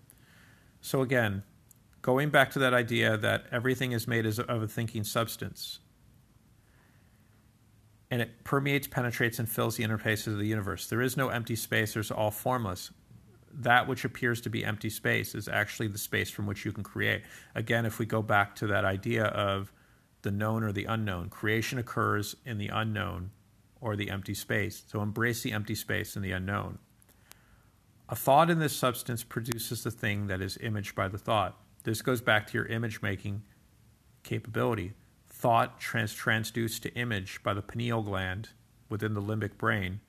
So 0.80 1.02
again, 1.02 1.42
going 2.02 2.30
back 2.30 2.52
to 2.52 2.60
that 2.60 2.72
idea 2.72 3.16
that 3.16 3.46
everything 3.50 3.90
is 3.90 4.06
made 4.06 4.26
of 4.26 4.62
a 4.62 4.68
thinking 4.68 5.02
substance, 5.02 5.80
and 8.12 8.22
it 8.22 8.44
permeates, 8.44 8.86
penetrates, 8.86 9.40
and 9.40 9.48
fills 9.48 9.74
the 9.74 9.82
interfaces 9.82 10.28
of 10.28 10.38
the 10.38 10.46
universe. 10.46 10.86
There 10.86 11.02
is 11.02 11.16
no 11.16 11.30
empty 11.30 11.56
space, 11.56 11.94
there's 11.94 12.12
all 12.12 12.30
formless. 12.30 12.92
That 13.56 13.86
which 13.86 14.04
appears 14.04 14.40
to 14.42 14.50
be 14.50 14.64
empty 14.64 14.90
space 14.90 15.34
is 15.34 15.48
actually 15.48 15.88
the 15.88 15.98
space 15.98 16.30
from 16.30 16.46
which 16.46 16.64
you 16.64 16.72
can 16.72 16.82
create. 16.82 17.22
Again, 17.54 17.86
if 17.86 17.98
we 17.98 18.06
go 18.06 18.20
back 18.20 18.56
to 18.56 18.66
that 18.66 18.84
idea 18.84 19.26
of 19.26 19.72
the 20.22 20.32
known 20.32 20.64
or 20.64 20.72
the 20.72 20.86
unknown, 20.86 21.28
creation 21.28 21.78
occurs 21.78 22.34
in 22.44 22.58
the 22.58 22.68
unknown 22.68 23.30
or 23.80 23.94
the 23.94 24.10
empty 24.10 24.34
space. 24.34 24.82
So 24.86 25.02
embrace 25.02 25.42
the 25.42 25.52
empty 25.52 25.74
space 25.74 26.16
and 26.16 26.24
the 26.24 26.32
unknown. 26.32 26.78
A 28.08 28.16
thought 28.16 28.50
in 28.50 28.58
this 28.58 28.76
substance 28.76 29.22
produces 29.22 29.82
the 29.82 29.90
thing 29.90 30.26
that 30.26 30.40
is 30.40 30.58
imaged 30.58 30.94
by 30.94 31.08
the 31.08 31.18
thought. 31.18 31.58
This 31.84 32.02
goes 32.02 32.20
back 32.20 32.46
to 32.48 32.54
your 32.54 32.66
image 32.66 33.02
making 33.02 33.42
capability. 34.22 34.94
Thought 35.26 35.78
trans- 35.80 36.14
transduced 36.14 36.80
to 36.80 36.94
image 36.94 37.42
by 37.42 37.54
the 37.54 37.62
pineal 37.62 38.02
gland 38.02 38.50
within 38.88 39.14
the 39.14 39.22
limbic 39.22 39.58
brain. 39.58 40.00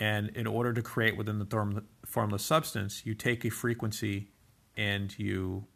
And 0.00 0.30
in 0.30 0.46
order 0.46 0.72
to 0.72 0.82
create 0.82 1.16
within 1.16 1.38
the 1.38 1.82
formless 2.06 2.44
substance, 2.44 3.04
you 3.04 3.14
take 3.14 3.44
a 3.44 3.50
frequency 3.50 4.28
and 4.76 5.16
you 5.18 5.66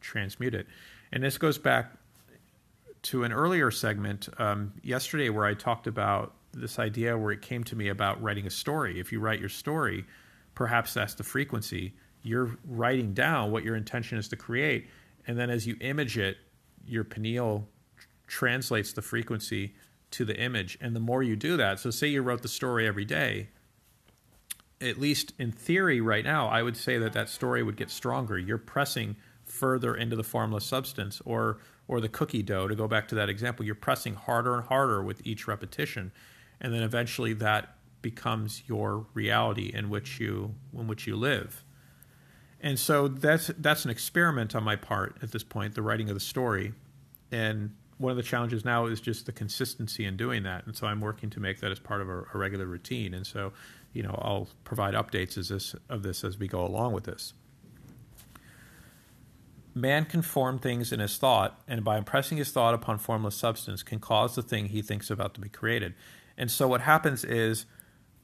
transmute 0.00 0.54
it. 0.54 0.66
And 1.12 1.22
this 1.22 1.38
goes 1.38 1.58
back 1.58 1.92
to 3.02 3.24
an 3.24 3.32
earlier 3.32 3.70
segment 3.70 4.28
um, 4.38 4.72
yesterday 4.82 5.28
where 5.28 5.44
I 5.44 5.54
talked 5.54 5.86
about 5.86 6.34
this 6.52 6.78
idea 6.78 7.18
where 7.18 7.32
it 7.32 7.42
came 7.42 7.64
to 7.64 7.76
me 7.76 7.88
about 7.88 8.22
writing 8.22 8.46
a 8.46 8.50
story. 8.50 9.00
If 9.00 9.12
you 9.12 9.20
write 9.20 9.40
your 9.40 9.48
story, 9.48 10.06
perhaps 10.54 10.94
that's 10.94 11.14
the 11.14 11.24
frequency. 11.24 11.94
You're 12.22 12.56
writing 12.66 13.12
down 13.12 13.50
what 13.50 13.64
your 13.64 13.76
intention 13.76 14.18
is 14.18 14.28
to 14.28 14.36
create, 14.36 14.88
and 15.26 15.38
then 15.38 15.50
as 15.50 15.66
you 15.66 15.76
image 15.80 16.16
it, 16.16 16.38
your 16.86 17.04
pineal 17.04 17.68
translates 18.26 18.92
the 18.92 19.02
frequency 19.02 19.74
to 20.12 20.24
the 20.24 20.38
image. 20.38 20.78
And 20.80 20.94
the 20.94 21.00
more 21.00 21.22
you 21.22 21.36
do 21.36 21.56
that, 21.56 21.80
so 21.80 21.90
say 21.90 22.06
you 22.06 22.22
wrote 22.22 22.42
the 22.42 22.48
story 22.48 22.86
every 22.86 23.04
day, 23.04 23.48
at 24.84 25.00
least 25.00 25.32
in 25.38 25.50
theory 25.50 26.00
right 26.00 26.24
now, 26.24 26.48
I 26.48 26.62
would 26.62 26.76
say 26.76 26.98
that 26.98 27.12
that 27.14 27.28
story 27.28 27.62
would 27.62 27.76
get 27.76 27.90
stronger. 27.90 28.38
You're 28.38 28.58
pressing 28.58 29.16
further 29.44 29.94
into 29.94 30.16
the 30.16 30.24
formless 30.24 30.64
substance 30.64 31.20
or 31.24 31.58
or 31.86 32.00
the 32.00 32.08
cookie 32.08 32.42
dough 32.42 32.66
to 32.66 32.74
go 32.74 32.88
back 32.88 33.06
to 33.06 33.14
that 33.14 33.28
example 33.28 33.62
you're 33.62 33.74
pressing 33.74 34.14
harder 34.14 34.54
and 34.54 34.64
harder 34.64 35.02
with 35.02 35.20
each 35.22 35.46
repetition 35.46 36.10
and 36.60 36.72
then 36.72 36.82
eventually 36.82 37.34
that 37.34 37.76
becomes 38.04 38.62
your 38.66 39.06
reality 39.14 39.72
in 39.74 39.88
which 39.88 40.20
you 40.20 40.54
in 40.78 40.86
which 40.86 41.06
you 41.06 41.16
live. 41.16 41.64
And 42.60 42.78
so 42.78 43.08
that's 43.08 43.48
that's 43.58 43.84
an 43.84 43.90
experiment 43.90 44.54
on 44.54 44.62
my 44.62 44.76
part 44.76 45.16
at 45.22 45.32
this 45.32 45.42
point, 45.42 45.74
the 45.74 45.82
writing 45.82 46.08
of 46.08 46.14
the 46.14 46.20
story. 46.20 46.74
And 47.32 47.74
one 47.96 48.10
of 48.10 48.16
the 48.16 48.22
challenges 48.22 48.64
now 48.64 48.86
is 48.86 49.00
just 49.00 49.26
the 49.26 49.32
consistency 49.32 50.04
in 50.04 50.16
doing 50.16 50.42
that. 50.42 50.66
And 50.66 50.76
so 50.76 50.86
I'm 50.86 51.00
working 51.00 51.30
to 51.30 51.40
make 51.40 51.60
that 51.60 51.72
as 51.72 51.78
part 51.78 52.00
of 52.00 52.08
a, 52.08 52.24
a 52.34 52.38
regular 52.38 52.66
routine. 52.66 53.14
And 53.14 53.26
so, 53.26 53.52
you 53.94 54.02
know, 54.02 54.18
I'll 54.20 54.48
provide 54.64 54.94
updates 54.94 55.38
as 55.38 55.48
this 55.48 55.74
of 55.88 56.02
this 56.02 56.24
as 56.24 56.36
we 56.36 56.48
go 56.48 56.66
along 56.66 56.92
with 56.92 57.04
this. 57.04 57.32
Man 59.72 60.04
can 60.04 60.22
form 60.22 60.58
things 60.58 60.92
in 60.92 61.00
his 61.00 61.16
thought, 61.16 61.60
and 61.66 61.82
by 61.82 61.96
impressing 61.96 62.38
his 62.38 62.50
thought 62.50 62.74
upon 62.74 62.98
formless 62.98 63.36
substance, 63.36 63.82
can 63.82 63.98
cause 63.98 64.34
the 64.34 64.42
thing 64.42 64.66
he 64.66 64.82
thinks 64.82 65.10
about 65.10 65.34
to 65.34 65.40
be 65.40 65.48
created. 65.48 65.94
And 66.36 66.50
so 66.50 66.68
what 66.68 66.82
happens 66.82 67.24
is 67.24 67.66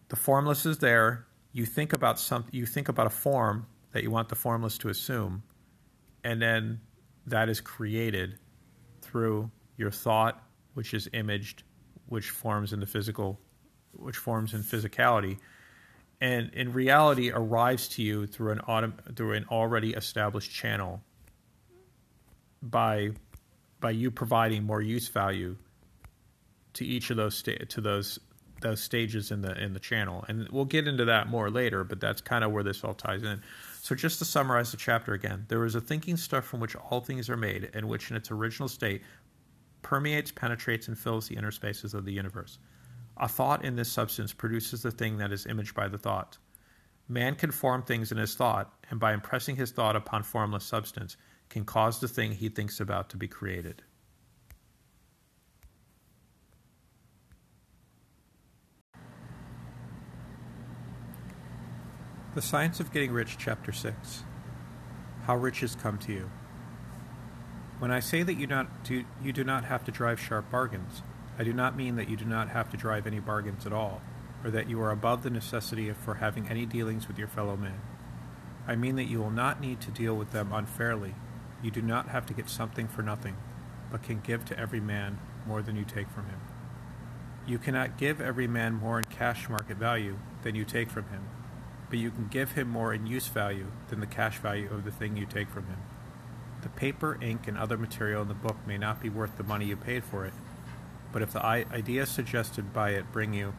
the 0.08 0.16
formless 0.16 0.66
is 0.66 0.78
there. 0.78 1.26
You 1.52 1.64
think 1.64 1.92
about 1.92 2.18
some. 2.18 2.44
You 2.50 2.66
think 2.66 2.88
about 2.88 3.06
a 3.06 3.10
form 3.10 3.66
that 3.92 4.02
you 4.02 4.10
want 4.10 4.28
the 4.28 4.36
formless 4.36 4.76
to 4.78 4.88
assume, 4.88 5.42
and 6.22 6.42
then 6.42 6.80
that 7.26 7.48
is 7.48 7.60
created 7.60 8.38
through 9.02 9.50
your 9.76 9.90
thought, 9.90 10.42
which 10.74 10.94
is 10.94 11.08
imaged, 11.12 11.62
which 12.06 12.30
forms 12.30 12.72
in 12.72 12.80
the 12.80 12.86
physical, 12.86 13.40
which 13.92 14.16
forms 14.16 14.54
in 14.54 14.62
physicality, 14.62 15.38
and 16.20 16.52
in 16.52 16.72
reality 16.72 17.30
arrives 17.30 17.88
to 17.88 18.02
you 18.02 18.26
through 18.26 18.52
an 18.52 18.60
autom- 18.68 19.16
through 19.16 19.32
an 19.32 19.46
already 19.50 19.94
established 19.94 20.50
channel 20.50 21.00
by 22.62 23.10
by 23.80 23.90
you 23.90 24.10
providing 24.10 24.64
more 24.64 24.82
use 24.82 25.08
value 25.08 25.56
to 26.74 26.84
each 26.84 27.10
of 27.10 27.16
those 27.16 27.34
sta- 27.34 27.64
to 27.68 27.80
those 27.80 28.18
those 28.60 28.82
stages 28.82 29.30
in 29.30 29.40
the 29.40 29.58
in 29.62 29.72
the 29.72 29.80
channel. 29.80 30.24
And 30.28 30.46
we'll 30.50 30.66
get 30.66 30.86
into 30.86 31.06
that 31.06 31.28
more 31.28 31.50
later 31.50 31.84
but 31.84 32.00
that's 32.00 32.20
kind 32.20 32.44
of 32.44 32.52
where 32.52 32.62
this 32.62 32.84
all 32.84 32.94
ties 32.94 33.22
in. 33.22 33.42
So 33.82 33.94
just 33.94 34.18
to 34.18 34.26
summarize 34.26 34.70
the 34.70 34.76
chapter 34.76 35.14
again 35.14 35.46
there 35.48 35.64
is 35.64 35.74
a 35.74 35.80
thinking 35.80 36.18
stuff 36.18 36.44
from 36.44 36.60
which 36.60 36.76
all 36.76 37.00
things 37.00 37.30
are 37.30 37.36
made 37.36 37.70
and 37.72 37.88
which 37.88 38.10
in 38.10 38.16
its 38.16 38.30
original 38.30 38.68
state 38.68 39.02
permeates 39.80 40.30
penetrates 40.30 40.88
and 40.88 40.98
fills 40.98 41.28
the 41.28 41.36
inner 41.36 41.50
spaces 41.50 41.94
of 41.94 42.04
the 42.04 42.12
universe 42.12 42.58
a 43.20 43.28
thought 43.28 43.62
in 43.62 43.76
this 43.76 43.92
substance 43.92 44.32
produces 44.32 44.80
the 44.80 44.90
thing 44.90 45.18
that 45.18 45.30
is 45.30 45.44
imaged 45.44 45.74
by 45.74 45.86
the 45.86 45.98
thought. 45.98 46.38
Man 47.06 47.34
can 47.34 47.50
form 47.50 47.82
things 47.82 48.10
in 48.10 48.18
his 48.18 48.34
thought 48.34 48.72
and 48.90 48.98
by 48.98 49.12
impressing 49.12 49.56
his 49.56 49.70
thought 49.70 49.94
upon 49.94 50.22
formless 50.22 50.64
substance 50.64 51.18
can 51.50 51.64
cause 51.64 52.00
the 52.00 52.08
thing 52.08 52.32
he 52.32 52.48
thinks 52.48 52.80
about 52.80 53.10
to 53.10 53.18
be 53.18 53.28
created. 53.28 53.82
The 62.34 62.40
Science 62.40 62.80
of 62.80 62.92
Getting 62.92 63.12
Rich, 63.12 63.36
Chapter 63.38 63.72
6 63.72 64.22
How 65.24 65.36
Riches 65.36 65.76
Come 65.76 65.98
to 65.98 66.12
You. 66.12 66.30
When 67.80 67.90
I 67.90 68.00
say 68.00 68.22
that 68.22 68.34
you, 68.34 68.46
not 68.46 68.84
do, 68.84 69.04
you 69.22 69.32
do 69.32 69.44
not 69.44 69.64
have 69.64 69.84
to 69.84 69.90
drive 69.90 70.20
sharp 70.20 70.50
bargains, 70.50 71.02
I 71.40 71.42
do 71.42 71.52
not 71.52 71.76
mean 71.76 71.96
that 71.96 72.08
you 72.08 72.16
do 72.16 72.24
not 72.24 72.50
have 72.50 72.70
to 72.70 72.76
drive 72.76 73.06
any 73.06 73.18
bargains 73.18 73.66
at 73.66 73.72
all, 73.72 74.00
or 74.44 74.50
that 74.50 74.70
you 74.70 74.80
are 74.80 74.92
above 74.92 75.24
the 75.24 75.30
necessity 75.30 75.90
for 75.92 76.14
having 76.14 76.48
any 76.48 76.66
dealings 76.66 77.08
with 77.08 77.18
your 77.18 77.26
fellow 77.26 77.56
men. 77.56 77.80
I 78.68 78.76
mean 78.76 78.94
that 78.94 79.08
you 79.08 79.18
will 79.18 79.30
not 79.30 79.60
need 79.60 79.80
to 79.80 79.90
deal 79.90 80.14
with 80.14 80.30
them 80.30 80.52
unfairly. 80.52 81.16
You 81.62 81.72
do 81.72 81.82
not 81.82 82.10
have 82.10 82.26
to 82.26 82.34
get 82.34 82.48
something 82.48 82.86
for 82.86 83.02
nothing, 83.02 83.36
but 83.90 84.04
can 84.04 84.20
give 84.20 84.44
to 84.44 84.58
every 84.58 84.80
man 84.80 85.18
more 85.44 85.62
than 85.62 85.74
you 85.74 85.84
take 85.84 86.10
from 86.10 86.26
him. 86.26 86.40
You 87.44 87.58
cannot 87.58 87.98
give 87.98 88.20
every 88.20 88.46
man 88.46 88.74
more 88.74 88.98
in 88.98 89.04
cash 89.04 89.48
market 89.48 89.78
value 89.78 90.18
than 90.42 90.54
you 90.54 90.64
take 90.64 90.90
from 90.90 91.08
him 91.08 91.22
but 91.90 91.98
you 91.98 92.10
can 92.10 92.28
give 92.28 92.52
him 92.52 92.68
more 92.68 92.94
in 92.94 93.04
use 93.04 93.26
value 93.26 93.66
than 93.88 93.98
the 93.98 94.06
cash 94.06 94.38
value 94.38 94.70
of 94.72 94.84
the 94.84 94.92
thing 94.92 95.16
you 95.16 95.26
take 95.26 95.50
from 95.50 95.66
him. 95.66 95.78
The 96.62 96.68
paper, 96.68 97.18
ink, 97.20 97.48
and 97.48 97.58
other 97.58 97.76
material 97.76 98.22
in 98.22 98.28
the 98.28 98.34
book 98.34 98.56
may 98.66 98.78
not 98.78 99.02
be 99.02 99.08
worth 99.08 99.36
the 99.36 99.42
money 99.42 99.66
you 99.66 99.76
paid 99.76 100.04
for 100.04 100.24
it, 100.24 100.32
but 101.12 101.22
if 101.22 101.32
the 101.32 101.44
idea 101.44 102.06
suggested 102.06 102.72
by 102.72 102.90
it 102.90 103.12
bring 103.12 103.34
you 103.34 103.54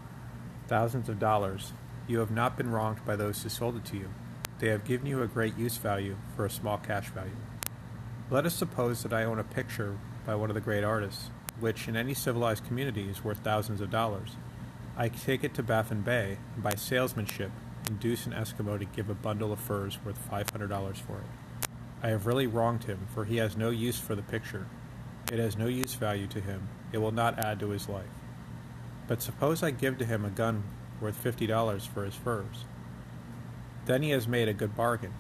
thousands 0.68 1.10
of 1.10 1.20
dollars, 1.20 1.74
you 2.08 2.20
have 2.20 2.32
not 2.32 2.58
been 2.58 2.72
wronged 2.72 3.04
by 3.06 3.16
those 3.16 3.44
who 3.44 3.50
sold 3.50 3.78
it 3.78 3.86
to 3.86 3.98
you. 3.98 4.10
They 4.60 4.68
have 4.68 4.86
given 4.86 5.08
you 5.08 5.22
a 5.22 5.28
great 5.28 5.58
use 5.58 5.78
value 5.78 6.18
for 6.36 6.46
a 6.46 6.50
small 6.50 6.78
cash 6.78 7.10
value. 7.10 7.32
Let 8.30 8.46
us 8.46 8.56
suppose 8.56 9.04
that 9.04 9.14
I 9.14 9.24
own 9.24 9.40
a 9.40 9.44
picture 9.44 9.98
by 10.26 10.36
one 10.36 10.50
of 10.50 10.54
the 10.54 10.62
great 10.62 10.84
artists, 10.84 11.30
which 11.60 11.88
in 11.88 11.96
any 11.98 12.14
civilized 12.14 12.66
community 12.66 13.10
is 13.10 13.24
worth 13.24 13.40
thousands 13.40 13.82
of 13.82 13.90
dollars. 13.90 14.38
I 14.96 15.10
take 15.10 15.44
it 15.44 15.54
to 15.56 15.64
Baffin 15.64 16.02
Bay, 16.02 16.38
and 16.54 16.64
by 16.64 16.76
salesmanship 16.76 17.52
induce 17.88 18.26
an 18.26 18.34
Eskimo 18.34 18.78
to 18.78 18.86
give 18.86 19.10
a 19.10 19.16
bundle 19.16 19.52
of 19.52 19.60
furs 19.60 19.98
worth 20.06 20.30
$500 20.30 20.98
for 20.98 21.18
it. 21.18 21.70
I 22.04 22.10
have 22.10 22.26
really 22.26 22.48
wronged 22.48 22.86
him, 22.86 23.08
for 23.14 23.26
he 23.26 23.38
has 23.38 23.58
no 23.58 23.70
use 23.70 24.00
for 24.00 24.16
the 24.16 24.22
picture. 24.22 24.68
It 25.32 25.40
has 25.40 25.58
no 25.58 25.68
use 25.68 25.94
value 25.96 26.28
to 26.28 26.40
him. 26.40 26.68
It 26.92 26.98
will 27.00 27.12
not 27.12 27.44
add 27.44 27.60
to 27.60 27.70
his 27.70 27.88
life. 27.88 28.06
But 29.08 29.22
suppose 29.22 29.64
I 29.64 29.72
give 29.72 29.98
to 29.98 30.06
him 30.06 30.26
a 30.26 30.30
gun 30.30 30.64
worth 31.00 31.22
$50 31.24 31.88
for 31.88 32.06
his 32.06 32.16
furs. 32.16 32.66
Then 33.86 34.04
he 34.04 34.12
has 34.12 34.28
made 34.28 34.48
a 34.48 34.54
good 34.54 34.76
bargain. 34.76 35.14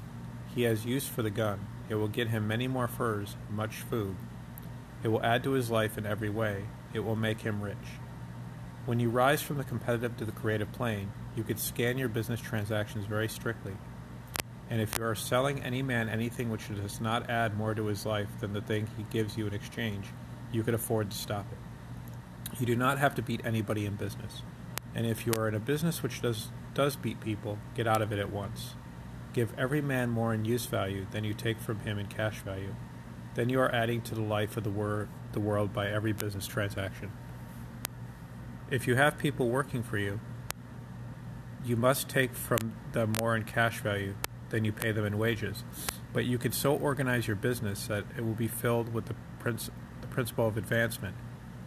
He 0.53 0.63
has 0.63 0.85
use 0.85 1.07
for 1.07 1.21
the 1.21 1.29
gun. 1.29 1.67
It 1.89 1.95
will 1.95 2.07
get 2.07 2.29
him 2.29 2.47
many 2.47 2.67
more 2.67 2.87
furs, 2.87 3.35
much 3.49 3.77
food. 3.77 4.15
It 5.03 5.07
will 5.07 5.23
add 5.23 5.43
to 5.43 5.51
his 5.51 5.71
life 5.71 5.97
in 5.97 6.05
every 6.05 6.29
way. 6.29 6.65
It 6.93 6.99
will 6.99 7.15
make 7.15 7.41
him 7.41 7.61
rich. 7.61 7.75
When 8.85 8.99
you 8.99 9.09
rise 9.09 9.41
from 9.41 9.57
the 9.57 9.63
competitive 9.63 10.17
to 10.17 10.25
the 10.25 10.31
creative 10.31 10.71
plane, 10.71 11.11
you 11.35 11.43
could 11.43 11.59
scan 11.59 11.97
your 11.97 12.09
business 12.09 12.39
transactions 12.39 13.05
very 13.05 13.27
strictly. 13.27 13.73
And 14.69 14.81
if 14.81 14.97
you 14.97 15.03
are 15.03 15.15
selling 15.15 15.61
any 15.63 15.81
man 15.81 16.07
anything 16.07 16.49
which 16.49 16.69
does 16.69 17.01
not 17.01 17.29
add 17.29 17.57
more 17.57 17.75
to 17.75 17.85
his 17.85 18.05
life 18.05 18.29
than 18.39 18.53
the 18.53 18.61
thing 18.61 18.87
he 18.97 19.03
gives 19.09 19.37
you 19.37 19.47
in 19.47 19.53
exchange, 19.53 20.05
you 20.51 20.63
could 20.63 20.73
afford 20.73 21.11
to 21.11 21.17
stop 21.17 21.45
it. 21.51 22.59
You 22.59 22.65
do 22.65 22.75
not 22.75 22.99
have 22.99 23.15
to 23.15 23.21
beat 23.21 23.41
anybody 23.45 23.85
in 23.85 23.95
business. 23.95 24.43
And 24.93 25.05
if 25.05 25.25
you 25.25 25.33
are 25.37 25.47
in 25.47 25.55
a 25.55 25.59
business 25.59 26.03
which 26.03 26.21
does, 26.21 26.49
does 26.73 26.95
beat 26.95 27.21
people, 27.21 27.57
get 27.75 27.87
out 27.87 28.01
of 28.01 28.11
it 28.11 28.19
at 28.19 28.31
once. 28.31 28.75
Give 29.33 29.57
every 29.57 29.81
man 29.81 30.09
more 30.09 30.33
in 30.33 30.43
use 30.43 30.65
value 30.65 31.07
than 31.11 31.23
you 31.23 31.33
take 31.33 31.59
from 31.59 31.79
him 31.79 31.97
in 31.97 32.07
cash 32.07 32.39
value. 32.39 32.75
Then 33.35 33.47
you 33.47 33.59
are 33.61 33.73
adding 33.73 34.01
to 34.01 34.15
the 34.15 34.21
life 34.21 34.57
of 34.57 34.65
the, 34.65 34.69
wor- 34.69 35.07
the 35.31 35.39
world 35.39 35.71
by 35.71 35.87
every 35.87 36.11
business 36.11 36.47
transaction. 36.47 37.11
If 38.69 38.87
you 38.87 38.95
have 38.95 39.17
people 39.17 39.49
working 39.49 39.83
for 39.83 39.97
you, 39.97 40.19
you 41.63 41.75
must 41.77 42.09
take 42.09 42.33
from 42.33 42.73
them 42.91 43.13
more 43.21 43.35
in 43.35 43.43
cash 43.43 43.79
value 43.79 44.15
than 44.49 44.65
you 44.65 44.71
pay 44.71 44.91
them 44.91 45.05
in 45.05 45.17
wages. 45.17 45.63
But 46.11 46.25
you 46.25 46.37
can 46.37 46.51
so 46.51 46.75
organize 46.75 47.27
your 47.27 47.35
business 47.35 47.87
that 47.87 48.03
it 48.17 48.25
will 48.25 48.33
be 48.33 48.47
filled 48.47 48.93
with 48.93 49.05
the, 49.05 49.15
princ- 49.39 49.69
the 49.69 49.71
principle 50.11 50.47
of 50.47 50.57
advancement, 50.57 51.15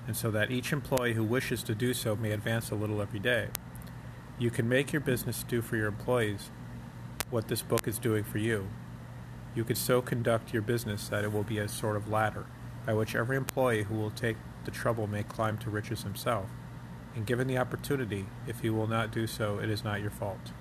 and 0.06 0.16
so 0.16 0.30
that 0.30 0.50
each 0.50 0.72
employee 0.72 1.14
who 1.14 1.24
wishes 1.24 1.62
to 1.64 1.74
do 1.74 1.94
so 1.94 2.14
may 2.14 2.30
advance 2.30 2.70
a 2.70 2.74
little 2.74 3.02
every 3.02 3.18
day. 3.18 3.48
You 4.38 4.50
can 4.50 4.68
make 4.68 4.92
your 4.92 5.00
business 5.00 5.42
do 5.42 5.62
for 5.62 5.76
your 5.76 5.88
employees 5.88 6.50
what 7.30 7.48
this 7.48 7.62
book 7.62 7.88
is 7.88 7.98
doing 7.98 8.24
for 8.24 8.38
you. 8.38 8.68
You 9.54 9.64
can 9.64 9.76
so 9.76 10.02
conduct 10.02 10.52
your 10.52 10.62
business 10.62 11.08
that 11.08 11.24
it 11.24 11.32
will 11.32 11.42
be 11.42 11.58
a 11.58 11.68
sort 11.68 11.96
of 11.96 12.08
ladder 12.08 12.46
by 12.86 12.94
which 12.94 13.14
every 13.14 13.36
employee 13.36 13.84
who 13.84 13.94
will 13.94 14.10
take 14.10 14.36
the 14.64 14.70
trouble 14.70 15.06
may 15.06 15.22
climb 15.22 15.58
to 15.58 15.70
riches 15.70 16.02
himself 16.02 16.50
and 17.14 17.26
given 17.26 17.46
the 17.46 17.58
opportunity, 17.58 18.26
if 18.46 18.60
he 18.60 18.70
will 18.70 18.86
not 18.86 19.12
do 19.12 19.26
so, 19.26 19.58
it 19.58 19.70
is 19.70 19.84
not 19.84 20.00
your 20.00 20.10
fault. 20.10 20.52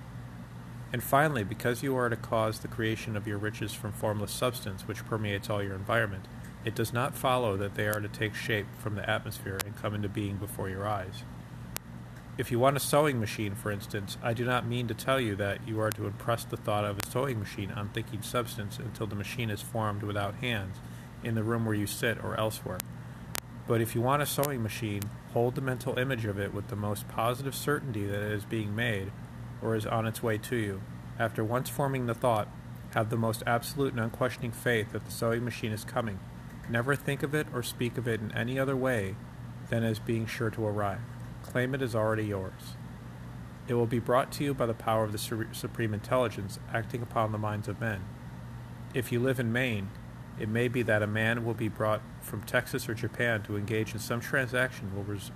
And 0.92 1.02
finally, 1.02 1.44
because 1.44 1.82
you 1.82 1.96
are 1.96 2.10
to 2.10 2.16
cause 2.16 2.60
the 2.60 2.68
creation 2.68 3.18
of 3.18 3.28
your 3.28 3.40
riches 3.40 3.74
from 3.74 3.92
formless 3.92 4.32
substance 4.32 4.88
which 4.88 5.06
permeates 5.06 5.50
all 5.50 5.64
your 5.64 5.74
environment, 5.74 6.26
it 6.66 6.76
does 6.76 6.94
not 6.94 7.16
follow 7.16 7.58
that 7.58 7.76
they 7.76 7.88
are 7.88 8.00
to 8.00 8.08
take 8.08 8.36
shape 8.36 8.68
from 8.80 8.96
the 8.96 9.10
atmosphere 9.10 9.60
and 9.66 9.76
come 9.76 9.94
into 9.94 10.10
being 10.10 10.38
before 10.38 10.70
your 10.70 10.88
eyes. 10.88 11.24
If 12.36 12.52
you 12.52 12.58
want 12.58 12.78
a 12.78 12.80
sewing 12.80 13.20
machine, 13.20 13.54
for 13.54 13.70
instance, 13.70 14.18
I 14.24 14.34
do 14.34 14.44
not 14.44 14.66
mean 14.66 14.88
to 14.88 14.96
tell 14.96 15.20
you 15.20 15.36
that 15.36 15.68
you 15.68 15.80
are 15.80 15.92
to 15.92 16.08
impress 16.08 16.44
the 16.44 16.58
thought 16.58 16.84
of 16.84 16.98
a 16.98 17.06
sewing 17.06 17.38
machine 17.38 17.72
on 17.72 17.90
thinking 17.90 18.24
substance 18.24 18.80
until 18.80 19.06
the 19.06 19.16
machine 19.16 19.52
is 19.52 19.62
formed 19.62 20.02
without 20.02 20.36
hands 20.36 20.78
in 21.24 21.36
the 21.36 21.44
room 21.44 21.66
where 21.66 21.76
you 21.76 21.86
sit 21.86 22.24
or 22.24 22.36
elsewhere. 22.40 22.80
But 23.68 23.82
if 23.82 23.94
you 23.94 24.02
want 24.02 24.24
a 24.24 24.26
sewing 24.26 24.64
machine, 24.64 25.04
hold 25.34 25.56
the 25.56 25.62
mental 25.62 26.00
image 26.00 26.26
of 26.26 26.40
it 26.40 26.54
with 26.54 26.70
the 26.70 26.76
most 26.76 27.08
positive 27.08 27.54
certainty 27.54 28.06
that 28.08 28.24
it 28.24 28.32
is 28.32 28.46
being 28.46 28.76
made 28.76 29.12
or 29.62 29.76
is 29.76 29.86
on 29.86 30.08
its 30.08 30.24
way 30.24 30.40
to 30.40 30.56
you. 30.56 30.82
After 31.20 31.44
once 31.44 31.70
forming 31.70 32.08
the 32.08 32.16
thought, 32.16 32.48
have 32.96 33.10
the 33.10 33.18
most 33.18 33.44
absolute 33.46 33.94
and 33.94 34.02
unquestioning 34.02 34.52
faith 34.52 34.92
that 34.92 35.06
the 35.06 35.12
sewing 35.12 35.46
machine 35.46 35.72
is 35.72 35.84
coming. 35.84 36.20
Never 36.70 36.96
think 36.96 37.24
of 37.24 37.36
it 37.36 37.48
or 37.54 37.62
speak 37.62 37.98
of 37.98 38.08
it 38.08 38.22
in 38.22 38.32
any 38.32 38.58
other 38.58 38.76
way 38.76 39.16
than 39.70 39.84
as 39.84 40.00
being 40.00 40.26
sure 40.26 40.50
to 40.52 40.66
arrive. 40.66 41.02
Claim 41.42 41.76
it 41.76 41.82
as 41.82 41.96
already 41.96 42.26
yours. 42.26 42.76
It 43.68 43.74
will 43.76 43.86
be 43.86 44.00
brought 44.00 44.32
to 44.34 44.44
you 44.44 44.54
by 44.54 44.66
the 44.66 44.74
power 44.74 45.04
of 45.04 45.12
the 45.12 45.48
Supreme 45.52 45.94
Intelligence 45.94 46.60
acting 46.72 47.02
upon 47.02 47.32
the 47.32 47.38
minds 47.38 47.68
of 47.68 47.80
men. 47.80 48.02
If 48.94 49.12
you 49.12 49.20
live 49.20 49.40
in 49.40 49.52
Maine, 49.52 49.90
it 50.40 50.50
may 50.50 50.68
be 50.68 50.82
that 50.84 51.04
a 51.04 51.08
man 51.08 51.46
will 51.46 51.54
be 51.54 51.68
brought 51.68 52.02
from 52.22 52.44
Texas 52.44 52.90
or 52.90 52.94
Japan 52.94 53.44
to 53.44 53.58
engage 53.58 53.94
in 53.94 54.00
some 54.00 54.20
transaction 54.20 54.88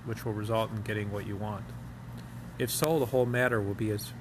which 0.06 0.24
will 0.24 0.32
result 0.32 0.70
in 0.70 0.82
getting 0.82 1.12
what 1.12 1.26
you 1.26 1.36
want. 1.36 1.64
If 2.58 2.70
so, 2.70 2.98
the 2.98 3.06
whole 3.06 3.26
matter 3.26 3.60
will 3.60 3.74
be 3.74 3.90
as, 3.90 4.12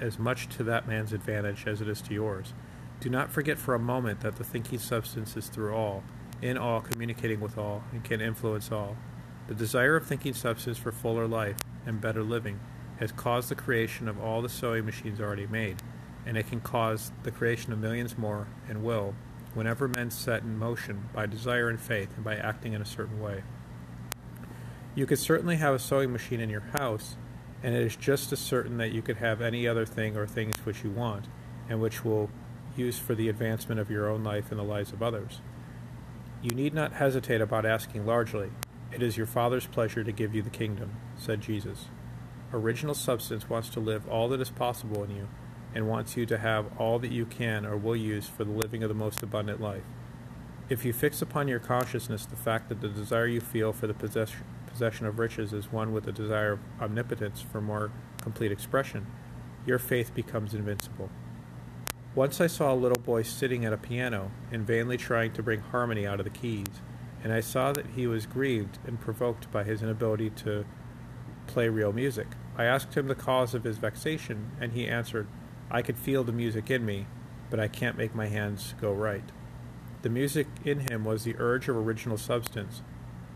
as 0.00 0.18
much 0.18 0.48
to 0.56 0.62
that 0.64 0.86
man's 0.86 1.12
advantage 1.12 1.66
as 1.66 1.80
it 1.80 1.88
is 1.88 2.00
to 2.02 2.14
yours. 2.14 2.54
Do 3.00 3.10
not 3.10 3.32
forget 3.32 3.58
for 3.58 3.74
a 3.74 3.80
moment 3.80 4.20
that 4.20 4.36
the 4.36 4.44
thinking 4.44 4.78
substance 4.78 5.36
is 5.36 5.48
through 5.48 5.74
all, 5.74 6.04
in 6.42 6.58
all, 6.58 6.80
communicating 6.80 7.40
with 7.40 7.56
all, 7.56 7.84
and 7.92 8.04
can 8.04 8.20
influence 8.20 8.70
all. 8.70 8.96
The 9.46 9.54
desire 9.54 9.96
of 9.96 10.06
thinking 10.06 10.34
substance 10.34 10.76
for 10.76 10.92
fuller 10.92 11.26
life 11.26 11.56
and 11.86 12.00
better 12.00 12.22
living 12.22 12.60
has 12.98 13.12
caused 13.12 13.48
the 13.48 13.54
creation 13.54 14.08
of 14.08 14.20
all 14.20 14.42
the 14.42 14.48
sewing 14.48 14.84
machines 14.84 15.20
already 15.20 15.46
made, 15.46 15.82
and 16.26 16.36
it 16.36 16.48
can 16.48 16.60
cause 16.60 17.12
the 17.22 17.30
creation 17.30 17.72
of 17.72 17.78
millions 17.78 18.18
more, 18.18 18.48
and 18.68 18.84
will, 18.84 19.14
whenever 19.54 19.88
men 19.88 20.10
set 20.10 20.42
in 20.42 20.58
motion 20.58 21.08
by 21.12 21.26
desire 21.26 21.68
and 21.68 21.80
faith 21.80 22.10
and 22.16 22.24
by 22.24 22.36
acting 22.36 22.72
in 22.72 22.82
a 22.82 22.86
certain 22.86 23.20
way. 23.20 23.42
You 24.94 25.06
could 25.06 25.18
certainly 25.18 25.56
have 25.56 25.74
a 25.74 25.78
sewing 25.78 26.12
machine 26.12 26.40
in 26.40 26.50
your 26.50 26.64
house, 26.78 27.16
and 27.62 27.74
it 27.74 27.82
is 27.82 27.96
just 27.96 28.32
as 28.32 28.40
certain 28.40 28.76
that 28.78 28.92
you 28.92 29.02
could 29.02 29.16
have 29.16 29.40
any 29.40 29.66
other 29.66 29.86
thing 29.86 30.16
or 30.16 30.26
things 30.26 30.54
which 30.64 30.84
you 30.84 30.90
want, 30.90 31.26
and 31.68 31.80
which 31.80 32.04
will 32.04 32.30
use 32.76 32.98
for 32.98 33.14
the 33.14 33.28
advancement 33.28 33.80
of 33.80 33.90
your 33.90 34.08
own 34.08 34.22
life 34.22 34.50
and 34.50 34.58
the 34.58 34.64
lives 34.64 34.92
of 34.92 35.02
others. 35.02 35.40
You 36.42 36.50
need 36.56 36.74
not 36.74 36.94
hesitate 36.94 37.40
about 37.40 37.64
asking 37.64 38.04
largely. 38.04 38.50
It 38.90 39.00
is 39.00 39.16
your 39.16 39.28
Father's 39.28 39.66
pleasure 39.66 40.02
to 40.02 40.10
give 40.10 40.34
you 40.34 40.42
the 40.42 40.50
kingdom, 40.50 40.96
said 41.16 41.40
Jesus. 41.40 41.86
Original 42.52 42.96
substance 42.96 43.48
wants 43.48 43.68
to 43.70 43.80
live 43.80 44.08
all 44.08 44.28
that 44.28 44.40
is 44.40 44.50
possible 44.50 45.04
in 45.04 45.14
you 45.14 45.28
and 45.72 45.88
wants 45.88 46.16
you 46.16 46.26
to 46.26 46.38
have 46.38 46.66
all 46.78 46.98
that 46.98 47.12
you 47.12 47.26
can 47.26 47.64
or 47.64 47.76
will 47.76 47.94
use 47.94 48.26
for 48.26 48.42
the 48.42 48.50
living 48.50 48.82
of 48.82 48.88
the 48.88 48.94
most 48.94 49.22
abundant 49.22 49.60
life. 49.60 49.84
If 50.68 50.84
you 50.84 50.92
fix 50.92 51.22
upon 51.22 51.46
your 51.46 51.60
consciousness 51.60 52.26
the 52.26 52.34
fact 52.34 52.68
that 52.68 52.80
the 52.80 52.88
desire 52.88 53.28
you 53.28 53.40
feel 53.40 53.72
for 53.72 53.86
the 53.86 53.94
possession, 53.94 54.44
possession 54.66 55.06
of 55.06 55.20
riches 55.20 55.52
is 55.52 55.70
one 55.70 55.92
with 55.92 56.04
the 56.04 56.12
desire 56.12 56.52
of 56.52 56.60
omnipotence 56.80 57.40
for 57.40 57.60
more 57.60 57.92
complete 58.20 58.50
expression, 58.50 59.06
your 59.64 59.78
faith 59.78 60.12
becomes 60.12 60.54
invincible. 60.54 61.08
Once 62.14 62.42
I 62.42 62.46
saw 62.46 62.74
a 62.74 62.76
little 62.76 63.02
boy 63.02 63.22
sitting 63.22 63.64
at 63.64 63.72
a 63.72 63.78
piano 63.78 64.30
and 64.50 64.66
vainly 64.66 64.98
trying 64.98 65.32
to 65.32 65.42
bring 65.42 65.60
harmony 65.60 66.06
out 66.06 66.20
of 66.20 66.24
the 66.24 66.30
keys, 66.30 66.82
and 67.24 67.32
I 67.32 67.40
saw 67.40 67.72
that 67.72 67.86
he 67.96 68.06
was 68.06 68.26
grieved 68.26 68.78
and 68.86 69.00
provoked 69.00 69.50
by 69.50 69.64
his 69.64 69.82
inability 69.82 70.28
to 70.30 70.66
play 71.46 71.70
real 71.70 71.90
music. 71.90 72.26
I 72.54 72.64
asked 72.64 72.94
him 72.94 73.08
the 73.08 73.14
cause 73.14 73.54
of 73.54 73.64
his 73.64 73.78
vexation, 73.78 74.50
and 74.60 74.72
he 74.72 74.86
answered, 74.86 75.26
I 75.70 75.80
could 75.80 75.96
feel 75.96 76.22
the 76.22 76.32
music 76.32 76.70
in 76.70 76.84
me, 76.84 77.06
but 77.48 77.58
I 77.58 77.68
can't 77.68 77.96
make 77.96 78.14
my 78.14 78.26
hands 78.26 78.74
go 78.78 78.92
right. 78.92 79.32
The 80.02 80.10
music 80.10 80.48
in 80.66 80.80
him 80.90 81.06
was 81.06 81.24
the 81.24 81.36
urge 81.38 81.66
of 81.70 81.76
original 81.76 82.18
substance, 82.18 82.82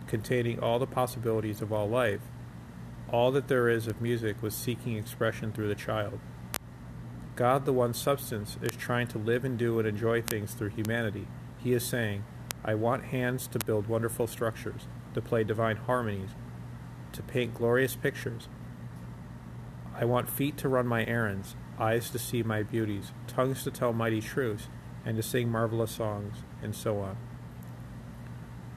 containing 0.06 0.60
all 0.60 0.78
the 0.78 0.86
possibilities 0.86 1.62
of 1.62 1.72
all 1.72 1.88
life. 1.88 2.20
All 3.10 3.30
that 3.32 3.48
there 3.48 3.70
is 3.70 3.86
of 3.86 4.02
music 4.02 4.42
was 4.42 4.54
seeking 4.54 4.98
expression 4.98 5.50
through 5.50 5.68
the 5.68 5.74
child. 5.74 6.20
God, 7.36 7.66
the 7.66 7.72
one 7.72 7.92
substance, 7.92 8.56
is 8.62 8.74
trying 8.74 9.08
to 9.08 9.18
live 9.18 9.44
and 9.44 9.58
do 9.58 9.78
and 9.78 9.86
enjoy 9.86 10.22
things 10.22 10.54
through 10.54 10.70
humanity. 10.70 11.28
He 11.58 11.74
is 11.74 11.84
saying, 11.84 12.24
I 12.64 12.74
want 12.74 13.04
hands 13.04 13.46
to 13.48 13.58
build 13.58 13.88
wonderful 13.88 14.26
structures, 14.26 14.88
to 15.12 15.20
play 15.20 15.44
divine 15.44 15.76
harmonies, 15.76 16.30
to 17.12 17.22
paint 17.22 17.54
glorious 17.54 17.94
pictures. 17.94 18.48
I 19.94 20.06
want 20.06 20.30
feet 20.30 20.56
to 20.58 20.68
run 20.68 20.86
my 20.86 21.04
errands, 21.04 21.56
eyes 21.78 22.08
to 22.10 22.18
see 22.18 22.42
my 22.42 22.62
beauties, 22.62 23.12
tongues 23.26 23.64
to 23.64 23.70
tell 23.70 23.92
mighty 23.92 24.22
truths, 24.22 24.68
and 25.04 25.16
to 25.18 25.22
sing 25.22 25.50
marvelous 25.50 25.90
songs, 25.90 26.38
and 26.62 26.74
so 26.74 27.00
on. 27.00 27.18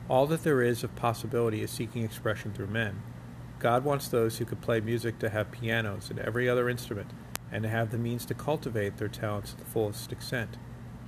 All 0.09 0.27
that 0.27 0.43
there 0.43 0.61
is 0.61 0.83
of 0.83 0.95
possibility 0.97 1.61
is 1.61 1.71
seeking 1.71 2.03
expression 2.03 2.51
through 2.51 2.67
men. 2.67 3.03
God 3.59 3.85
wants 3.85 4.09
those 4.09 4.37
who 4.37 4.45
could 4.45 4.61
play 4.61 4.81
music 4.81 5.17
to 5.19 5.29
have 5.29 5.51
pianos 5.51 6.09
and 6.09 6.19
every 6.19 6.49
other 6.49 6.69
instrument, 6.69 7.11
and 7.51 7.63
to 7.63 7.69
have 7.69 7.91
the 7.91 7.97
means 7.97 8.25
to 8.25 8.33
cultivate 8.33 8.97
their 8.97 9.07
talents 9.07 9.51
to 9.51 9.57
the 9.57 9.65
fullest 9.65 10.11
extent. 10.11 10.57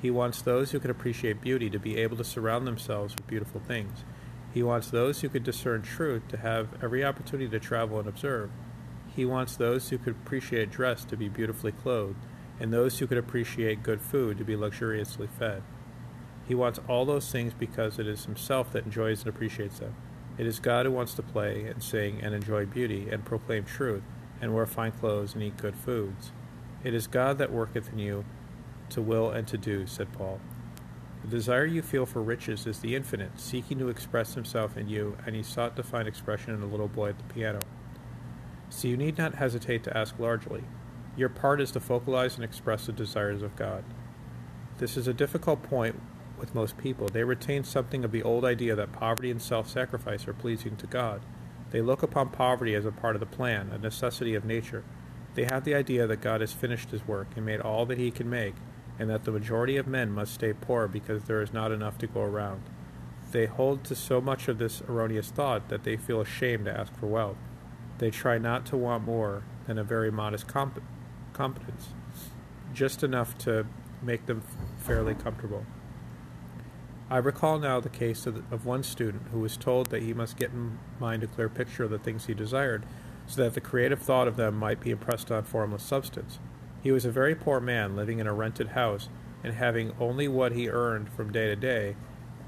He 0.02 0.10
wants 0.10 0.42
those 0.42 0.72
who 0.72 0.80
can 0.80 0.90
appreciate 0.90 1.42
beauty 1.42 1.70
to 1.70 1.80
be 1.80 1.98
able 1.98 2.18
to 2.18 2.24
surround 2.24 2.66
themselves 2.66 3.16
with 3.16 3.28
beautiful 3.28 3.62
things. 3.68 4.04
He 4.54 4.64
wants 4.64 4.90
those 4.90 5.22
who 5.22 5.30
could 5.30 5.44
discern 5.44 5.84
truth 5.84 6.28
to 6.30 6.38
have 6.38 6.70
every 6.84 7.06
opportunity 7.06 7.50
to 7.50 7.60
travel 7.60 8.00
and 8.00 8.08
observe. 8.08 8.50
He 9.16 9.26
wants 9.26 9.56
those 9.56 9.90
who 9.90 9.98
could 9.98 10.16
appreciate 10.16 10.72
dress 10.72 11.06
to 11.06 11.18
be 11.18 11.30
beautifully 11.30 11.72
clothed, 11.72 12.18
and 12.60 12.74
those 12.74 13.00
who 13.00 13.08
could 13.08 13.18
appreciate 13.18 13.84
good 13.84 14.02
food 14.02 14.38
to 14.38 14.44
be 14.44 14.56
luxuriously 14.56 15.28
fed. 15.28 15.64
He 16.48 16.56
wants 16.56 16.80
all 16.88 17.06
those 17.06 17.32
things 17.32 17.54
because 17.54 18.00
it 18.00 18.08
is 18.08 18.26
Himself 18.26 18.72
that 18.72 18.86
enjoys 18.86 19.20
and 19.20 19.30
appreciates 19.30 19.80
them. 19.80 19.96
It 20.38 20.48
is 20.48 20.60
God 20.60 20.86
who 20.86 20.92
wants 20.92 21.14
to 21.14 21.22
play 21.22 21.66
and 21.66 21.84
sing 21.84 22.20
and 22.22 22.34
enjoy 22.34 22.66
beauty 22.66 23.10
and 23.10 23.24
proclaim 23.24 23.64
truth 23.64 24.04
and 24.42 24.54
wear 24.54 24.66
fine 24.66 24.92
clothes 24.92 25.34
and 25.34 25.44
eat 25.44 25.58
good 25.58 25.76
foods. 25.76 26.32
It 26.84 26.94
is 26.94 27.08
God 27.08 27.38
that 27.38 27.54
worketh 27.54 27.94
in 27.94 28.00
you 28.00 28.26
to 28.90 29.02
will 29.02 29.30
and 29.30 29.48
to 29.48 29.58
do, 29.58 29.86
said 29.86 30.12
Paul. 30.12 30.42
The 31.24 31.30
desire 31.30 31.66
you 31.66 31.84
feel 31.84 32.08
for 32.08 32.22
riches 32.22 32.66
is 32.66 32.80
the 32.80 32.96
infinite, 32.96 33.40
seeking 33.40 33.78
to 33.78 33.90
express 33.90 34.34
himself 34.34 34.76
in 34.76 34.90
you, 34.90 35.16
and 35.26 35.36
he 35.36 35.44
sought 35.44 35.76
to 35.76 35.84
find 35.84 36.08
expression 36.08 36.56
in 36.56 36.64
a 36.64 36.66
little 36.66 36.88
boy 36.88 37.10
at 37.10 37.18
the 37.20 37.34
piano. 37.34 37.60
So 38.70 38.88
you 38.88 38.98
need 38.98 39.18
not 39.18 39.36
hesitate 39.36 39.84
to 39.84 39.96
ask 39.96 40.18
largely. 40.18 40.64
Your 41.16 41.30
part 41.30 41.62
is 41.62 41.72
to 41.72 41.80
focalize 41.80 42.36
and 42.36 42.44
express 42.44 42.88
the 42.88 42.92
desires 42.92 43.44
of 43.44 43.56
God. 43.56 43.84
This 44.80 44.98
is 44.98 45.08
a 45.08 45.14
difficult 45.14 45.62
point 45.62 46.02
with 46.40 46.56
most 46.56 46.78
people. 46.78 47.08
They 47.08 47.24
retain 47.24 47.64
something 47.64 48.04
of 48.04 48.12
the 48.12 48.24
old 48.24 48.44
idea 48.44 48.76
that 48.76 48.92
poverty 48.92 49.30
and 49.30 49.42
self 49.42 49.70
sacrifice 49.70 50.28
are 50.28 50.34
pleasing 50.34 50.76
to 50.78 50.88
God. 50.88 51.22
They 51.72 51.82
look 51.82 52.04
upon 52.04 52.30
poverty 52.30 52.76
as 52.76 52.86
a 52.86 52.92
part 52.92 53.16
of 53.16 53.20
the 53.22 53.26
plan, 53.26 53.72
a 53.74 53.78
necessity 53.78 54.36
of 54.36 54.46
nature. 54.46 54.84
They 55.34 55.46
have 55.46 55.64
the 55.64 55.76
idea 55.76 56.06
that 56.08 56.22
God 56.22 56.42
has 56.42 56.52
finished 56.52 56.92
his 56.92 57.08
work 57.08 57.28
and 57.36 57.46
made 57.46 57.62
all 57.62 57.86
that 57.86 57.98
he 57.98 58.12
can 58.12 58.30
make, 58.30 58.56
and 59.00 59.10
that 59.10 59.24
the 59.24 59.32
majority 59.32 59.78
of 59.78 59.88
men 59.88 60.12
must 60.12 60.34
stay 60.34 60.54
poor 60.54 60.88
because 60.88 61.24
there 61.24 61.42
is 61.42 61.54
not 61.54 61.72
enough 61.72 61.98
to 62.00 62.08
go 62.08 62.22
around. 62.22 62.62
They 63.32 63.46
hold 63.46 63.86
to 63.86 63.96
so 63.96 64.20
much 64.20 64.50
of 64.50 64.58
this 64.58 64.82
erroneous 64.82 65.30
thought 65.30 65.70
that 65.70 65.84
they 65.84 65.96
feel 65.96 66.20
ashamed 66.20 66.66
to 66.66 66.78
ask 66.78 66.94
for 67.00 67.08
wealth. 67.08 67.38
They 68.00 68.12
try 68.12 68.38
not 68.38 68.66
to 68.68 68.78
want 68.78 69.06
more 69.06 69.44
than 69.68 69.78
a 69.78 69.84
very 69.84 70.12
modest 70.12 70.48
comp- 70.48 70.84
competence, 71.32 71.90
just 72.74 73.04
enough 73.04 73.38
to 73.40 73.66
make 74.02 74.26
them 74.26 74.42
fairly 74.78 75.14
comfortable. 75.14 75.66
I 77.12 77.18
recall 77.18 77.60
now 77.60 77.82
the 77.82 77.90
case 77.90 78.26
of, 78.26 78.38
of, 78.54 78.66
one 78.66 78.84
student 78.84 79.24
who 79.34 79.40
was 79.40 79.58
told 79.58 79.90
that 79.90 80.02
he 80.02 80.14
must 80.14 80.38
get 80.38 80.52
in 80.52 80.80
mind 80.98 81.24
a 81.24 81.28
clear 81.28 81.50
picture 81.50 81.84
of 81.84 81.90
the 81.90 82.00
things 82.00 82.26
he 82.26 82.34
desired, 82.34 82.86
so 83.28 83.44
that 83.44 83.54
the 83.54 83.60
creative 83.60 84.00
thought 84.00 84.30
of 84.30 84.38
them 84.38 84.56
might 84.56 84.80
be 84.80 84.92
impressed 84.92 85.30
on 85.30 85.44
formless 85.44 85.84
substance. 85.84 86.40
He 86.82 86.90
was 86.90 87.04
a 87.04 87.12
very 87.12 87.36
poor 87.36 87.60
man, 87.60 87.98
living 87.98 88.20
in 88.20 88.28
a 88.28 88.34
rented 88.34 88.70
house, 88.70 89.10
and 89.44 89.56
having 89.56 89.92
only 90.00 90.30
what 90.30 90.54
he 90.54 90.70
earned 90.70 91.10
from 91.10 91.34
day 91.34 91.48
to 91.48 91.56
day, 91.58 91.98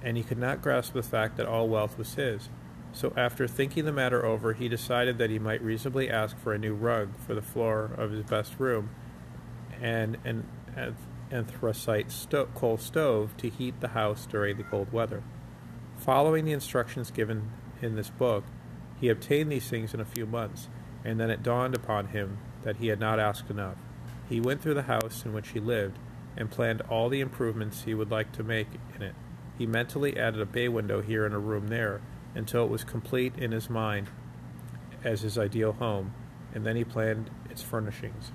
and 0.01 0.16
he 0.16 0.24
could 0.24 0.38
not 0.38 0.61
grasp 0.61 0.93
the 0.93 1.03
fact 1.03 1.36
that 1.36 1.45
all 1.45 1.68
wealth 1.68 1.97
was 1.97 2.16
his. 2.16 2.47
So, 2.93 3.11
after 3.18 3.49
thinking 3.49 3.84
the 3.84 3.91
matter 3.91 4.26
over, 4.26 4.53
he 4.53 4.70
decided 4.70 5.18
that 5.18 5.30
he 5.30 5.39
might 5.39 5.61
reasonably 5.61 6.09
ask 6.09 6.38
for 6.38 6.53
a 6.53 6.57
new 6.57 6.74
rug 6.74 7.18
for 7.18 7.36
the 7.36 7.41
floor 7.41 7.91
of 7.97 8.11
his 8.11 8.24
best 8.24 8.57
room 8.59 8.91
and 9.82 10.18
an 10.24 10.47
anthracite 11.34 12.12
sto- 12.12 12.48
coal 12.54 12.78
stove 12.78 13.36
to 13.38 13.50
heat 13.50 13.80
the 13.82 13.90
house 13.90 14.26
during 14.26 14.58
the 14.58 14.64
cold 14.64 14.94
weather. 14.94 15.24
Following 15.98 16.46
the 16.46 16.52
instructions 16.52 17.12
given 17.12 17.52
in 17.82 17.96
this 17.96 18.10
book, 18.10 18.44
he 19.00 19.10
obtained 19.10 19.52
these 19.52 19.70
things 19.70 19.94
in 19.94 20.00
a 20.00 20.06
few 20.06 20.26
months, 20.26 20.70
and 21.04 21.20
then 21.20 21.30
it 21.30 21.44
dawned 21.44 21.76
upon 21.76 22.08
him 22.08 22.38
that 22.64 22.78
he 22.78 22.88
had 22.88 23.00
not 23.00 23.20
asked 23.20 23.50
enough. 23.50 23.78
He 24.30 24.40
went 24.40 24.62
through 24.62 24.76
the 24.76 24.84
house 24.84 25.26
in 25.26 25.34
which 25.34 25.50
he 25.50 25.60
lived 25.60 25.98
and 26.38 26.50
planned 26.50 26.82
all 26.90 27.10
the 27.10 27.22
improvements 27.22 27.84
he 27.84 27.94
would 27.94 28.12
like 28.12 28.32
to 28.34 28.44
make 28.44 28.68
in 28.96 29.02
it. 29.02 29.16
He 29.58 29.66
mentally 29.66 30.18
added 30.18 30.42
a 30.42 30.46
bay 30.46 30.68
window 30.68 31.02
here 31.02 31.26
and 31.26 31.36
a 31.36 31.40
room 31.40 31.68
there 31.68 32.02
until 32.36 32.64
it 32.64 32.72
was 32.72 32.84
complete 32.84 33.38
in 33.38 33.52
his 33.52 33.70
mind 33.70 34.10
as 35.04 35.22
his 35.22 35.38
ideal 35.38 35.74
home, 35.74 36.14
and 36.54 36.66
then 36.66 36.76
he 36.76 36.84
planned 36.84 37.30
its 37.50 37.62
furnishings. 37.62 38.32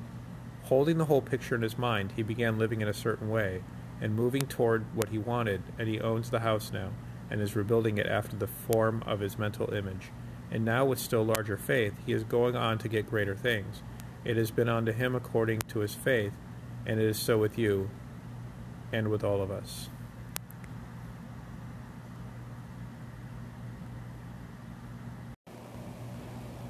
Holding 0.68 0.98
the 0.98 1.06
whole 1.06 1.22
picture 1.22 1.54
in 1.54 1.62
his 1.62 1.78
mind, 1.78 2.12
he 2.14 2.22
began 2.22 2.58
living 2.58 2.82
in 2.82 2.88
a 2.88 2.94
certain 2.94 3.30
way 3.30 3.62
and 4.02 4.14
moving 4.14 4.42
toward 4.42 4.84
what 4.94 5.08
he 5.08 5.16
wanted, 5.16 5.62
and 5.78 5.88
he 5.88 5.98
owns 5.98 6.28
the 6.28 6.40
house 6.40 6.70
now 6.70 6.90
and 7.30 7.40
is 7.40 7.56
rebuilding 7.56 7.96
it 7.96 8.06
after 8.06 8.36
the 8.36 8.46
form 8.46 9.02
of 9.06 9.20
his 9.20 9.38
mental 9.38 9.72
image. 9.72 10.10
And 10.50 10.66
now, 10.66 10.84
with 10.84 10.98
still 10.98 11.24
larger 11.24 11.56
faith, 11.56 11.94
he 12.04 12.12
is 12.12 12.22
going 12.22 12.54
on 12.54 12.76
to 12.78 12.88
get 12.88 13.08
greater 13.08 13.34
things. 13.34 13.82
It 14.26 14.36
has 14.36 14.50
been 14.50 14.68
unto 14.68 14.92
him 14.92 15.14
according 15.14 15.60
to 15.68 15.78
his 15.78 15.94
faith, 15.94 16.34
and 16.84 17.00
it 17.00 17.06
is 17.06 17.18
so 17.18 17.38
with 17.38 17.56
you 17.56 17.88
and 18.92 19.08
with 19.08 19.24
all 19.24 19.40
of 19.40 19.50
us. 19.50 19.88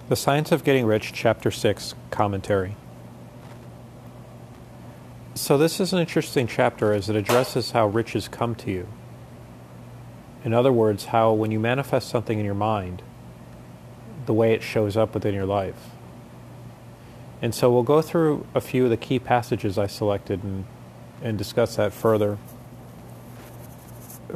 The 0.09 0.17
Science 0.17 0.53
of 0.53 0.63
Getting 0.63 0.87
Rich, 0.87 1.13
Chapter 1.13 1.51
6, 1.51 1.97
Commentary. 2.13 2.77
So, 5.39 5.57
this 5.57 5.79
is 5.79 5.93
an 5.93 6.01
interesting 6.01 6.49
chapter 6.49 6.93
as 6.93 7.09
it 7.09 7.15
addresses 7.15 7.71
how 7.71 7.87
riches 7.87 8.27
come 8.27 8.57
to 8.57 8.73
you. 8.73 8.89
In 10.45 10.53
other 10.53 10.73
words, 10.73 11.07
how 11.07 11.33
when 11.33 11.53
you 11.53 11.61
manifest 11.61 12.09
something 12.09 12.41
in 12.41 12.45
your 12.45 12.55
mind, 12.55 13.03
the 14.27 14.35
way 14.35 14.53
it 14.53 14.65
shows 14.65 14.97
up 14.97 15.15
within 15.15 15.35
your 15.35 15.47
life. 15.47 15.91
And 17.41 17.55
so, 17.55 17.71
we'll 17.71 17.85
go 17.85 18.03
through 18.03 18.49
a 18.53 18.61
few 18.61 18.83
of 18.83 18.91
the 18.91 18.97
key 18.97 19.21
passages 19.21 19.79
I 19.79 19.87
selected 19.87 20.43
and, 20.43 20.65
and 21.23 21.39
discuss 21.39 21.77
that 21.77 21.93
further. 21.93 22.37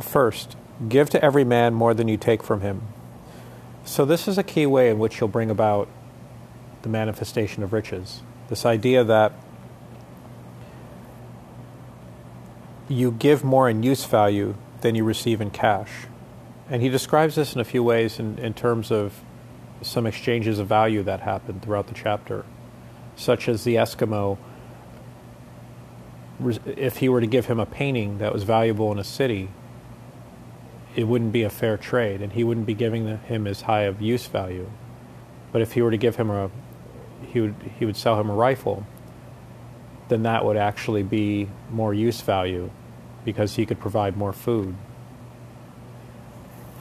First, 0.00 0.57
give 0.88 1.11
to 1.11 1.22
every 1.22 1.42
man 1.42 1.74
more 1.74 1.94
than 1.94 2.07
you 2.07 2.16
take 2.16 2.44
from 2.44 2.61
him 2.61 2.82
so, 3.84 4.05
this 4.05 4.28
is 4.28 4.38
a 4.38 4.44
key 4.44 4.64
way 4.64 4.90
in 4.90 5.00
which 5.00 5.20
you'll 5.20 5.28
bring 5.28 5.50
about 5.50 5.88
the 6.82 6.88
manifestation 6.88 7.64
of 7.64 7.72
riches. 7.72 8.22
This 8.48 8.64
idea 8.64 9.03
that 9.03 9.32
you 12.93 13.11
give 13.11 13.43
more 13.43 13.68
in 13.68 13.82
use 13.82 14.05
value 14.05 14.55
than 14.82 14.95
you 14.95 15.05
receive 15.05 15.40
in 15.40 15.51
cash. 15.51 15.90
And 16.68 16.82
he 16.82 16.88
describes 16.88 17.34
this 17.34 17.55
in 17.55 17.61
a 17.61 17.64
few 17.64 17.82
ways 17.82 18.18
in, 18.18 18.38
in 18.38 18.55
terms 18.55 18.90
of 18.90 19.20
some 19.82 20.07
exchanges 20.07 20.59
of 20.59 20.68
value 20.68 21.03
that 21.03 21.20
happened 21.20 21.62
throughout 21.62 21.88
the 21.88 21.95
chapter, 21.95 22.45
such 23.16 23.49
as 23.49 23.64
the 23.64 23.74
Eskimo. 23.74 24.38
If 26.66 26.99
he 26.99 27.09
were 27.09 27.20
to 27.20 27.26
give 27.26 27.47
him 27.47 27.61
a 27.61 27.66
painting 27.66 28.18
that 28.18 28.32
was 28.32 28.43
valuable 28.43 28.90
in 28.93 28.99
a 28.99 29.05
city, 29.05 29.49
it 30.95 31.05
wouldn't 31.05 31.32
be 31.32 31.43
a 31.43 31.51
fair 31.51 31.76
trade, 31.76 32.20
and 32.20 32.32
he 32.32 32.45
wouldn't 32.45 32.66
be 32.66 32.74
giving 32.74 33.18
him 33.18 33.47
as 33.47 33.62
high 33.62 33.82
of 33.82 34.01
use 34.01 34.26
value. 34.26 34.70
But 35.51 35.62
if 35.62 35.72
he 35.72 35.82
were 35.82 35.90
to 35.90 35.97
give 35.97 36.16
him 36.16 36.30
a, 36.30 36.51
he 37.26 37.40
would 37.40 37.55
he 37.78 37.84
would 37.84 37.97
sell 37.97 38.20
him 38.20 38.28
a 38.28 38.34
rifle. 38.34 38.86
Then 40.09 40.24
that 40.24 40.45
would 40.45 40.57
actually 40.57 41.03
be 41.03 41.49
more 41.70 41.95
use 41.95 42.20
value, 42.20 42.70
because 43.24 43.56
he 43.56 43.66
could 43.66 43.78
provide 43.78 44.16
more 44.16 44.32
food. 44.32 44.74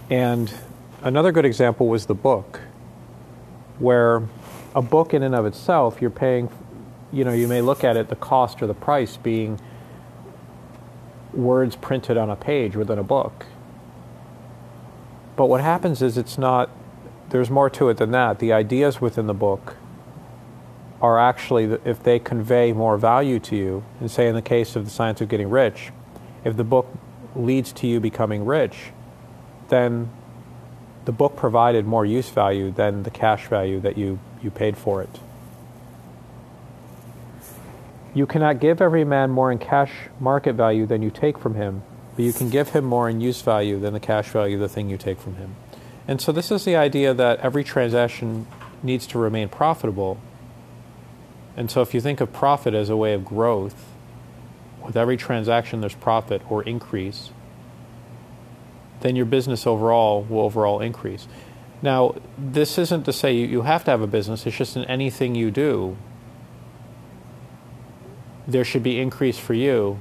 And 0.10 0.54
another 1.02 1.32
good 1.32 1.46
example 1.46 1.88
was 1.88 2.08
the 2.08 2.16
book, 2.16 2.60
where 3.80 4.24
a 4.76 4.82
book 4.82 5.14
in 5.14 5.24
and 5.24 5.36
of 5.36 5.46
itself, 5.46 6.02
you're 6.02 6.10
paying, 6.10 6.50
you 7.12 7.24
know, 7.24 7.34
you 7.34 7.48
may 7.48 7.62
look 7.62 7.84
at 7.84 7.98
it, 7.98 8.10
the 8.10 8.16
cost 8.16 8.62
or 8.62 8.68
the 8.68 8.74
price 8.74 9.18
being 9.18 9.60
words 11.34 11.76
printed 11.76 12.18
on 12.18 12.30
a 12.30 12.36
page 12.36 12.76
within 12.76 13.00
a 13.00 13.04
book. 13.04 13.46
But 15.36 15.46
what 15.46 15.62
happens 15.62 16.02
is 16.02 16.18
it's 16.18 16.38
not, 16.38 16.70
there's 17.30 17.50
more 17.50 17.70
to 17.70 17.90
it 17.90 17.98
than 17.98 18.12
that. 18.12 18.40
The 18.40 18.52
ideas 18.52 19.00
within 19.00 19.28
the 19.28 19.34
book 19.34 19.78
are 21.02 21.18
actually, 21.18 21.66
if 21.86 22.04
they 22.04 22.20
convey 22.20 22.74
more 22.74 22.98
value 22.98 23.40
to 23.40 23.56
you, 23.56 23.84
and 24.00 24.12
say 24.12 24.28
in 24.28 24.36
the 24.36 24.42
case 24.42 24.76
of 24.76 24.86
the 24.86 24.92
science 24.92 25.22
of 25.22 25.30
getting 25.30 25.50
rich, 25.50 25.92
if 26.44 26.58
the 26.58 26.64
book 26.64 26.88
leads 27.36 27.72
to 27.74 27.88
you 27.88 28.00
becoming 28.00 28.46
rich, 28.46 28.92
then 29.70 30.10
the 31.06 31.12
book 31.12 31.36
provided 31.36 31.86
more 31.86 32.06
use 32.06 32.30
value 32.30 32.72
than 32.72 33.04
the 33.04 33.10
cash 33.10 33.48
value 33.48 33.80
that 33.80 33.98
you, 33.98 34.20
you 34.42 34.52
paid 34.52 34.78
for 34.78 35.02
it. 35.02 35.20
You 38.14 38.26
cannot 38.26 38.60
give 38.60 38.82
every 38.82 39.06
man 39.06 39.32
more 39.32 39.52
in 39.52 39.58
cash 39.58 39.92
market 40.20 40.54
value 40.54 40.86
than 40.86 41.02
you 41.02 41.10
take 41.10 41.38
from 41.38 41.56
him, 41.56 41.82
but 42.16 42.26
you 42.26 42.34
can 42.34 42.50
give 42.50 42.70
him 42.70 42.84
more 42.84 43.10
in 43.10 43.22
use 43.22 43.42
value 43.42 43.80
than 43.80 43.94
the 43.94 44.00
cash 44.00 44.30
value 44.30 44.56
of 44.56 44.62
the 44.62 44.70
thing 44.70 44.90
you 44.90 44.98
take 44.98 45.20
from 45.20 45.36
him. 45.36 45.56
And 46.08 46.20
so, 46.20 46.32
this 46.32 46.52
is 46.52 46.66
the 46.66 46.76
idea 46.76 47.14
that 47.14 47.40
every 47.40 47.64
transaction 47.64 48.48
needs 48.84 49.08
to 49.08 49.20
remain 49.20 49.48
profitable. 49.48 50.20
And 51.56 51.72
so, 51.72 51.82
if 51.82 51.94
you 51.94 52.02
think 52.02 52.20
of 52.20 52.34
profit 52.34 52.74
as 52.74 52.90
a 52.90 52.98
way 52.98 53.14
of 53.14 53.24
growth, 53.24 53.91
with 54.84 54.98
every 54.98 55.18
transaction 55.18 55.82
there's 55.82 55.96
profit 55.96 56.42
or 56.50 56.64
increase, 56.64 57.32
then 59.02 59.16
your 59.16 59.26
business 59.26 59.66
overall 59.66 60.24
will 60.24 60.42
overall 60.42 60.80
increase. 60.80 61.28
Now, 61.82 62.16
this 62.38 62.78
isn't 62.78 63.04
to 63.04 63.14
say 63.14 63.34
you 63.34 63.64
have 63.64 63.84
to 63.86 63.92
have 63.92 64.02
a 64.02 64.08
business, 64.08 64.46
it's 64.46 64.58
just 64.58 64.76
in 64.76 64.86
anything 64.86 65.34
you 65.34 65.50
do, 65.50 65.98
there 68.48 68.64
should 68.64 68.84
be 68.84 69.00
increase 69.00 69.40
for 69.40 69.54
you, 69.54 70.00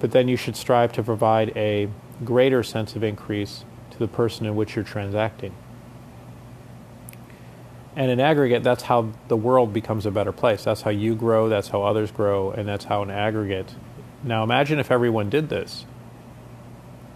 but 0.00 0.10
then 0.10 0.28
you 0.28 0.36
should 0.36 0.56
strive 0.56 0.92
to 0.92 1.02
provide 1.02 1.56
a 1.56 1.88
greater 2.24 2.62
sense 2.62 2.96
of 2.96 3.02
increase 3.02 3.64
to 3.90 3.98
the 3.98 4.08
person 4.08 4.46
in 4.46 4.56
which 4.56 4.76
you're 4.76 4.84
transacting. 4.84 5.54
And 7.94 8.10
in 8.10 8.20
aggregate, 8.20 8.62
that's 8.62 8.84
how 8.84 9.12
the 9.28 9.36
world 9.36 9.72
becomes 9.72 10.06
a 10.06 10.10
better 10.10 10.32
place. 10.32 10.64
That's 10.64 10.82
how 10.82 10.90
you 10.90 11.14
grow, 11.14 11.48
that's 11.48 11.68
how 11.68 11.82
others 11.82 12.10
grow, 12.10 12.50
and 12.50 12.66
that's 12.66 12.86
how 12.86 13.02
in 13.02 13.10
aggregate. 13.10 13.74
Now 14.22 14.42
imagine 14.42 14.78
if 14.78 14.90
everyone 14.90 15.28
did 15.28 15.48
this 15.48 15.84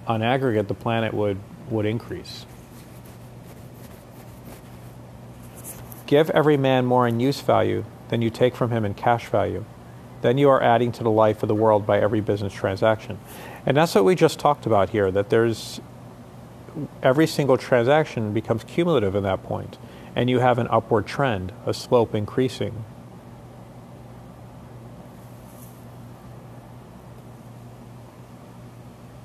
on 0.07 0.23
aggregate, 0.23 0.69
the 0.69 0.75
planet 0.75 1.15
would, 1.15 1.39
would 1.71 1.87
increase. 1.87 2.47
Give 6.07 6.31
every 6.31 6.57
man 6.57 6.87
more 6.87 7.09
in 7.09 7.19
use 7.21 7.41
value 7.41 7.85
than 8.09 8.23
you 8.23 8.31
take 8.31 8.55
from 8.55 8.71
him 8.71 8.85
in 8.85 8.95
cash 8.95 9.27
value. 9.27 9.65
Then 10.23 10.39
you 10.39 10.49
are 10.49 10.63
adding 10.63 10.93
to 10.93 11.03
the 11.03 11.11
life 11.11 11.43
of 11.43 11.49
the 11.49 11.55
world 11.55 11.87
by 11.87 12.01
every 12.01 12.21
business 12.21 12.53
transaction. 12.53 13.19
And 13.65 13.77
that's 13.77 13.95
what 13.95 14.05
we 14.05 14.15
just 14.15 14.39
talked 14.39 14.67
about 14.67 14.91
here 14.91 15.11
that 15.11 15.31
there's 15.31 15.81
every 17.03 17.27
single 17.27 17.57
transaction 17.57 18.33
becomes 18.33 18.65
cumulative 18.65 19.15
in 19.15 19.23
that 19.25 19.43
point, 19.43 19.79
and 20.17 20.31
you 20.31 20.41
have 20.41 20.59
an 20.59 20.67
upward 20.71 21.07
trend, 21.07 21.53
a 21.67 21.75
slope 21.75 22.15
increasing. 22.15 22.85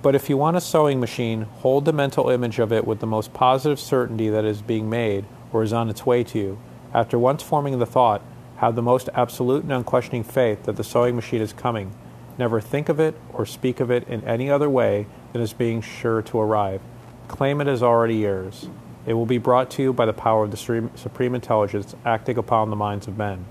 But 0.02 0.16
if 0.16 0.30
you 0.30 0.36
want 0.36 0.58
a 0.58 0.62
sewing 0.62 1.00
machine, 1.00 1.44
hold 1.44 1.86
the 1.86 1.94
mental 1.94 2.30
image 2.30 2.60
of 2.60 2.74
it 2.74 2.86
with 2.86 3.00
the 3.00 3.08
most 3.08 3.34
positive 3.34 3.80
certainty 3.80 4.30
that 4.30 4.44
it 4.44 4.50
is 4.50 4.62
being 4.62 4.90
made 4.90 5.26
or 5.54 5.64
is 5.64 5.72
on 5.72 5.90
its 5.90 6.06
way 6.06 6.24
to 6.26 6.38
you. 6.38 6.60
After 6.94 7.18
once 7.18 7.42
forming 7.42 7.80
the 7.80 7.86
thought, 7.86 8.22
have 8.58 8.76
the 8.76 8.82
most 8.82 9.10
absolute 9.14 9.64
and 9.64 9.72
unquestioning 9.72 10.24
faith 10.24 10.64
that 10.64 10.76
the 10.76 10.84
sewing 10.84 11.16
machine 11.16 11.42
is 11.42 11.54
coming. 11.54 11.96
Never 12.38 12.60
think 12.60 12.90
of 12.90 13.00
it 13.00 13.16
or 13.32 13.46
speak 13.46 13.80
of 13.80 13.90
it 13.92 14.08
in 14.08 14.24
any 14.26 14.50
other 14.50 14.70
way 14.70 15.06
than 15.32 15.42
as 15.42 15.54
being 15.54 15.82
sure 15.82 16.22
to 16.24 16.40
arrive. 16.40 16.82
Claim 17.28 17.62
it 17.62 17.68
as 17.68 17.82
already 17.82 18.16
yours. 18.16 18.68
It 19.06 19.14
will 19.14 19.26
be 19.26 19.38
brought 19.38 19.72
to 19.72 19.82
you 19.82 19.94
by 19.94 20.06
the 20.06 20.14
power 20.14 20.44
of 20.44 20.52
the 20.52 20.58
Supreme 20.96 21.36
Intelligence 21.36 21.96
acting 22.06 22.38
upon 22.38 22.70
the 22.70 22.76
minds 22.76 23.08
of 23.08 23.18
men. 23.18 23.46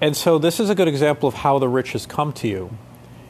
And 0.00 0.16
so, 0.16 0.38
this 0.38 0.60
is 0.60 0.70
a 0.70 0.74
good 0.74 0.88
example 0.88 1.28
of 1.28 1.34
how 1.34 1.58
the 1.58 1.68
rich 1.68 1.92
has 1.92 2.06
come 2.06 2.32
to 2.34 2.48
you 2.48 2.70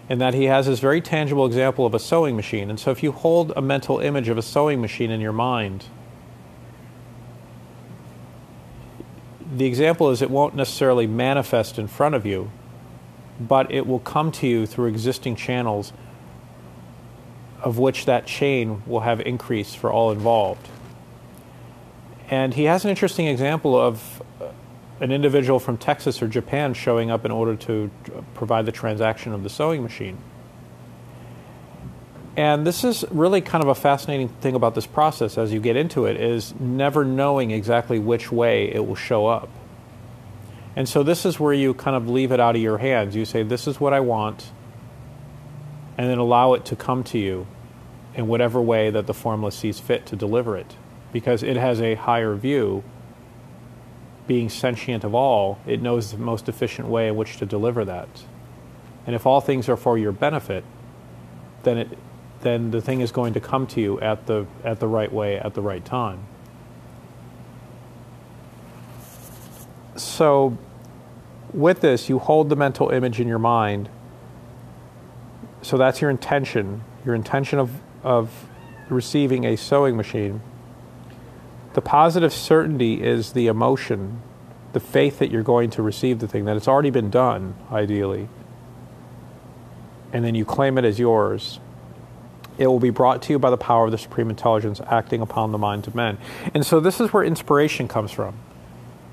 in 0.08 0.18
that 0.18 0.34
he 0.34 0.44
has 0.44 0.66
this 0.66 0.80
very 0.80 1.00
tangible 1.00 1.46
example 1.46 1.84
of 1.84 1.94
a 1.94 1.98
sewing 1.98 2.36
machine. 2.36 2.70
And 2.70 2.78
so, 2.78 2.90
if 2.90 3.02
you 3.02 3.12
hold 3.12 3.52
a 3.56 3.62
mental 3.62 3.98
image 4.00 4.28
of 4.28 4.38
a 4.38 4.42
sewing 4.42 4.80
machine 4.80 5.10
in 5.10 5.20
your 5.20 5.32
mind, 5.32 5.86
the 9.54 9.64
example 9.64 10.10
is 10.10 10.20
it 10.20 10.30
won't 10.30 10.54
necessarily 10.54 11.06
manifest 11.06 11.78
in 11.78 11.88
front 11.88 12.14
of 12.14 12.26
you, 12.26 12.50
but 13.40 13.72
it 13.72 13.86
will 13.86 14.00
come 14.00 14.30
to 14.32 14.46
you 14.46 14.66
through 14.66 14.86
existing 14.86 15.36
channels 15.36 15.92
of 17.62 17.78
which 17.78 18.06
that 18.06 18.26
chain 18.26 18.82
will 18.86 19.00
have 19.00 19.20
increase 19.20 19.74
for 19.74 19.90
all 19.90 20.10
involved. 20.10 20.68
And 22.30 22.52
he 22.54 22.64
has 22.64 22.84
an 22.84 22.90
interesting 22.90 23.26
example 23.26 23.78
of 23.78 24.22
uh, 24.40 24.48
an 25.00 25.12
individual 25.12 25.58
from 25.58 25.78
Texas 25.78 26.20
or 26.22 26.28
Japan 26.28 26.74
showing 26.74 27.10
up 27.10 27.24
in 27.24 27.30
order 27.30 27.56
to 27.56 27.90
uh, 28.14 28.20
provide 28.34 28.66
the 28.66 28.72
transaction 28.72 29.32
of 29.32 29.42
the 29.42 29.48
sewing 29.48 29.82
machine. 29.82 30.18
And 32.36 32.64
this 32.64 32.84
is 32.84 33.04
really 33.10 33.40
kind 33.40 33.64
of 33.64 33.68
a 33.68 33.74
fascinating 33.74 34.28
thing 34.28 34.54
about 34.54 34.76
this 34.76 34.86
process 34.86 35.38
as 35.38 35.52
you 35.52 35.58
get 35.58 35.74
into 35.74 36.04
it 36.06 36.20
is 36.20 36.54
never 36.60 37.04
knowing 37.04 37.50
exactly 37.50 37.98
which 37.98 38.30
way 38.30 38.72
it 38.72 38.86
will 38.86 38.94
show 38.94 39.26
up. 39.26 39.48
And 40.76 40.88
so 40.88 41.02
this 41.02 41.26
is 41.26 41.40
where 41.40 41.52
you 41.52 41.74
kind 41.74 41.96
of 41.96 42.08
leave 42.08 42.30
it 42.30 42.38
out 42.38 42.54
of 42.54 42.62
your 42.62 42.78
hands. 42.78 43.16
You 43.16 43.24
say, 43.24 43.42
This 43.42 43.66
is 43.66 43.80
what 43.80 43.92
I 43.92 43.98
want, 43.98 44.52
and 45.98 46.08
then 46.08 46.18
allow 46.18 46.54
it 46.54 46.64
to 46.64 46.76
come 46.76 47.02
to 47.04 47.18
you 47.18 47.46
in 48.14 48.28
whatever 48.28 48.62
way 48.62 48.88
that 48.88 49.06
the 49.06 49.14
formless 49.14 49.56
sees 49.56 49.80
fit 49.80 50.06
to 50.06 50.16
deliver 50.16 50.56
it. 50.56 50.76
Because 51.12 51.42
it 51.42 51.56
has 51.56 51.80
a 51.80 51.96
higher 51.96 52.34
view 52.34 52.84
being 54.26 54.48
sentient 54.48 55.04
of 55.04 55.14
all, 55.14 55.58
it 55.66 55.82
knows 55.82 56.12
the 56.12 56.18
most 56.18 56.48
efficient 56.48 56.86
way 56.88 57.08
in 57.08 57.16
which 57.16 57.38
to 57.38 57.46
deliver 57.46 57.84
that. 57.84 58.08
And 59.06 59.16
if 59.16 59.26
all 59.26 59.40
things 59.40 59.68
are 59.68 59.76
for 59.76 59.98
your 59.98 60.12
benefit, 60.12 60.64
then 61.64 61.78
it 61.78 61.98
then 62.40 62.70
the 62.70 62.80
thing 62.80 63.00
is 63.00 63.10
going 63.10 63.34
to 63.34 63.40
come 63.40 63.66
to 63.66 63.80
you 63.80 64.00
at 64.00 64.26
the 64.26 64.46
at 64.62 64.78
the 64.78 64.86
right 64.86 65.12
way 65.12 65.38
at 65.38 65.54
the 65.54 65.62
right 65.62 65.84
time. 65.84 66.20
So 69.96 70.56
with 71.52 71.80
this, 71.80 72.08
you 72.08 72.18
hold 72.18 72.50
the 72.50 72.56
mental 72.56 72.90
image 72.90 73.18
in 73.18 73.26
your 73.26 73.38
mind. 73.38 73.88
So 75.68 75.76
that's 75.76 76.00
your 76.00 76.08
intention, 76.08 76.82
your 77.04 77.14
intention 77.14 77.58
of, 77.58 77.70
of 78.02 78.46
receiving 78.88 79.44
a 79.44 79.54
sewing 79.54 79.98
machine. 79.98 80.40
The 81.74 81.82
positive 81.82 82.32
certainty 82.32 83.02
is 83.02 83.34
the 83.34 83.48
emotion, 83.48 84.22
the 84.72 84.80
faith 84.80 85.18
that 85.18 85.30
you're 85.30 85.42
going 85.42 85.68
to 85.72 85.82
receive 85.82 86.20
the 86.20 86.26
thing, 86.26 86.46
that 86.46 86.56
it's 86.56 86.68
already 86.68 86.88
been 86.88 87.10
done, 87.10 87.54
ideally. 87.70 88.30
And 90.10 90.24
then 90.24 90.34
you 90.34 90.46
claim 90.46 90.78
it 90.78 90.86
as 90.86 90.98
yours. 90.98 91.60
It 92.56 92.68
will 92.68 92.80
be 92.80 92.88
brought 92.88 93.20
to 93.24 93.34
you 93.34 93.38
by 93.38 93.50
the 93.50 93.58
power 93.58 93.84
of 93.84 93.90
the 93.90 93.98
supreme 93.98 94.30
intelligence 94.30 94.80
acting 94.86 95.20
upon 95.20 95.52
the 95.52 95.58
minds 95.58 95.86
of 95.86 95.94
men. 95.94 96.16
And 96.54 96.64
so 96.64 96.80
this 96.80 96.98
is 96.98 97.12
where 97.12 97.22
inspiration 97.22 97.88
comes 97.88 98.10
from. 98.10 98.38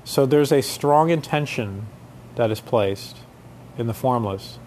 So 0.04 0.24
there's 0.24 0.52
a 0.52 0.62
strong 0.62 1.10
intention 1.10 1.88
that 2.36 2.50
is 2.50 2.62
placed 2.62 3.18
in 3.76 3.88
the 3.88 3.94
formless. 3.94 4.58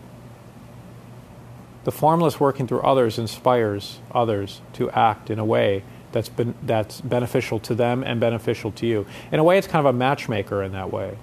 The 1.84 1.92
formless 1.92 2.40
working 2.40 2.68
through 2.68 2.82
others 2.82 3.18
inspires 3.18 4.00
others 4.12 4.62
to 4.74 4.90
act 4.92 5.30
in 5.30 5.40
a 5.40 5.46
way 5.46 5.84
that's 6.12 6.30
that's 6.64 7.02
beneficial 7.02 7.60
to 7.60 7.76
them 7.76 8.04
and 8.04 8.20
beneficial 8.20 8.72
to 8.74 8.86
you. 8.86 9.06
In 9.32 9.40
a 9.40 9.44
way, 9.44 9.58
it's 9.58 9.68
kind 9.68 9.86
of 9.86 9.94
a 9.94 9.98
matchmaker 9.98 10.64
in 10.64 10.72
that 10.74 10.92
way. 10.92 11.18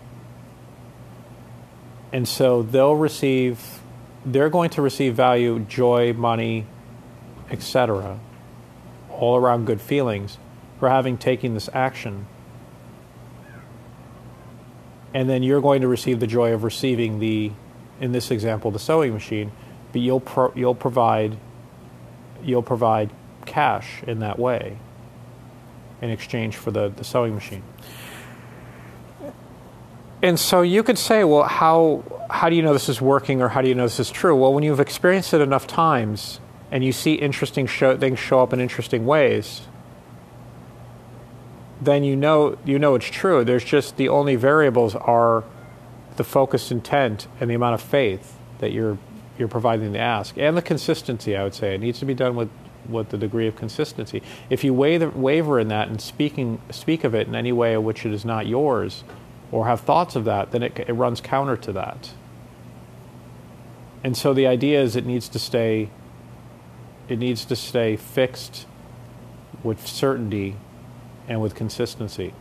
And 2.12 2.26
so 2.26 2.62
they'll 2.62 2.96
receive, 2.96 3.80
they're 4.24 4.48
going 4.48 4.70
to 4.70 4.82
receive 4.82 5.14
value, 5.14 5.60
joy, 5.60 6.12
money, 6.12 6.66
etc., 7.50 8.18
all 9.10 9.36
around 9.36 9.66
good 9.66 9.80
feelings 9.80 10.38
for 10.78 10.88
having 10.88 11.18
taken 11.18 11.54
this 11.54 11.68
action. 11.72 12.26
And 15.12 15.28
then 15.28 15.42
you're 15.42 15.60
going 15.60 15.80
to 15.80 15.88
receive 15.88 16.20
the 16.20 16.26
joy 16.26 16.52
of 16.52 16.62
receiving 16.62 17.18
the, 17.18 17.52
in 18.00 18.12
this 18.12 18.30
example, 18.30 18.70
the 18.70 18.78
sewing 18.78 19.12
machine, 19.12 19.50
but 19.92 20.00
you'll 20.00 20.20
pro- 20.20 20.52
you'll 20.54 20.74
provide 20.74 21.36
you'll 22.42 22.62
provide 22.62 23.10
cash 23.44 24.02
in 24.06 24.20
that 24.20 24.38
way 24.38 24.78
in 26.02 26.10
exchange 26.10 26.56
for 26.56 26.70
the, 26.70 26.88
the 26.88 27.04
sewing 27.04 27.34
machine. 27.34 27.62
And 30.22 30.38
so 30.38 30.62
you 30.62 30.82
could 30.82 30.98
say, 30.98 31.24
well, 31.24 31.44
how, 31.44 32.02
how 32.30 32.48
do 32.48 32.56
you 32.56 32.62
know 32.62 32.72
this 32.72 32.88
is 32.88 33.00
working 33.00 33.42
or 33.42 33.48
how 33.48 33.62
do 33.62 33.68
you 33.68 33.74
know 33.74 33.84
this 33.84 34.00
is 34.00 34.10
true? 34.10 34.34
Well, 34.34 34.52
when 34.52 34.64
you've 34.64 34.80
experienced 34.80 35.34
it 35.34 35.40
enough 35.40 35.66
times 35.66 36.40
and 36.70 36.84
you 36.84 36.92
see 36.92 37.14
interesting 37.14 37.66
show, 37.66 37.96
things 37.96 38.18
show 38.18 38.40
up 38.40 38.52
in 38.52 38.60
interesting 38.60 39.06
ways, 39.06 39.62
then 41.80 42.02
you 42.02 42.16
know 42.16 42.56
you 42.64 42.78
know 42.78 42.94
it's 42.94 43.06
true. 43.06 43.44
There's 43.44 43.64
just 43.64 43.98
the 43.98 44.08
only 44.08 44.36
variables 44.36 44.94
are 44.94 45.44
the 46.16 46.24
focused 46.24 46.72
intent 46.72 47.28
and 47.38 47.50
the 47.50 47.54
amount 47.54 47.74
of 47.74 47.82
faith 47.82 48.38
that 48.58 48.72
you're 48.72 48.98
you're 49.38 49.48
providing 49.48 49.92
the 49.92 49.98
ask 49.98 50.36
and 50.38 50.56
the 50.56 50.62
consistency. 50.62 51.36
I 51.36 51.44
would 51.44 51.54
say 51.54 51.74
it 51.74 51.80
needs 51.80 51.98
to 52.00 52.04
be 52.04 52.14
done 52.14 52.36
with 52.36 52.50
with 52.88 53.08
the 53.08 53.18
degree 53.18 53.48
of 53.48 53.56
consistency. 53.56 54.22
If 54.48 54.62
you 54.62 54.72
waver, 54.72 55.58
in 55.58 55.68
that 55.68 55.88
and 55.88 56.00
speaking 56.00 56.60
speak 56.70 57.04
of 57.04 57.14
it 57.14 57.26
in 57.26 57.34
any 57.34 57.52
way 57.52 57.74
in 57.74 57.84
which 57.84 58.06
it 58.06 58.12
is 58.12 58.24
not 58.24 58.46
yours, 58.46 59.02
or 59.50 59.66
have 59.66 59.80
thoughts 59.80 60.16
of 60.16 60.24
that, 60.24 60.52
then 60.52 60.62
it, 60.62 60.78
it 60.86 60.92
runs 60.92 61.20
counter 61.20 61.56
to 61.56 61.72
that. 61.72 62.12
And 64.04 64.16
so 64.16 64.32
the 64.32 64.46
idea 64.46 64.80
is 64.80 64.94
it 64.94 65.06
needs 65.06 65.28
to 65.30 65.38
stay 65.38 65.90
it 67.08 67.18
needs 67.18 67.44
to 67.44 67.56
stay 67.56 67.96
fixed 67.96 68.66
with 69.62 69.86
certainty 69.86 70.56
and 71.28 71.40
with 71.40 71.54
consistency. 71.54 72.34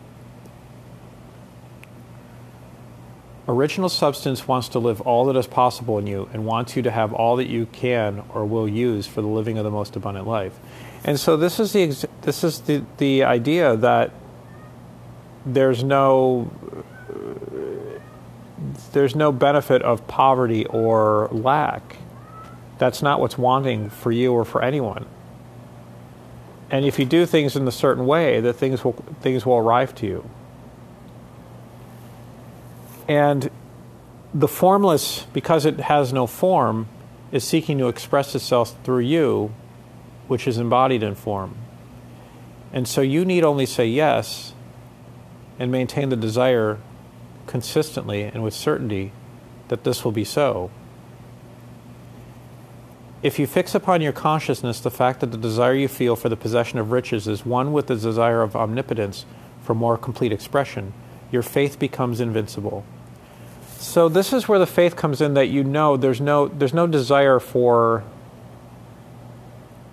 Original 3.47 3.89
substance 3.89 4.47
wants 4.47 4.69
to 4.69 4.79
live 4.79 5.01
all 5.01 5.25
that 5.25 5.35
is 5.35 5.45
possible 5.45 5.99
in 5.99 6.07
you 6.07 6.27
and 6.33 6.45
wants 6.45 6.75
you 6.75 6.81
to 6.81 6.89
have 6.89 7.13
all 7.13 7.35
that 7.35 7.47
you 7.47 7.67
can 7.67 8.23
or 8.33 8.43
will 8.43 8.67
use 8.67 9.05
for 9.05 9.21
the 9.21 9.27
living 9.27 9.59
of 9.59 9.63
the 9.63 9.69
most 9.69 9.95
abundant 9.95 10.25
life. 10.25 10.57
And 11.03 11.19
so 11.19 11.37
this 11.37 11.59
is 11.59 11.71
the 11.73 12.07
this 12.21 12.43
is 12.43 12.61
the, 12.61 12.83
the 12.97 13.23
idea 13.23 13.75
that 13.77 14.11
there's 15.45 15.83
no 15.83 16.51
there's 18.93 19.15
no 19.15 19.31
benefit 19.31 19.83
of 19.83 20.07
poverty 20.07 20.65
or 20.65 21.29
lack. 21.31 21.97
That's 22.79 23.03
not 23.03 23.19
what's 23.19 23.37
wanting 23.37 23.91
for 23.91 24.11
you 24.11 24.33
or 24.33 24.43
for 24.43 24.63
anyone. 24.63 25.05
And 26.71 26.83
if 26.83 26.97
you 26.97 27.05
do 27.05 27.27
things 27.27 27.55
in 27.55 27.67
a 27.67 27.71
certain 27.71 28.07
way, 28.07 28.39
that 28.41 28.53
things 28.53 28.83
will 28.83 28.93
things 29.21 29.45
will 29.45 29.57
arrive 29.57 29.93
to 29.95 30.07
you. 30.07 30.29
And 33.07 33.49
the 34.33 34.47
formless, 34.47 35.25
because 35.33 35.65
it 35.65 35.79
has 35.79 36.11
no 36.11 36.27
form, 36.27 36.87
is 37.31 37.43
seeking 37.43 37.77
to 37.77 37.87
express 37.87 38.35
itself 38.35 38.75
through 38.83 38.99
you, 38.99 39.53
which 40.27 40.47
is 40.47 40.57
embodied 40.57 41.03
in 41.03 41.15
form. 41.15 41.55
And 42.73 42.87
so 42.87 43.01
you 43.01 43.23
need 43.23 43.43
only 43.43 43.65
say 43.65 43.87
yes 43.87 44.53
and 45.57 45.71
maintain 45.71 46.09
the 46.09 46.15
desire 46.15 46.79
consistently 47.47 48.23
and 48.23 48.43
with 48.43 48.53
certainty 48.53 49.13
that 49.67 49.83
this 49.83 50.03
will 50.03 50.11
be 50.11 50.25
so. 50.25 50.69
If 53.23 53.39
you 53.39 53.47
fix 53.47 53.73
upon 53.73 54.01
your 54.01 54.11
consciousness 54.11 54.79
the 54.79 54.91
fact 54.91 55.21
that 55.21 55.31
the 55.31 55.37
desire 55.37 55.73
you 55.73 55.87
feel 55.87 56.15
for 56.15 56.29
the 56.29 56.35
possession 56.35 56.77
of 56.77 56.91
riches 56.91 57.27
is 57.27 57.45
one 57.45 57.71
with 57.71 57.87
the 57.87 57.95
desire 57.95 58.41
of 58.41 58.55
omnipotence 58.55 59.25
for 59.61 59.73
more 59.73 59.97
complete 59.97 60.31
expression, 60.31 60.93
your 61.31 61.41
faith 61.41 61.79
becomes 61.79 62.19
invincible. 62.19 62.85
So 63.85 64.09
this 64.09 64.33
is 64.33 64.47
where 64.47 64.57
the 64.57 64.65
faith 64.65 64.95
comes 64.95 65.21
in 65.21 65.35
that 65.35 65.47
you 65.47 65.63
know 65.63 65.95
there's 65.95 66.19
no 66.19 66.47
there's 66.47 66.73
no 66.73 66.87
desire 66.87 67.39
for 67.39 68.03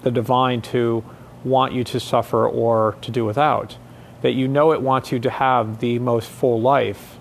the 0.00 0.10
divine 0.10 0.62
to 0.62 1.04
want 1.44 1.74
you 1.74 1.84
to 1.84 2.00
suffer 2.00 2.48
or 2.48 2.96
to 3.02 3.10
do 3.10 3.26
without. 3.26 3.76
That 4.22 4.32
you 4.32 4.48
know 4.48 4.72
it 4.72 4.80
wants 4.80 5.12
you 5.12 5.20
to 5.20 5.30
have 5.30 5.80
the 5.80 5.98
most 5.98 6.30
full 6.30 6.60
life 6.60 7.18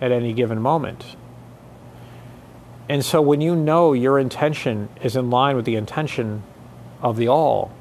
at 0.00 0.10
any 0.10 0.32
given 0.32 0.58
moment. 0.58 1.16
And 2.88 3.04
so 3.04 3.20
when 3.20 3.42
you 3.42 3.54
know 3.54 3.92
your 3.92 4.18
intention 4.18 4.88
is 5.02 5.16
in 5.16 5.28
line 5.28 5.54
with 5.54 5.66
the 5.66 5.76
intention 5.76 6.42
of 7.02 7.18
the 7.18 7.28
all, 7.28 7.72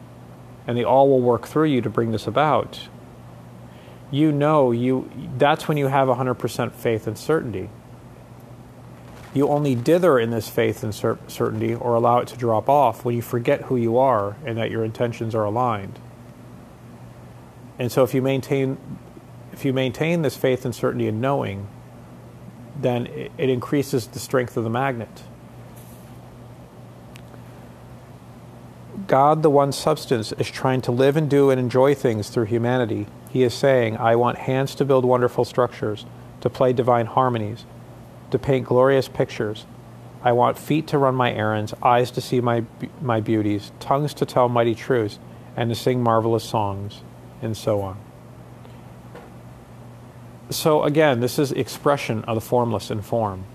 and 0.68 0.78
the 0.78 0.84
all 0.84 1.08
will 1.08 1.22
work 1.22 1.48
through 1.48 1.68
you 1.68 1.82
to 1.82 1.90
bring 1.90 2.12
this 2.12 2.28
about, 2.28 2.90
you 4.12 4.34
know 4.34 4.72
you 4.72 5.10
that's 5.38 5.70
when 5.70 5.78
you 5.78 5.88
have 5.88 6.10
100% 6.10 6.74
faith 6.74 7.08
and 7.08 7.18
certainty. 7.18 7.70
You 9.34 9.48
only 9.50 9.76
dither 9.76 10.18
in 10.18 10.32
this 10.32 10.50
faith 10.50 10.84
and 10.84 10.94
cer- 10.94 11.20
certainty 11.28 11.76
or 11.76 11.96
allow 11.96 12.20
it 12.20 12.28
to 12.30 12.38
drop 12.38 12.68
off 12.68 13.06
when 13.06 13.16
you 13.16 13.22
forget 13.22 13.64
who 13.64 13.76
you 13.76 13.98
are 13.98 14.36
and 14.46 14.58
that 14.58 14.72
your 14.72 14.84
intentions 14.84 15.36
are 15.36 15.44
aligned. 15.44 16.00
And 17.78 17.92
so 17.92 18.04
if 18.04 18.14
you 18.14 18.22
maintain 18.22 18.78
if 19.54 19.66
you 19.66 19.74
maintain 19.74 20.22
this 20.22 20.38
faith 20.38 20.64
and 20.64 20.74
certainty 20.74 21.08
in 21.08 21.20
knowing, 21.20 21.68
then 22.80 23.08
it 23.08 23.50
increases 23.50 24.08
the 24.08 24.20
strength 24.20 24.56
of 24.56 24.64
the 24.64 24.70
magnet. 24.70 25.24
God, 29.08 29.44
the 29.44 29.50
one 29.50 29.72
substance, 29.72 30.32
is 30.34 30.50
trying 30.50 30.82
to 30.82 30.92
live 30.92 31.18
and 31.18 31.30
do 31.30 31.50
and 31.50 31.60
enjoy 31.60 31.94
things 31.94 32.30
through 32.30 32.46
humanity. 32.46 33.08
He 33.30 33.44
is 33.44 33.54
saying, 33.54 33.98
I 33.98 34.16
want 34.16 34.38
hands 34.38 34.76
to 34.76 34.86
build 34.86 35.04
wonderful 35.04 35.44
structures, 35.46 36.06
to 36.42 36.50
play 36.50 36.72
divine 36.72 37.08
harmonies, 37.08 37.66
to 38.32 38.40
paint 38.40 38.66
glorious 38.68 39.08
pictures. 39.08 39.66
I 40.22 40.34
want 40.34 40.58
feet 40.58 40.88
to 40.88 40.98
run 40.98 41.16
my 41.16 41.32
errands, 41.32 41.74
eyes 41.82 42.12
to 42.12 42.22
see 42.22 42.42
my, 42.42 42.66
my 43.02 43.22
beauties, 43.22 43.72
tongues 43.80 44.14
to 44.16 44.26
tell 44.26 44.50
mighty 44.50 44.76
truths, 44.76 45.20
and 45.56 45.70
to 45.70 45.76
sing 45.76 46.04
marvelous 46.04 46.44
songs, 46.44 47.02
and 47.42 47.56
so 47.56 47.82
on 47.82 47.98
so 50.50 50.84
again, 50.84 51.20
this 51.20 51.38
is 51.38 51.52
expression 51.52 52.24
of 52.24 52.36
the 52.36 52.42
formless 52.42 52.90
in 52.90 53.02
form. 53.02 53.46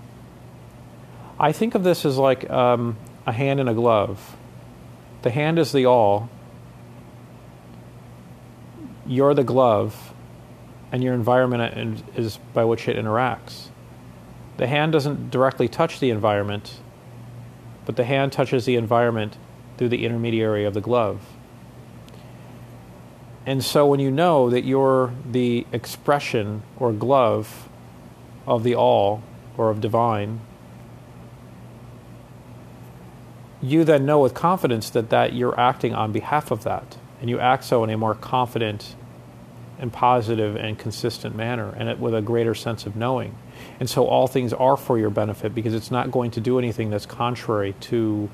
I 1.39 1.51
think 1.51 1.75
of 1.75 1.83
this 1.83 2.05
as 2.05 2.17
like 2.17 2.49
um, 2.49 2.97
a 3.25 3.31
hand 3.31 3.59
in 3.59 3.67
a 3.67 3.73
glove. 3.73 4.37
The 5.21 5.29
hand 5.29 5.59
is 5.59 5.71
the 5.71 5.85
all. 5.85 6.29
You're 9.05 9.33
the 9.33 9.43
glove, 9.43 10.13
and 10.91 11.03
your 11.03 11.13
environment 11.13 12.03
is 12.15 12.37
by 12.53 12.63
which 12.63 12.87
it 12.87 12.97
interacts. 12.97 13.64
The 14.57 14.67
hand 14.67 14.93
doesn't 14.93 15.31
directly 15.31 15.67
touch 15.67 15.99
the 15.99 16.09
environment, 16.09 16.79
but 17.85 17.95
the 17.95 18.05
hand 18.05 18.31
touches 18.31 18.65
the 18.65 18.75
environment 18.75 19.37
through 19.77 19.89
the 19.89 20.05
intermediary 20.05 20.65
of 20.65 20.73
the 20.73 20.81
glove. 20.81 21.21
And 23.45 23.63
so 23.63 23.85
when 23.85 23.99
you 23.99 24.09
know 24.09 24.49
that 24.49 24.63
you're 24.63 25.13
the 25.29 25.67
expression 25.71 26.63
or 26.77 26.91
glove 26.91 27.69
of 28.47 28.63
the 28.63 28.75
all 28.75 29.21
or 29.57 29.69
of 29.69 29.81
divine, 29.81 30.39
you 33.61 33.83
then 33.83 34.05
know 34.05 34.19
with 34.19 34.33
confidence 34.33 34.89
that, 34.91 35.09
that 35.09 35.33
you're 35.33 35.59
acting 35.59 35.93
on 35.93 36.11
behalf 36.11 36.51
of 36.51 36.63
that. 36.63 36.97
And 37.21 37.29
you 37.29 37.39
act 37.39 37.63
so 37.63 37.83
in 37.83 37.89
a 37.89 37.97
more 37.97 38.15
confident 38.15 38.95
and 39.79 39.91
positive 39.91 40.55
and 40.55 40.77
consistent 40.77 41.35
manner 41.35 41.73
and 41.77 41.99
with 41.99 42.13
a 42.13 42.21
greater 42.21 42.55
sense 42.55 42.85
of 42.85 42.95
knowing. 42.95 43.35
And 43.79 43.89
so 43.89 44.05
all 44.07 44.27
things 44.27 44.53
are 44.53 44.77
for 44.77 44.97
your 44.97 45.09
benefit 45.09 45.53
because 45.53 45.73
it's 45.73 45.91
not 45.91 46.11
going 46.11 46.31
to 46.31 46.41
do 46.41 46.57
anything 46.59 46.89
that's 46.89 47.05
contrary 47.05 47.75
to 47.81 48.29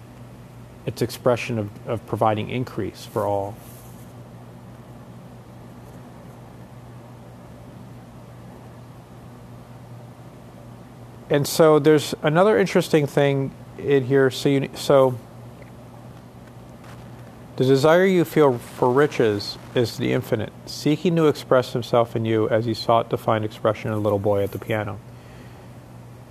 its 0.85 1.01
expression 1.01 1.57
of, 1.57 1.69
of 1.87 2.05
providing 2.05 2.49
increase 2.49 3.05
for 3.05 3.25
all. 3.25 3.55
and 11.31 11.47
so 11.47 11.79
there's 11.79 12.13
another 12.21 12.59
interesting 12.59 13.07
thing 13.07 13.51
in 13.77 14.05
here. 14.05 14.29
So 14.29 14.49
you 14.49 14.69
so 14.75 15.17
the 17.55 17.63
desire 17.63 18.05
you 18.05 18.25
feel 18.25 18.57
for 18.57 18.91
riches 18.91 19.57
is 19.73 19.97
the 19.97 20.11
infinite, 20.11 20.51
seeking 20.65 21.15
to 21.15 21.27
express 21.27 21.71
himself 21.71 22.15
in 22.17 22.25
you 22.25 22.49
as 22.49 22.65
he 22.65 22.73
sought 22.73 23.09
to 23.11 23.17
find 23.17 23.45
expression 23.45 23.91
in 23.91 23.97
a 23.97 24.01
little 24.01 24.19
boy 24.19 24.43
at 24.43 24.51
the 24.51 24.59
piano. 24.59 24.99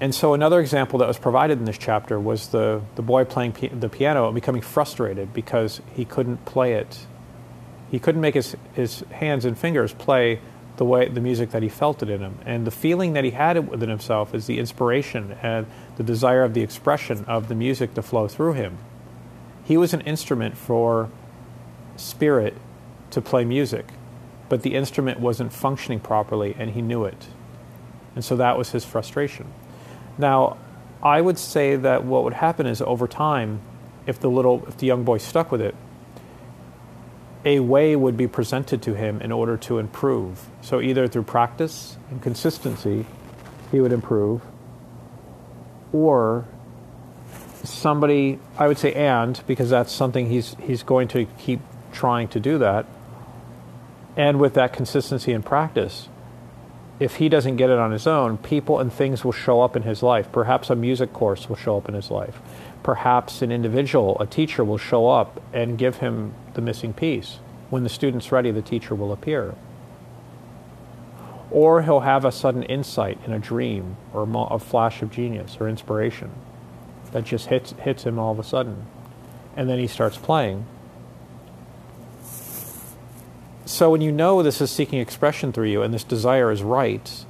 And 0.01 0.15
so 0.15 0.33
another 0.33 0.61
example 0.61 0.99
that 1.01 1.09
was 1.09 1.19
provided 1.19 1.59
in 1.59 1.67
this 1.67 1.77
chapter 1.77 2.19
was 2.19 2.49
the, 2.49 2.81
the 2.95 3.03
boy 3.03 3.25
playing 3.25 3.55
the 3.73 3.89
piano 3.89 4.27
and 4.27 4.35
becoming 4.35 4.63
frustrated 4.63 5.35
because 5.35 5.83
he 5.95 6.05
couldn't 6.05 6.45
play 6.47 6.75
it. 6.75 7.07
He 7.91 7.99
couldn't 7.99 8.21
make 8.21 8.35
his, 8.35 8.57
his 8.73 9.01
hands 9.11 9.45
and 9.45 9.59
fingers 9.59 9.93
play 9.93 10.41
the 10.79 10.85
way 10.87 11.09
the 11.09 11.21
music 11.21 11.51
that 11.51 11.63
he 11.63 11.69
felt 11.69 12.03
it 12.03 12.09
in 12.09 12.21
him. 12.21 12.39
And 12.47 12.67
the 12.67 12.71
feeling 12.71 13.13
that 13.13 13.25
he 13.25 13.33
had 13.33 13.69
within 13.69 13.91
himself 13.91 14.35
is 14.35 14.47
the 14.47 14.59
inspiration 14.59 15.37
and 15.43 15.67
the 15.97 16.03
desire 16.03 16.45
of 16.45 16.55
the 16.55 16.63
expression 16.63 17.25
of 17.27 17.49
the 17.49 17.55
music 17.55 17.93
to 17.95 18.03
flow 18.03 18.27
through 18.27 18.55
him. 18.55 18.79
He 19.65 19.77
was 19.77 19.93
an 19.93 20.01
instrument 20.03 20.57
for 20.57 21.11
spirit 21.97 22.55
to 23.11 23.21
play 23.21 23.45
music 23.45 23.93
but 24.51 24.63
the 24.63 24.75
instrument 24.75 25.21
wasn't 25.21 25.53
functioning 25.53 26.01
properly 26.01 26.55
and 26.59 26.73
he 26.73 26.83
knew 26.83 27.05
it. 27.05 27.29
And 28.15 28.23
so 28.23 28.37
that 28.37 28.59
was 28.59 28.73
his 28.73 28.85
frustration 28.85 29.47
now 30.21 30.57
i 31.03 31.21
would 31.21 31.39
say 31.39 31.77
that 31.77 32.05
what 32.05 32.25
would 32.25 32.35
happen 32.35 32.67
is 32.67 32.81
over 32.83 33.09
time 33.09 33.61
if 34.07 34.21
the 34.21 34.29
little 34.29 34.65
if 34.69 34.77
the 34.77 34.87
young 34.87 35.05
boy 35.05 35.19
stuck 35.19 35.51
with 35.51 35.61
it 35.61 35.75
a 37.45 37.61
way 37.61 37.97
would 37.97 38.17
be 38.17 38.27
presented 38.27 38.83
to 38.83 38.95
him 38.95 39.21
in 39.21 39.33
order 39.33 39.57
to 39.57 39.79
improve. 39.79 40.49
So 40.61 40.81
either 40.81 41.09
through 41.09 41.23
practice 41.25 41.97
and 42.11 42.21
consistency, 42.23 43.07
he 43.71 43.81
would 43.81 43.93
improve, 43.93 44.43
or 45.93 46.47
somebody, 47.65 48.39
I 48.59 48.69
would 48.69 48.79
say, 48.79 48.93
and 48.93 49.41
because 49.47 49.71
that's 49.71 49.93
something 49.93 50.29
he's 50.29 50.57
he's 50.61 50.83
going 50.83 51.09
to 51.09 51.27
keep 51.39 51.61
trying 51.93 52.29
to 52.29 52.41
do 52.41 52.59
that, 52.59 52.87
and 54.17 54.39
with 54.39 54.55
that 54.55 54.73
consistency 54.73 55.33
and 55.33 55.45
practice, 55.45 56.09
if 57.01 57.17
he 57.17 57.31
doesn't 57.31 57.57
get 57.57 57.71
it 57.71 57.79
on 57.79 57.93
his 57.93 58.07
own, 58.07 58.37
people 58.37 58.79
and 58.79 58.93
things 58.93 59.25
will 59.25 59.33
show 59.33 59.63
up 59.63 59.75
in 59.75 59.83
his 59.83 60.03
life. 60.03 60.31
Perhaps 60.31 60.69
a 60.69 60.77
music 60.77 61.15
course 61.15 61.49
will 61.49 61.57
show 61.57 61.79
up 61.79 61.89
in 61.89 61.95
his 61.95 62.11
life. 62.11 62.39
Perhaps 62.83 63.41
an 63.41 63.51
individual, 63.51 64.19
a 64.21 64.27
teacher, 64.27 64.63
will 64.63 64.79
show 64.79 65.09
up 65.09 65.43
and 65.53 65.79
give 65.79 65.97
him 65.97 66.35
the 66.53 66.61
missing 66.61 66.93
piece. 66.93 67.39
When 67.71 67.85
the 67.85 67.89
student's 67.89 68.31
ready, 68.31 68.51
the 68.51 68.61
teacher 68.61 68.95
will 68.95 69.13
appear. 69.13 69.55
Or 71.51 71.83
he'll 71.83 72.01
have 72.01 72.25
a 72.25 72.33
sudden 72.33 72.63
insight 72.65 73.19
in 73.25 73.33
a 73.33 73.39
dream 73.39 73.97
or 74.13 74.29
a 74.51 74.59
flash 74.59 75.01
of 75.01 75.11
genius 75.11 75.57
or 75.59 75.69
inspiration 75.69 76.31
that 77.13 77.25
just 77.25 77.47
hits, 77.47 77.73
hits 77.73 78.05
him 78.05 78.19
all 78.19 78.33
of 78.33 78.39
a 78.39 78.45
sudden. 78.45 78.87
And 79.57 79.69
then 79.69 79.79
he 79.79 79.87
starts 79.87 80.19
playing. 80.19 80.67
So 83.71 83.89
when 83.89 84.01
you 84.01 84.11
know 84.11 84.43
this 84.43 84.61
is 84.61 84.69
seeking 84.69 84.99
expression 84.99 85.53
through 85.53 85.69
you 85.69 85.83
and 85.83 85.95
this 85.95 86.03
desire 86.03 86.51
is 86.51 86.61
right, 86.61 87.25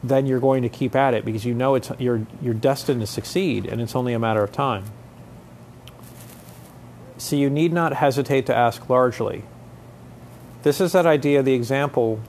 then 0.00 0.26
you're 0.26 0.38
going 0.38 0.62
to 0.62 0.68
keep 0.68 0.94
at 0.94 1.12
it 1.12 1.24
because 1.24 1.44
you 1.44 1.54
know 1.54 1.74
it's 1.74 1.90
you're 1.98 2.24
you're 2.40 2.54
destined 2.54 3.00
to 3.00 3.06
succeed 3.08 3.66
and 3.66 3.80
it's 3.80 3.96
only 3.96 4.12
a 4.12 4.18
matter 4.20 4.44
of 4.44 4.52
time. 4.52 4.84
So 7.18 7.34
you 7.34 7.50
need 7.50 7.72
not 7.72 7.94
hesitate 7.94 8.46
to 8.46 8.54
ask 8.54 8.88
largely. 8.88 9.42
This 10.62 10.80
is 10.80 10.92
that 10.92 11.04
idea, 11.04 11.42
the 11.42 11.54
example 11.54 12.20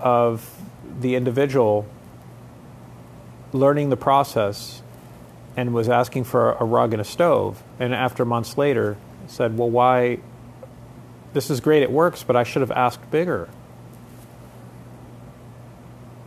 of 0.00 0.60
the 0.98 1.14
individual 1.14 1.86
learning 3.52 3.90
the 3.90 3.96
process 3.96 4.82
and 5.56 5.72
was 5.72 5.88
asking 5.88 6.24
for 6.24 6.54
a 6.54 6.64
rug 6.64 6.92
and 6.92 7.00
a 7.00 7.04
stove, 7.04 7.62
and 7.78 7.94
after 7.94 8.24
months 8.24 8.58
later 8.58 8.96
said, 9.28 9.56
Well, 9.56 9.70
why? 9.70 10.18
This 11.34 11.50
is 11.50 11.60
great, 11.60 11.82
it 11.82 11.90
works, 11.90 12.22
but 12.22 12.34
I 12.36 12.42
should 12.42 12.62
have 12.62 12.70
asked 12.72 13.10
bigger. 13.10 13.48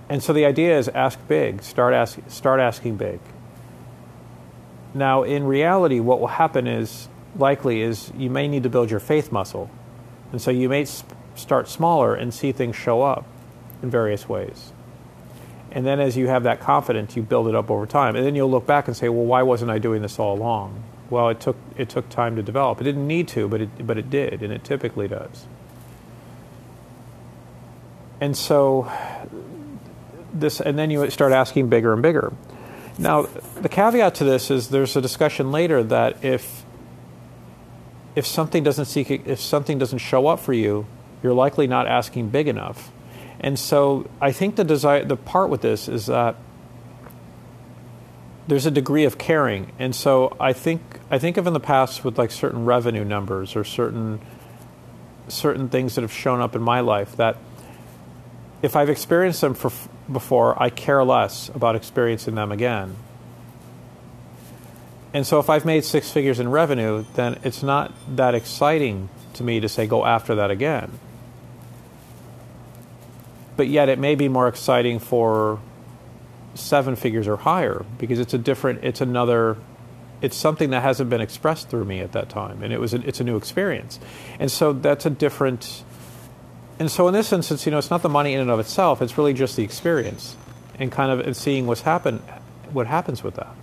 And 0.07 0.21
so 0.21 0.33
the 0.33 0.45
idea 0.45 0.77
is 0.77 0.89
ask 0.89 1.17
big, 1.27 1.63
start, 1.63 1.93
ask, 1.93 2.19
start 2.27 2.59
asking 2.59 2.97
big. 2.97 3.19
Now, 4.93 5.23
in 5.23 5.45
reality, 5.45 5.99
what 5.99 6.19
will 6.19 6.27
happen 6.27 6.67
is 6.67 7.07
likely 7.37 7.81
is 7.81 8.11
you 8.17 8.29
may 8.29 8.47
need 8.47 8.63
to 8.63 8.69
build 8.69 8.91
your 8.91 8.99
faith 8.99 9.31
muscle. 9.31 9.71
And 10.31 10.41
so 10.41 10.51
you 10.51 10.67
may 10.67 10.85
start 11.35 11.69
smaller 11.69 12.13
and 12.13 12.33
see 12.33 12.51
things 12.51 12.75
show 12.75 13.01
up 13.01 13.25
in 13.81 13.89
various 13.89 14.27
ways. 14.27 14.73
And 15.71 15.85
then 15.85 16.01
as 16.01 16.17
you 16.17 16.27
have 16.27 16.43
that 16.43 16.59
confidence, 16.59 17.15
you 17.15 17.21
build 17.21 17.47
it 17.47 17.55
up 17.55 17.71
over 17.71 17.85
time. 17.85 18.15
And 18.15 18.25
then 18.25 18.35
you'll 18.35 18.51
look 18.51 18.67
back 18.67 18.87
and 18.87 18.97
say, 18.97 19.07
well, 19.07 19.25
why 19.25 19.43
wasn't 19.43 19.71
I 19.71 19.79
doing 19.79 20.01
this 20.01 20.19
all 20.19 20.37
along? 20.37 20.83
Well, 21.11 21.29
it 21.29 21.41
took, 21.41 21.57
it 21.77 21.89
took 21.89 22.09
time 22.09 22.37
to 22.37 22.41
develop. 22.41 22.81
It 22.81 22.85
didn't 22.85 23.05
need 23.05 23.27
to, 23.29 23.47
but 23.47 23.61
it, 23.61 23.85
but 23.85 23.97
it 23.97 24.09
did, 24.09 24.41
and 24.41 24.51
it 24.51 24.63
typically 24.63 25.07
does. 25.09 25.45
And 28.21 28.37
so 28.37 28.89
this, 30.33 30.61
and 30.61 30.79
then 30.79 30.89
you 30.89 31.09
start 31.09 31.33
asking 31.33 31.67
bigger 31.69 31.91
and 31.91 32.01
bigger. 32.01 32.33
Now, 32.97 33.23
the 33.59 33.67
caveat 33.67 34.15
to 34.15 34.23
this 34.23 34.49
is 34.49 34.69
there's 34.69 34.95
a 34.95 35.01
discussion 35.01 35.51
later 35.51 35.83
that 35.83 36.23
if 36.23 36.63
if 38.15 38.25
something 38.25 38.63
doesn't 38.63 38.85
seek 38.85 39.09
if 39.09 39.39
something 39.39 39.79
doesn't 39.79 39.99
show 39.99 40.27
up 40.27 40.39
for 40.39 40.53
you, 40.53 40.85
you're 41.23 41.33
likely 41.33 41.67
not 41.67 41.87
asking 41.87 42.29
big 42.29 42.47
enough. 42.47 42.91
And 43.39 43.57
so 43.57 44.09
I 44.21 44.31
think 44.31 44.55
the 44.55 44.63
desire 44.63 45.03
the 45.03 45.17
part 45.17 45.49
with 45.49 45.61
this 45.61 45.87
is 45.87 46.05
that 46.05 46.35
there's 48.47 48.65
a 48.65 48.71
degree 48.71 49.05
of 49.05 49.17
caring. 49.17 49.71
And 49.79 49.95
so 49.95 50.35
I 50.39 50.53
think 50.53 50.81
I 51.09 51.19
think 51.19 51.37
of 51.37 51.47
in 51.47 51.53
the 51.53 51.59
past 51.59 52.03
with 52.03 52.17
like 52.17 52.31
certain 52.31 52.65
revenue 52.65 53.05
numbers 53.05 53.55
or 53.55 53.63
certain 53.63 54.21
certain 55.27 55.69
things 55.69 55.95
that 55.95 56.01
have 56.01 56.11
shown 56.11 56.41
up 56.41 56.55
in 56.55 56.61
my 56.61 56.79
life 56.81 57.15
that 57.17 57.37
if 58.61 58.75
I've 58.75 58.89
experienced 58.89 59.41
them 59.41 59.53
for, 59.53 59.71
before, 60.11 60.61
I 60.61 60.69
care 60.69 61.03
less 61.03 61.49
about 61.49 61.75
experiencing 61.75 62.35
them 62.35 62.51
again. 62.51 62.95
And 65.13 65.25
so 65.25 65.39
if 65.39 65.49
I've 65.49 65.65
made 65.65 65.83
six 65.83 66.11
figures 66.11 66.39
in 66.39 66.49
revenue, 66.49 67.05
then 67.15 67.39
it's 67.43 67.63
not 67.63 67.93
that 68.15 68.35
exciting 68.35 69.09
to 69.33 69.43
me 69.43 69.59
to 69.59 69.67
say 69.67 69.87
go 69.87 70.05
after 70.05 70.35
that 70.35 70.51
again. 70.51 70.99
But 73.57 73.67
yet 73.67 73.89
it 73.89 73.99
may 73.99 74.15
be 74.15 74.29
more 74.29 74.47
exciting 74.47 74.99
for 74.99 75.59
seven 76.53 76.95
figures 76.95 77.27
or 77.27 77.37
higher 77.37 77.85
because 77.97 78.19
it's 78.19 78.33
a 78.33 78.37
different, 78.37 78.83
it's 78.83 79.01
another, 79.01 79.57
it's 80.21 80.35
something 80.35 80.69
that 80.71 80.81
hasn't 80.81 81.09
been 81.09 81.21
expressed 81.21 81.69
through 81.69 81.85
me 81.85 81.99
at 81.99 82.11
that 82.11 82.29
time. 82.29 82.63
And 82.63 82.71
it 82.73 82.79
was, 82.79 82.93
a, 82.93 83.07
it's 83.07 83.19
a 83.19 83.23
new 83.23 83.37
experience. 83.37 83.99
And 84.39 84.51
so 84.51 84.73
that's 84.73 85.05
a 85.05 85.09
different, 85.09 85.83
and 86.79 86.89
so 86.91 87.07
in 87.07 87.13
this 87.13 87.31
instance, 87.31 87.65
you 87.65 87.71
know, 87.71 87.77
it's 87.77 87.89
not 87.89 88.01
the 88.01 88.09
money 88.09 88.33
in 88.33 88.41
and 88.41 88.49
of 88.49 88.59
itself, 88.59 89.01
it's 89.01 89.17
really 89.17 89.33
just 89.33 89.55
the 89.55 89.63
experience 89.63 90.35
and 90.79 90.91
kind 90.91 91.11
of 91.11 91.19
and 91.25 91.37
seeing 91.37 91.67
what's 91.67 91.81
happened, 91.81 92.19
what 92.71 92.87
happens 92.87 93.23
with 93.23 93.35
that. 93.35 93.55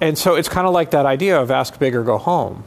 And 0.00 0.18
so 0.18 0.34
it's 0.34 0.48
kind 0.48 0.66
of 0.66 0.72
like 0.72 0.90
that 0.90 1.06
idea 1.06 1.40
of 1.40 1.52
ask 1.52 1.78
big 1.78 1.94
or 1.94 2.02
go 2.02 2.18
home, 2.18 2.64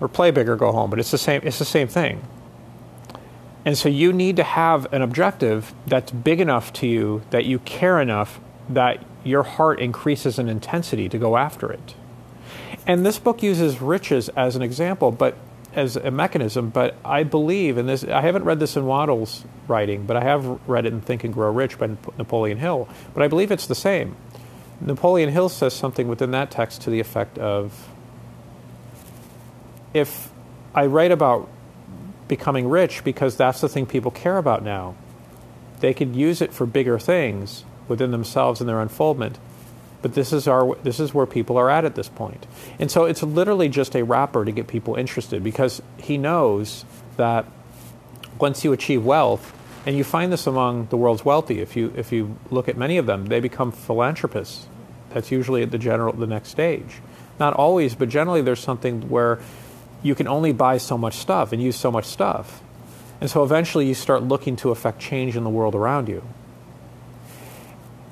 or 0.00 0.08
play 0.08 0.30
big 0.30 0.48
or 0.48 0.56
go 0.56 0.72
home. 0.72 0.88
But 0.88 0.98
it's 0.98 1.10
the 1.10 1.18
same. 1.18 1.42
It's 1.44 1.58
the 1.58 1.66
same 1.66 1.86
thing. 1.86 2.22
And 3.64 3.78
so 3.78 3.88
you 3.88 4.12
need 4.12 4.36
to 4.36 4.44
have 4.44 4.92
an 4.92 5.02
objective 5.02 5.72
that's 5.86 6.12
big 6.12 6.40
enough 6.40 6.72
to 6.74 6.86
you 6.86 7.22
that 7.30 7.44
you 7.46 7.58
care 7.60 8.00
enough 8.00 8.40
that 8.68 9.02
your 9.24 9.42
heart 9.42 9.80
increases 9.80 10.38
in 10.38 10.48
intensity 10.48 11.08
to 11.08 11.18
go 11.18 11.36
after 11.36 11.72
it. 11.72 11.94
And 12.86 13.06
this 13.06 13.18
book 13.18 13.42
uses 13.42 13.80
riches 13.80 14.28
as 14.30 14.56
an 14.56 14.62
example, 14.62 15.10
but 15.10 15.36
as 15.74 15.96
a 15.96 16.10
mechanism. 16.10 16.68
But 16.68 16.96
I 17.04 17.22
believe 17.22 17.78
in 17.78 17.86
this. 17.86 18.04
I 18.04 18.20
haven't 18.20 18.44
read 18.44 18.60
this 18.60 18.76
in 18.76 18.86
Wattles' 18.86 19.44
writing, 19.66 20.04
but 20.04 20.16
I 20.16 20.24
have 20.24 20.44
read 20.68 20.84
it 20.84 20.92
in 20.92 21.00
Think 21.00 21.24
and 21.24 21.32
Grow 21.32 21.50
Rich 21.50 21.78
by 21.78 21.88
Napoleon 22.18 22.58
Hill. 22.58 22.88
But 23.14 23.22
I 23.22 23.28
believe 23.28 23.50
it's 23.50 23.66
the 23.66 23.74
same. 23.74 24.16
Napoleon 24.80 25.30
Hill 25.30 25.48
says 25.48 25.72
something 25.72 26.08
within 26.08 26.32
that 26.32 26.50
text 26.50 26.82
to 26.82 26.90
the 26.90 27.00
effect 27.00 27.38
of 27.38 27.88
if 29.94 30.30
I 30.74 30.86
write 30.86 31.12
about 31.12 31.48
becoming 32.36 32.68
rich 32.68 33.04
because 33.04 33.36
that's 33.36 33.60
the 33.60 33.68
thing 33.68 33.86
people 33.86 34.10
care 34.10 34.38
about 34.38 34.62
now, 34.62 34.94
they 35.80 35.94
could 35.94 36.16
use 36.16 36.40
it 36.40 36.52
for 36.52 36.66
bigger 36.66 36.98
things 36.98 37.64
within 37.88 38.10
themselves 38.10 38.60
and 38.60 38.68
their 38.68 38.80
unfoldment. 38.80 39.38
But 40.02 40.14
this 40.14 40.32
is 40.32 40.46
our 40.48 40.76
this 40.82 41.00
is 41.00 41.14
where 41.14 41.26
people 41.26 41.56
are 41.56 41.70
at 41.70 41.84
at 41.84 41.94
this 41.94 42.08
point. 42.08 42.46
And 42.78 42.90
so 42.90 43.04
it's 43.04 43.22
literally 43.22 43.68
just 43.68 43.94
a 43.94 44.04
wrapper 44.04 44.44
to 44.44 44.52
get 44.52 44.66
people 44.66 44.96
interested 44.96 45.42
because 45.42 45.80
he 45.98 46.18
knows 46.18 46.84
that 47.16 47.46
once 48.38 48.64
you 48.64 48.72
achieve 48.72 49.04
wealth, 49.04 49.52
and 49.86 49.96
you 49.96 50.04
find 50.04 50.32
this 50.32 50.46
among 50.46 50.86
the 50.86 50.96
world's 50.96 51.24
wealthy. 51.24 51.60
If 51.60 51.76
you 51.76 51.92
if 51.96 52.12
you 52.12 52.36
look 52.50 52.68
at 52.68 52.76
many 52.76 52.96
of 52.98 53.06
them, 53.06 53.26
they 53.26 53.40
become 53.40 53.72
philanthropists. 53.72 54.66
That's 55.10 55.30
usually 55.30 55.62
at 55.62 55.70
the 55.70 55.78
general 55.78 56.12
the 56.12 56.26
next 56.26 56.48
stage. 56.48 57.00
Not 57.38 57.54
always, 57.54 57.94
but 57.94 58.08
generally 58.08 58.42
there's 58.42 58.60
something 58.60 59.08
where 59.08 59.40
you 60.04 60.14
can 60.14 60.28
only 60.28 60.52
buy 60.52 60.78
so 60.78 60.96
much 60.96 61.14
stuff 61.14 61.52
and 61.52 61.60
use 61.60 61.74
so 61.74 61.90
much 61.90 62.04
stuff. 62.04 62.62
And 63.20 63.28
so 63.28 63.42
eventually 63.42 63.88
you 63.88 63.94
start 63.94 64.22
looking 64.22 64.54
to 64.56 64.70
affect 64.70 65.00
change 65.00 65.34
in 65.34 65.42
the 65.42 65.50
world 65.50 65.74
around 65.74 66.08
you. 66.08 66.22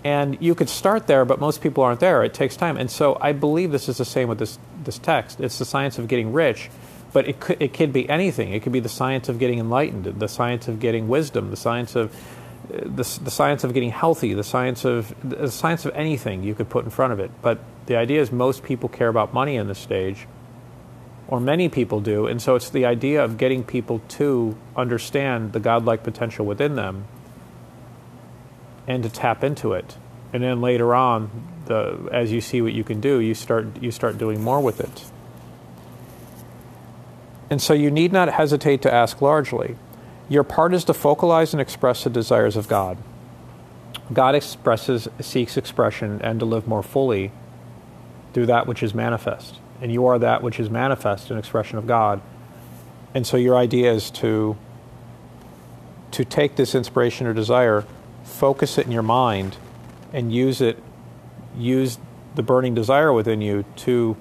And 0.03 0.37
you 0.41 0.57
could 0.57 0.69
start 0.69 1.07
there, 1.07 1.25
but 1.25 1.39
most 1.39 1.61
people 1.61 1.85
aren't 1.85 2.01
there. 2.01 2.25
It 2.25 2.35
takes 2.35 2.57
time. 2.57 2.77
And 2.77 2.91
so 2.91 3.17
I 3.21 3.31
believe 3.31 3.71
this 3.71 3.89
is 3.89 3.99
the 3.99 4.05
same 4.05 4.27
with 4.27 4.41
this, 4.41 4.59
this 4.83 4.99
text. 4.99 5.39
It's 5.39 5.59
the 5.59 5.65
science 5.65 5.99
of 5.99 6.09
getting 6.09 6.33
rich 6.33 6.69
but 7.13 7.29
it 7.29 7.41
could, 7.41 7.61
it 7.61 7.75
could 7.75 7.93
be 7.93 8.09
anything. 8.09 8.53
It 8.53 8.63
could 8.63 8.73
be 8.73 8.81
the 8.81 8.89
science 8.89 9.29
of 9.29 9.39
getting 9.39 9.59
enlightened, 9.59 10.05
the 10.05 10.29
science 10.29 10.69
of 10.69 10.81
getting 10.81 11.09
wisdom, 11.09 11.51
the 11.51 11.57
science 11.57 11.95
of 11.95 12.15
the, 12.69 13.03
the 13.23 13.31
science 13.31 13.65
of 13.65 13.75
getting 13.75 13.91
healthy, 13.91 14.35
the 14.35 14.45
science 14.45 14.85
of 14.85 15.15
the 15.23 15.51
science 15.51 15.85
of 15.85 15.95
anything 15.95 16.43
you 16.43 16.55
could 16.55 16.71
put 16.71 16.85
in 16.85 16.91
front 16.91 17.13
of 17.13 17.21
it. 17.21 17.31
But 17.43 17.59
the 17.87 17.97
idea 17.97 18.21
is 18.21 18.33
most 18.33 18.63
people 18.63 18.89
care 18.89 19.09
about 19.09 19.35
money 19.35 19.57
in 19.57 19.69
this 19.69 19.79
stage, 19.79 20.27
or 21.33 21.41
many 21.41 21.67
people 21.67 21.99
do, 22.03 22.27
and 22.27 22.43
so 22.43 22.57
it's 22.57 22.69
the 22.69 22.85
idea 22.85 23.25
of 23.25 23.39
getting 23.39 23.65
people 23.65 24.03
to 24.07 24.55
understand 24.77 25.55
the 25.55 25.61
godlike 25.61 26.03
potential 26.03 26.45
within 26.45 26.75
them 26.75 27.07
and 28.87 29.03
to 29.03 29.09
tap 29.09 29.43
into 29.43 29.73
it. 29.73 29.97
And 30.35 30.43
then 30.43 30.61
later 30.61 30.95
on, 30.95 31.31
the, 31.65 32.07
as 32.13 32.31
you 32.31 32.43
see 32.43 32.61
what 32.61 32.75
you 32.75 32.85
can 32.85 33.01
do, 33.01 33.19
you 33.19 33.33
start 33.33 33.83
you 33.83 33.91
start 33.91 34.19
doing 34.19 34.43
more 34.43 34.61
with 34.61 34.79
it. 34.79 35.07
And 37.49 37.63
so 37.63 37.73
you 37.73 37.91
need 37.91 38.13
not 38.13 38.29
hesitate 38.29 38.83
to 38.83 38.93
ask 38.93 39.23
largely. 39.23 39.77
Your 40.29 40.45
part 40.45 40.75
is 40.75 40.85
to 40.85 40.93
focalize 40.93 41.55
and 41.55 41.63
express 41.63 42.05
the 42.05 42.11
desires 42.11 42.59
of 42.59 42.69
God. 42.69 42.99
God 44.13 44.35
expresses, 44.35 45.09
seeks 45.19 45.57
expression, 45.57 46.21
and 46.23 46.41
to 46.41 46.45
live 46.45 46.69
more 46.69 46.83
fully 46.83 47.33
through 48.35 48.47
that 48.47 48.67
which 48.67 48.83
is 48.83 48.93
manifest. 48.93 49.62
And 49.83 49.93
you 49.93 50.07
are 50.07 50.19
that 50.19 50.43
which 50.43 50.59
is 50.59 50.71
manifest, 50.71 51.31
an 51.31 51.37
expression 51.37 51.77
of 51.77 51.87
God. 51.87 52.23
And 53.15 53.27
so 53.27 53.37
your 53.37 53.57
idea 53.57 53.93
is 53.93 54.11
to 54.13 54.57
to 56.13 56.25
take 56.25 56.57
this 56.57 56.75
inspiration 56.75 57.27
or 57.27 57.35
desire, 57.35 57.85
focus 58.23 58.77
it 58.79 58.85
in 58.85 58.93
your 58.93 59.03
mind, 59.03 59.57
and 60.13 60.33
use 60.33 60.61
it, 60.61 60.79
use 61.57 61.99
the 62.35 62.43
burning 62.43 62.75
desire 62.75 63.13
within 63.13 63.41
you 63.41 63.65
to 63.77 64.17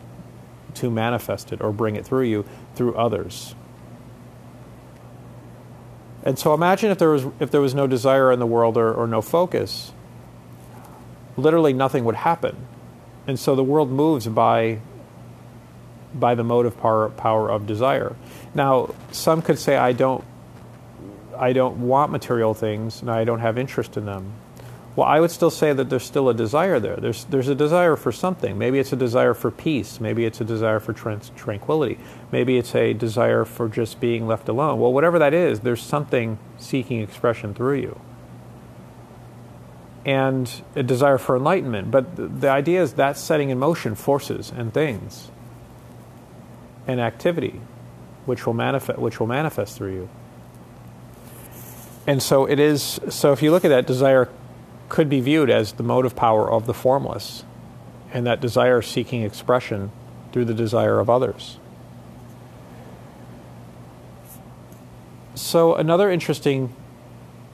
to 0.74 0.90
manifest 0.90 1.52
it 1.54 1.62
or 1.62 1.72
bring 1.72 1.96
it 1.96 2.06
through 2.06 2.24
you 2.24 2.46
through 2.76 2.96
others. 2.96 3.56
And 6.24 6.38
so 6.38 6.54
imagine 6.54 6.92
if 6.92 6.98
there 6.98 7.10
was 7.10 7.26
if 7.40 7.52
there 7.52 7.62
was 7.62 7.76
no 7.76 7.88
desire 7.88 8.32
in 8.32 8.40
the 8.40 8.46
world 8.46 8.78
or, 8.78 8.94
or 8.94 9.08
no 9.08 9.22
focus, 9.22 9.92
literally 11.38 11.74
nothing 11.74 12.06
would 12.06 12.16
happen. 12.16 12.56
And 13.28 13.40
so 13.40 13.56
the 13.56 13.64
world 13.64 13.90
moves 13.92 14.28
by 14.28 14.80
by 16.14 16.36
the 16.36 16.44
motive 16.44 16.78
power, 16.80 17.10
power 17.10 17.50
of 17.50 17.66
desire. 17.66 18.16
Now, 18.54 18.94
some 19.12 19.42
could 19.42 19.60
say 19.60 19.78
I 19.78 19.94
don't 19.94 20.24
I 21.38 21.54
don't 21.54 21.88
want 21.88 22.12
material 22.12 22.54
things 22.54 23.02
and 23.02 23.10
I 23.10 23.24
don't 23.24 23.40
have 23.40 23.58
interest 23.58 23.98
in 23.98 24.06
them. 24.06 24.34
Well, 24.96 25.08
I 25.08 25.20
would 25.22 25.32
still 25.32 25.50
say 25.50 25.72
that 25.72 25.90
there's 25.90 26.04
still 26.04 26.28
a 26.30 26.34
desire 26.34 26.80
there. 26.80 26.98
There's, 26.98 27.24
there's 27.26 27.48
a 27.48 27.56
desire 27.56 27.96
for 27.96 28.12
something. 28.12 28.58
Maybe 28.58 28.78
it's 28.78 28.92
a 28.92 28.98
desire 28.98 29.34
for 29.34 29.50
peace. 29.50 30.02
Maybe 30.02 30.26
it's 30.26 30.42
a 30.42 30.44
desire 30.44 30.80
for 30.82 30.94
tranquility. 30.94 31.98
Maybe 32.32 32.58
it's 32.58 32.76
a 32.76 32.94
desire 32.94 33.46
for 33.46 33.70
just 33.70 34.02
being 34.02 34.28
left 34.28 34.50
alone. 34.50 34.80
Well, 34.80 34.92
whatever 34.92 35.18
that 35.20 35.34
is, 35.34 35.62
there's 35.62 35.82
something 35.82 36.38
seeking 36.58 37.00
expression 37.00 37.54
through 37.54 37.78
you. 37.78 38.02
And 40.06 40.52
a 40.76 40.84
desire 40.84 41.18
for 41.18 41.38
enlightenment. 41.38 41.90
But 41.90 42.18
the, 42.18 42.28
the 42.28 42.50
idea 42.50 42.84
is 42.84 42.94
that's 42.94 43.22
setting 43.22 43.50
in 43.50 43.58
motion 43.58 43.96
forces 43.96 44.52
and 44.56 44.74
things 44.74 45.32
and 46.88 47.00
activity 47.00 47.62
which 48.26 48.46
will 48.46 48.54
manifest, 48.54 49.00
which 49.00 49.20
will 49.20 49.28
manifest 49.28 49.78
through 49.78 49.94
you. 49.94 50.10
And 52.08 52.22
so 52.22 52.46
it 52.46 52.60
is, 52.60 53.00
so 53.10 53.32
if 53.32 53.42
you 53.42 53.52
look 53.52 53.64
at 53.66 53.70
that, 53.70 53.88
desire 53.88 54.30
could 54.90 55.10
be 55.10 55.22
viewed 55.22 55.50
as 55.50 55.74
the 55.74 55.84
motive 55.84 56.16
power 56.16 56.52
of 56.52 56.66
the 56.66 56.74
formless, 56.74 57.46
and 58.12 58.26
that 58.26 58.42
desire 58.42 58.82
seeking 58.82 59.24
expression 59.24 59.92
through 60.32 60.46
the 60.46 60.54
desire 60.54 61.00
of 61.00 61.10
others. 61.10 61.58
So, 65.34 65.76
another 65.76 66.12
interesting 66.12 66.76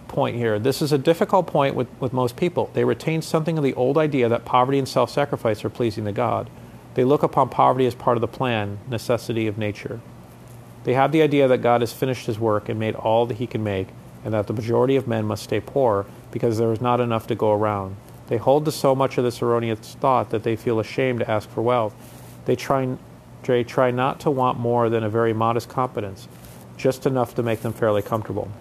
point 0.07 0.35
here 0.35 0.57
this 0.57 0.81
is 0.81 0.91
a 0.91 0.97
difficult 0.97 1.45
point 1.45 1.75
with, 1.75 1.87
with 1.99 2.11
most 2.11 2.35
people. 2.35 2.71
They 2.73 2.83
retain 2.83 3.21
something 3.21 3.57
of 3.57 3.63
the 3.63 3.73
old 3.75 3.97
idea 3.97 4.27
that 4.29 4.45
poverty 4.45 4.79
and 4.79 4.87
self 4.87 5.11
sacrifice 5.11 5.63
are 5.63 5.69
pleasing 5.69 6.05
to 6.05 6.11
God. 6.11 6.49
They 6.97 7.03
look 7.03 7.21
upon 7.21 7.49
poverty 7.49 7.85
as 7.85 7.93
part 7.93 8.17
of 8.17 8.21
the 8.21 8.27
plan, 8.27 8.79
necessity 8.89 9.45
of 9.45 9.55
nature. 9.55 9.99
They 10.83 10.95
have 10.95 11.11
the 11.11 11.21
idea 11.21 11.47
that 11.47 11.59
God 11.59 11.81
has 11.81 11.93
finished 11.93 12.25
his 12.25 12.39
work 12.39 12.69
and 12.69 12.79
made 12.79 12.95
all 12.95 13.27
that 13.27 13.37
he 13.37 13.45
can 13.45 13.63
make, 13.63 13.89
and 14.25 14.33
that 14.33 14.47
the 14.47 14.53
majority 14.53 14.95
of 14.95 15.07
men 15.07 15.23
must 15.23 15.43
stay 15.43 15.59
poor 15.59 16.07
because 16.31 16.57
there 16.57 16.71
is 16.71 16.81
not 16.81 16.99
enough 16.99 17.27
to 17.27 17.35
go 17.35 17.53
around. 17.53 17.97
They 18.29 18.37
hold 18.37 18.65
to 18.65 18.71
so 18.71 18.95
much 18.95 19.19
of 19.19 19.23
this 19.23 19.43
erroneous 19.43 19.77
thought 19.77 20.31
that 20.31 20.41
they 20.41 20.55
feel 20.55 20.79
ashamed 20.79 21.19
to 21.19 21.29
ask 21.29 21.47
for 21.51 21.61
wealth. 21.61 21.93
They 22.45 22.55
try, 22.55 22.97
they 23.43 23.63
try 23.63 23.91
not 23.91 24.19
to 24.21 24.31
want 24.31 24.57
more 24.57 24.89
than 24.89 25.03
a 25.03 25.09
very 25.09 25.33
modest 25.33 25.69
competence, 25.69 26.27
just 26.77 27.05
enough 27.05 27.35
to 27.35 27.43
make 27.43 27.61
them 27.61 27.73
fairly 27.73 28.01
comfortable. 28.01 28.51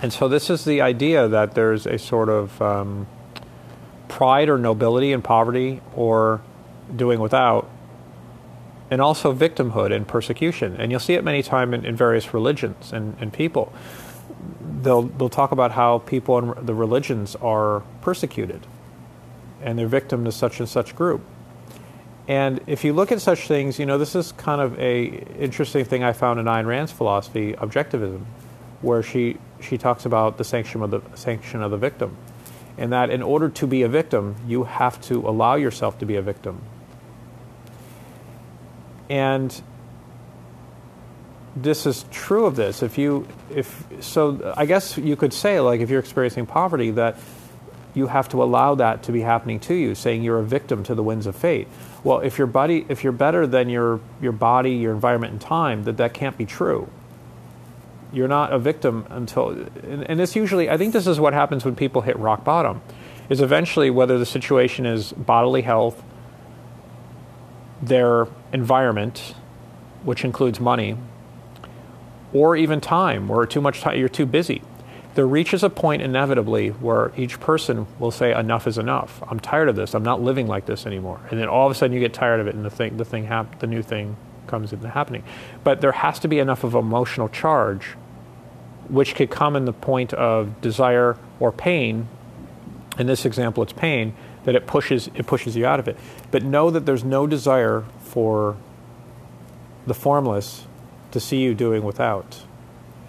And 0.00 0.10
so, 0.10 0.26
this 0.26 0.48
is 0.48 0.64
the 0.64 0.80
idea 0.80 1.28
that 1.28 1.54
there's 1.54 1.84
a 1.84 1.98
sort 1.98 2.30
of 2.30 2.62
um, 2.62 3.06
pride 4.08 4.48
or 4.48 4.56
nobility 4.56 5.12
in 5.12 5.20
poverty 5.20 5.82
or 5.94 6.40
doing 6.94 7.20
without, 7.20 7.68
and 8.90 9.00
also 9.00 9.34
victimhood 9.34 9.94
and 9.94 10.06
persecution. 10.06 10.76
And 10.76 10.90
you'll 10.90 11.00
see 11.00 11.14
it 11.14 11.24
many 11.24 11.42
times 11.42 11.74
in, 11.74 11.84
in 11.84 11.96
various 11.96 12.32
religions 12.32 12.92
and, 12.92 13.16
and 13.20 13.32
people 13.32 13.72
they'll 14.82 15.02
they'll 15.02 15.28
talk 15.28 15.52
about 15.52 15.72
how 15.72 15.98
people 15.98 16.38
in 16.38 16.66
the 16.66 16.74
religions 16.74 17.36
are 17.36 17.82
persecuted, 18.00 18.66
and 19.62 19.78
they're 19.78 19.88
victim 19.88 20.24
to 20.24 20.32
such 20.32 20.60
and 20.60 20.68
such 20.68 20.94
group. 20.94 21.22
And 22.26 22.60
if 22.66 22.84
you 22.84 22.92
look 22.92 23.10
at 23.10 23.22
such 23.22 23.48
things, 23.48 23.78
you 23.78 23.86
know 23.86 23.98
this 23.98 24.14
is 24.14 24.32
kind 24.32 24.60
of 24.60 24.78
a 24.78 25.04
interesting 25.38 25.84
thing 25.84 26.04
I 26.04 26.12
found 26.12 26.38
in 26.38 26.46
Ayn 26.46 26.66
Rand's 26.66 26.92
philosophy, 26.92 27.54
objectivism, 27.54 28.24
where 28.82 29.02
she 29.02 29.38
she 29.60 29.78
talks 29.78 30.04
about 30.04 30.38
the 30.38 30.44
sanction 30.44 30.82
of 30.82 30.90
the 30.90 31.00
sanction 31.14 31.62
of 31.62 31.70
the 31.70 31.78
victim, 31.78 32.16
and 32.76 32.92
that 32.92 33.10
in 33.10 33.22
order 33.22 33.48
to 33.48 33.66
be 33.66 33.82
a 33.82 33.88
victim, 33.88 34.36
you 34.46 34.64
have 34.64 35.00
to 35.02 35.26
allow 35.28 35.54
yourself 35.54 35.98
to 35.98 36.06
be 36.06 36.16
a 36.16 36.22
victim. 36.22 36.60
And 39.10 39.62
this 41.56 41.86
is 41.86 42.04
true 42.10 42.46
of 42.46 42.56
this. 42.56 42.82
If 42.82 42.98
you, 42.98 43.26
if 43.54 43.84
so, 44.00 44.54
I 44.56 44.66
guess 44.66 44.96
you 44.96 45.16
could 45.16 45.32
say, 45.32 45.60
like, 45.60 45.80
if 45.80 45.90
you're 45.90 46.00
experiencing 46.00 46.46
poverty, 46.46 46.90
that 46.92 47.16
you 47.94 48.06
have 48.06 48.28
to 48.28 48.42
allow 48.42 48.74
that 48.76 49.02
to 49.04 49.12
be 49.12 49.22
happening 49.22 49.58
to 49.60 49.74
you, 49.74 49.94
saying 49.94 50.22
you're 50.22 50.38
a 50.38 50.44
victim 50.44 50.84
to 50.84 50.94
the 50.94 51.02
winds 51.02 51.26
of 51.26 51.34
fate. 51.34 51.66
Well, 52.04 52.20
if 52.20 52.38
your 52.38 52.46
body, 52.46 52.86
if 52.88 53.02
you're 53.02 53.12
better 53.12 53.46
than 53.46 53.68
your 53.68 54.00
your 54.20 54.32
body, 54.32 54.72
your 54.72 54.92
environment, 54.92 55.32
and 55.32 55.40
time, 55.40 55.84
that 55.84 55.96
that 55.96 56.14
can't 56.14 56.36
be 56.36 56.46
true. 56.46 56.88
You're 58.12 58.28
not 58.28 58.52
a 58.52 58.58
victim 58.58 59.06
until, 59.10 59.50
and, 59.50 60.08
and 60.08 60.18
this 60.18 60.34
usually, 60.34 60.70
I 60.70 60.78
think 60.78 60.94
this 60.94 61.06
is 61.06 61.20
what 61.20 61.34
happens 61.34 61.64
when 61.64 61.76
people 61.76 62.02
hit 62.02 62.16
rock 62.18 62.42
bottom, 62.44 62.80
is 63.28 63.40
eventually 63.40 63.90
whether 63.90 64.18
the 64.18 64.24
situation 64.24 64.86
is 64.86 65.12
bodily 65.12 65.62
health, 65.62 66.02
their 67.82 68.26
environment, 68.52 69.34
which 70.02 70.24
includes 70.24 70.60
money, 70.60 70.96
or 72.32 72.56
even 72.56 72.80
time, 72.80 73.30
or 73.30 73.46
too 73.46 73.60
much 73.60 73.80
time, 73.80 73.98
you're 73.98 74.08
too 74.08 74.26
busy. 74.26 74.62
There 75.14 75.26
reaches 75.26 75.62
a 75.64 75.70
point 75.70 76.02
inevitably 76.02 76.68
where 76.68 77.10
each 77.16 77.40
person 77.40 77.86
will 77.98 78.10
say, 78.10 78.32
"Enough 78.32 78.66
is 78.66 78.78
enough. 78.78 79.22
I'm 79.28 79.40
tired 79.40 79.68
of 79.68 79.74
this. 79.74 79.94
I'm 79.94 80.02
not 80.02 80.22
living 80.22 80.46
like 80.46 80.66
this 80.66 80.86
anymore." 80.86 81.20
And 81.30 81.40
then 81.40 81.48
all 81.48 81.66
of 81.66 81.72
a 81.72 81.74
sudden, 81.74 81.94
you 81.94 82.00
get 82.00 82.12
tired 82.12 82.40
of 82.40 82.46
it, 82.46 82.54
and 82.54 82.64
the 82.64 82.70
thing, 82.70 82.96
the 82.98 83.04
thing, 83.04 83.24
hap- 83.24 83.58
the 83.58 83.66
new 83.66 83.82
thing 83.82 84.16
comes 84.46 84.72
into 84.72 84.88
happening. 84.88 85.24
But 85.64 85.80
there 85.80 85.92
has 85.92 86.18
to 86.20 86.28
be 86.28 86.38
enough 86.38 86.62
of 86.62 86.74
emotional 86.74 87.28
charge, 87.28 87.96
which 88.88 89.14
could 89.14 89.30
come 89.30 89.56
in 89.56 89.64
the 89.64 89.72
point 89.72 90.12
of 90.14 90.60
desire 90.60 91.16
or 91.40 91.50
pain. 91.50 92.08
In 92.98 93.06
this 93.06 93.24
example, 93.24 93.62
it's 93.62 93.72
pain 93.72 94.14
that 94.44 94.54
it 94.54 94.66
pushes 94.66 95.10
it 95.14 95.26
pushes 95.26 95.56
you 95.56 95.66
out 95.66 95.80
of 95.80 95.88
it. 95.88 95.96
But 96.30 96.42
know 96.44 96.70
that 96.70 96.86
there's 96.86 97.04
no 97.04 97.26
desire 97.26 97.84
for 98.18 98.56
the 99.86 99.94
formless 99.94 100.66
to 101.12 101.20
see 101.20 101.36
you 101.36 101.54
doing 101.54 101.84
without 101.84 102.42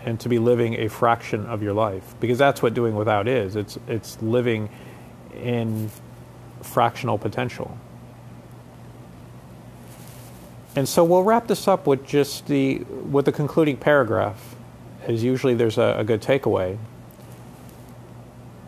and 0.06 0.20
to 0.20 0.30
be 0.30 0.38
living 0.38 0.76
a 0.76 0.88
fraction 0.88 1.48
of 1.48 1.64
your 1.64 1.74
life. 1.74 2.14
Because 2.20 2.38
that's 2.38 2.62
what 2.62 2.76
doing 2.76 2.94
without 2.94 3.28
is. 3.28 3.56
It's 3.56 3.80
it's 3.88 4.22
living 4.22 4.70
in 5.34 5.90
fractional 6.62 7.18
potential. 7.18 7.76
And 10.76 10.88
so 10.88 11.04
we'll 11.04 11.24
wrap 11.24 11.48
this 11.48 11.68
up 11.68 11.88
with 11.88 12.06
just 12.06 12.46
the 12.46 12.78
with 13.14 13.26
the 13.26 13.32
concluding 13.32 13.78
paragraph 13.78 14.54
as 15.08 15.24
usually 15.24 15.56
there's 15.56 15.80
a, 15.80 15.96
a 15.98 16.04
good 16.04 16.22
takeaway. 16.22 16.78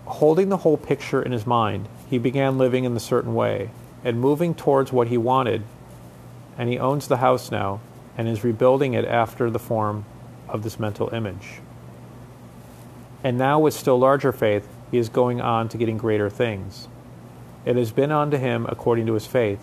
Holding 0.05 0.49
the 0.49 0.57
whole 0.57 0.77
picture 0.77 1.21
in 1.21 1.33
his 1.33 1.45
mind 1.45 1.87
he 2.09 2.17
began 2.17 2.57
living 2.57 2.83
in 2.83 2.97
a 2.97 2.99
certain 2.99 3.35
way 3.35 3.69
and 4.03 4.19
moving 4.19 4.55
towards 4.55 4.91
what 4.91 5.07
he 5.09 5.19
wanted 5.19 5.61
and 6.57 6.69
he 6.69 6.77
owns 6.77 7.07
the 7.07 7.17
house 7.17 7.51
now 7.51 7.79
and 8.17 8.27
is 8.27 8.43
rebuilding 8.43 8.93
it 8.93 9.05
after 9.05 9.49
the 9.49 9.59
form 9.59 10.05
of 10.47 10.63
this 10.63 10.79
mental 10.79 11.09
image. 11.13 11.61
And 13.23 13.37
now, 13.37 13.59
with 13.59 13.73
still 13.73 13.99
larger 13.99 14.31
faith, 14.31 14.67
he 14.89 14.97
is 14.97 15.09
going 15.09 15.39
on 15.39 15.69
to 15.69 15.77
getting 15.77 15.97
greater 15.97 16.29
things. 16.29 16.87
It 17.65 17.75
has 17.75 17.91
been 17.91 18.11
unto 18.11 18.37
him 18.37 18.65
according 18.67 19.05
to 19.05 19.13
his 19.13 19.27
faith, 19.27 19.59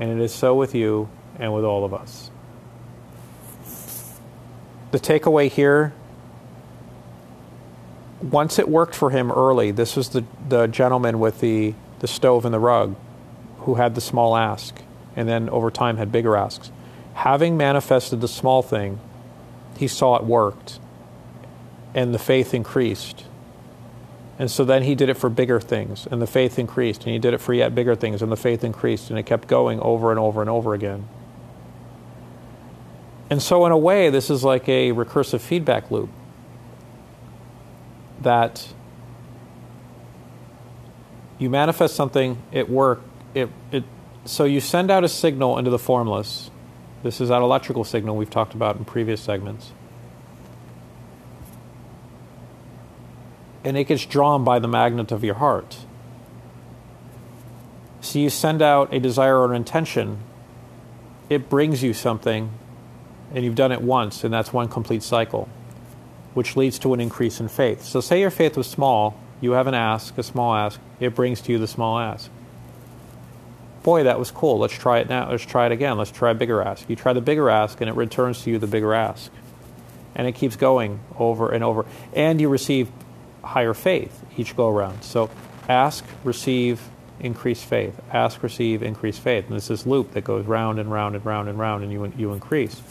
and 0.00 0.10
it 0.10 0.22
is 0.22 0.34
so 0.34 0.54
with 0.54 0.74
you 0.74 1.08
and 1.38 1.54
with 1.54 1.64
all 1.64 1.84
of 1.84 1.92
us. 1.92 2.30
The 4.90 4.98
takeaway 4.98 5.50
here 5.50 5.92
once 8.20 8.58
it 8.58 8.68
worked 8.68 8.94
for 8.94 9.10
him 9.10 9.30
early, 9.30 9.70
this 9.70 9.96
was 9.96 10.10
the, 10.10 10.24
the 10.48 10.66
gentleman 10.66 11.18
with 11.20 11.40
the, 11.40 11.74
the 12.00 12.08
stove 12.08 12.44
and 12.44 12.52
the 12.52 12.58
rug 12.58 12.96
who 13.60 13.76
had 13.76 13.94
the 13.94 14.00
small 14.00 14.36
ask, 14.36 14.82
and 15.18 15.28
then 15.28 15.50
over 15.50 15.70
time 15.70 15.98
had 15.98 16.10
bigger 16.10 16.36
asks 16.36 16.70
having 17.18 17.56
manifested 17.56 18.20
the 18.20 18.28
small 18.28 18.62
thing, 18.62 19.00
he 19.76 19.88
saw 19.88 20.14
it 20.14 20.22
worked, 20.22 20.78
and 21.92 22.14
the 22.14 22.18
faith 22.18 22.54
increased. 22.54 23.24
And 24.38 24.48
so 24.48 24.64
then 24.64 24.84
he 24.84 24.94
did 24.94 25.08
it 25.08 25.14
for 25.14 25.28
bigger 25.28 25.58
things, 25.58 26.06
and 26.08 26.22
the 26.22 26.28
faith 26.28 26.60
increased, 26.60 27.02
and 27.02 27.12
he 27.12 27.18
did 27.18 27.34
it 27.34 27.38
for 27.38 27.52
yet 27.52 27.74
bigger 27.74 27.96
things, 27.96 28.22
and 28.22 28.30
the 28.30 28.36
faith 28.36 28.62
increased, 28.62 29.10
and 29.10 29.18
it 29.18 29.24
kept 29.24 29.48
going 29.48 29.80
over 29.80 30.12
and 30.12 30.20
over 30.20 30.40
and 30.40 30.48
over 30.48 30.74
again. 30.74 31.08
And 33.30 33.42
so, 33.42 33.66
in 33.66 33.72
a 33.72 33.78
way, 33.78 34.10
this 34.10 34.30
is 34.30 34.44
like 34.44 34.68
a 34.68 34.92
recursive 34.92 35.40
feedback 35.40 35.90
loop 35.90 36.10
that 38.20 38.68
you 41.36 41.50
manifest 41.50 41.96
something, 41.96 42.40
it 42.52 42.70
worked, 42.70 43.02
it, 43.34 43.48
it 43.72 43.82
So 44.28 44.44
you 44.44 44.60
send 44.60 44.90
out 44.90 45.04
a 45.04 45.08
signal 45.08 45.56
into 45.56 45.70
the 45.70 45.78
formless. 45.78 46.50
This 47.02 47.18
is 47.18 47.30
that 47.30 47.40
electrical 47.40 47.82
signal 47.82 48.14
we've 48.14 48.28
talked 48.28 48.52
about 48.52 48.76
in 48.76 48.84
previous 48.84 49.22
segments. 49.22 49.72
And 53.64 53.78
it 53.78 53.84
gets 53.84 54.04
drawn 54.04 54.44
by 54.44 54.58
the 54.58 54.68
magnet 54.68 55.12
of 55.12 55.24
your 55.24 55.36
heart. 55.36 55.78
So 58.02 58.18
you 58.18 58.28
send 58.28 58.60
out 58.60 58.92
a 58.92 59.00
desire 59.00 59.38
or 59.38 59.46
an 59.46 59.56
intention, 59.56 60.18
it 61.30 61.48
brings 61.48 61.82
you 61.82 61.94
something, 61.94 62.50
and 63.34 63.46
you've 63.46 63.54
done 63.54 63.72
it 63.72 63.80
once, 63.80 64.24
and 64.24 64.32
that's 64.32 64.52
one 64.52 64.68
complete 64.68 65.02
cycle, 65.02 65.48
which 66.34 66.54
leads 66.54 66.78
to 66.80 66.92
an 66.92 67.00
increase 67.00 67.40
in 67.40 67.48
faith. 67.48 67.82
So, 67.82 68.02
say 68.02 68.20
your 68.20 68.30
faith 68.30 68.58
was 68.58 68.66
small, 68.66 69.18
you 69.40 69.52
have 69.52 69.66
an 69.66 69.74
ask, 69.74 70.18
a 70.18 70.22
small 70.22 70.54
ask, 70.54 70.78
it 71.00 71.14
brings 71.14 71.40
to 71.42 71.52
you 71.52 71.58
the 71.58 71.66
small 71.66 71.98
ask. 71.98 72.30
Boy, 73.88 74.02
that 74.02 74.18
was 74.18 74.30
cool. 74.30 74.58
Let's 74.58 74.74
try 74.74 74.98
it 74.98 75.08
now. 75.08 75.30
Let's 75.30 75.46
try 75.46 75.64
it 75.64 75.72
again. 75.72 75.96
Let's 75.96 76.10
try 76.10 76.32
a 76.32 76.34
bigger 76.34 76.60
ask. 76.60 76.90
You 76.90 76.94
try 76.94 77.14
the 77.14 77.22
bigger 77.22 77.48
ask, 77.48 77.80
and 77.80 77.88
it 77.88 77.94
returns 77.94 78.42
to 78.42 78.50
you 78.50 78.58
the 78.58 78.66
bigger 78.66 78.92
ask. 78.92 79.32
And 80.14 80.26
it 80.26 80.32
keeps 80.32 80.56
going 80.56 81.00
over 81.18 81.50
and 81.50 81.64
over. 81.64 81.86
And 82.12 82.38
you 82.38 82.50
receive 82.50 82.90
higher 83.42 83.72
faith 83.72 84.22
each 84.36 84.54
go 84.54 84.68
around. 84.68 85.04
So, 85.04 85.30
ask, 85.70 86.04
receive, 86.22 86.82
increase 87.18 87.62
faith. 87.62 87.98
Ask, 88.12 88.42
receive, 88.42 88.82
increase 88.82 89.16
faith. 89.16 89.48
And 89.48 89.58
this 89.58 89.86
loop 89.86 90.12
that 90.12 90.22
goes 90.22 90.44
round 90.44 90.78
and 90.78 90.92
round 90.92 91.16
and 91.16 91.24
round 91.24 91.48
and 91.48 91.58
round, 91.58 91.82
and 91.82 91.90
you, 91.90 92.12
you 92.14 92.34
increase. 92.34 92.82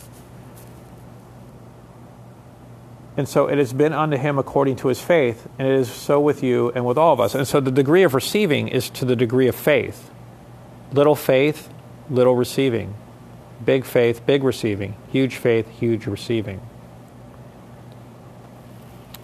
And 3.16 3.30
so 3.30 3.46
it 3.46 3.60
has 3.60 3.72
been 3.72 3.94
unto 3.94 4.18
him 4.18 4.40
according 4.40 4.78
to 4.78 4.88
his 4.88 5.00
faith, 5.00 5.48
and 5.60 5.68
it 5.68 5.76
is 5.76 5.92
so 5.92 6.20
with 6.20 6.42
you 6.42 6.72
and 6.74 6.88
with 6.88 6.98
all 6.98 7.14
of 7.14 7.20
us. 7.20 7.36
And 7.36 7.48
so 7.48 7.60
the 7.60 7.70
degree 7.70 8.02
of 8.02 8.16
receiving 8.16 8.68
is 8.68 8.90
to 8.90 9.06
the 9.06 9.16
degree 9.16 9.48
of 9.48 9.56
faith. 9.56 10.10
Little 10.92 11.16
faith, 11.16 11.70
little 12.10 12.36
receiving. 12.36 12.96
Big 13.64 13.86
faith, 13.86 14.26
big 14.26 14.44
receiving. 14.44 14.96
Huge 15.12 15.36
faith, 15.36 15.68
huge 15.70 16.06
receiving. 16.06 16.62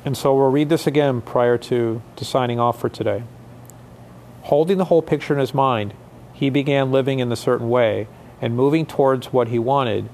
And 0.06 0.18
so 0.18 0.36
we'll 0.36 0.50
read 0.50 0.70
this 0.70 0.86
again 0.86 1.22
prior 1.22 1.58
to, 1.60 2.02
to 2.16 2.26
signing 2.26 2.60
off 2.60 2.80
for 2.80 2.90
today. 2.90 3.24
Holding 4.44 4.78
the 4.78 4.86
whole 4.86 5.02
picture 5.02 5.34
in 5.34 5.40
his 5.40 5.54
mind, 5.54 5.94
he 6.34 6.50
began 6.50 6.92
living 6.92 7.20
in 7.20 7.32
a 7.32 7.38
certain 7.38 7.70
way 7.70 8.08
and 8.42 8.56
moving 8.56 8.86
towards 8.86 9.32
what 9.32 9.48
he 9.48 9.58
wanted, 9.58 10.10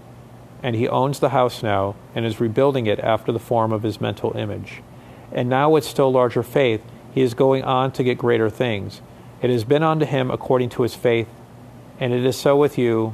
and 0.62 0.76
he 0.76 0.88
owns 0.88 1.20
the 1.20 1.30
house 1.30 1.64
now 1.64 1.96
and 2.14 2.26
is 2.26 2.40
rebuilding 2.40 2.86
it 2.86 3.00
after 3.00 3.32
the 3.32 3.40
form 3.40 3.72
of 3.72 3.82
his 3.82 4.00
mental 4.00 4.38
image. 4.38 4.84
And 5.32 5.50
now, 5.50 5.72
with 5.72 5.84
still 5.84 6.12
larger 6.12 6.44
faith, 6.44 6.84
he 7.12 7.22
is 7.22 7.34
going 7.34 7.64
on 7.64 7.92
to 7.94 8.04
get 8.04 8.20
greater 8.20 8.50
things. 8.50 9.02
It 9.42 9.50
has 9.50 9.64
been 9.64 9.82
unto 9.82 10.06
him 10.06 10.30
according 10.30 10.70
to 10.70 10.84
his 10.84 10.94
faith, 10.94 11.28
and 12.00 12.14
it 12.14 12.26
is 12.26 12.38
so 12.38 12.56
with 12.56 12.78
you 12.78 13.14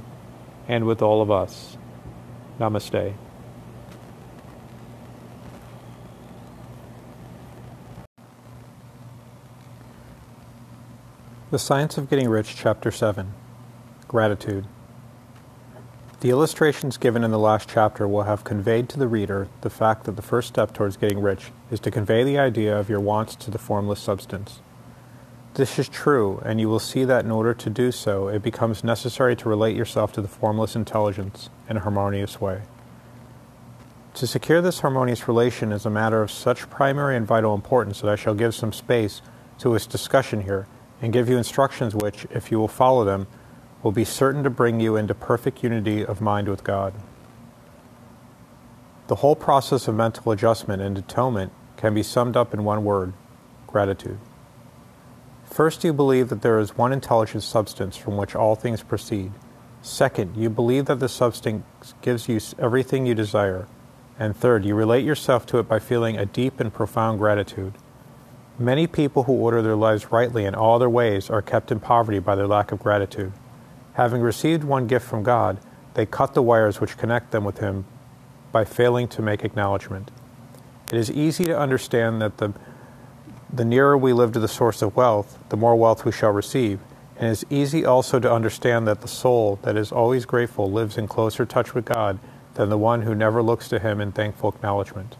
and 0.67 0.85
with 0.85 1.01
all 1.01 1.21
of 1.21 1.31
us. 1.31 1.77
Namaste. 2.59 3.15
The 11.51 11.59
Science 11.59 11.97
of 11.97 12.09
Getting 12.09 12.29
Rich, 12.29 12.55
Chapter 12.55 12.91
7 12.91 13.33
Gratitude. 14.07 14.65
The 16.21 16.29
illustrations 16.29 16.97
given 16.97 17.23
in 17.23 17.31
the 17.31 17.39
last 17.39 17.69
chapter 17.69 18.07
will 18.07 18.23
have 18.23 18.43
conveyed 18.43 18.89
to 18.89 18.99
the 18.99 19.07
reader 19.07 19.47
the 19.61 19.69
fact 19.69 20.05
that 20.05 20.15
the 20.15 20.21
first 20.21 20.47
step 20.47 20.73
towards 20.73 20.97
getting 20.97 21.21
rich 21.21 21.51
is 21.71 21.79
to 21.81 21.91
convey 21.91 22.23
the 22.23 22.37
idea 22.37 22.77
of 22.77 22.89
your 22.89 22.99
wants 22.99 23.35
to 23.35 23.51
the 23.51 23.57
formless 23.57 23.99
substance. 23.99 24.59
This 25.55 25.79
is 25.79 25.87
true, 25.87 26.41
and 26.43 26.59
you 26.59 26.67
will 26.67 26.79
see 26.79 27.05
that 27.05 27.23
in 27.23 27.31
order 27.31 27.53
to 27.53 27.69
do 27.69 27.93
so, 27.93 28.27
it 28.27 28.43
becomes 28.43 28.83
necessary 28.83 29.37
to 29.37 29.47
relate 29.47 29.73
yourself 29.73 30.11
to 30.13 30.21
the 30.21 30.27
formless 30.27 30.75
intelligence 30.75 31.49
in 31.69 31.77
a 31.77 31.79
harmonious 31.79 32.41
way. 32.41 32.63
To 34.15 34.27
secure 34.27 34.61
this 34.61 34.81
harmonious 34.81 35.29
relation 35.29 35.71
is 35.71 35.85
a 35.85 35.89
matter 35.89 36.21
of 36.21 36.29
such 36.29 36.69
primary 36.69 37.15
and 37.15 37.25
vital 37.25 37.55
importance 37.55 38.01
that 38.01 38.11
I 38.11 38.17
shall 38.17 38.33
give 38.33 38.53
some 38.53 38.73
space 38.73 39.21
to 39.59 39.73
its 39.75 39.85
discussion 39.85 40.41
here 40.41 40.67
and 41.01 41.13
give 41.13 41.29
you 41.29 41.37
instructions 41.37 41.95
which, 41.95 42.27
if 42.31 42.51
you 42.51 42.59
will 42.59 42.67
follow 42.67 43.05
them, 43.05 43.25
will 43.81 43.93
be 43.93 44.03
certain 44.03 44.43
to 44.43 44.49
bring 44.49 44.81
you 44.81 44.97
into 44.97 45.15
perfect 45.15 45.63
unity 45.63 46.05
of 46.05 46.19
mind 46.19 46.49
with 46.49 46.65
God. 46.65 46.93
The 49.07 49.15
whole 49.15 49.37
process 49.37 49.87
of 49.87 49.95
mental 49.95 50.33
adjustment 50.33 50.81
and 50.81 50.97
atonement 50.97 51.53
can 51.77 51.93
be 51.93 52.03
summed 52.03 52.35
up 52.35 52.53
in 52.53 52.65
one 52.65 52.83
word 52.83 53.13
gratitude. 53.67 54.19
First, 55.55 55.85
you 55.85 55.93
believe 55.93 56.27
that 56.27 56.41
there 56.41 56.59
is 56.59 56.77
one 56.77 56.91
intelligent 56.91 57.41
substance 57.41 57.95
from 57.95 58.17
which 58.17 58.35
all 58.35 58.57
things 58.57 58.83
proceed. 58.83 59.31
Second, 59.81 60.35
you 60.35 60.49
believe 60.49 60.83
that 60.87 60.99
the 60.99 61.07
substance 61.07 61.63
gives 62.01 62.27
you 62.27 62.41
everything 62.59 63.05
you 63.05 63.15
desire. 63.15 63.65
And 64.19 64.35
third, 64.35 64.65
you 64.65 64.75
relate 64.75 65.05
yourself 65.05 65.45
to 65.45 65.59
it 65.59 65.69
by 65.69 65.79
feeling 65.79 66.17
a 66.17 66.25
deep 66.25 66.59
and 66.59 66.73
profound 66.73 67.19
gratitude. 67.19 67.71
Many 68.59 68.85
people 68.85 69.23
who 69.23 69.31
order 69.31 69.61
their 69.61 69.77
lives 69.77 70.11
rightly 70.11 70.43
in 70.43 70.55
all 70.55 70.77
their 70.77 70.89
ways 70.89 71.29
are 71.29 71.41
kept 71.41 71.71
in 71.71 71.79
poverty 71.79 72.19
by 72.19 72.35
their 72.35 72.47
lack 72.47 72.73
of 72.73 72.79
gratitude. 72.79 73.31
Having 73.93 74.23
received 74.23 74.65
one 74.65 74.87
gift 74.87 75.07
from 75.07 75.23
God, 75.23 75.59
they 75.93 76.05
cut 76.05 76.33
the 76.33 76.43
wires 76.43 76.81
which 76.81 76.97
connect 76.97 77.31
them 77.31 77.45
with 77.45 77.59
Him 77.59 77.85
by 78.51 78.65
failing 78.65 79.07
to 79.07 79.21
make 79.21 79.45
acknowledgement. 79.45 80.11
It 80.91 80.99
is 80.99 81.09
easy 81.09 81.45
to 81.45 81.57
understand 81.57 82.21
that 82.21 82.39
the, 82.39 82.53
the 83.51 83.65
nearer 83.65 83.97
we 83.97 84.13
live 84.13 84.31
to 84.33 84.39
the 84.39 84.47
source 84.47 84.81
of 84.81 84.95
wealth, 84.95 85.39
the 85.49 85.57
more 85.57 85.75
wealth 85.75 86.05
we 86.05 86.11
shall 86.11 86.31
receive. 86.31 86.79
And 87.17 87.27
it 87.27 87.31
is 87.31 87.45
easy 87.49 87.85
also 87.85 88.19
to 88.19 88.31
understand 88.31 88.87
that 88.87 89.01
the 89.01 89.07
soul 89.07 89.59
that 89.61 89.77
is 89.77 89.91
always 89.91 90.25
grateful 90.25 90.69
lives 90.69 90.97
in 90.97 91.07
closer 91.07 91.45
touch 91.45 91.73
with 91.73 91.85
God 91.85 92.19
than 92.55 92.69
the 92.69 92.77
one 92.77 93.03
who 93.03 93.15
never 93.15 93.41
looks 93.41 93.69
to 93.69 93.79
Him 93.79 94.01
in 94.01 94.11
thankful 94.11 94.49
acknowledgement. 94.49 95.15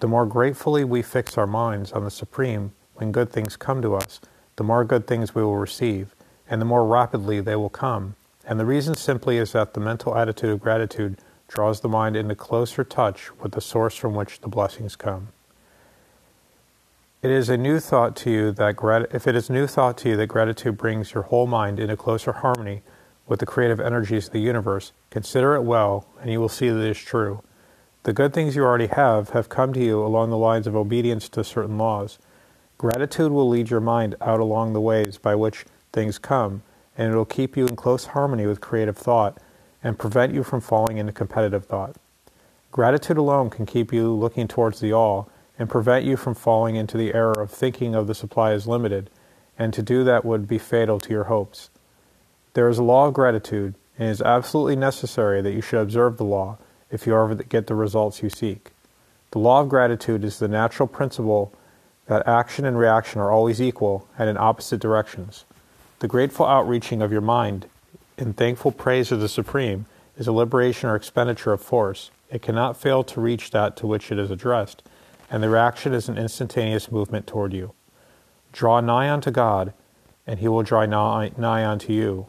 The 0.00 0.08
more 0.08 0.24
gratefully 0.24 0.84
we 0.84 1.02
fix 1.02 1.36
our 1.36 1.46
minds 1.46 1.92
on 1.92 2.04
the 2.04 2.10
Supreme 2.10 2.72
when 2.94 3.12
good 3.12 3.30
things 3.30 3.56
come 3.56 3.82
to 3.82 3.94
us, 3.94 4.20
the 4.56 4.64
more 4.64 4.84
good 4.84 5.06
things 5.06 5.34
we 5.34 5.42
will 5.42 5.56
receive, 5.56 6.14
and 6.48 6.60
the 6.60 6.66
more 6.66 6.86
rapidly 6.86 7.40
they 7.40 7.56
will 7.56 7.70
come. 7.70 8.14
And 8.44 8.58
the 8.58 8.64
reason 8.64 8.94
simply 8.94 9.36
is 9.36 9.52
that 9.52 9.74
the 9.74 9.80
mental 9.80 10.16
attitude 10.16 10.50
of 10.50 10.60
gratitude 10.60 11.18
draws 11.48 11.80
the 11.80 11.88
mind 11.88 12.16
into 12.16 12.34
closer 12.34 12.84
touch 12.84 13.30
with 13.38 13.52
the 13.52 13.60
source 13.60 13.94
from 13.94 14.14
which 14.14 14.40
the 14.40 14.48
blessings 14.48 14.96
come. 14.96 15.28
It 17.22 17.30
is 17.30 17.50
a 17.50 17.58
new 17.58 17.80
thought 17.80 18.16
to 18.16 18.30
you 18.30 18.50
that 18.52 18.76
grat- 18.76 19.14
if 19.14 19.26
it 19.26 19.36
is 19.36 19.50
new 19.50 19.66
thought 19.66 19.98
to 19.98 20.08
you 20.08 20.16
that 20.16 20.28
gratitude 20.28 20.78
brings 20.78 21.12
your 21.12 21.24
whole 21.24 21.46
mind 21.46 21.78
into 21.78 21.94
closer 21.94 22.32
harmony 22.32 22.80
with 23.26 23.40
the 23.40 23.46
creative 23.46 23.78
energies 23.78 24.28
of 24.28 24.32
the 24.32 24.40
universe, 24.40 24.92
consider 25.10 25.54
it 25.54 25.60
well, 25.60 26.06
and 26.22 26.30
you 26.30 26.40
will 26.40 26.48
see 26.48 26.70
that 26.70 26.80
it 26.80 26.90
is 26.90 26.98
true. 26.98 27.42
The 28.04 28.14
good 28.14 28.32
things 28.32 28.56
you 28.56 28.64
already 28.64 28.86
have 28.86 29.30
have 29.30 29.50
come 29.50 29.74
to 29.74 29.84
you 29.84 30.02
along 30.02 30.30
the 30.30 30.38
lines 30.38 30.66
of 30.66 30.74
obedience 30.74 31.28
to 31.28 31.44
certain 31.44 31.76
laws. 31.76 32.18
Gratitude 32.78 33.32
will 33.32 33.50
lead 33.50 33.68
your 33.68 33.80
mind 33.80 34.14
out 34.22 34.40
along 34.40 34.72
the 34.72 34.80
ways 34.80 35.18
by 35.18 35.34
which 35.34 35.66
things 35.92 36.16
come, 36.16 36.62
and 36.96 37.12
it 37.12 37.16
will 37.16 37.26
keep 37.26 37.54
you 37.54 37.66
in 37.66 37.76
close 37.76 38.06
harmony 38.06 38.46
with 38.46 38.62
creative 38.62 38.96
thought 38.96 39.36
and 39.84 39.98
prevent 39.98 40.32
you 40.32 40.42
from 40.42 40.62
falling 40.62 40.96
into 40.96 41.12
competitive 41.12 41.66
thought. 41.66 41.96
Gratitude 42.72 43.18
alone 43.18 43.50
can 43.50 43.66
keep 43.66 43.92
you 43.92 44.10
looking 44.10 44.48
towards 44.48 44.80
the 44.80 44.94
all 44.94 45.28
and 45.60 45.68
prevent 45.68 46.06
you 46.06 46.16
from 46.16 46.34
falling 46.34 46.74
into 46.74 46.96
the 46.96 47.12
error 47.12 47.38
of 47.38 47.50
thinking 47.50 47.94
of 47.94 48.06
the 48.06 48.14
supply 48.14 48.52
as 48.52 48.66
limited, 48.66 49.10
and 49.58 49.74
to 49.74 49.82
do 49.82 50.02
that 50.02 50.24
would 50.24 50.48
be 50.48 50.56
fatal 50.56 50.98
to 50.98 51.10
your 51.10 51.24
hopes. 51.24 51.68
There 52.54 52.70
is 52.70 52.78
a 52.78 52.82
law 52.82 53.06
of 53.06 53.12
gratitude, 53.12 53.74
and 53.98 54.08
it 54.08 54.12
is 54.12 54.22
absolutely 54.22 54.74
necessary 54.74 55.42
that 55.42 55.52
you 55.52 55.60
should 55.60 55.82
observe 55.82 56.16
the 56.16 56.24
law 56.24 56.56
if 56.90 57.06
you 57.06 57.14
ever 57.14 57.34
get 57.34 57.66
the 57.66 57.74
results 57.74 58.22
you 58.22 58.30
seek. 58.30 58.70
The 59.32 59.38
law 59.38 59.60
of 59.60 59.68
gratitude 59.68 60.24
is 60.24 60.38
the 60.38 60.48
natural 60.48 60.88
principle 60.88 61.52
that 62.06 62.26
action 62.26 62.64
and 62.64 62.78
reaction 62.78 63.20
are 63.20 63.30
always 63.30 63.60
equal 63.60 64.08
and 64.18 64.30
in 64.30 64.38
opposite 64.38 64.80
directions. 64.80 65.44
The 65.98 66.08
grateful 66.08 66.46
outreaching 66.46 67.02
of 67.02 67.12
your 67.12 67.20
mind 67.20 67.66
in 68.16 68.32
thankful 68.32 68.72
praise 68.72 69.12
of 69.12 69.20
the 69.20 69.28
Supreme 69.28 69.84
is 70.16 70.26
a 70.26 70.32
liberation 70.32 70.88
or 70.88 70.96
expenditure 70.96 71.52
of 71.52 71.60
force. 71.60 72.10
It 72.30 72.40
cannot 72.40 72.78
fail 72.78 73.04
to 73.04 73.20
reach 73.20 73.50
that 73.50 73.76
to 73.76 73.86
which 73.86 74.10
it 74.10 74.18
is 74.18 74.30
addressed, 74.30 74.82
and 75.30 75.42
the 75.42 75.48
reaction 75.48 75.94
is 75.94 76.08
an 76.08 76.18
instantaneous 76.18 76.90
movement 76.90 77.26
toward 77.26 77.52
you. 77.52 77.72
Draw 78.52 78.80
nigh 78.80 79.08
unto 79.08 79.30
God, 79.30 79.72
and 80.26 80.40
he 80.40 80.48
will 80.48 80.64
draw 80.64 80.84
nigh, 80.84 81.30
nigh 81.36 81.64
unto 81.64 81.92
you. 81.92 82.26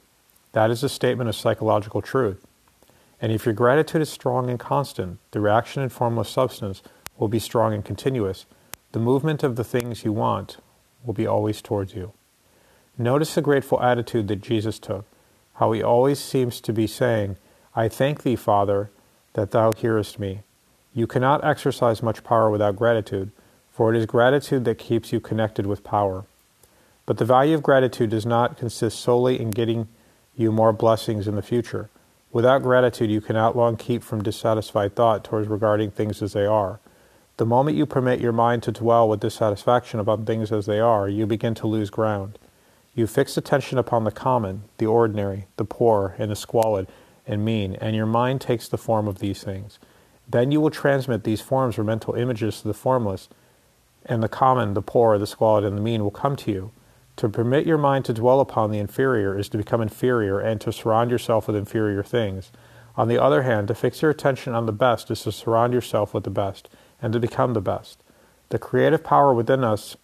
That 0.54 0.70
is 0.70 0.84
a 0.84 0.90
statement 0.90 1.30
of 1.30 1.36
psychological 1.36 2.02
truth. 2.02 2.46
And 3.20 3.32
if 3.32 3.46
your 3.46 3.54
gratitude 3.54 4.02
is 4.02 4.10
strong 4.10 4.50
and 4.50 4.60
constant, 4.60 5.20
the 5.32 5.40
reaction 5.40 5.82
in 5.82 5.90
formless 5.90 6.30
substance 6.30 6.82
will 7.18 7.28
be 7.28 7.40
strong 7.40 7.74
and 7.74 7.84
continuous. 7.84 8.46
The 8.92 9.00
movement 9.00 9.44
of 9.44 9.56
the 9.56 9.64
things 9.64 10.04
you 10.04 10.12
want 10.12 10.58
will 11.04 11.14
be 11.14 11.28
always 11.28 11.62
towards 11.62 11.94
you. 11.96 12.14
Notice 12.98 13.36
the 13.36 13.42
grateful 13.42 13.82
attitude 13.82 14.28
that 14.28 14.42
Jesus 14.42 14.78
took, 14.78 15.06
how 15.56 15.72
he 15.72 15.82
always 15.82 16.20
seems 16.20 16.62
to 16.62 16.74
be 16.74 16.88
saying, 16.88 17.38
I 17.76 17.88
thank 17.88 18.24
thee, 18.24 18.36
Father, 18.36 18.92
that 19.34 19.52
thou 19.52 19.72
hearest 19.72 20.20
me. 20.20 20.42
You 20.94 21.08
cannot 21.08 21.44
exercise 21.44 22.04
much 22.04 22.24
power 22.24 22.50
without 22.50 22.76
gratitude, 22.76 23.32
for 23.72 23.94
it 23.94 23.98
is 23.98 24.06
gratitude 24.06 24.66
that 24.66 24.78
keeps 24.78 25.14
you 25.14 25.20
connected 25.20 25.66
with 25.66 25.84
power. 25.84 26.26
But 27.06 27.18
the 27.18 27.26
value 27.26 27.56
of 27.56 27.64
gratitude 27.64 28.10
does 28.10 28.26
not 28.26 28.58
consist 28.58 29.00
solely 29.00 29.40
in 29.40 29.52
getting 29.52 29.88
you 30.36 30.52
more 30.52 30.74
blessings 30.74 31.28
in 31.28 31.36
the 31.36 31.42
future. 31.42 31.90
Without 32.32 32.64
gratitude, 32.64 33.10
you 33.10 33.22
cannot 33.22 33.56
long 33.58 33.76
keep 33.76 34.04
from 34.04 34.24
dissatisfied 34.24 34.96
thought 34.96 35.24
towards 35.24 35.48
regarding 35.48 35.92
things 35.92 36.22
as 36.22 36.34
they 36.34 36.46
are. 36.46 36.80
The 37.38 37.46
moment 37.46 37.78
you 37.78 37.86
permit 37.86 38.20
your 38.20 38.32
mind 38.32 38.64
to 38.64 38.72
dwell 38.72 39.10
with 39.10 39.20
dissatisfaction 39.20 40.00
about 40.00 40.26
things 40.26 40.52
as 40.52 40.66
they 40.66 40.80
are, 40.80 41.10
you 41.10 41.26
begin 41.26 41.56
to 41.56 41.68
lose 41.68 41.90
ground. 41.90 42.38
You 42.94 43.08
fix 43.08 43.38
attention 43.38 43.78
upon 43.78 44.04
the 44.04 44.12
common, 44.12 44.64
the 44.78 44.86
ordinary, 44.86 45.48
the 45.58 45.66
poor, 45.66 46.16
and 46.18 46.30
the 46.30 46.36
squalid 46.36 46.88
and 47.26 47.44
mean, 47.44 47.76
and 47.76 47.96
your 47.96 48.06
mind 48.06 48.42
takes 48.42 48.68
the 48.68 48.78
form 48.78 49.08
of 49.08 49.20
these 49.20 49.44
things. 49.44 49.80
Then 50.32 50.52
you 50.52 50.62
will 50.62 50.72
transmit 50.72 51.24
these 51.24 51.42
forms 51.42 51.78
or 51.78 51.84
mental 51.84 52.14
images 52.14 52.62
to 52.62 52.68
the 52.68 52.74
formless, 52.74 53.28
and 54.06 54.24
the 54.24 54.30
common, 54.30 54.74
the 54.74 54.82
poor, 54.82 55.18
the 55.18 55.28
squalid, 55.28 55.66
and 55.66 55.78
the 55.78 55.82
mean 55.82 56.04
will 56.04 56.12
come 56.12 56.36
to 56.38 56.52
you. 56.52 56.72
To 57.18 57.28
permit 57.28 57.68
your 57.68 57.78
mind 57.78 58.06
to 58.06 58.14
dwell 58.14 58.40
upon 58.40 58.72
the 58.72 58.80
inferior 58.80 59.38
is 59.38 59.50
to 59.50 59.58
become 59.58 59.82
inferior 59.82 60.40
and 60.40 60.60
to 60.62 60.72
surround 60.72 61.12
yourself 61.12 61.48
with 61.48 61.56
inferior 61.56 62.02
things. 62.02 62.52
On 62.96 63.10
the 63.10 63.22
other 63.22 63.44
hand, 63.44 63.68
to 63.68 63.76
fix 63.76 64.02
your 64.02 64.12
attention 64.12 64.54
on 64.54 64.66
the 64.66 64.72
best 64.72 65.12
is 65.12 65.22
to 65.24 65.32
surround 65.32 65.74
yourself 65.74 66.14
with 66.14 66.24
the 66.24 66.30
best 66.30 66.70
and 67.02 67.12
to 67.14 67.20
become 67.20 67.54
the 67.54 67.62
best. 67.62 68.02
The 68.50 68.60
creative 68.60 69.04
power 69.04 69.34
within 69.34 69.64
us 69.64 69.98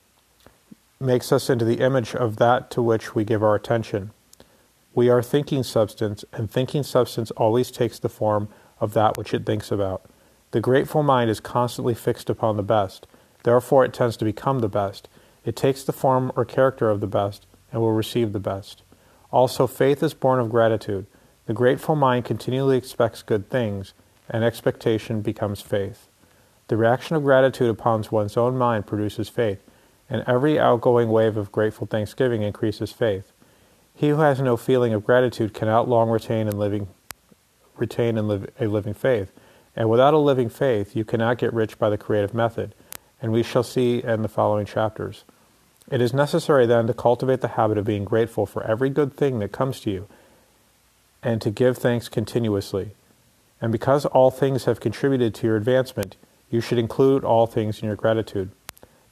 makes 0.99 1.31
us 1.31 1.49
into 1.49 1.65
the 1.65 1.79
image 1.79 2.15
of 2.15 2.35
that 2.37 2.69
to 2.71 2.81
which 2.81 3.15
we 3.15 3.23
give 3.23 3.43
our 3.43 3.55
attention. 3.55 4.11
We 4.93 5.09
are 5.09 5.23
thinking 5.23 5.63
substance, 5.63 6.25
and 6.33 6.51
thinking 6.51 6.83
substance 6.83 7.31
always 7.31 7.71
takes 7.71 7.99
the 7.99 8.09
form 8.09 8.49
of 8.79 8.93
that 8.93 9.17
which 9.17 9.33
it 9.33 9.45
thinks 9.45 9.71
about. 9.71 10.09
The 10.51 10.61
grateful 10.61 11.03
mind 11.03 11.29
is 11.29 11.39
constantly 11.39 11.93
fixed 11.93 12.29
upon 12.29 12.57
the 12.57 12.63
best, 12.63 13.07
therefore, 13.43 13.85
it 13.85 13.93
tends 13.93 14.17
to 14.17 14.25
become 14.25 14.59
the 14.59 14.69
best 14.69 15.07
it 15.47 15.55
takes 15.55 15.81
the 15.81 15.93
form 15.93 16.29
or 16.35 16.43
character 16.43 16.89
of 16.89 16.99
the 16.99 17.07
best 17.07 17.47
and 17.71 17.81
will 17.81 17.93
receive 17.93 18.33
the 18.33 18.39
best. 18.39 18.83
Also, 19.31 19.65
faith 19.65 20.03
is 20.03 20.13
born 20.13 20.41
of 20.41 20.49
gratitude. 20.49 21.05
The 21.45 21.53
grateful 21.53 21.95
mind 21.95 22.25
continually 22.25 22.75
expects 22.77 23.21
good 23.21 23.49
things, 23.49 23.93
and 24.29 24.43
expectation 24.43 25.21
becomes 25.21 25.61
faith. 25.61 26.09
The 26.67 26.75
reaction 26.75 27.15
of 27.15 27.23
gratitude 27.23 27.69
upon 27.69 28.03
one's 28.11 28.35
own 28.35 28.57
mind 28.57 28.87
produces 28.87 29.29
faith, 29.29 29.63
and 30.09 30.21
every 30.27 30.59
outgoing 30.59 31.07
wave 31.07 31.37
of 31.37 31.53
grateful 31.53 31.87
thanksgiving 31.87 32.41
increases 32.41 32.91
faith. 32.91 33.31
He 33.95 34.09
who 34.09 34.17
has 34.17 34.41
no 34.41 34.57
feeling 34.57 34.93
of 34.93 35.05
gratitude 35.05 35.53
cannot 35.53 35.87
long 35.87 36.09
retain 36.09 36.49
and 36.49 36.59
living 36.59 36.89
retain 37.77 38.17
and 38.17 38.27
live 38.27 38.49
a 38.59 38.67
living 38.67 38.93
faith. 38.93 39.31
And 39.77 39.91
without 39.91 40.15
a 40.15 40.17
living 40.17 40.49
faith, 40.49 40.95
you 40.95 41.05
cannot 41.05 41.37
get 41.37 41.53
rich 41.53 41.77
by 41.77 41.91
the 41.91 41.99
creative 41.99 42.33
method, 42.33 42.73
and 43.21 43.31
we 43.31 43.43
shall 43.43 43.61
see 43.61 44.03
in 44.03 44.23
the 44.23 44.27
following 44.27 44.65
chapters. 44.65 45.23
It 45.91 46.01
is 46.01 46.13
necessary 46.13 46.65
then 46.65 46.87
to 46.87 46.95
cultivate 46.95 47.41
the 47.41 47.49
habit 47.49 47.77
of 47.77 47.85
being 47.85 48.03
grateful 48.03 48.47
for 48.47 48.63
every 48.63 48.89
good 48.89 49.13
thing 49.13 49.37
that 49.39 49.51
comes 49.51 49.79
to 49.81 49.91
you 49.91 50.07
and 51.21 51.39
to 51.41 51.51
give 51.51 51.77
thanks 51.77 52.09
continuously. 52.09 52.91
And 53.61 53.71
because 53.71 54.05
all 54.07 54.31
things 54.31 54.65
have 54.65 54.79
contributed 54.79 55.35
to 55.35 55.47
your 55.47 55.57
advancement, 55.57 56.17
you 56.49 56.59
should 56.59 56.79
include 56.79 57.23
all 57.23 57.45
things 57.45 57.79
in 57.79 57.85
your 57.85 57.95
gratitude. 57.95 58.49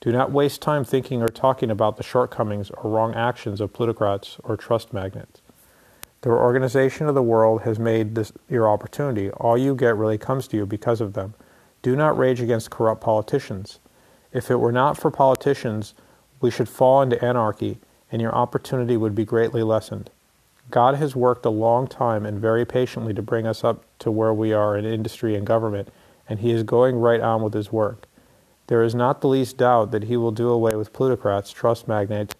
Do 0.02 0.12
not 0.12 0.32
waste 0.32 0.64
time 0.64 0.84
thinking 0.84 1.22
or 1.22 1.28
talking 1.28 1.70
about 1.70 1.98
the 1.98 2.04
shortcomings 2.04 2.72
or 2.72 2.90
wrong 2.90 3.14
actions 3.14 3.62
of 3.62 3.72
plutocrats 3.72 4.38
or 4.44 4.58
trust 4.58 4.94
magnates. 4.94 5.42
The 6.26 6.32
organization 6.32 7.06
of 7.06 7.14
the 7.14 7.22
world 7.22 7.62
has 7.62 7.78
made 7.78 8.16
this 8.16 8.32
your 8.50 8.68
opportunity. 8.68 9.30
All 9.30 9.56
you 9.56 9.76
get 9.76 9.96
really 9.96 10.18
comes 10.18 10.48
to 10.48 10.58
you 10.58 10.66
because 10.66 11.00
of 11.00 11.14
them. 11.14 11.36
Do 11.84 11.96
not 11.96 12.18
rage 12.18 12.42
against 12.42 12.72
corrupt 12.72 13.00
politicians. 13.00 13.78
If 14.34 14.50
it 14.50 14.56
were 14.56 14.72
not 14.72 14.98
for 14.98 15.12
politicians, 15.12 15.94
we 16.42 16.50
should 16.50 16.68
fall 16.68 17.04
into 17.04 17.24
anarchy, 17.24 17.78
and 18.12 18.24
your 18.24 18.34
opportunity 18.34 18.98
would 18.98 19.14
be 19.14 19.24
greatly 19.24 19.62
lessened. 19.62 20.10
God 20.72 20.96
has 20.96 21.16
worked 21.16 21.46
a 21.46 21.52
long 21.52 21.86
time 21.86 22.26
and 22.26 22.40
very 22.40 22.66
patiently 22.66 23.14
to 23.14 23.22
bring 23.22 23.46
us 23.46 23.64
up 23.64 23.86
to 24.00 24.10
where 24.10 24.34
we 24.34 24.52
are 24.52 24.76
in 24.76 24.84
industry 24.84 25.36
and 25.36 25.46
government, 25.46 25.90
and 26.28 26.40
He 26.40 26.50
is 26.50 26.64
going 26.64 26.96
right 26.96 27.22
on 27.22 27.44
with 27.44 27.54
His 27.54 27.72
work. 27.72 28.08
There 28.66 28.82
is 28.82 28.96
not 28.96 29.22
the 29.22 29.28
least 29.28 29.58
doubt 29.58 29.92
that 29.92 30.06
He 30.06 30.18
will 30.18 30.32
do 30.32 30.50
away 30.50 30.74
with 30.74 30.92
plutocrats, 30.92 31.52
trust 31.52 31.88
magnates, 31.88 32.34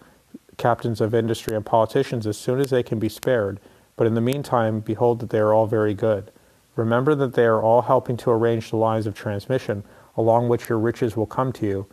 captains 0.58 1.02
of 1.02 1.14
industry, 1.14 1.56
and 1.56 1.64
politicians 1.64 2.26
as 2.26 2.36
soon 2.36 2.60
as 2.60 2.72
they 2.72 2.82
can 2.82 2.98
be 2.98 3.10
spared, 3.10 3.60
but 3.96 4.08
in 4.08 4.14
the 4.14 4.22
meantime, 4.22 4.80
behold 4.80 5.20
that 5.20 5.30
they 5.30 5.40
are 5.40 5.54
all 5.54 5.68
very 5.68 5.94
good. 5.94 6.32
Remember 6.76 7.16
that 7.16 7.34
they 7.34 7.46
are 7.46 7.62
all 7.62 7.84
helping 7.84 8.18
to 8.18 8.32
arrange 8.32 8.70
the 8.70 8.76
lines 8.76 9.08
of 9.08 9.16
transmission 9.16 9.84
along 10.18 10.50
which 10.50 10.70
your 10.70 10.80
riches 10.80 11.16
will 11.16 11.26
come 11.26 11.52
to 11.54 11.66
you, 11.66 11.86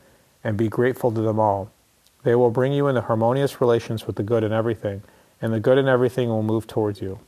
and 0.44 0.56
be 0.56 0.68
grateful 0.68 1.10
to 1.12 1.20
them 1.20 1.38
all. 1.38 1.70
They 2.24 2.34
will 2.34 2.50
bring 2.50 2.72
you 2.72 2.86
into 2.86 3.00
harmonious 3.00 3.60
relations 3.60 4.06
with 4.06 4.16
the 4.16 4.22
good 4.22 4.44
in 4.44 4.52
everything, 4.52 5.02
and 5.40 5.52
the 5.52 5.60
good 5.60 5.78
in 5.78 5.88
everything 5.88 6.28
will 6.28 6.42
move 6.42 6.66
towards 6.66 7.00
you. 7.00 7.18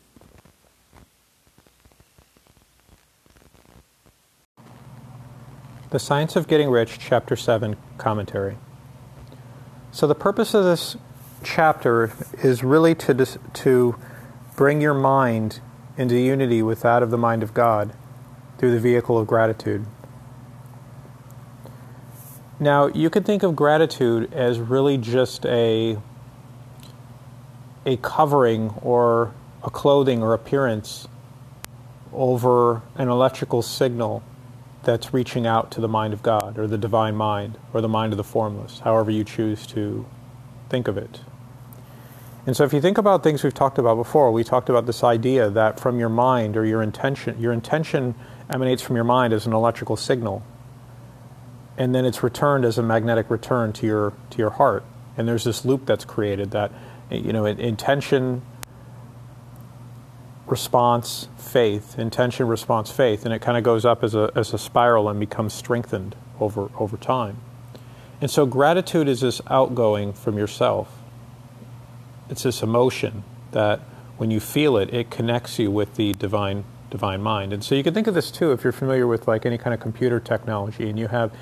The 5.91 5.99
Science 5.99 6.35
of 6.35 6.49
Getting 6.49 6.71
Rich, 6.71 6.99
Chapter 6.99 7.37
7, 7.37 7.77
Commentary. 7.99 8.57
So, 9.93 10.09
the 10.09 10.15
purpose 10.17 10.53
of 10.55 10.65
this 10.65 10.97
chapter 11.45 12.13
is 12.43 12.65
really 12.65 12.97
to, 12.97 13.15
dis- 13.15 13.39
to 13.53 13.95
bring 14.57 14.81
your 14.81 14.95
mind 14.95 15.61
into 15.97 16.17
unity 16.19 16.63
with 16.63 16.83
that 16.83 17.03
of 17.03 17.11
the 17.11 17.19
mind 17.19 17.43
of 17.43 17.55
God 17.55 17.95
through 18.59 18.73
the 18.73 18.81
vehicle 18.81 19.19
of 19.19 19.27
gratitude. 19.27 19.87
Now, 22.61 22.87
you 22.87 23.11
could 23.11 23.27
think 23.27 23.43
of 23.43 23.57
gratitude 23.57 24.33
as 24.33 24.61
really 24.61 24.99
just 24.99 25.45
a 25.47 25.99
a 27.87 27.97
covering 27.99 28.71
or 28.83 29.35
a 29.63 29.71
clothing 29.71 30.23
or 30.23 30.35
appearance 30.35 31.09
over 32.13 32.83
an 32.97 33.09
electrical 33.09 33.63
signal 33.63 34.23
that's 34.85 35.13
reaching 35.15 35.47
out 35.47 35.71
to 35.73 35.81
the 35.81 35.89
mind 35.89 36.13
of 36.15 36.23
God 36.23 36.59
or 36.59 36.67
the 36.67 36.79
divine 36.79 37.17
mind 37.17 37.59
or 37.73 37.81
the 37.81 37.89
mind 37.89 38.13
of 38.13 38.17
the 38.17 38.25
formless, 38.25 38.81
however 38.81 39.11
you 39.11 39.25
choose 39.25 39.67
to 39.69 40.07
think 40.71 40.89
of 40.89 40.97
it. 40.99 41.21
And 42.47 42.55
so 42.55 42.65
if 42.65 42.73
you 42.73 42.81
think 42.81 42.99
about 42.99 43.23
things 43.23 43.43
we've 43.43 43.55
talked 43.55 43.79
about 43.79 43.97
before, 43.97 44.31
we 44.31 44.45
talked 44.45 44.69
about 44.69 44.87
this 44.87 45.03
idea 45.03 45.49
that 45.51 45.81
from 45.81 45.99
your 45.99 46.11
mind 46.11 46.57
or 46.57 46.65
your 46.65 46.83
intention, 46.83 47.41
your 47.41 47.53
intention 47.53 48.15
emanates 48.51 48.83
from 48.83 48.97
your 48.97 49.05
mind 49.05 49.33
as 49.33 49.47
an 49.47 49.55
electrical 49.55 49.97
signal. 49.97 50.43
And 51.79 51.95
then 51.95 52.05
it's 52.05 52.23
returned 52.23 52.65
as 52.65 52.77
a 52.77 52.83
magnetic 52.83 53.31
return 53.31 53.73
to 53.75 53.87
your 53.87 54.13
to 54.31 54.39
your 54.39 54.51
heart. 54.51 54.85
And 55.17 55.27
there's 55.27 55.45
this 55.45 55.65
loop 55.65 55.87
that's 55.87 56.05
created 56.05 56.51
that 56.51 56.71
you 57.11 57.33
know 57.33 57.47
intention 57.47 58.43
response 60.47 61.29
faith. 61.39 61.99
Intention 61.99 62.47
response 62.47 62.91
faith. 62.91 63.25
And 63.25 63.35
it 63.35 63.41
kind 63.41 63.57
of 63.57 63.65
goes 63.65 63.85
up 63.85 64.05
as 64.05 64.15
a 64.15 64.31
as 64.37 64.53
a 64.53 64.59
spiral 64.59 65.09
and 65.09 65.19
becomes 65.19 65.55
strengthened 65.55 66.15
over 66.39 66.71
over 66.79 66.97
time. 66.97 67.39
And 68.21 68.31
so 68.31 68.47
gratitude 68.47 69.09
is 69.09 69.23
this 69.23 69.41
outgoing 69.49 70.13
from 70.13 70.39
yourself 70.39 71.01
it's 72.29 72.43
this 72.43 72.63
emotion 72.63 73.25
that 73.53 73.81
when 74.17 74.31
you 74.31 74.41
feel 74.41 74.77
it 74.77 74.93
it 74.93 75.11
connects 75.11 75.59
you 75.59 75.71
with 75.71 75.95
the 75.97 76.13
divine 76.15 76.65
divine 76.91 77.21
mind 77.21 77.53
and 77.53 77.65
so 77.65 77.75
you 77.75 77.83
can 77.83 77.93
think 77.93 78.07
of 78.07 78.15
this 78.15 78.31
too 78.31 78.53
if 78.53 78.63
you're 78.63 78.73
familiar 78.73 79.07
with 79.07 79.27
like 79.27 79.45
any 79.45 79.59
kind 79.59 79.75
of 79.75 79.81
computer 79.81 80.21
technology 80.21 80.89
and 80.89 80.99
you 80.99 81.09
have 81.09 81.33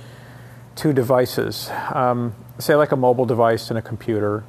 two 0.74 0.92
devices, 0.92 1.70
um, 1.92 2.34
say 2.59 2.74
like 2.74 2.92
a 2.92 2.96
mobile 2.96 3.26
device 3.26 3.70
and 3.70 3.78
a 3.78 3.82
computer, 3.82 4.44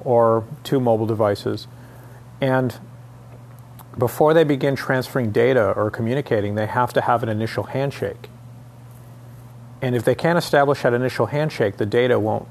or 0.00 0.44
two 0.62 0.80
mobile 0.80 1.06
devices, 1.06 1.66
and 2.40 2.78
before 3.96 4.34
they 4.34 4.44
begin 4.44 4.76
transferring 4.76 5.30
data 5.30 5.70
or 5.72 5.90
communicating, 5.90 6.56
they 6.56 6.66
have 6.66 6.92
to 6.92 7.00
have 7.00 7.22
an 7.22 7.28
initial 7.28 7.64
handshake. 7.64 8.28
And 9.80 9.94
if 9.94 10.04
they 10.04 10.14
can't 10.14 10.36
establish 10.36 10.82
that 10.82 10.92
initial 10.92 11.26
handshake, 11.26 11.76
the 11.76 11.86
data 11.86 12.18
won't 12.18 12.48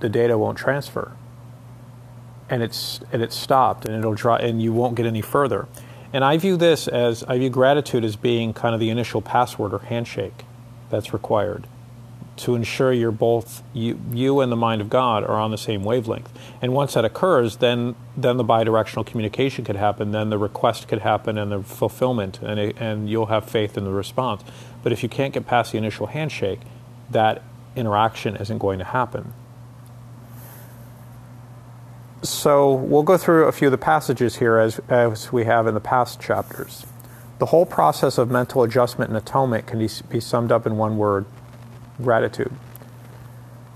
the 0.00 0.08
data 0.08 0.38
won't 0.38 0.56
transfer. 0.56 1.12
And 2.50 2.62
it's 2.62 3.00
and 3.12 3.22
it's 3.22 3.36
stopped 3.36 3.86
and 3.86 3.94
it'll 3.94 4.14
draw 4.14 4.36
and 4.36 4.60
you 4.60 4.72
won't 4.72 4.96
get 4.96 5.06
any 5.06 5.22
further. 5.22 5.68
And 6.12 6.24
I 6.24 6.36
view 6.36 6.56
this 6.56 6.88
as 6.88 7.22
I 7.24 7.38
view 7.38 7.48
gratitude 7.48 8.04
as 8.04 8.16
being 8.16 8.52
kind 8.52 8.74
of 8.74 8.80
the 8.80 8.90
initial 8.90 9.22
password 9.22 9.72
or 9.72 9.78
handshake 9.78 10.44
that's 10.90 11.12
required 11.12 11.66
to 12.40 12.54
ensure 12.54 12.90
you're 12.90 13.12
both 13.12 13.62
you, 13.74 14.00
you 14.12 14.40
and 14.40 14.50
the 14.50 14.56
mind 14.56 14.80
of 14.80 14.88
God 14.88 15.24
are 15.24 15.38
on 15.38 15.50
the 15.50 15.58
same 15.58 15.84
wavelength. 15.84 16.32
And 16.62 16.72
once 16.72 16.94
that 16.94 17.04
occurs, 17.04 17.58
then 17.58 17.94
then 18.16 18.38
the 18.38 18.44
bidirectional 18.44 19.04
communication 19.04 19.64
could 19.64 19.76
happen, 19.76 20.12
then 20.12 20.30
the 20.30 20.38
request 20.38 20.88
could 20.88 21.00
happen, 21.00 21.36
and 21.36 21.52
the 21.52 21.62
fulfillment, 21.62 22.40
and 22.42 22.58
it, 22.58 22.76
and 22.80 23.10
you'll 23.10 23.26
have 23.26 23.44
faith 23.44 23.76
in 23.76 23.84
the 23.84 23.90
response. 23.90 24.42
But 24.82 24.90
if 24.90 25.02
you 25.02 25.08
can't 25.08 25.34
get 25.34 25.46
past 25.46 25.72
the 25.72 25.78
initial 25.78 26.06
handshake, 26.06 26.60
that 27.10 27.42
interaction 27.76 28.36
isn't 28.36 28.58
going 28.58 28.78
to 28.78 28.86
happen. 28.86 29.34
So 32.22 32.74
we'll 32.74 33.02
go 33.02 33.16
through 33.16 33.46
a 33.46 33.52
few 33.52 33.68
of 33.68 33.72
the 33.72 33.78
passages 33.78 34.36
here 34.36 34.58
as, 34.58 34.78
as 34.88 35.32
we 35.32 35.44
have 35.44 35.66
in 35.66 35.74
the 35.74 35.80
past 35.80 36.20
chapters. 36.20 36.84
The 37.38 37.46
whole 37.46 37.64
process 37.64 38.18
of 38.18 38.30
mental 38.30 38.62
adjustment 38.62 39.08
and 39.08 39.16
atonement 39.16 39.66
can 39.66 39.78
be 39.78 40.20
summed 40.20 40.52
up 40.52 40.66
in 40.66 40.76
one 40.76 40.98
word 40.98 41.24
gratitude. 42.02 42.52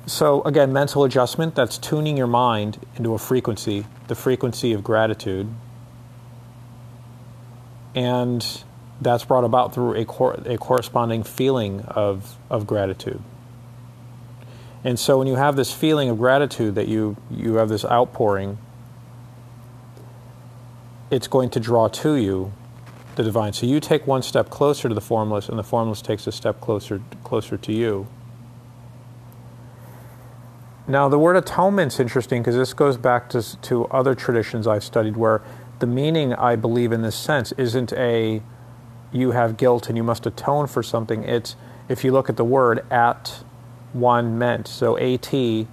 So, 0.07 0.43
again, 0.43 0.71
mental 0.75 1.05
adjustment 1.05 1.55
that's 1.55 1.79
tuning 1.79 2.19
your 2.19 2.27
mind 2.27 2.79
into 2.97 3.15
a 3.15 3.19
frequency, 3.19 3.87
the 4.09 4.15
frequency 4.15 4.75
of 4.75 4.85
gratitude. 4.85 5.49
And 7.95 8.47
that's 9.01 9.25
brought 9.25 9.45
about 9.45 9.73
through 9.73 9.95
a, 9.95 10.05
cor- 10.05 10.35
a 10.45 10.59
corresponding 10.59 11.23
feeling 11.23 11.81
of, 11.83 12.37
of 12.51 12.67
gratitude. 12.67 13.23
And 14.85 14.99
so, 14.99 15.19
when 15.19 15.27
you 15.27 15.37
have 15.37 15.57
this 15.57 15.73
feeling 15.73 16.11
of 16.11 16.19
gratitude 16.19 16.75
that 16.75 16.89
you, 16.89 17.17
you 17.31 17.55
have 17.55 17.71
this 17.71 17.85
outpouring, 17.87 18.59
it's 21.11 21.27
going 21.27 21.51
to 21.51 21.61
draw 21.61 21.89
to 21.89 22.15
you 22.15 22.53
the 23.17 23.23
divine. 23.23 23.53
So 23.53 23.67
you 23.67 23.81
take 23.81 24.07
one 24.07 24.23
step 24.23 24.51
closer 24.51 24.89
to 24.89 24.95
the 24.95 25.01
formless, 25.01 25.49
and 25.49 25.59
the 25.59 25.63
formless 25.63 26.03
takes 26.03 26.27
a 26.27 26.33
step 26.33 26.61
closer 26.61 27.01
closer 27.23 27.57
to 27.57 27.73
you. 27.73 28.07
Now, 30.87 31.09
the 31.09 31.19
word 31.19 31.37
atonement's 31.37 31.99
interesting 31.99 32.43
because 32.43 32.57
this 32.57 32.75
goes 32.75 32.99
back 32.99 33.31
to, 33.31 33.61
to 33.63 33.87
other 33.87 34.15
traditions 34.15 34.67
I've 34.67 34.85
studied 34.85 35.17
where 35.17 35.41
the 35.79 35.87
meaning, 35.87 36.35
I 36.35 36.57
believe, 36.57 36.93
in 36.93 37.01
this 37.01 37.17
sense, 37.17 37.53
isn't 37.53 37.93
a 37.95 38.43
you 39.11 39.31
have 39.31 39.57
guilt 39.57 39.89
and 39.89 39.97
you 39.97 40.03
must 40.03 40.27
atone 40.27 40.67
for 40.67 40.83
something. 40.83 41.23
It's, 41.23 41.57
if 41.89 42.05
you 42.05 42.13
look 42.13 42.29
at 42.29 42.37
the 42.37 42.45
word, 42.45 42.85
at 42.91 43.45
one 43.95 44.39
meant. 44.39 44.69
So 44.69 44.99
AT 44.99 45.33
and 45.33 45.67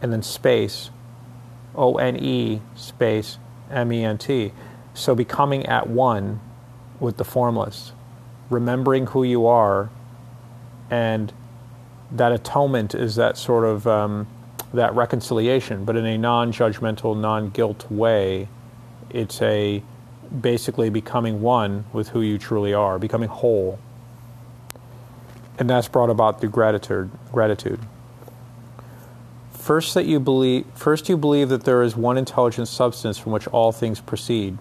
then 0.00 0.22
space, 0.22 0.90
O 1.74 1.96
N 1.96 2.16
E 2.16 2.60
space 2.74 3.38
M 3.70 3.92
E 3.92 4.04
N 4.04 4.18
T. 4.18 4.52
So 4.94 5.14
becoming 5.14 5.64
at 5.66 5.88
one 5.88 6.40
with 7.00 7.16
the 7.16 7.24
formless, 7.24 7.92
remembering 8.50 9.06
who 9.06 9.22
you 9.22 9.46
are, 9.46 9.88
and 10.90 11.32
that 12.10 12.32
atonement 12.32 12.94
is 12.94 13.14
that 13.16 13.38
sort 13.38 13.64
of 13.64 13.86
um, 13.86 14.26
that 14.74 14.94
reconciliation, 14.94 15.84
but 15.84 15.96
in 15.96 16.04
a 16.04 16.18
non-judgmental, 16.18 17.18
non-guilt 17.18 17.90
way. 17.90 18.48
It's 19.10 19.42
a 19.42 19.82
basically 20.40 20.88
becoming 20.88 21.42
one 21.42 21.84
with 21.92 22.08
who 22.08 22.22
you 22.22 22.38
truly 22.38 22.72
are, 22.72 22.98
becoming 22.98 23.28
whole, 23.28 23.78
and 25.58 25.68
that's 25.68 25.88
brought 25.88 26.10
about 26.10 26.40
through 26.40 26.50
gratitude. 26.50 27.10
Gratitude. 27.32 27.80
First, 29.52 29.94
that 29.94 30.06
you 30.06 30.18
believe. 30.18 30.66
First, 30.74 31.08
you 31.08 31.16
believe 31.16 31.48
that 31.48 31.64
there 31.64 31.82
is 31.82 31.96
one 31.96 32.18
intelligent 32.18 32.68
substance 32.68 33.16
from 33.18 33.32
which 33.32 33.46
all 33.48 33.70
things 33.70 34.00
proceed. 34.00 34.58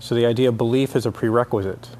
So 0.00 0.14
the 0.14 0.26
idea 0.26 0.48
of 0.48 0.58
belief 0.58 0.96
is 0.96 1.06
a 1.06 1.12
prerequisite. 1.12 1.90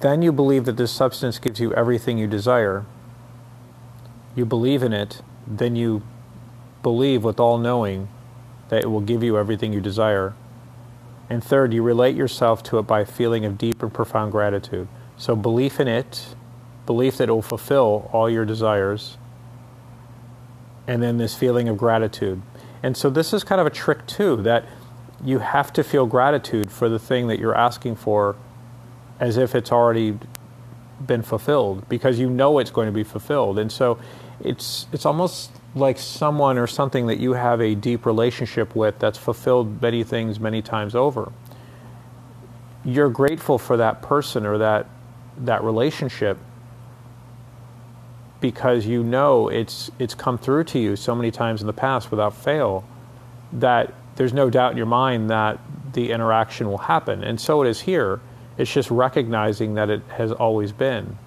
Then 0.00 0.22
you 0.22 0.32
believe 0.32 0.64
that 0.64 0.76
this 0.76 0.92
substance 0.92 1.38
gives 1.38 1.60
you 1.60 1.74
everything 1.74 2.16
you 2.18 2.26
desire. 2.26 2.86
You 4.34 4.44
believe 4.46 4.82
in 4.82 4.92
it, 4.92 5.20
then 5.46 5.76
you 5.76 6.02
believe 6.82 7.22
with 7.22 7.38
all 7.38 7.58
knowing 7.58 8.08
that 8.68 8.82
it 8.82 8.86
will 8.86 9.00
give 9.00 9.22
you 9.22 9.38
everything 9.38 9.72
you 9.72 9.80
desire. 9.80 10.34
And 11.30 11.42
third, 11.42 11.72
you 11.72 11.82
relate 11.82 12.16
yourself 12.16 12.62
to 12.64 12.78
it 12.78 12.82
by 12.82 13.00
a 13.00 13.06
feeling 13.06 13.44
of 13.44 13.56
deep 13.58 13.82
and 13.82 13.92
profound 13.92 14.32
gratitude. 14.32 14.88
So 15.16 15.34
belief 15.34 15.80
in 15.80 15.88
it, 15.88 16.34
belief 16.86 17.16
that 17.18 17.28
it 17.28 17.32
will 17.32 17.42
fulfill 17.42 18.10
all 18.12 18.28
your 18.28 18.44
desires, 18.44 19.16
and 20.86 21.02
then 21.02 21.18
this 21.18 21.34
feeling 21.34 21.68
of 21.68 21.78
gratitude. 21.78 22.42
And 22.82 22.96
so 22.96 23.08
this 23.08 23.32
is 23.32 23.44
kind 23.44 23.60
of 23.60 23.66
a 23.66 23.70
trick 23.70 24.06
too 24.06 24.36
that 24.42 24.66
you 25.24 25.38
have 25.38 25.72
to 25.72 25.82
feel 25.82 26.06
gratitude 26.06 26.70
for 26.70 26.88
the 26.88 26.98
thing 26.98 27.28
that 27.28 27.38
you're 27.38 27.56
asking 27.56 27.96
for 27.96 28.36
as 29.18 29.38
if 29.38 29.54
it's 29.54 29.72
already 29.72 30.18
been 31.06 31.22
fulfilled 31.22 31.88
because 31.88 32.18
you 32.18 32.28
know 32.28 32.58
it's 32.58 32.70
going 32.70 32.86
to 32.86 32.92
be 32.92 33.04
fulfilled. 33.04 33.58
And 33.58 33.72
so 33.72 33.98
it's 34.40 34.86
it's 34.92 35.06
almost 35.06 35.50
like 35.74 35.98
someone 35.98 36.56
or 36.56 36.66
something 36.66 37.06
that 37.06 37.18
you 37.18 37.32
have 37.32 37.60
a 37.60 37.74
deep 37.74 38.06
relationship 38.06 38.76
with 38.76 38.98
that's 38.98 39.18
fulfilled 39.18 39.82
many 39.82 40.04
things 40.04 40.38
many 40.38 40.62
times 40.62 40.94
over. 40.94 41.32
You're 42.84 43.08
grateful 43.08 43.58
for 43.58 43.76
that 43.76 44.02
person 44.02 44.46
or 44.46 44.58
that 44.58 44.86
that 45.38 45.64
relationship 45.64 46.38
because 48.40 48.86
you 48.86 49.02
know 49.02 49.48
it's 49.48 49.90
it's 49.98 50.14
come 50.14 50.38
through 50.38 50.64
to 50.64 50.78
you 50.78 50.96
so 50.96 51.14
many 51.14 51.30
times 51.30 51.60
in 51.60 51.66
the 51.66 51.72
past 51.72 52.10
without 52.10 52.36
fail 52.36 52.84
that 53.52 53.92
there's 54.16 54.32
no 54.32 54.50
doubt 54.50 54.72
in 54.72 54.76
your 54.76 54.86
mind 54.86 55.30
that 55.30 55.58
the 55.92 56.10
interaction 56.10 56.68
will 56.68 56.78
happen. 56.78 57.24
And 57.24 57.40
so 57.40 57.62
it 57.62 57.68
is 57.68 57.80
here. 57.80 58.20
It's 58.58 58.72
just 58.72 58.90
recognizing 58.90 59.74
that 59.74 59.90
it 59.90 60.02
has 60.08 60.30
always 60.30 60.72
been. 60.72 61.18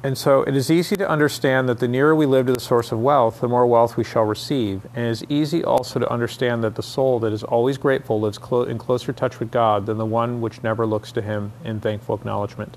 And 0.00 0.16
so 0.16 0.42
it 0.42 0.54
is 0.54 0.70
easy 0.70 0.94
to 0.96 1.08
understand 1.08 1.68
that 1.68 1.80
the 1.80 1.88
nearer 1.88 2.14
we 2.14 2.24
live 2.24 2.46
to 2.46 2.52
the 2.52 2.60
source 2.60 2.92
of 2.92 3.00
wealth, 3.00 3.40
the 3.40 3.48
more 3.48 3.66
wealth 3.66 3.96
we 3.96 4.04
shall 4.04 4.22
receive. 4.22 4.86
And 4.94 5.06
it 5.06 5.10
is 5.10 5.24
easy 5.28 5.64
also 5.64 5.98
to 5.98 6.08
understand 6.08 6.62
that 6.62 6.76
the 6.76 6.84
soul 6.84 7.18
that 7.20 7.32
is 7.32 7.42
always 7.42 7.78
grateful 7.78 8.20
lives 8.20 8.38
clo- 8.38 8.62
in 8.62 8.78
closer 8.78 9.12
touch 9.12 9.40
with 9.40 9.50
God 9.50 9.86
than 9.86 9.98
the 9.98 10.06
one 10.06 10.40
which 10.40 10.62
never 10.62 10.86
looks 10.86 11.10
to 11.12 11.22
Him 11.22 11.52
in 11.64 11.80
thankful 11.80 12.14
acknowledgement. 12.14 12.76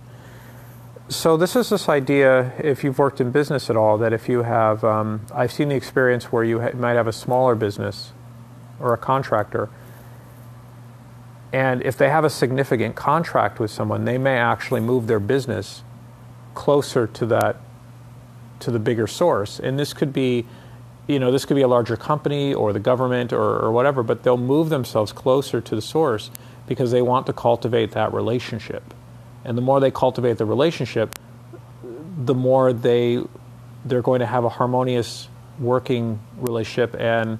So 1.10 1.38
this 1.38 1.56
is 1.56 1.69
this 1.69 1.88
idea, 1.88 2.53
if 2.57 2.84
you've 2.84 2.98
worked 2.98 3.22
in 3.22 3.30
business 3.31 3.69
at 3.69 3.76
all, 3.76 3.99
that 3.99 4.14
if 4.14 4.27
you 4.27 4.41
have, 4.41 4.84
um, 4.84 5.22
I've 5.31 5.52
seen 5.52 5.69
the 5.69 5.76
experience 5.76 6.31
where 6.31 6.43
you 6.43 6.61
ha- 6.61 6.72
might 6.73 6.93
have 6.93 7.07
a 7.07 7.14
smaller 7.14 7.53
business 7.53 8.14
or 8.80 8.93
a 8.93 8.98
contractor, 8.98 9.69
and 11.53 11.84
if 11.84 11.98
they 11.98 12.10
have 12.10 12.23
a 12.23 12.30
significant 12.30 12.95
contract 12.95 13.60
with 13.60 13.69
someone, 13.69 14.06
they 14.06 14.18
may 14.18 14.38
actually 14.38 14.80
move 14.80 15.06
their 15.06 15.19
business 15.19 15.84
closer 16.53 17.07
to 17.07 17.26
that 17.28 17.57
to 18.60 18.72
the 18.72 18.80
bigger 18.80 19.07
source. 19.07 19.60
And 19.60 19.80
this 19.80 19.94
could 19.94 20.14
be 20.14 20.45
you 21.07 21.19
know 21.19 21.32
this 21.32 21.45
could 21.45 21.56
be 21.56 21.61
a 21.61 21.68
larger 21.68 21.98
company 21.98 22.53
or 22.53 22.73
the 22.73 22.80
government 22.80 23.34
or, 23.34 23.60
or 23.60 23.72
whatever 23.72 24.03
but 24.03 24.23
they'll 24.23 24.38
move 24.38 24.69
themselves 24.69 25.11
closer 25.11 25.60
to 25.60 25.76
the 25.76 25.82
source 25.82 26.30
because 26.68 26.91
they 26.91 27.02
want 27.02 27.26
to 27.26 27.34
cultivate 27.34 27.91
that 27.91 28.14
relationship. 28.14 28.94
And 29.44 29.57
the 29.57 29.61
more 29.61 29.80
they 29.80 29.91
cultivate 29.91 30.38
the 30.38 30.45
relationship 30.45 31.18
the 32.18 32.36
more 32.36 32.72
they 32.72 33.23
they're 33.86 34.02
going 34.02 34.19
to 34.19 34.26
have 34.26 34.44
a 34.44 34.49
harmonious 34.49 35.28
working 35.60 36.19
relationship 36.38 36.95
and 36.99 37.40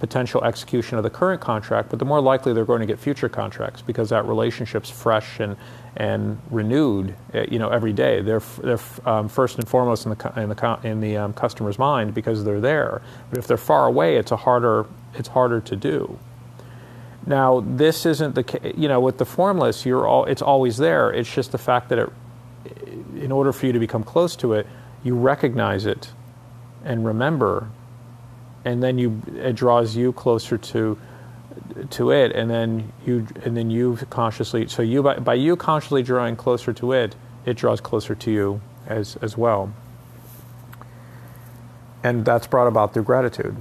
potential 0.00 0.44
execution 0.44 0.98
of 0.98 1.04
the 1.04 1.10
current 1.10 1.40
contract, 1.40 1.88
but 1.88 1.98
the 1.98 2.04
more 2.04 2.20
likely 2.20 2.52
they're 2.52 2.64
going 2.64 2.80
to 2.80 2.86
get 2.86 2.98
future 2.98 3.28
contracts 3.28 3.82
because 3.82 4.10
that 4.10 4.26
relationship's 4.26 4.90
fresh 4.90 5.40
and 5.40 5.56
and 5.96 6.38
renewed, 6.50 7.14
eh, 7.32 7.46
you 7.50 7.58
know, 7.58 7.70
every 7.70 7.92
day. 7.92 8.20
They're 8.20 8.42
they're 8.62 8.80
um, 9.04 9.28
first 9.28 9.58
and 9.58 9.68
foremost 9.68 10.06
in 10.06 10.12
the 10.12 10.40
in 10.40 10.48
the 10.48 10.78
in 10.82 11.00
the 11.00 11.16
um, 11.16 11.32
customer's 11.32 11.78
mind 11.78 12.14
because 12.14 12.44
they're 12.44 12.60
there. 12.60 13.02
But 13.30 13.38
if 13.38 13.46
they're 13.46 13.56
far 13.56 13.86
away, 13.86 14.16
it's 14.16 14.30
a 14.30 14.36
harder 14.36 14.86
it's 15.14 15.28
harder 15.28 15.60
to 15.60 15.76
do. 15.76 16.18
Now, 17.26 17.60
this 17.66 18.06
isn't 18.06 18.34
the 18.34 18.74
you 18.76 18.88
know 18.88 19.00
with 19.00 19.18
the 19.18 19.24
formless, 19.24 19.86
you're 19.86 20.06
all 20.06 20.24
it's 20.26 20.42
always 20.42 20.76
there. 20.76 21.10
It's 21.12 21.32
just 21.32 21.52
the 21.52 21.58
fact 21.58 21.88
that 21.88 21.98
it, 21.98 22.12
in 23.16 23.32
order 23.32 23.52
for 23.52 23.66
you 23.66 23.72
to 23.72 23.80
become 23.80 24.04
close 24.04 24.36
to 24.36 24.52
it, 24.52 24.66
you 25.02 25.14
recognize 25.14 25.86
it 25.86 26.12
and 26.84 27.04
remember 27.04 27.68
and 28.66 28.82
then 28.82 28.98
you 28.98 29.22
it 29.36 29.54
draws 29.54 29.96
you 29.96 30.12
closer 30.12 30.58
to 30.58 30.98
to 31.90 32.10
it 32.10 32.32
and 32.32 32.50
then 32.50 32.92
you 33.04 33.26
and 33.44 33.56
then 33.56 33.70
you 33.70 33.98
consciously 34.10 34.66
so 34.66 34.82
you 34.82 35.02
by, 35.02 35.18
by 35.18 35.34
you 35.34 35.56
consciously 35.56 36.02
drawing 36.02 36.36
closer 36.36 36.72
to 36.72 36.92
it 36.92 37.14
it 37.44 37.56
draws 37.56 37.80
closer 37.80 38.14
to 38.14 38.30
you 38.30 38.60
as 38.86 39.16
as 39.22 39.36
well. 39.36 39.72
And 42.02 42.24
that's 42.24 42.46
brought 42.46 42.68
about 42.68 42.94
through 42.94 43.02
gratitude. 43.02 43.56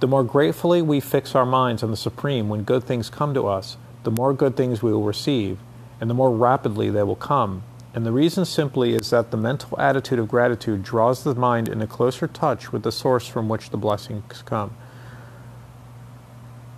The 0.00 0.06
more 0.06 0.24
gratefully 0.24 0.80
we 0.82 1.00
fix 1.00 1.34
our 1.34 1.46
minds 1.46 1.82
on 1.82 1.90
the 1.90 1.96
supreme 1.96 2.48
when 2.48 2.62
good 2.62 2.84
things 2.84 3.10
come 3.10 3.34
to 3.34 3.46
us 3.46 3.76
the 4.06 4.10
more 4.12 4.32
good 4.32 4.56
things 4.56 4.84
we 4.84 4.92
will 4.92 5.02
receive 5.02 5.58
and 6.00 6.08
the 6.08 6.14
more 6.14 6.30
rapidly 6.30 6.90
they 6.90 7.02
will 7.02 7.16
come. 7.16 7.64
And 7.92 8.06
the 8.06 8.12
reason 8.12 8.44
simply 8.44 8.94
is 8.94 9.10
that 9.10 9.32
the 9.32 9.36
mental 9.36 9.78
attitude 9.80 10.20
of 10.20 10.28
gratitude 10.28 10.84
draws 10.84 11.24
the 11.24 11.34
mind 11.34 11.68
in 11.68 11.82
a 11.82 11.86
closer 11.88 12.28
touch 12.28 12.70
with 12.70 12.84
the 12.84 12.92
source 12.92 13.26
from 13.26 13.48
which 13.48 13.70
the 13.70 13.76
blessings 13.76 14.42
come. 14.42 14.76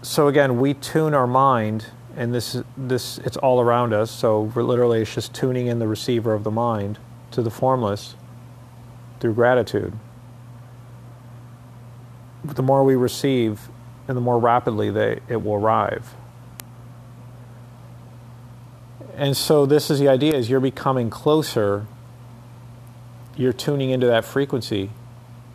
So 0.08 0.26
again, 0.26 0.58
we 0.58 0.72
tune 0.72 1.12
our 1.12 1.26
mind, 1.26 1.84
and 2.16 2.34
this 2.34 2.62
this 2.78 3.18
it's 3.18 3.36
all 3.36 3.60
around 3.60 3.92
us. 3.92 4.10
So 4.10 4.50
literally, 4.56 5.02
it's 5.02 5.14
just 5.14 5.34
tuning 5.34 5.66
in 5.66 5.80
the 5.80 5.86
receiver 5.86 6.32
of 6.32 6.44
the 6.44 6.50
mind 6.50 6.98
to 7.32 7.42
the 7.42 7.50
formless 7.50 8.16
through 9.20 9.34
gratitude. 9.34 9.92
The 12.42 12.62
more 12.62 12.84
we 12.84 12.96
receive, 12.96 13.68
and 14.08 14.16
the 14.16 14.22
more 14.22 14.38
rapidly 14.38 14.90
they, 14.90 15.20
it 15.28 15.42
will 15.42 15.56
arrive. 15.56 16.14
And 19.14 19.36
so 19.36 19.66
this 19.66 19.90
is 19.90 19.98
the 19.98 20.08
idea 20.08 20.34
is 20.34 20.48
you're 20.48 20.58
becoming 20.58 21.10
closer. 21.10 21.86
You're 23.36 23.52
tuning 23.52 23.90
into 23.90 24.06
that 24.06 24.24
frequency. 24.24 24.88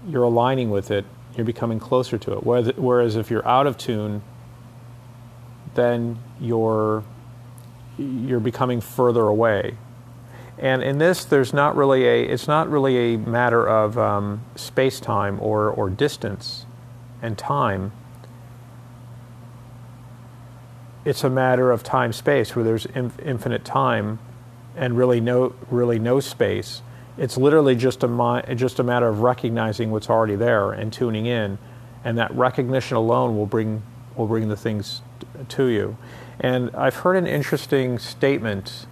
You're 0.07 0.21
aligning 0.21 0.69
with 0.69 0.91
it. 0.91 1.05
You're 1.35 1.43
becoming 1.43 1.79
closer 1.79 2.19
to 2.19 2.33
it. 2.33 2.43
Whereas 2.77 3.15
if 3.15 3.31
you're 3.31 3.47
out 3.47 3.65
of 3.65 3.79
tune 3.79 4.21
then 5.75 6.19
you're 6.39 7.03
you're 7.97 8.39
becoming 8.39 8.81
further 8.81 9.21
away. 9.21 9.77
And 10.57 10.83
in 10.83 10.97
this, 10.97 11.25
there's 11.25 11.53
not 11.53 11.75
really 11.75 12.05
a, 12.05 12.23
it's 12.23 12.47
not 12.47 12.69
really 12.69 13.13
a 13.13 13.17
matter 13.17 13.67
of 13.67 13.97
um, 13.97 14.43
space 14.55 14.99
time 14.99 15.39
or, 15.41 15.69
or 15.69 15.89
distance 15.89 16.65
and 17.21 17.37
time. 17.37 17.91
It's 21.05 21.23
a 21.23 21.29
matter 21.29 21.71
of 21.71 21.83
time 21.83 22.13
space 22.13 22.55
where 22.55 22.63
there's 22.63 22.85
infinite 22.95 23.65
time 23.65 24.19
and 24.75 24.97
really 24.97 25.19
no, 25.19 25.53
really 25.69 25.99
no 25.99 26.19
space. 26.19 26.81
It's 27.17 27.37
literally 27.37 27.75
just 27.75 28.03
a, 28.03 28.55
just 28.55 28.79
a 28.79 28.83
matter 28.83 29.07
of 29.07 29.19
recognizing 29.19 29.91
what's 29.91 30.09
already 30.09 30.35
there 30.35 30.71
and 30.71 30.93
tuning 30.93 31.25
in. 31.25 31.57
And 32.03 32.17
that 32.17 32.33
recognition 32.33 32.95
alone 32.97 33.35
will 33.35 33.45
bring, 33.45 33.83
will 34.15 34.27
bring 34.27 34.47
the 34.49 34.57
things 34.57 35.01
to 35.49 35.65
you. 35.65 35.97
And 36.39 36.75
I've 36.75 36.97
heard 36.97 37.15
an 37.15 37.27
interesting 37.27 37.99
statement, 37.99 38.85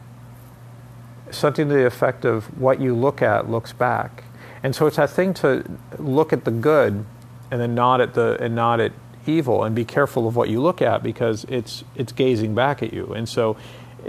something 1.31 1.68
to 1.68 1.73
the 1.73 1.85
effect 1.85 2.26
of 2.26 2.57
what 2.59 2.80
you 2.80 2.95
look 2.95 3.22
at 3.22 3.49
looks 3.49 3.73
back. 3.73 4.23
And 4.63 4.76
so 4.76 4.85
it's 4.85 4.97
that 4.97 5.09
thing 5.09 5.34
to 5.35 5.63
look 5.97 6.31
at 6.31 6.45
the 6.45 6.51
good 6.51 7.05
and 7.49 7.59
then 7.59 7.73
not 7.76 7.99
at 7.99 8.13
the 8.13 8.38
and 8.39 8.55
not 8.55 8.80
at 8.80 8.93
evil 9.26 9.63
and 9.63 9.76
be 9.76 9.85
careful 9.85 10.27
of 10.27 10.35
what 10.35 10.49
you 10.49 10.61
look 10.61 10.81
at 10.81 11.03
because 11.03 11.45
it's 11.45 11.84
it's 11.95 12.11
gazing 12.11 12.55
back 12.55 12.81
at 12.84 12.93
you. 12.93 13.13
And 13.13 13.27
so 13.27 13.57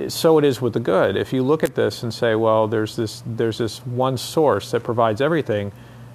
so 0.09 0.38
it 0.38 0.44
is 0.44 0.60
with 0.60 0.72
the 0.72 0.80
good. 0.80 1.16
If 1.16 1.32
you 1.32 1.42
look 1.42 1.62
at 1.62 1.74
this 1.74 2.02
and 2.02 2.12
say, 2.12 2.34
well, 2.34 2.68
there's 2.68 2.96
this 2.96 3.22
there's 3.26 3.59
this 3.59 3.84
one 3.86 4.16
source 4.16 4.70
that 4.70 4.82
provides 4.82 5.20
everything, 5.20 5.72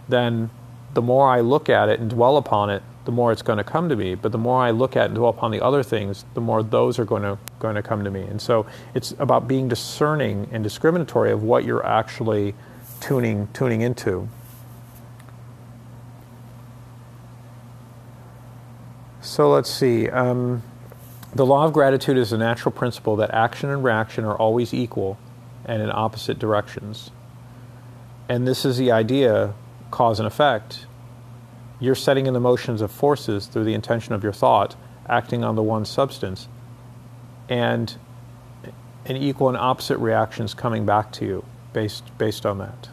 then 0.07 0.49
the 0.93 1.01
more 1.01 1.27
I 1.27 1.41
look 1.41 1.69
at 1.69 1.89
it 1.89 1.99
and 1.99 2.09
dwell 2.09 2.37
upon 2.37 2.69
it, 2.69 2.81
the 3.07 3.11
more 3.13 3.31
it's 3.31 3.41
going 3.41 3.57
to 3.57 3.63
come 3.63 3.87
to 3.87 3.95
me. 3.95 4.15
But 4.15 4.33
the 4.33 4.37
more 4.37 4.61
I 4.61 4.71
look 4.71 4.97
at 4.97 5.05
and 5.05 5.15
dwell 5.15 5.29
upon 5.29 5.51
the 5.51 5.61
other 5.61 5.81
things, 5.81 6.25
the 6.33 6.41
more 6.41 6.61
those 6.61 6.99
are 6.99 7.05
going 7.05 7.23
to 7.23 7.37
going 7.57 7.75
to 7.75 7.81
come 7.81 8.03
to 8.03 8.11
me. 8.11 8.21
And 8.23 8.41
so 8.41 8.65
it's 8.93 9.13
about 9.17 9.47
being 9.47 9.69
discerning 9.69 10.49
and 10.51 10.61
discriminatory 10.61 11.31
of 11.31 11.41
what 11.41 11.63
you're 11.63 11.85
actually 11.85 12.53
tuning 12.99 13.47
tuning 13.53 13.79
into. 13.79 14.27
So 19.21 19.49
let's 19.49 19.69
see. 19.69 20.09
Um, 20.09 20.63
the 21.33 21.45
law 21.45 21.65
of 21.65 21.71
gratitude 21.71 22.17
is 22.17 22.33
a 22.33 22.37
natural 22.37 22.73
principle 22.73 23.15
that 23.15 23.33
action 23.33 23.69
and 23.69 23.85
reaction 23.85 24.25
are 24.25 24.35
always 24.35 24.73
equal 24.73 25.17
and 25.63 25.81
in 25.81 25.89
opposite 25.89 26.39
directions. 26.39 27.09
And 28.27 28.45
this 28.45 28.65
is 28.65 28.77
the 28.77 28.91
idea, 28.91 29.53
cause 29.91 30.19
and 30.19 30.27
effect, 30.27 30.86
you're 31.79 31.95
setting 31.95 32.25
in 32.25 32.33
the 32.33 32.39
motions 32.39 32.81
of 32.81 32.91
forces 32.91 33.45
through 33.45 33.63
the 33.63 33.73
intention 33.73 34.13
of 34.13 34.23
your 34.23 34.33
thought, 34.33 34.75
acting 35.07 35.43
on 35.43 35.55
the 35.55 35.63
one 35.63 35.85
substance, 35.85 36.47
and 37.49 37.95
an 39.05 39.15
equal 39.15 39.47
and 39.47 39.57
opposite 39.57 39.97
reactions 39.99 40.53
coming 40.53 40.85
back 40.85 41.11
to 41.13 41.25
you 41.25 41.45
based, 41.73 42.17
based 42.17 42.45
on 42.45 42.57
that. 42.57 42.89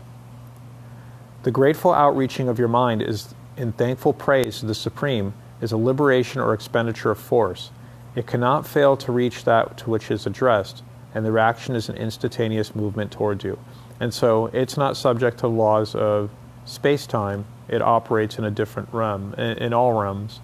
The 1.42 1.50
grateful 1.50 1.92
outreaching 1.92 2.48
of 2.48 2.58
your 2.58 2.68
mind 2.68 3.02
is 3.02 3.34
in 3.56 3.72
thankful 3.72 4.12
praise 4.12 4.60
to 4.60 4.66
the 4.66 4.74
Supreme 4.74 5.34
is 5.60 5.72
a 5.72 5.76
liberation 5.76 6.40
or 6.40 6.54
expenditure 6.54 7.10
of 7.10 7.18
force. 7.18 7.70
It 8.14 8.26
cannot 8.26 8.66
fail 8.66 8.96
to 8.98 9.12
reach 9.12 9.44
that 9.44 9.76
to 9.78 9.90
which 9.90 10.10
is 10.10 10.26
addressed, 10.26 10.82
and 11.14 11.24
the 11.24 11.32
reaction 11.32 11.74
is 11.74 11.88
an 11.88 11.96
instantaneous 11.96 12.74
movement 12.74 13.10
towards 13.10 13.44
you. 13.44 13.58
And 14.00 14.12
so 14.12 14.46
it's 14.52 14.76
not 14.76 14.96
subject 14.96 15.38
to 15.38 15.48
laws 15.48 15.94
of 15.94 16.30
space 16.64 17.06
time, 17.06 17.44
it 17.68 17.82
operates 17.82 18.38
in 18.38 18.44
a 18.44 18.50
different 18.50 18.88
realm, 18.92 19.34
in, 19.34 19.72
all 19.72 19.92
realms. 19.92 20.40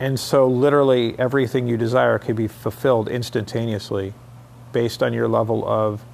And 0.00 0.18
so, 0.18 0.46
literally, 0.46 1.18
everything 1.18 1.66
you 1.66 1.76
desire 1.76 2.18
can 2.18 2.36
be 2.36 2.46
fulfilled 2.46 3.08
instantaneously 3.08 4.14
based 4.72 5.02
on 5.02 5.12
your 5.12 5.28
level 5.28 5.66
of 5.68 6.04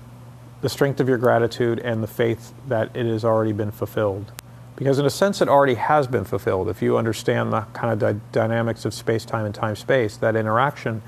the 0.63 0.69
strength 0.69 1.01
of 1.01 1.09
your 1.09 1.19
gratitude 1.19 1.79
and 1.81 2.03
the 2.03 2.07
faith 2.07 2.55
that 2.67 2.97
it 2.97 3.07
has 3.07 3.25
already 3.25 3.53
been 3.53 3.71
fulfilled. 3.71 4.33
Because, 4.77 4.99
in 4.99 5.07
a 5.07 5.11
sense, 5.11 5.41
it 5.41 5.49
already 5.49 5.75
has 5.75 6.07
been 6.07 6.25
fulfilled. 6.25 6.69
If 6.69 6.83
you 6.83 6.97
understand 6.97 7.53
the 7.53 7.61
kind 7.75 8.03
of 8.03 8.33
dynamics 8.33 8.85
of 8.85 8.95
space 8.95 9.25
time 9.25 9.45
and 9.45 9.55
time 9.55 9.77
space, 9.77 10.17
that 10.17 10.35
interaction, 10.35 11.03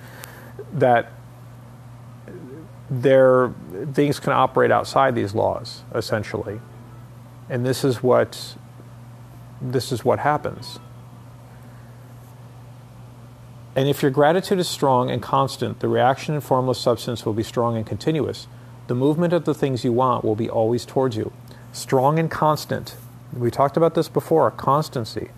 that 0.72 1.10
there 2.88 3.52
things 3.92 4.20
can 4.20 4.32
operate 4.32 4.70
outside 4.70 5.16
these 5.16 5.34
laws, 5.34 5.82
essentially 5.92 6.60
and 7.48 7.64
this 7.64 7.84
is 7.84 8.02
what 8.02 8.56
this 9.60 9.92
is 9.92 10.04
what 10.04 10.18
happens. 10.20 10.78
And 13.74 13.88
if 13.88 14.00
your 14.00 14.10
gratitude 14.10 14.58
is 14.58 14.68
strong 14.68 15.10
and 15.10 15.22
constant, 15.22 15.80
the 15.80 15.88
reaction 15.88 16.34
in 16.34 16.40
formless 16.40 16.78
substance 16.78 17.26
will 17.26 17.34
be 17.34 17.42
strong 17.42 17.76
and 17.76 17.86
continuous. 17.86 18.46
The 18.86 18.94
movement 18.94 19.32
of 19.32 19.44
the 19.44 19.52
things 19.52 19.84
you 19.84 19.92
want 19.92 20.24
will 20.24 20.34
be 20.34 20.48
always 20.48 20.86
towards 20.86 21.16
you. 21.16 21.32
Strong 21.72 22.18
and 22.18 22.30
constant. 22.30 22.96
We 23.34 23.50
talked 23.50 23.76
about 23.76 23.94
this 23.94 24.08
before 24.08 24.50
constancy. 24.50 25.28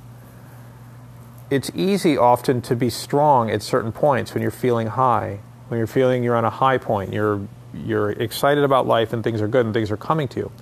It's 1.51 1.70
easy 1.74 2.16
often 2.16 2.60
to 2.62 2.76
be 2.76 2.90
strong 2.90 3.51
at 3.51 3.62
certain 3.62 3.90
points 3.90 4.35
when 4.35 4.43
you're 4.43 4.51
feeling 4.52 4.89
high, 4.89 5.40
when 5.68 5.78
you're 5.78 5.86
feeling 5.86 6.22
you're 6.22 6.36
on 6.36 6.44
a 6.44 6.51
high 6.51 6.78
point, 6.78 7.12
you're, 7.12 7.40
you're 7.74 8.10
excited 8.10 8.62
about 8.62 8.86
life 8.86 9.12
and 9.12 9.24
things 9.24 9.40
are 9.40 9.48
good 9.48 9.64
and 9.64 9.74
things 9.74 9.90
are 9.90 9.97
coming 9.97 10.28
to 10.28 10.40
you. 10.40 10.52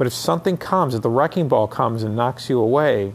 But 0.00 0.06
if 0.06 0.14
something 0.14 0.56
comes, 0.56 0.94
if 0.94 1.02
the 1.02 1.10
wrecking 1.10 1.46
ball 1.46 1.68
comes 1.68 2.02
and 2.04 2.16
knocks 2.16 2.48
you 2.48 2.58
away 2.58 3.12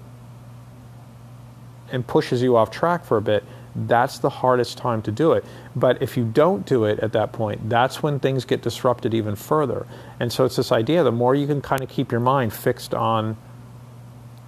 and 1.92 2.06
pushes 2.06 2.44
you 2.44 2.56
off 2.56 2.70
track 2.70 3.06
for 3.06 3.18
a 3.18 3.24
bit, 3.24 3.44
that's 3.76 4.20
the 4.20 4.30
hardest 4.30 4.78
time 4.78 5.02
to 5.02 5.12
do 5.12 5.32
it. 5.32 5.44
But 5.76 6.00
if 6.04 6.16
you 6.16 6.26
don't 6.26 6.64
do 6.64 6.84
it 6.86 7.00
at 7.00 7.12
that 7.14 7.32
point, 7.32 7.72
that's 7.72 8.04
when 8.04 8.20
things 8.20 8.46
get 8.46 8.62
disrupted 8.62 9.16
even 9.16 9.36
further. 9.36 9.88
And 10.20 10.32
so 10.32 10.46
it's 10.46 10.58
this 10.58 10.72
idea 10.72 11.04
the 11.04 11.12
more 11.12 11.34
you 11.34 11.48
can 11.48 11.60
kind 11.60 11.82
of 11.82 11.90
keep 11.90 12.12
your 12.12 12.22
mind 12.22 12.54
fixed 12.54 12.94
on 12.94 13.36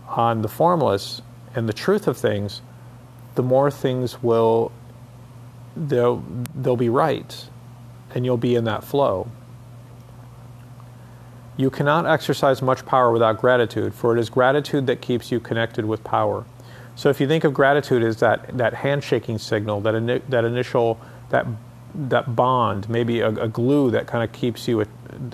on 0.08 0.44
the 0.44 0.48
formless 0.48 1.24
and 1.56 1.68
the 1.68 1.74
truth 1.74 2.08
of 2.08 2.18
things, 2.18 2.62
the 3.34 3.42
more 3.42 3.72
things 3.72 4.22
will 4.22 4.72
they'll 5.76 6.24
they'll 6.54 6.78
be 6.78 6.90
right 6.90 7.50
and 8.14 8.26
you'll 8.26 8.38
be 8.38 8.54
in 8.54 8.66
that 8.66 8.84
flow. 8.84 9.28
You 11.58 11.72
cannot 11.72 12.06
exercise 12.06 12.62
much 12.62 12.86
power 12.86 13.12
without 13.12 13.42
gratitude, 13.42 13.94
for 13.96 14.16
it 14.16 14.20
is 14.20 14.30
gratitude 14.30 14.86
that 14.88 15.02
keeps 15.02 15.32
you 15.32 15.40
connected 15.40 15.86
with 15.86 16.04
power. 16.04 16.46
So 16.96 17.10
if 17.10 17.20
you 17.20 17.28
think 17.28 17.44
of 17.44 17.54
gratitude 17.54 18.04
as 18.04 18.18
that, 18.18 18.58
that 18.58 18.76
handshaking 18.76 19.40
signal, 19.40 19.82
that, 19.82 19.96
ini- 19.96 20.22
that 20.30 20.46
initial, 20.46 21.00
that, 21.30 21.48
that 21.96 22.36
bond, 22.36 22.88
maybe 22.90 23.22
a, 23.22 23.30
a 23.30 23.48
glue 23.48 23.92
that 23.92 24.06
kind 24.08 24.24
of 24.24 24.32
keeps 24.32 24.68
you, 24.68 24.86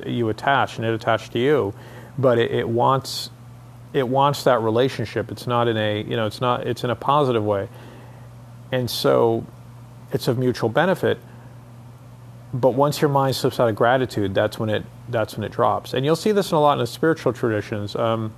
you 0.06 0.30
attached 0.30 0.78
and 0.78 0.88
it 0.88 0.94
attached 0.94 1.34
to 1.34 1.40
you, 1.40 1.74
but 2.18 2.40
it, 2.40 2.52
it 2.52 2.70
wants, 2.70 3.30
it 3.92 4.08
wants 4.08 4.44
that 4.46 4.62
relationship. 4.62 5.30
It's 5.30 5.48
not 5.48 5.68
in 5.68 5.78
a, 5.78 6.04
you 6.04 6.16
know, 6.16 6.26
it's 6.26 6.42
not, 6.42 6.66
it's 6.66 6.84
in 6.86 6.90
a 6.90 6.96
positive 6.96 7.44
way. 7.44 7.68
And 8.72 8.90
so 8.90 9.46
it's 10.12 10.28
of 10.28 10.38
mutual 10.38 10.70
benefit. 10.70 11.20
But 12.54 12.72
once 12.72 13.02
your 13.02 13.10
mind 13.10 13.36
slips 13.36 13.60
out 13.60 13.68
of 13.68 13.76
gratitude, 13.76 14.34
that's 14.34 14.58
when 14.60 14.70
it 14.70 14.84
that's 15.10 15.36
when 15.36 15.44
it 15.44 15.52
drops. 15.52 15.94
And 15.94 16.06
you'll 16.06 16.16
see 16.16 16.32
this 16.32 16.52
in 16.52 16.58
a 16.58 16.62
lot 16.62 16.74
in 16.74 16.80
the 16.80 16.88
spiritual 16.88 17.34
traditions. 17.34 17.96
Um, 17.96 18.34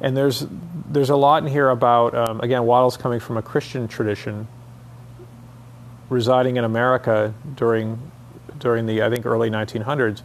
and 0.00 0.16
there's 0.16 0.46
there's 0.90 1.10
a 1.10 1.16
lot 1.16 1.42
in 1.42 1.48
here 1.48 1.70
about 1.70 2.14
um, 2.14 2.40
again 2.40 2.64
Wattles' 2.64 2.96
coming 2.96 3.20
from 3.20 3.36
a 3.36 3.42
Christian 3.42 3.88
tradition, 3.88 4.48
residing 6.10 6.56
in 6.56 6.64
America 6.64 7.32
during 7.54 8.10
during 8.58 8.86
the 8.86 9.02
I 9.02 9.10
think 9.10 9.24
early 9.24 9.50
1900s, 9.50 10.22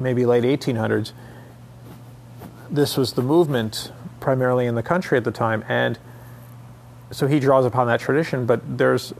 maybe 0.00 0.26
late 0.26 0.44
1800s. 0.44 1.12
This 2.70 2.96
was 2.96 3.12
the 3.14 3.22
movement 3.22 3.92
primarily 4.20 4.66
in 4.66 4.74
the 4.74 4.82
country 4.82 5.16
at 5.16 5.24
the 5.24 5.30
time, 5.30 5.64
and 5.68 5.98
so 7.10 7.26
he 7.26 7.40
draws 7.40 7.64
upon 7.64 7.86
that 7.86 8.00
tradition, 8.00 8.44
but 8.44 8.78
there's 8.78 9.14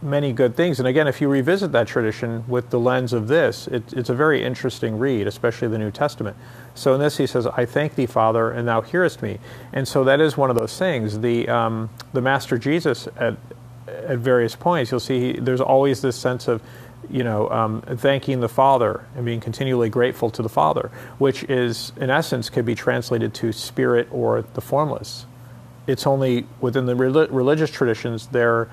many 0.00 0.32
good 0.32 0.56
things. 0.56 0.78
And 0.78 0.88
again, 0.88 1.08
if 1.08 1.20
you 1.20 1.28
revisit 1.28 1.72
that 1.72 1.86
tradition 1.86 2.44
with 2.48 2.70
the 2.70 2.78
lens 2.78 3.12
of 3.12 3.28
this, 3.28 3.66
it, 3.68 3.92
it's 3.92 4.08
a 4.10 4.14
very 4.14 4.44
interesting 4.44 4.98
read, 4.98 5.26
especially 5.26 5.68
the 5.68 5.78
New 5.78 5.90
Testament. 5.90 6.36
So 6.74 6.94
in 6.94 7.00
this, 7.00 7.16
he 7.16 7.26
says, 7.26 7.46
"I 7.46 7.64
thank 7.66 7.94
thee, 7.94 8.06
Father, 8.06 8.50
and 8.50 8.66
thou 8.68 8.80
hearest 8.80 9.22
me." 9.22 9.38
And 9.72 9.86
so 9.86 10.04
that 10.04 10.20
is 10.20 10.36
one 10.36 10.50
of 10.50 10.56
those 10.56 10.78
things. 10.78 11.20
The 11.20 11.48
um, 11.48 11.90
the 12.12 12.22
Master 12.22 12.58
Jesus 12.58 13.08
at 13.16 13.36
at 13.88 14.18
various 14.18 14.56
points, 14.56 14.90
you'll 14.90 15.00
see 15.00 15.32
he, 15.34 15.40
there's 15.40 15.60
always 15.60 16.02
this 16.02 16.16
sense 16.16 16.48
of 16.48 16.62
you 17.10 17.24
know, 17.24 17.50
um, 17.50 17.82
thanking 17.82 18.40
the 18.40 18.48
Father 18.48 19.04
and 19.16 19.24
being 19.24 19.40
continually 19.40 19.90
grateful 19.90 20.30
to 20.30 20.40
the 20.40 20.48
Father, 20.48 20.90
which 21.18 21.42
is, 21.44 21.92
in 22.00 22.10
essence, 22.10 22.48
could 22.48 22.64
be 22.64 22.76
translated 22.76 23.34
to 23.34 23.52
spirit 23.52 24.08
or 24.12 24.42
the 24.54 24.60
formless 24.60 25.26
it's 25.86 26.06
only 26.06 26.46
within 26.60 26.86
the 26.86 26.94
religious 26.94 27.70
traditions 27.70 28.28
they're 28.28 28.68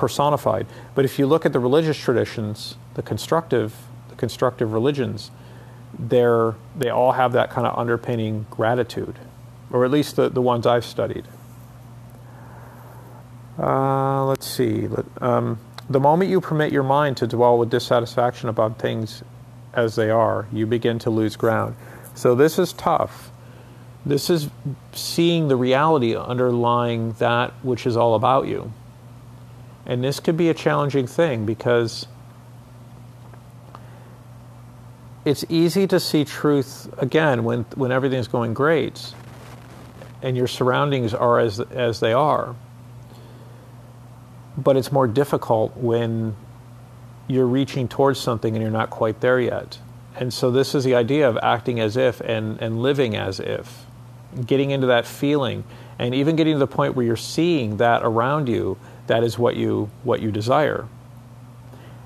personified. 0.00 0.66
But 0.94 1.04
if 1.04 1.18
you 1.18 1.26
look 1.26 1.46
at 1.46 1.52
the 1.52 1.60
religious 1.60 1.96
traditions, 1.96 2.76
the 2.94 3.02
constructive, 3.02 3.76
the 4.08 4.16
constructive 4.16 4.72
religions, 4.72 5.30
they're, 5.96 6.54
they 6.76 6.88
all 6.88 7.12
have 7.12 7.32
that 7.32 7.50
kind 7.50 7.66
of 7.66 7.78
underpinning 7.78 8.46
gratitude, 8.50 9.18
or 9.70 9.84
at 9.84 9.90
least 9.90 10.16
the, 10.16 10.28
the 10.28 10.42
ones 10.42 10.66
I've 10.66 10.84
studied. 10.84 11.26
Uh, 13.58 14.24
let's 14.24 14.46
see. 14.46 14.88
Um, 15.20 15.58
the 15.90 16.00
moment 16.00 16.30
you 16.30 16.40
permit 16.40 16.72
your 16.72 16.82
mind 16.82 17.18
to 17.18 17.26
dwell 17.26 17.58
with 17.58 17.68
dissatisfaction 17.68 18.48
about 18.48 18.78
things 18.78 19.22
as 19.74 19.96
they 19.96 20.08
are, 20.08 20.46
you 20.50 20.66
begin 20.66 20.98
to 21.00 21.10
lose 21.10 21.36
ground. 21.36 21.76
So 22.14 22.34
this 22.34 22.58
is 22.58 22.72
tough. 22.72 23.30
This 24.06 24.30
is 24.30 24.48
seeing 24.92 25.48
the 25.48 25.56
reality 25.56 26.16
underlying 26.16 27.12
that 27.14 27.52
which 27.62 27.86
is 27.86 27.96
all 27.96 28.14
about 28.14 28.46
you. 28.46 28.72
And 29.86 30.04
this 30.04 30.20
could 30.20 30.36
be 30.36 30.48
a 30.48 30.54
challenging 30.54 31.06
thing 31.06 31.46
because 31.46 32.06
it's 35.24 35.44
easy 35.48 35.86
to 35.86 36.00
see 36.00 36.24
truth 36.24 36.92
again 36.98 37.44
when, 37.44 37.62
when 37.74 37.92
everything's 37.92 38.28
going 38.28 38.54
great 38.54 39.14
and 40.22 40.36
your 40.36 40.46
surroundings 40.46 41.14
are 41.14 41.38
as, 41.38 41.60
as 41.60 42.00
they 42.00 42.12
are. 42.12 42.54
But 44.56 44.76
it's 44.76 44.92
more 44.92 45.06
difficult 45.06 45.76
when 45.76 46.36
you're 47.28 47.46
reaching 47.46 47.88
towards 47.88 48.18
something 48.18 48.54
and 48.54 48.62
you're 48.62 48.70
not 48.70 48.90
quite 48.90 49.20
there 49.20 49.40
yet. 49.40 49.78
And 50.16 50.32
so, 50.32 50.50
this 50.50 50.74
is 50.74 50.84
the 50.84 50.94
idea 50.96 51.28
of 51.28 51.38
acting 51.42 51.80
as 51.80 51.96
if 51.96 52.20
and, 52.20 52.60
and 52.60 52.82
living 52.82 53.16
as 53.16 53.40
if, 53.40 53.86
getting 54.44 54.70
into 54.70 54.88
that 54.88 55.06
feeling, 55.06 55.64
and 55.98 56.14
even 56.14 56.36
getting 56.36 56.54
to 56.54 56.58
the 56.58 56.66
point 56.66 56.94
where 56.94 57.06
you're 57.06 57.16
seeing 57.16 57.76
that 57.76 58.02
around 58.02 58.48
you, 58.48 58.76
that 59.10 59.24
is 59.24 59.36
what 59.36 59.56
you, 59.56 59.90
what 60.04 60.22
you 60.22 60.30
desire. 60.30 60.86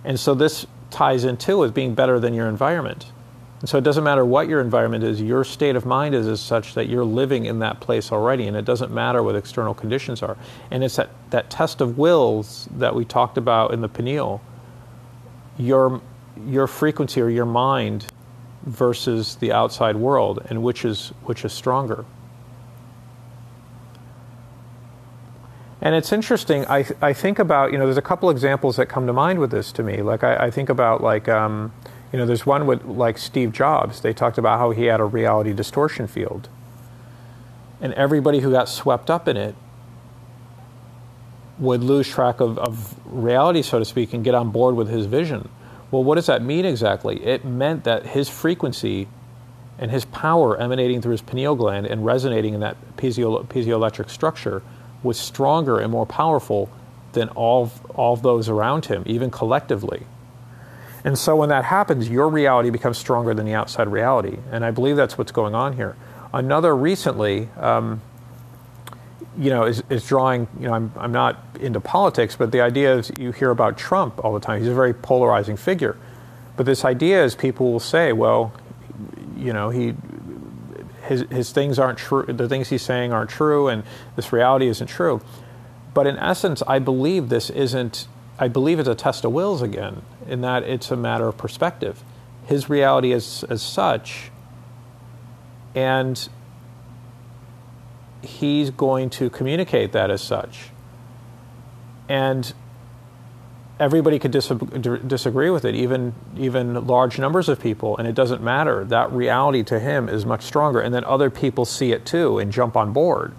And 0.05 0.18
so, 0.18 0.35
this 0.35 0.66
ties 0.90 1.24
into 1.24 1.59
with 1.59 1.74
being 1.74 1.94
better 1.94 2.18
than 2.18 2.32
your 2.32 2.48
environment. 2.48 3.12
And 3.60 3.68
so 3.68 3.76
it 3.76 3.85
doesn't 3.85 4.05
matter 4.05 4.24
what 4.24 4.48
your 4.48 4.60
environment 4.60 5.05
is, 5.05 5.20
your 5.20 5.44
state 5.44 5.76
of 5.76 5.85
mind 5.85 6.14
is 6.14 6.26
as 6.26 6.40
such 6.40 6.74
that 6.74 6.89
you're 6.89 7.05
living 7.05 7.44
in 7.44 7.59
that 7.59 7.81
place 7.81 8.10
already, 8.10 8.47
and 8.47 8.56
it 8.56 8.64
doesn't 8.64 8.93
matter 8.93 9.22
what 9.22 9.36
external 9.36 9.74
conditions 9.74 10.22
are. 10.22 10.36
And 10.70 10.82
it's 10.82 10.97
that, 10.97 11.10
that 11.31 11.51
test 11.51 11.82
of 11.82 11.98
wills 11.98 12.68
that 12.76 12.94
we 12.94 13.05
talked 13.05 13.36
about 13.36 13.72
in 13.72 13.81
the 13.82 13.89
pineal, 13.89 14.40
your, 15.59 16.01
your 16.47 16.66
frequency 16.66 17.20
or 17.20 17.28
your 17.28 17.47
mind 17.47 18.06
versus 18.64 19.36
the 19.36 19.52
outside 19.52 19.97
world, 19.97 20.47
and 20.48 20.62
which 20.62 20.85
is, 20.85 21.09
which 21.24 21.44
is 21.44 21.52
stronger. 21.52 22.05
And 25.85 25.94
it's 25.94 26.12
interesting. 26.12 26.65
I, 26.65 26.86
I 27.02 27.12
think 27.12 27.39
about 27.39 27.70
you 27.70 27.77
know 27.77 27.85
there's 27.85 27.98
a 27.98 28.02
couple 28.02 28.31
examples 28.31 28.77
that 28.77 28.86
come 28.86 29.06
to 29.06 29.12
mind 29.12 29.39
with 29.39 29.51
this 29.51 29.70
to 29.73 29.82
me. 29.82 30.01
Like 30.01 30.24
I, 30.24 30.47
I 30.47 30.51
think 30.51 30.70
about 30.70 31.02
like 31.02 31.28
um, 31.28 31.74
you 32.11 32.19
know 32.19 32.24
there's 32.24 32.47
one 32.47 32.66
with 32.66 32.86
like 32.86 33.19
Steve 33.19 33.52
Jobs. 33.52 34.01
They 34.01 34.15
talked 34.15 34.39
about 34.39 34.59
how 34.59 34.70
he 34.70 34.86
had 34.86 34.98
a 34.98 35.05
reality 35.05 35.52
distortion 35.52 36.06
field, 36.06 36.48
and 37.82 37.93
everybody 37.93 38.40
who 38.40 38.51
got 38.51 38.70
swept 38.70 39.11
up 39.11 39.28
in 39.28 39.36
it 39.36 39.55
would 41.59 41.85
lose 41.85 42.09
track 42.09 42.40
of, 42.40 42.59
of 42.59 42.94
reality, 43.05 43.61
so 43.61 43.78
to 43.78 43.85
speak, 43.85 44.15
and 44.15 44.24
get 44.24 44.35
on 44.35 44.51
board 44.51 44.74
with 44.74 44.89
his 44.89 45.05
vision. 45.05 45.51
Well, 45.90 46.02
what 46.02 46.15
does 46.15 46.27
that 46.27 46.40
mean 46.40 46.65
exactly? 46.65 47.23
It 47.23 47.44
meant 47.44 47.85
that 47.85 48.06
his 48.06 48.31
frequency 48.31 49.06
and 49.78 49.90
his 49.90 50.06
power 50.06 50.59
emanating 50.59 51.02
through 51.02 51.12
his 51.12 51.23
pineal 51.23 51.55
gland 51.55 51.86
and 51.86 52.06
resonating 52.06 52.55
in 52.55 52.61
that 52.61 52.78
piezio, 52.97 53.44
piezoelectric 53.47 54.09
structure 54.09 54.62
was 55.05 55.18
stronger 55.18 55.78
and 55.78 55.93
more 55.93 56.06
powerful 56.06 56.70
than 57.12 57.28
all, 57.31 57.70
all 57.94 58.16
those 58.16 58.48
around 58.48 58.86
him, 58.86 59.02
even 59.06 59.31
collectively. 59.31 60.05
And 61.05 61.18
so 61.18 61.36
when 61.36 61.51
that 61.51 61.64
happens, 61.64 62.09
your 62.09 62.28
reality 62.28 62.70
becomes 62.70 62.97
stronger 62.97 63.35
than 63.35 63.44
the 63.44 63.52
outside 63.52 63.89
reality. 63.89 64.39
And 64.51 64.64
I 64.64 64.70
believe 64.70 64.97
that's 64.97 65.18
what's 65.18 65.32
going 65.32 65.55
on 65.55 65.74
here. 65.74 65.97
Another 66.32 66.74
recently, 66.74 67.48
um, 67.59 68.01
you 69.39 69.51
know, 69.51 69.64
is, 69.64 69.82
is 69.90 70.06
drawing, 70.06 70.48
you 70.59 70.66
know, 70.66 70.74
I'm, 70.74 70.93
I'm 70.97 71.12
not 71.12 71.39
into 71.60 71.78
politics, 71.78 72.36
but 72.36 72.52
the 72.52 72.62
idea 72.62 72.97
is 72.97 73.12
you 73.18 73.32
hear 73.32 73.51
about 73.51 73.76
Trump 73.76 74.24
all 74.24 74.32
the 74.32 74.40
time. 74.40 74.60
He's 74.60 74.68
a 74.68 74.74
very 74.74 74.94
polarizing 74.94 75.56
figure. 75.56 75.97
But 76.56 76.66
this 76.66 76.85
idea 76.85 77.24
is 77.24 77.35
people 77.35 77.70
will 77.70 77.81
say, 77.81 78.12
well, 78.12 78.52
you 79.36 79.52
know, 79.52 79.70
he 79.70 79.94
his, 81.06 81.22
his 81.31 81.52
things 81.52 81.78
aren't 81.78 81.98
true, 81.98 82.24
the 82.24 82.48
things 82.48 82.68
he's 82.68 82.82
saying 82.82 83.12
aren't 83.12 83.31
true, 83.31 83.68
and 83.68 83.82
this 84.16 84.32
reality 84.32 84.68
isn't 84.68 84.86
true. 84.86 85.20
But 85.93 86.06
in 86.06 86.18
essence, 86.18 86.62
I 86.66 86.78
believe 86.78 87.28
this 87.28 87.51
isn't, 87.51 88.09
I 88.39 88.48
believe 88.48 88.78
it's 88.78 88.89
a 88.89 88.94
test 88.94 89.24
of 89.24 89.32
wills 89.32 89.62
again, 89.62 90.02
in 90.26 90.40
that 90.40 90.62
it's 90.64 90.90
a 90.90 90.97
matter 90.97 91.28
of 91.28 91.36
perspective. 91.36 92.02
His 92.47 92.68
reality 92.68 93.12
is 93.12 93.44
as 93.44 93.62
such, 93.62 94.31
and 95.74 96.28
he's 98.22 98.70
going 98.70 99.10
to 99.10 99.31
communicate 99.31 99.93
that 99.93 100.10
as 100.10 100.22
such. 100.22 100.70
And 102.09 102.52
everybody 103.80 104.18
could 104.18 104.30
disagree 104.30 105.51
with 105.51 105.64
it, 105.64 105.74
even 105.74 106.14
even 106.36 106.86
large 106.86 107.18
numbers 107.18 107.48
of 107.48 107.60
people, 107.60 107.96
and 107.96 108.06
it 108.06 108.14
doesn't 108.14 108.42
matter. 108.42 108.84
That 108.84 109.12
reality 109.12 109.62
to 109.64 109.80
him 109.80 110.09
is 110.09 110.24
much 110.24 110.42
stronger, 110.42 110.80
and 110.80 110.94
then 110.94 111.05
other 111.05 111.30
people 111.30 111.64
see 111.64 111.92
it 111.92 112.06
too 112.06 112.38
and 112.38 112.52
jump 112.52 112.76
on 112.76 112.92
board. 112.92 113.34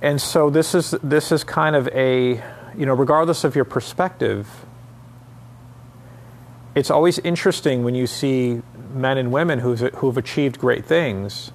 And 0.00 0.20
so 0.20 0.50
this 0.50 0.74
is 0.74 0.92
this 1.02 1.30
is 1.30 1.44
kind 1.44 1.76
of 1.76 1.88
a 1.88 2.42
you 2.76 2.86
know 2.86 2.94
regardless 2.94 3.44
of 3.44 3.54
your 3.54 3.64
perspective, 3.64 4.48
it's 6.74 6.90
always 6.90 7.18
interesting 7.20 7.84
when 7.84 7.94
you 7.94 8.06
see 8.06 8.62
men 8.94 9.18
and 9.18 9.30
women 9.32 9.58
who've 9.58 9.80
who've 9.96 10.16
achieved 10.16 10.58
great 10.58 10.86
things 10.86 11.52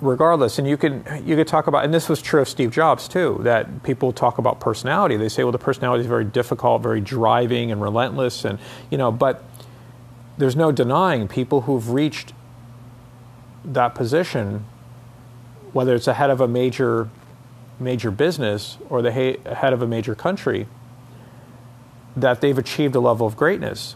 regardless. 0.00 0.58
And 0.58 0.68
you 0.68 0.76
can 0.76 1.04
you 1.24 1.36
could 1.36 1.46
talk 1.46 1.66
about 1.66 1.84
and 1.84 1.92
this 1.92 2.08
was 2.08 2.22
true 2.22 2.40
of 2.40 2.48
steve 2.48 2.70
jobs 2.70 3.08
too 3.08 3.38
that 3.42 3.82
people 3.82 4.12
talk 4.12 4.38
about 4.38 4.60
personality. 4.60 5.16
They 5.16 5.28
say 5.28 5.44
well 5.44 5.52
the 5.52 5.58
personality 5.58 6.02
is 6.02 6.06
very 6.06 6.24
difficult 6.24 6.82
very 6.82 7.00
driving 7.00 7.70
and 7.70 7.80
relentless 7.80 8.44
and 8.44 8.58
you 8.90 8.98
know 8.98 9.10
but 9.10 9.44
there's 10.38 10.56
no 10.56 10.72
denying 10.72 11.28
people 11.28 11.62
who've 11.62 11.90
reached 11.90 12.32
that 13.64 13.94
position 13.94 14.64
whether 15.72 15.94
it's 15.94 16.08
ahead 16.08 16.30
of 16.30 16.40
a 16.40 16.48
major 16.48 17.08
major 17.78 18.10
business 18.10 18.76
or 18.88 19.02
the 19.02 19.12
head 19.12 19.72
of 19.72 19.82
a 19.82 19.86
major 19.86 20.14
country 20.14 20.66
that 22.16 22.40
they've 22.40 22.58
achieved 22.58 22.94
a 22.94 23.00
level 23.00 23.26
of 23.26 23.36
greatness. 23.36 23.94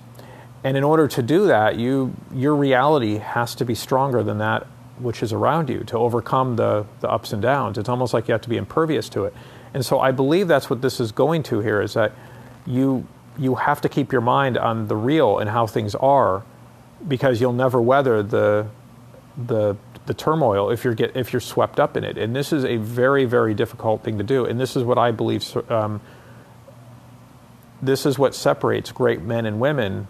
And 0.62 0.76
in 0.76 0.84
order 0.84 1.06
to 1.08 1.22
do 1.22 1.46
that 1.46 1.76
you 1.76 2.14
your 2.32 2.54
reality 2.54 3.18
has 3.18 3.54
to 3.56 3.64
be 3.64 3.74
stronger 3.74 4.22
than 4.22 4.38
that 4.38 4.66
which 4.98 5.22
is 5.22 5.32
around 5.32 5.68
you 5.68 5.80
to 5.84 5.98
overcome 5.98 6.56
the, 6.56 6.86
the 7.00 7.10
ups 7.10 7.32
and 7.32 7.42
downs. 7.42 7.78
It's 7.78 7.88
almost 7.88 8.14
like 8.14 8.28
you 8.28 8.32
have 8.32 8.42
to 8.42 8.48
be 8.48 8.56
impervious 8.56 9.08
to 9.10 9.24
it. 9.24 9.34
And 9.72 9.84
so 9.84 9.98
I 9.98 10.12
believe 10.12 10.48
that's 10.48 10.70
what 10.70 10.82
this 10.82 11.00
is 11.00 11.12
going 11.12 11.42
to 11.44 11.60
here 11.60 11.80
is 11.80 11.94
that 11.94 12.12
you 12.66 13.06
you 13.36 13.56
have 13.56 13.80
to 13.80 13.88
keep 13.88 14.12
your 14.12 14.20
mind 14.20 14.56
on 14.56 14.86
the 14.86 14.94
real 14.94 15.38
and 15.38 15.50
how 15.50 15.66
things 15.66 15.96
are 15.96 16.44
because 17.06 17.40
you'll 17.40 17.52
never 17.52 17.80
weather 17.80 18.22
the 18.22 18.68
the 19.36 19.76
the 20.06 20.14
turmoil 20.14 20.70
if 20.70 20.84
you're 20.84 20.94
get 20.94 21.16
if 21.16 21.32
you're 21.32 21.40
swept 21.40 21.80
up 21.80 21.96
in 21.96 22.04
it. 22.04 22.16
And 22.16 22.34
this 22.34 22.52
is 22.52 22.64
a 22.64 22.76
very 22.76 23.24
very 23.24 23.54
difficult 23.54 24.04
thing 24.04 24.18
to 24.18 24.24
do. 24.24 24.44
And 24.44 24.60
this 24.60 24.76
is 24.76 24.84
what 24.84 24.98
I 24.98 25.10
believe. 25.10 25.44
Um, 25.70 26.00
this 27.82 28.06
is 28.06 28.18
what 28.18 28.34
separates 28.34 28.92
great 28.92 29.20
men 29.20 29.44
and 29.44 29.60
women 29.60 30.08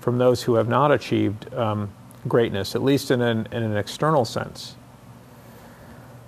from 0.00 0.18
those 0.18 0.42
who 0.42 0.54
have 0.54 0.68
not 0.68 0.90
achieved 0.90 1.52
um, 1.54 1.92
greatness, 2.28 2.74
at 2.74 2.82
least 2.82 3.10
in 3.10 3.20
an, 3.20 3.48
in 3.52 3.62
an 3.62 3.76
external 3.76 4.24
sense. 4.24 4.76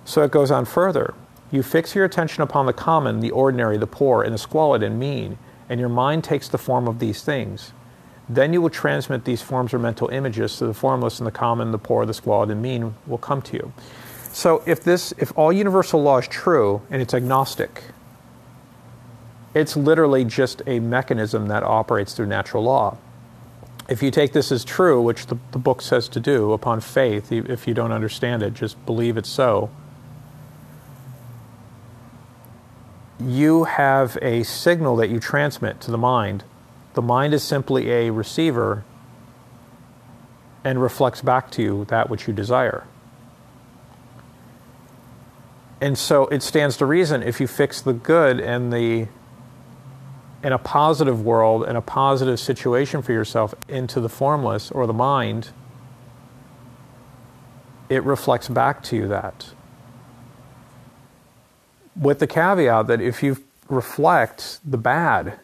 So 0.03 0.23
it 0.23 0.31
goes 0.31 0.51
on 0.51 0.65
further. 0.65 1.13
You 1.51 1.63
fix 1.63 1.95
your 1.95 2.05
attention 2.05 2.43
upon 2.43 2.65
the 2.65 2.73
common, 2.73 3.19
the 3.19 3.31
ordinary, 3.31 3.77
the 3.77 3.87
poor, 3.87 4.23
and 4.23 4.33
the 4.33 4.37
squalid 4.37 4.83
and 4.83 4.99
mean, 4.99 5.37
and 5.69 5.79
your 5.79 5.89
mind 5.89 6.23
takes 6.23 6.47
the 6.47 6.57
form 6.57 6.87
of 6.87 6.99
these 6.99 7.23
things. 7.23 7.71
Then 8.27 8.53
you 8.53 8.61
will 8.61 8.69
transmit 8.69 9.25
these 9.25 9.41
forms 9.41 9.73
or 9.73 9.79
mental 9.79 10.09
images 10.09 10.51
so 10.51 10.67
the 10.67 10.73
formless 10.73 11.19
and 11.19 11.27
the 11.27 11.31
common, 11.31 11.71
the 11.71 11.77
poor, 11.77 12.05
the 12.05 12.13
squalid, 12.13 12.49
and 12.49 12.61
mean 12.61 12.95
will 13.07 13.17
come 13.17 13.41
to 13.43 13.53
you. 13.53 13.73
So 14.31 14.63
if 14.65 14.83
this, 14.83 15.13
if 15.17 15.31
all 15.37 15.53
universal 15.53 16.01
law 16.01 16.17
is 16.17 16.27
true 16.27 16.81
and 16.89 17.01
it's 17.01 17.13
agnostic, 17.13 17.83
it's 19.53 19.77
literally 19.77 20.25
just 20.25 20.61
a 20.67 20.79
mechanism 20.79 21.47
that 21.47 21.63
operates 21.63 22.13
through 22.13 22.25
natural 22.25 22.63
law 22.63 22.97
if 23.87 24.01
you 24.01 24.09
take 24.11 24.33
this 24.33 24.51
as 24.51 24.65
true, 24.65 25.01
which 25.01 25.27
the, 25.27 25.37
the 25.51 25.59
book 25.59 25.81
says 25.81 26.07
to 26.09 26.19
do 26.19 26.53
upon 26.53 26.81
faith, 26.81 27.31
if 27.31 27.67
you 27.67 27.73
don't 27.73 27.91
understand 27.91 28.41
it, 28.41 28.53
just 28.53 28.83
believe 28.85 29.17
it's 29.17 29.29
so, 29.29 29.69
you 33.19 33.65
have 33.65 34.17
a 34.21 34.43
signal 34.43 34.95
that 34.97 35.09
you 35.09 35.19
transmit 35.19 35.79
to 35.81 35.91
the 35.91 35.97
mind. 35.97 36.43
The 36.95 37.01
mind 37.01 37.33
is 37.33 37.43
simply 37.43 37.91
a 37.91 38.11
receiver 38.11 38.83
and 40.63 40.81
reflects 40.81 41.21
back 41.21 41.51
to 41.51 41.61
you 41.61 41.85
that 41.85 42.09
which 42.09 42.27
you 42.27 42.33
desire. 42.33 42.85
And 45.79 45.97
so 45.97 46.25
it 46.27 46.41
stands 46.41 46.77
to 46.77 46.85
reason 46.85 47.21
if 47.21 47.39
you 47.39 47.47
fix 47.47 47.81
the 47.81 47.93
good 47.93 48.39
and 48.39 48.73
the 48.73 49.07
in 50.45 50.53
a 50.53 50.59
positive 50.59 51.25
world, 51.25 51.67
in 51.67 51.75
a 51.75 51.81
positive 51.81 52.39
situation 52.39 53.01
for 53.01 53.11
yourself 53.11 53.55
into 53.67 53.99
the 53.99 54.07
formless 54.07 54.69
or 54.69 54.85
the 54.85 54.93
mind, 54.93 55.49
it 57.89 58.03
reflects 58.03 58.47
back 58.47 58.83
to 58.83 58.95
you 58.95 59.07
that. 59.07 59.47
with 61.95 62.19
the 62.19 62.27
caveat 62.27 62.85
that 62.85 63.01
if 63.01 63.23
you 63.23 63.37
reflect 63.69 64.59
the 64.63 64.77
bad 64.77 65.39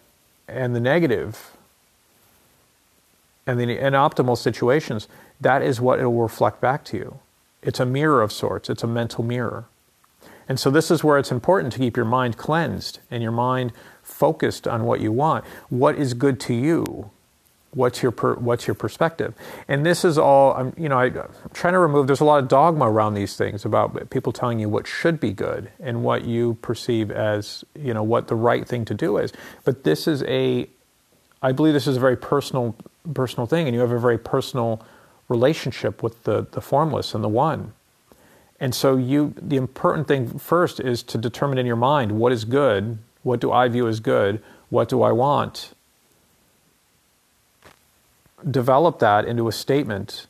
and 0.47 0.75
the 0.75 0.79
negative 0.79 1.51
and 3.47 3.59
the 3.59 3.65
inoptimal 3.65 4.37
situations, 4.37 5.07
that 5.39 5.63
is 5.63 5.81
what 5.81 5.99
it 5.99 6.05
will 6.05 6.21
reflect 6.21 6.61
back 6.61 6.83
to 6.83 6.97
you. 6.97 7.19
It's 7.63 7.79
a 7.79 7.85
mirror 7.85 8.21
of 8.21 8.31
sorts, 8.31 8.69
it's 8.69 8.83
a 8.83 8.87
mental 8.87 9.23
mirror. 9.23 9.65
And 10.47 10.59
so, 10.59 10.69
this 10.69 10.91
is 10.91 11.03
where 11.03 11.17
it's 11.17 11.31
important 11.31 11.73
to 11.73 11.79
keep 11.79 11.95
your 11.95 12.05
mind 12.05 12.37
cleansed 12.37 12.99
and 13.09 13.23
your 13.23 13.31
mind 13.31 13.71
focused 14.21 14.67
on 14.67 14.83
what 14.83 15.01
you 15.01 15.11
want. 15.11 15.43
What 15.69 15.95
is 15.95 16.13
good 16.13 16.39
to 16.41 16.53
you? 16.53 17.09
What's 17.73 18.03
your 18.03 18.11
per, 18.11 18.35
what's 18.35 18.67
your 18.67 18.75
perspective? 18.75 19.33
And 19.67 19.83
this 19.83 20.05
is 20.05 20.15
all 20.19 20.53
I'm 20.53 20.73
you 20.77 20.89
know 20.89 20.99
I, 20.99 21.05
am 21.07 21.31
trying 21.53 21.73
to 21.73 21.79
remove. 21.79 22.05
There's 22.05 22.19
a 22.19 22.29
lot 22.33 22.43
of 22.43 22.47
dogma 22.47 22.85
around 22.87 23.15
these 23.15 23.35
things 23.35 23.65
about 23.65 24.11
people 24.11 24.31
telling 24.31 24.59
you 24.59 24.69
what 24.69 24.85
should 24.85 25.19
be 25.19 25.31
good 25.31 25.71
and 25.79 26.03
what 26.03 26.23
you 26.25 26.59
perceive 26.61 27.09
as 27.09 27.65
you 27.73 27.95
know 27.95 28.03
what 28.03 28.27
the 28.27 28.35
right 28.35 28.67
thing 28.67 28.85
to 28.85 28.93
do 28.93 29.17
is. 29.17 29.33
But 29.63 29.85
this 29.85 30.07
is 30.07 30.21
a, 30.23 30.69
I 31.41 31.51
believe 31.51 31.73
this 31.73 31.87
is 31.87 31.97
a 31.97 31.99
very 31.99 32.17
personal 32.17 32.75
personal 33.15 33.47
thing, 33.47 33.65
and 33.67 33.73
you 33.73 33.81
have 33.81 33.91
a 33.91 33.99
very 33.99 34.19
personal 34.19 34.85
relationship 35.29 36.03
with 36.03 36.25
the 36.25 36.45
the 36.51 36.61
formless 36.61 37.15
and 37.15 37.23
the 37.23 37.33
one. 37.47 37.73
And 38.59 38.75
so 38.75 38.97
you 38.97 39.33
the 39.41 39.57
important 39.57 40.07
thing 40.07 40.37
first 40.37 40.79
is 40.79 41.01
to 41.03 41.17
determine 41.17 41.57
in 41.57 41.65
your 41.65 41.81
mind 41.93 42.11
what 42.11 42.31
is 42.31 42.45
good, 42.45 42.99
what 43.23 43.39
do 43.39 43.51
I 43.51 43.67
view 43.67 43.87
as 43.87 43.99
good, 43.99 44.41
what 44.69 44.89
do 44.89 45.01
I 45.01 45.11
want 45.11 45.73
develop 48.49 48.99
that 48.99 49.25
into 49.25 49.47
a 49.47 49.51
statement 49.51 50.27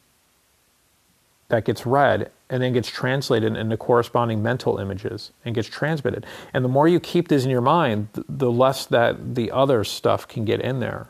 that 1.50 1.66
gets 1.66 1.86
read 1.86 2.32
and 2.50 2.62
then 2.62 2.74
gets 2.74 2.90
translated 2.90 3.56
into 3.56 3.78
corresponding 3.78 4.42
mental 4.42 4.78
images 4.78 5.32
and 5.46 5.56
gets 5.56 5.68
transmitted. 5.68 6.26
And 6.54 6.64
the 6.66 6.70
more 6.70 6.88
you 6.88 7.00
keep 7.00 7.28
this 7.28 7.44
in 7.44 7.50
your 7.50 7.62
mind, 7.62 8.10
the 8.28 8.52
less 8.52 8.86
that 8.86 9.36
the 9.36 9.52
other 9.52 9.84
stuff 9.84 10.28
can 10.28 10.46
get 10.46 10.62
in 10.62 10.80
there. 10.80 11.08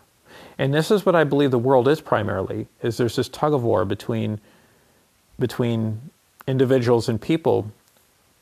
And 0.58 0.74
this 0.74 0.91
is 0.91 1.06
what 1.06 1.16
I 1.16 1.24
believe 1.24 1.52
the 1.52 1.60
world 1.60 1.88
is 1.88 2.02
primarily, 2.02 2.68
is 2.82 2.98
there's 2.98 3.16
this 3.16 3.30
tug 3.30 3.53
of 3.53 3.64
war 3.64 3.86
between 3.86 4.40
between 5.40 6.12
individuals 6.45 7.10
and 7.10 7.20
people 7.20 7.72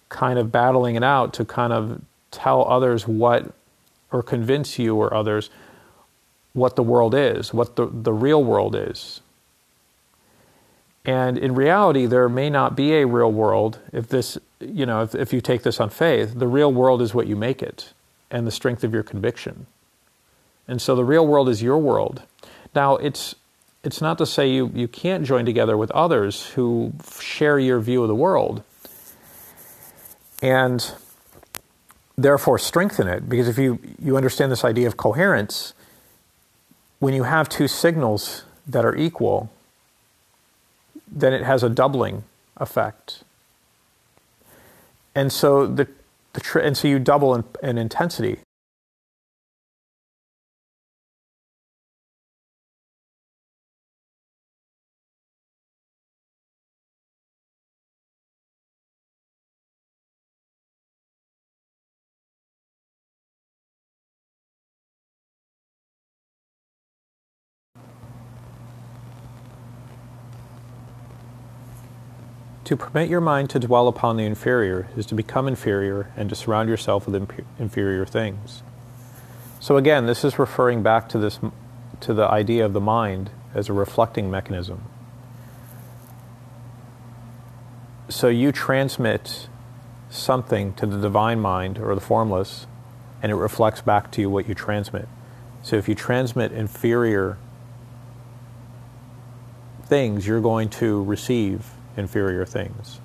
kind 0.10 0.38
of 0.38 0.52
battling 0.52 0.95
it 0.95 1.03
out 1.03 1.34
to 1.34 1.45
kind 1.45 1.72
of 1.72 2.02
tell 2.31 2.68
others 2.68 3.07
what 3.07 3.53
or 4.11 4.23
convince 4.23 4.80
you 4.80 4.95
or 4.95 5.14
others 5.14 5.49
what 6.53 6.76
the 6.76 6.84
world 6.84 7.14
is, 7.14 7.53
what 7.53 7.76
the, 7.76 7.85
the 7.85 8.14
real 8.14 8.43
world 8.43 8.76
is. 8.76 9.22
And 11.06 11.38
in 11.38 11.56
reality, 11.56 12.06
there 12.06 12.27
may 12.27 12.49
not 12.49 12.76
be 12.76 12.93
a 12.95 13.07
real 13.07 13.31
world 13.31 13.80
if 13.93 14.07
this, 14.07 14.38
you 14.60 14.85
know, 14.85 15.01
if, 15.01 15.15
if 15.15 15.34
you 15.34 15.41
take 15.41 15.64
this 15.64 15.80
on 15.80 15.89
faith. 15.89 16.34
The 16.38 16.47
real 16.47 16.72
world 16.73 17.01
is 17.01 17.14
what 17.14 17.27
you 17.27 17.35
make 17.35 17.61
it 17.61 17.93
and 18.30 18.45
the 18.45 18.51
strength 18.51 18.84
of 18.84 18.93
your 18.93 19.03
conviction. 19.03 19.65
And 20.68 20.81
so 20.81 20.95
the 20.95 21.06
real 21.06 21.26
world 21.26 21.49
is 21.49 21.64
your 21.64 21.77
world. 21.77 22.23
Now, 22.76 22.97
it's, 22.97 23.35
it's 23.84 24.01
not 24.01 24.18
to 24.19 24.26
say 24.26 24.51
you, 24.51 24.72
you 24.76 24.88
can't 24.88 25.26
join 25.26 25.45
together 25.45 25.77
with 25.77 25.89
others 25.91 26.47
who 26.47 26.93
share 27.19 27.57
your 27.57 27.80
view 27.80 28.03
of 28.03 28.07
the 28.07 28.15
world 28.15 28.64
and 30.41 30.93
therefore 32.24 32.60
strengthen 32.60 33.08
it. 33.08 33.30
Because 33.30 33.48
if 33.48 33.58
you, 33.58 33.80
you 34.02 34.18
understand 34.18 34.52
this 34.52 34.64
idea 34.64 34.88
of 34.88 34.98
coherence, 34.98 35.74
when 37.00 37.14
you 37.14 37.24
have 37.24 37.50
two 37.50 37.68
signals 37.68 38.44
that 38.68 38.86
are 38.86 38.96
equal, 38.96 39.52
then 41.08 41.34
it 41.34 41.44
has 41.44 41.64
a 41.64 41.70
doubling 41.70 42.24
effect. 42.58 43.24
And 45.16 45.32
so 45.32 45.66
the, 45.66 45.88
the 46.34 46.62
and 46.64 46.78
so 46.78 46.88
you 46.88 47.00
double 47.00 47.34
in, 47.36 47.44
in 47.64 47.78
intensity. 47.78 48.40
To 72.70 72.78
permit 72.78 73.10
your 73.10 73.20
mind 73.20 73.50
to 73.50 73.60
dwell 73.60 73.88
upon 73.88 74.18
the 74.18 74.26
inferior 74.26 74.90
is 74.96 75.08
to 75.08 75.16
become 75.16 75.48
inferior 75.48 76.12
and 76.16 76.30
to 76.30 76.36
surround 76.36 76.70
yourself 76.70 77.08
with 77.08 77.16
imp- 77.16 77.44
inferior 77.58 78.06
things. 78.06 78.62
So 79.60 79.76
again, 79.76 80.06
this 80.06 80.24
is 80.24 80.38
referring 80.38 80.84
back 80.84 81.10
to 81.10 81.18
this 81.18 81.40
to 82.02 82.14
the 82.14 82.28
idea 82.28 82.64
of 82.64 82.74
the 82.74 82.80
mind 82.80 83.32
as 83.56 83.70
a 83.70 83.74
reflecting 83.74 84.30
mechanism. 84.30 84.84
So 88.08 88.28
you 88.28 88.52
transmit 88.52 89.50
something 90.12 90.74
to 90.74 90.86
the 90.86 91.02
divine 91.02 91.40
mind 91.40 91.80
or 91.80 91.96
the 91.96 92.02
formless 92.02 92.68
and 93.24 93.32
it 93.32 93.36
reflects 93.36 93.82
back 93.82 94.12
to 94.12 94.22
you 94.22 94.30
what 94.30 94.48
you 94.48 94.54
transmit. 94.54 95.08
So 95.64 95.76
if 95.76 95.90
you 95.90 95.96
transmit 95.96 96.52
inferior 96.52 97.40
things, 99.88 100.28
you're 100.28 100.40
going 100.40 100.70
to 100.70 101.04
receive 101.06 101.66
inferior 101.99 102.45
things. 102.45 102.99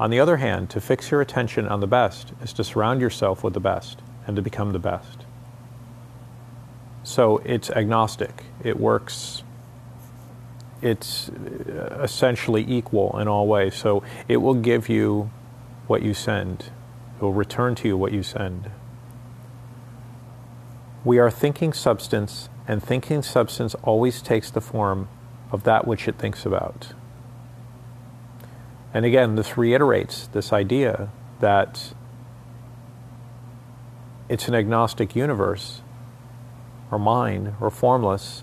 On 0.00 0.10
the 0.10 0.20
other 0.20 0.36
hand, 0.38 0.70
to 0.70 0.80
fix 0.80 1.10
your 1.10 1.20
attention 1.20 1.68
on 1.68 1.80
the 1.80 1.86
best 1.86 2.32
is 2.42 2.52
to 2.54 2.64
surround 2.64 3.00
yourself 3.00 3.44
with 3.44 3.54
the 3.54 3.60
best 3.60 4.00
and 4.26 4.36
to 4.36 4.42
become 4.42 4.72
the 4.72 4.78
best. 4.78 5.26
So 7.02 7.38
it's 7.38 7.70
agnostic. 7.70 8.44
It 8.62 8.78
works, 8.78 9.42
it's 10.82 11.28
uh, 11.30 12.00
essentially 12.02 12.64
equal 12.68 13.18
in 13.18 13.28
all 13.28 13.46
ways. 13.46 13.74
So 13.74 14.02
it 14.28 14.36
will 14.38 14.54
give 14.54 14.88
you 14.88 15.30
what 15.86 16.02
you 16.02 16.14
send, 16.14 16.70
it 17.16 17.22
will 17.22 17.32
return 17.32 17.74
to 17.76 17.88
you 17.88 17.96
what 17.96 18.12
you 18.12 18.22
send. 18.22 18.70
We 21.04 21.18
are 21.18 21.30
thinking 21.30 21.72
substance, 21.72 22.48
and 22.66 22.82
thinking 22.82 23.22
substance 23.22 23.74
always 23.76 24.20
takes 24.20 24.50
the 24.50 24.60
form 24.60 25.08
of 25.50 25.62
that 25.64 25.86
which 25.86 26.06
it 26.06 26.16
thinks 26.16 26.44
about. 26.44 26.92
And 28.94 29.04
again, 29.04 29.34
this 29.34 29.58
reiterates 29.58 30.26
this 30.28 30.52
idea 30.52 31.10
that 31.40 31.92
it's 34.28 34.48
an 34.48 34.54
agnostic 34.54 35.16
universe, 35.16 35.80
or 36.90 36.98
mind, 36.98 37.54
or 37.60 37.70
formless. 37.70 38.42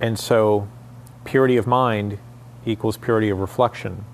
And 0.00 0.18
so, 0.18 0.68
purity 1.24 1.56
of 1.56 1.66
mind 1.66 2.18
equals 2.64 2.96
purity 2.96 3.30
of 3.30 3.40
reflection. 3.40 4.04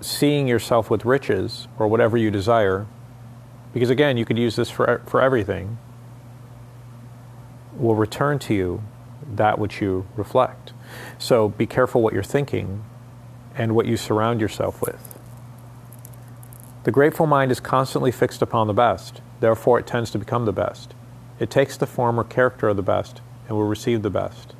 Seeing 0.00 0.46
yourself 0.46 0.90
with 0.90 1.04
riches, 1.04 1.68
or 1.78 1.86
whatever 1.86 2.16
you 2.16 2.30
desire, 2.30 2.86
because 3.72 3.88
again, 3.88 4.16
you 4.16 4.24
could 4.24 4.38
use 4.38 4.56
this 4.56 4.68
for, 4.68 5.02
for 5.06 5.22
everything, 5.22 5.78
will 7.76 7.94
return 7.94 8.38
to 8.38 8.54
you 8.54 8.82
that 9.34 9.58
which 9.58 9.80
you 9.80 10.06
reflect. 10.16 10.72
So 11.18 11.48
be 11.48 11.66
careful 11.66 12.02
what 12.02 12.14
you're 12.14 12.22
thinking 12.22 12.84
and 13.54 13.74
what 13.74 13.86
you 13.86 13.96
surround 13.96 14.40
yourself 14.40 14.80
with. 14.80 15.18
The 16.84 16.90
grateful 16.90 17.26
mind 17.26 17.52
is 17.52 17.60
constantly 17.60 18.10
fixed 18.10 18.42
upon 18.42 18.66
the 18.66 18.72
best, 18.72 19.20
therefore, 19.40 19.78
it 19.78 19.86
tends 19.86 20.10
to 20.10 20.18
become 20.18 20.46
the 20.46 20.52
best. 20.52 20.94
It 21.38 21.50
takes 21.50 21.76
the 21.76 21.86
form 21.86 22.18
or 22.18 22.24
character 22.24 22.68
of 22.68 22.76
the 22.76 22.82
best 22.82 23.20
and 23.46 23.56
will 23.56 23.66
receive 23.66 24.02
the 24.02 24.10
best. 24.10 24.54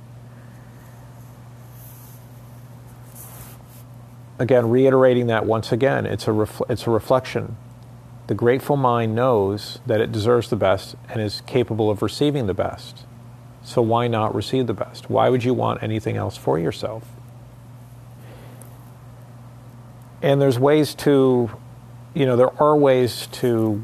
Again, 4.38 4.70
reiterating 4.70 5.28
that 5.28 5.46
once 5.46 5.72
again, 5.72 6.06
it's 6.06 6.26
a, 6.26 6.30
refl- 6.30 6.68
it's 6.68 6.86
a 6.86 6.90
reflection. 6.90 7.56
The 8.26 8.34
grateful 8.34 8.76
mind 8.76 9.14
knows 9.14 9.80
that 9.86 10.00
it 10.00 10.10
deserves 10.10 10.48
the 10.48 10.56
best 10.56 10.96
and 11.08 11.20
is 11.20 11.42
capable 11.42 11.90
of 11.90 12.02
receiving 12.02 12.46
the 12.46 12.54
best. 12.54 13.04
So 13.64 13.80
why 13.80 14.08
not 14.08 14.34
receive 14.34 14.66
the 14.66 14.74
best? 14.74 15.08
Why 15.08 15.28
would 15.28 15.44
you 15.44 15.54
want 15.54 15.82
anything 15.82 16.16
else 16.16 16.36
for 16.36 16.58
yourself? 16.58 17.04
And 20.20 20.40
there's 20.40 20.58
ways 20.58 20.94
to, 20.96 21.50
you 22.14 22.26
know, 22.26 22.36
there 22.36 22.62
are 22.62 22.76
ways 22.76 23.28
to 23.32 23.82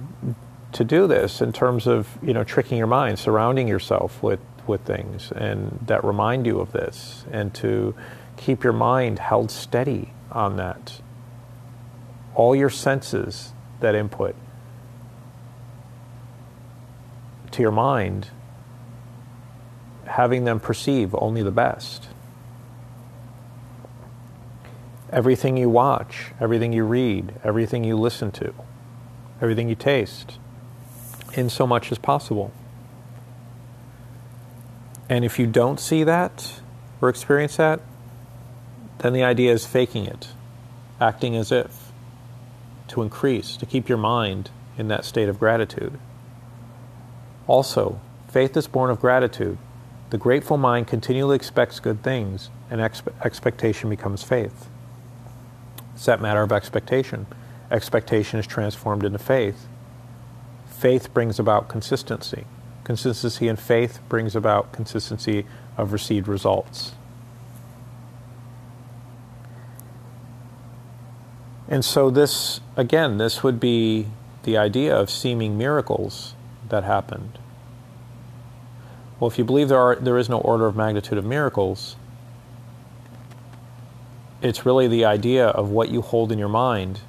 to 0.70 0.84
do 0.84 1.06
this 1.06 1.40
in 1.40 1.52
terms 1.52 1.86
of, 1.86 2.18
you 2.22 2.34
know, 2.34 2.44
tricking 2.44 2.76
your 2.76 2.86
mind, 2.86 3.18
surrounding 3.18 3.66
yourself 3.66 4.22
with 4.22 4.40
with 4.66 4.82
things 4.82 5.32
and 5.32 5.78
that 5.86 6.04
remind 6.04 6.46
you 6.46 6.60
of 6.60 6.72
this 6.72 7.24
and 7.32 7.54
to 7.54 7.94
keep 8.36 8.62
your 8.62 8.72
mind 8.72 9.18
held 9.18 9.50
steady 9.50 10.12
on 10.30 10.56
that. 10.56 11.00
All 12.34 12.54
your 12.54 12.70
senses 12.70 13.52
that 13.80 13.94
input 13.94 14.36
to 17.50 17.62
your 17.62 17.72
mind 17.72 18.28
having 20.08 20.44
them 20.44 20.58
perceive 20.60 21.14
only 21.14 21.42
the 21.42 21.50
best. 21.50 22.08
everything 25.10 25.56
you 25.56 25.68
watch, 25.68 26.32
everything 26.40 26.72
you 26.72 26.84
read, 26.84 27.34
everything 27.44 27.84
you 27.84 27.96
listen 27.96 28.30
to, 28.32 28.54
everything 29.40 29.68
you 29.68 29.74
taste, 29.74 30.38
in 31.34 31.48
so 31.48 31.66
much 31.66 31.90
as 31.92 31.98
possible. 31.98 32.52
And 35.08 35.24
if 35.24 35.38
you 35.38 35.46
don't 35.46 35.80
see 35.80 36.04
that 36.04 36.60
or 37.00 37.08
experience 37.08 37.56
that, 37.56 37.80
then 38.98 39.12
the 39.12 39.22
idea 39.22 39.52
is 39.52 39.64
faking 39.64 40.04
it, 40.04 40.28
acting 41.00 41.36
as 41.36 41.52
if, 41.52 41.92
to 42.88 43.02
increase, 43.02 43.56
to 43.56 43.66
keep 43.66 43.88
your 43.88 43.98
mind 43.98 44.50
in 44.76 44.88
that 44.88 45.04
state 45.04 45.28
of 45.28 45.38
gratitude. 45.38 45.98
Also, 47.46 48.00
faith 48.28 48.56
is 48.56 48.66
born 48.66 48.90
of 48.90 49.00
gratitude. 49.00 49.56
The 50.10 50.18
grateful 50.18 50.56
mind 50.56 50.86
continually 50.86 51.36
expects 51.36 51.80
good 51.80 52.02
things, 52.02 52.48
and 52.70 52.80
expe- 52.80 53.12
expectation 53.24 53.90
becomes 53.90 54.22
faith. 54.22 54.68
It's 55.94 56.06
that 56.06 56.20
matter 56.20 56.42
of 56.42 56.52
expectation. 56.52 57.26
Expectation 57.70 58.38
is 58.38 58.46
transformed 58.46 59.04
into 59.04 59.18
faith. 59.18 59.66
Faith 60.66 61.12
brings 61.12 61.38
about 61.38 61.68
consistency. 61.68 62.44
Consistency 62.84 63.48
in 63.48 63.56
faith 63.56 64.00
brings 64.08 64.34
about 64.34 64.72
consistency 64.72 65.44
of 65.76 65.92
received 65.92 66.26
results. 66.26 66.92
And 71.68 71.84
so, 71.84 72.08
this, 72.08 72.60
again, 72.76 73.18
this 73.18 73.42
would 73.42 73.60
be 73.60 74.06
the 74.44 74.56
idea 74.56 74.96
of 74.96 75.10
seeming 75.10 75.58
miracles 75.58 76.34
that 76.70 76.84
happened. 76.84 77.38
Well, 79.18 79.28
if 79.28 79.38
you 79.38 79.44
believe 79.44 79.68
there, 79.68 79.78
are, 79.78 79.96
there 79.96 80.18
is 80.18 80.28
no 80.28 80.38
order 80.38 80.66
of 80.66 80.76
magnitude 80.76 81.18
of 81.18 81.24
miracles, 81.24 81.96
it's 84.40 84.64
really 84.64 84.86
the 84.86 85.04
idea 85.04 85.48
of 85.48 85.70
what 85.70 85.88
you 85.88 86.00
hold 86.00 86.30
in 86.30 86.38
your 86.38 86.48
mind 86.48 87.00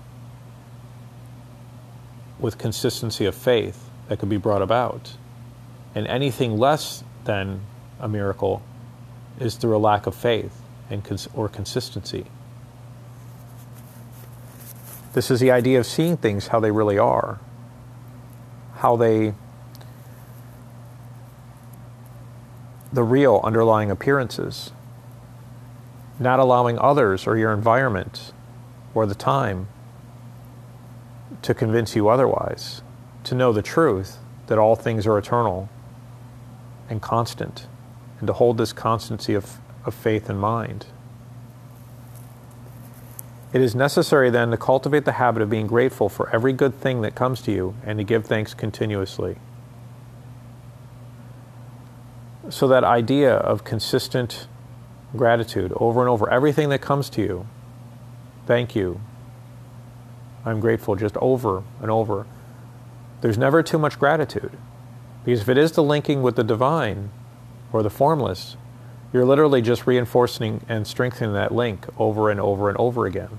with 2.39 2.57
consistency 2.57 3.25
of 3.25 3.35
faith 3.35 3.89
that 4.07 4.17
could 4.17 4.29
be 4.29 4.37
brought 4.37 4.61
about. 4.61 5.13
And 5.93 6.07
anything 6.07 6.57
less 6.57 7.03
than 7.25 7.61
a 7.99 8.07
miracle 8.07 8.63
is 9.39 9.55
through 9.55 9.75
a 9.75 9.79
lack 9.79 10.07
of 10.07 10.15
faith 10.15 10.61
and 10.89 11.03
cons- 11.03 11.27
or 11.33 11.47
consistency. 11.47 12.25
This 15.13 15.29
is 15.29 15.39
the 15.39 15.51
idea 15.51 15.79
of 15.79 15.85
seeing 15.85 16.17
things 16.17 16.47
how 16.47 16.59
they 16.59 16.71
really 16.71 16.97
are, 16.97 17.39
how 18.75 18.95
they, 18.95 19.33
the 22.91 23.03
real 23.03 23.39
underlying 23.43 23.91
appearances, 23.91 24.71
not 26.19 26.39
allowing 26.39 26.77
others 26.79 27.27
or 27.27 27.37
your 27.37 27.53
environment 27.53 28.33
or 28.93 29.05
the 29.05 29.15
time 29.15 29.67
to 31.41 31.53
convince 31.53 31.95
you 31.95 32.09
otherwise, 32.09 32.81
to 33.23 33.35
know 33.35 33.53
the 33.53 33.61
truth 33.61 34.17
that 34.47 34.57
all 34.57 34.75
things 34.75 35.05
are 35.05 35.17
eternal 35.17 35.69
and 36.89 37.01
constant, 37.01 37.67
and 38.19 38.27
to 38.27 38.33
hold 38.33 38.57
this 38.57 38.73
constancy 38.73 39.35
of, 39.35 39.59
of 39.85 39.93
faith 39.93 40.29
in 40.29 40.37
mind. 40.37 40.87
It 43.53 43.61
is 43.61 43.75
necessary 43.75 44.29
then 44.29 44.51
to 44.51 44.57
cultivate 44.57 45.05
the 45.05 45.13
habit 45.13 45.41
of 45.41 45.49
being 45.49 45.67
grateful 45.67 46.09
for 46.09 46.29
every 46.29 46.53
good 46.53 46.75
thing 46.75 47.01
that 47.01 47.15
comes 47.15 47.41
to 47.43 47.51
you 47.51 47.75
and 47.83 47.97
to 47.97 48.03
give 48.03 48.25
thanks 48.25 48.53
continuously. 48.53 49.37
So, 52.49 52.67
that 52.67 52.83
idea 52.83 53.33
of 53.35 53.63
consistent 53.63 54.47
gratitude 55.15 55.71
over 55.75 56.01
and 56.01 56.09
over, 56.09 56.29
everything 56.29 56.69
that 56.69 56.81
comes 56.81 57.09
to 57.11 57.21
you, 57.21 57.47
thank 58.45 58.75
you, 58.75 58.99
I'm 60.45 60.59
grateful, 60.59 60.95
just 60.95 61.15
over 61.17 61.63
and 61.81 61.91
over. 61.91 62.25
There's 63.21 63.37
never 63.37 63.61
too 63.61 63.77
much 63.77 63.99
gratitude. 63.99 64.57
Because 65.23 65.41
if 65.41 65.49
it 65.49 65.57
is 65.57 65.73
the 65.73 65.83
linking 65.83 66.21
with 66.21 66.35
the 66.35 66.43
divine 66.43 67.11
or 67.71 67.83
the 67.83 67.89
formless, 67.89 68.55
you're 69.11 69.25
literally 69.25 69.61
just 69.61 69.85
reinforcing 69.85 70.63
and 70.69 70.87
strengthening 70.87 71.33
that 71.33 71.53
link 71.53 71.85
over 71.97 72.29
and 72.29 72.39
over 72.39 72.69
and 72.69 72.77
over 72.77 73.05
again. 73.05 73.37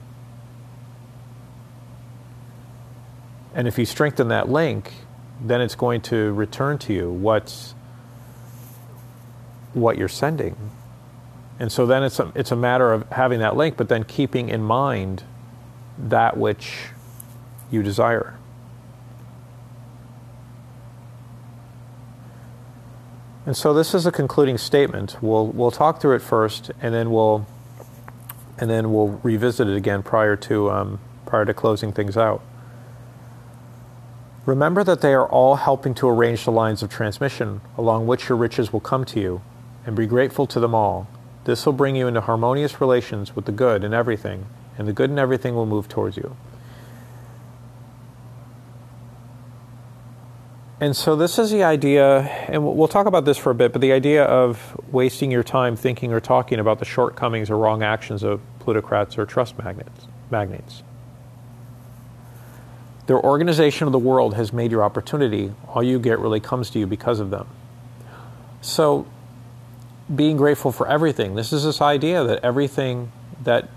And 3.55 3.66
if 3.66 3.78
you 3.78 3.85
strengthen 3.85 4.28
that 4.28 4.49
link, 4.49 4.93
then 5.41 5.61
it's 5.61 5.74
going 5.74 6.03
to 6.03 6.32
return 6.32 6.78
to 6.78 6.93
you 6.93 7.11
what's 7.11 7.74
what 9.72 9.98
you're 9.98 10.09
sending. 10.09 10.56
And 11.59 11.70
so 11.70 11.86
then 11.86 12.02
it's 12.02 12.18
a, 12.18 12.32
it's 12.34 12.51
a 12.51 12.56
matter 12.56 12.92
of 12.92 13.09
having 13.10 13.40
that 13.40 13.56
link, 13.56 13.76
but 13.76 13.88
then 13.88 14.05
keeping 14.05 14.48
in 14.48 14.62
mind 14.62 15.24
that 15.98 16.36
which 16.36 16.88
you 17.70 17.82
desire. 17.82 18.36
And 23.47 23.56
so 23.56 23.74
this 23.74 23.94
is 23.94 24.06
a 24.06 24.12
concluding 24.12 24.59
statement. 24.59 25.16
We'll 25.20 25.47
we'll 25.48 25.70
talk 25.70 26.01
through 26.01 26.16
it 26.16 26.22
first, 26.22 26.70
and 26.80 26.94
then 26.94 27.10
we'll 27.10 27.47
and 28.59 28.70
then 28.70 28.92
we'll 28.92 29.20
revisit 29.22 29.66
it 29.66 29.76
again 29.76 30.02
prior 30.02 30.36
to 30.36 30.70
um, 30.70 31.01
prior 31.26 31.44
to 31.44 31.55
closing 31.55 31.92
things 31.92 32.16
out. 32.16 32.42
Remember 34.47 34.84
that 34.84 35.01
they 35.01 35.14
are 35.14 35.26
all 35.26 35.56
helping 35.56 35.94
to 35.94 36.09
arrange 36.09 36.44
the 36.44 36.52
lines 36.52 36.82
of 36.82 36.90
transmission 36.90 37.60
along 37.76 38.06
which 38.06 38.28
your 38.28 38.36
riches 38.36 38.72
will 38.72 38.80
come 38.80 39.05
to 39.06 39.20
you, 39.20 39.42
and 39.86 39.97
be 39.97 40.07
grateful 40.07 40.47
to 40.47 40.61
them 40.61 40.74
all. 40.74 41.09
This 41.44 41.65
will 41.65 41.73
bring 41.73 41.97
you 41.97 42.07
into 42.07 42.20
harmonious 42.20 42.81
relations 42.81 43.35
with 43.35 43.47
the 43.47 43.52
good 43.52 43.82
in 43.85 43.94
everything, 43.94 44.47
and 44.78 44.86
the 44.86 44.93
good 44.93 45.11
in 45.11 45.19
everything 45.19 45.55
will 45.55 45.66
move 45.66 45.89
towards 45.89 46.16
you. 46.16 46.36
And 50.81 50.97
so 50.97 51.15
this 51.15 51.39
is 51.39 51.51
the 51.51 51.62
idea, 51.62 52.20
and 52.48 52.65
we'll 52.65 52.89
talk 52.89 53.07
about 53.07 53.27
this 53.27 53.36
for 53.36 53.51
a 53.51 53.55
bit, 53.55 53.73
but 53.73 53.82
the 53.82 53.93
idea 53.93 54.24
of 54.24 54.81
wasting 54.90 55.31
your 55.31 55.43
time 55.43 55.77
thinking 55.77 56.11
or 56.11 56.20
talking 56.20 56.59
about 56.59 56.78
the 56.78 56.86
shortcomings 56.86 57.51
or 57.51 57.59
wrong 57.59 57.82
actions 57.82 58.23
of 58.23 58.40
plutocrats 58.61 59.19
or 59.19 59.27
trust 59.27 59.59
magnates. 59.59 60.07
magnates. 60.31 60.82
Their 63.09 63.20
organization 63.23 63.89
of 63.89 63.93
the 63.93 63.98
world 63.98 64.35
has 64.35 64.55
made 64.55 64.70
your 64.70 64.82
opportunity. 64.82 65.52
All 65.69 65.82
you 65.82 65.98
get 65.98 66.19
really 66.19 66.40
comes 66.40 66.70
to 66.70 66.78
you 66.78 66.86
because 66.86 67.20
of 67.20 67.31
them. 67.31 67.47
So, 68.62 69.07
being 70.15 70.37
grateful 70.37 70.73
for 70.73 70.89
everything. 70.89 71.35
This 71.35 71.53
is 71.53 71.65
this 71.65 71.81
idea 71.81 72.24
that 72.24 72.43
everything, 72.43 73.12
that 73.43 73.69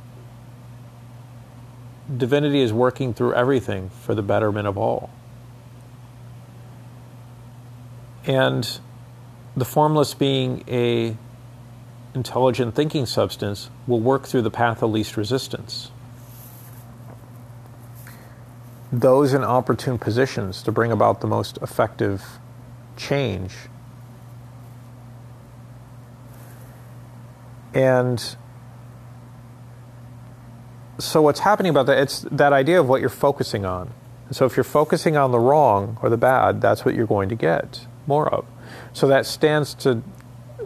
divinity 2.16 2.62
is 2.62 2.74
working 2.74 3.14
through 3.14 3.34
everything 3.34 3.90
for 3.90 4.16
the 4.16 4.22
betterment 4.22 4.68
of 4.68 4.78
all. 4.78 5.10
And 8.26 8.80
the 9.56 9.66
formless 9.66 10.14
being 10.14 10.64
a 10.68 11.18
intelligent 12.16 12.76
thinking 12.76 13.06
substance 13.06 13.70
will 13.88 14.00
work 14.00 14.26
through 14.26 14.44
the 14.44 14.52
path 14.52 14.82
of 14.82 14.92
least 14.92 15.18
resistance. 15.18 15.92
Those 18.92 19.34
in 19.34 19.44
opportune 19.44 19.98
positions 19.98 20.62
to 20.64 20.72
bring 20.72 20.92
about 20.92 21.22
the 21.22 21.28
most 21.28 21.58
effective 21.62 22.24
change. 22.96 23.54
And 27.74 28.36
so 31.00 31.22
what's 31.22 31.40
happening 31.40 31.70
about 31.70 31.88
that 31.88 31.98
it's 31.98 32.22
that 32.32 32.54
idea 32.54 32.80
of 32.80 32.88
what 32.88 33.02
you're 33.02 33.10
focusing 33.10 33.66
on. 33.66 33.94
So 34.32 34.46
if 34.46 34.56
you're 34.56 34.64
focusing 34.64 35.18
on 35.18 35.32
the 35.32 35.40
wrong 35.40 35.98
or 36.02 36.10
the 36.10 36.18
bad, 36.18 36.62
that's 36.62 36.86
what 36.86 36.96
you're 36.96 37.08
going 37.08 37.30
to 37.30 37.36
get 37.36 37.86
more 38.08 38.28
of. 38.34 38.46
So 38.94 39.08
that 39.08 39.26
stands 39.26 39.74
to, 39.76 40.02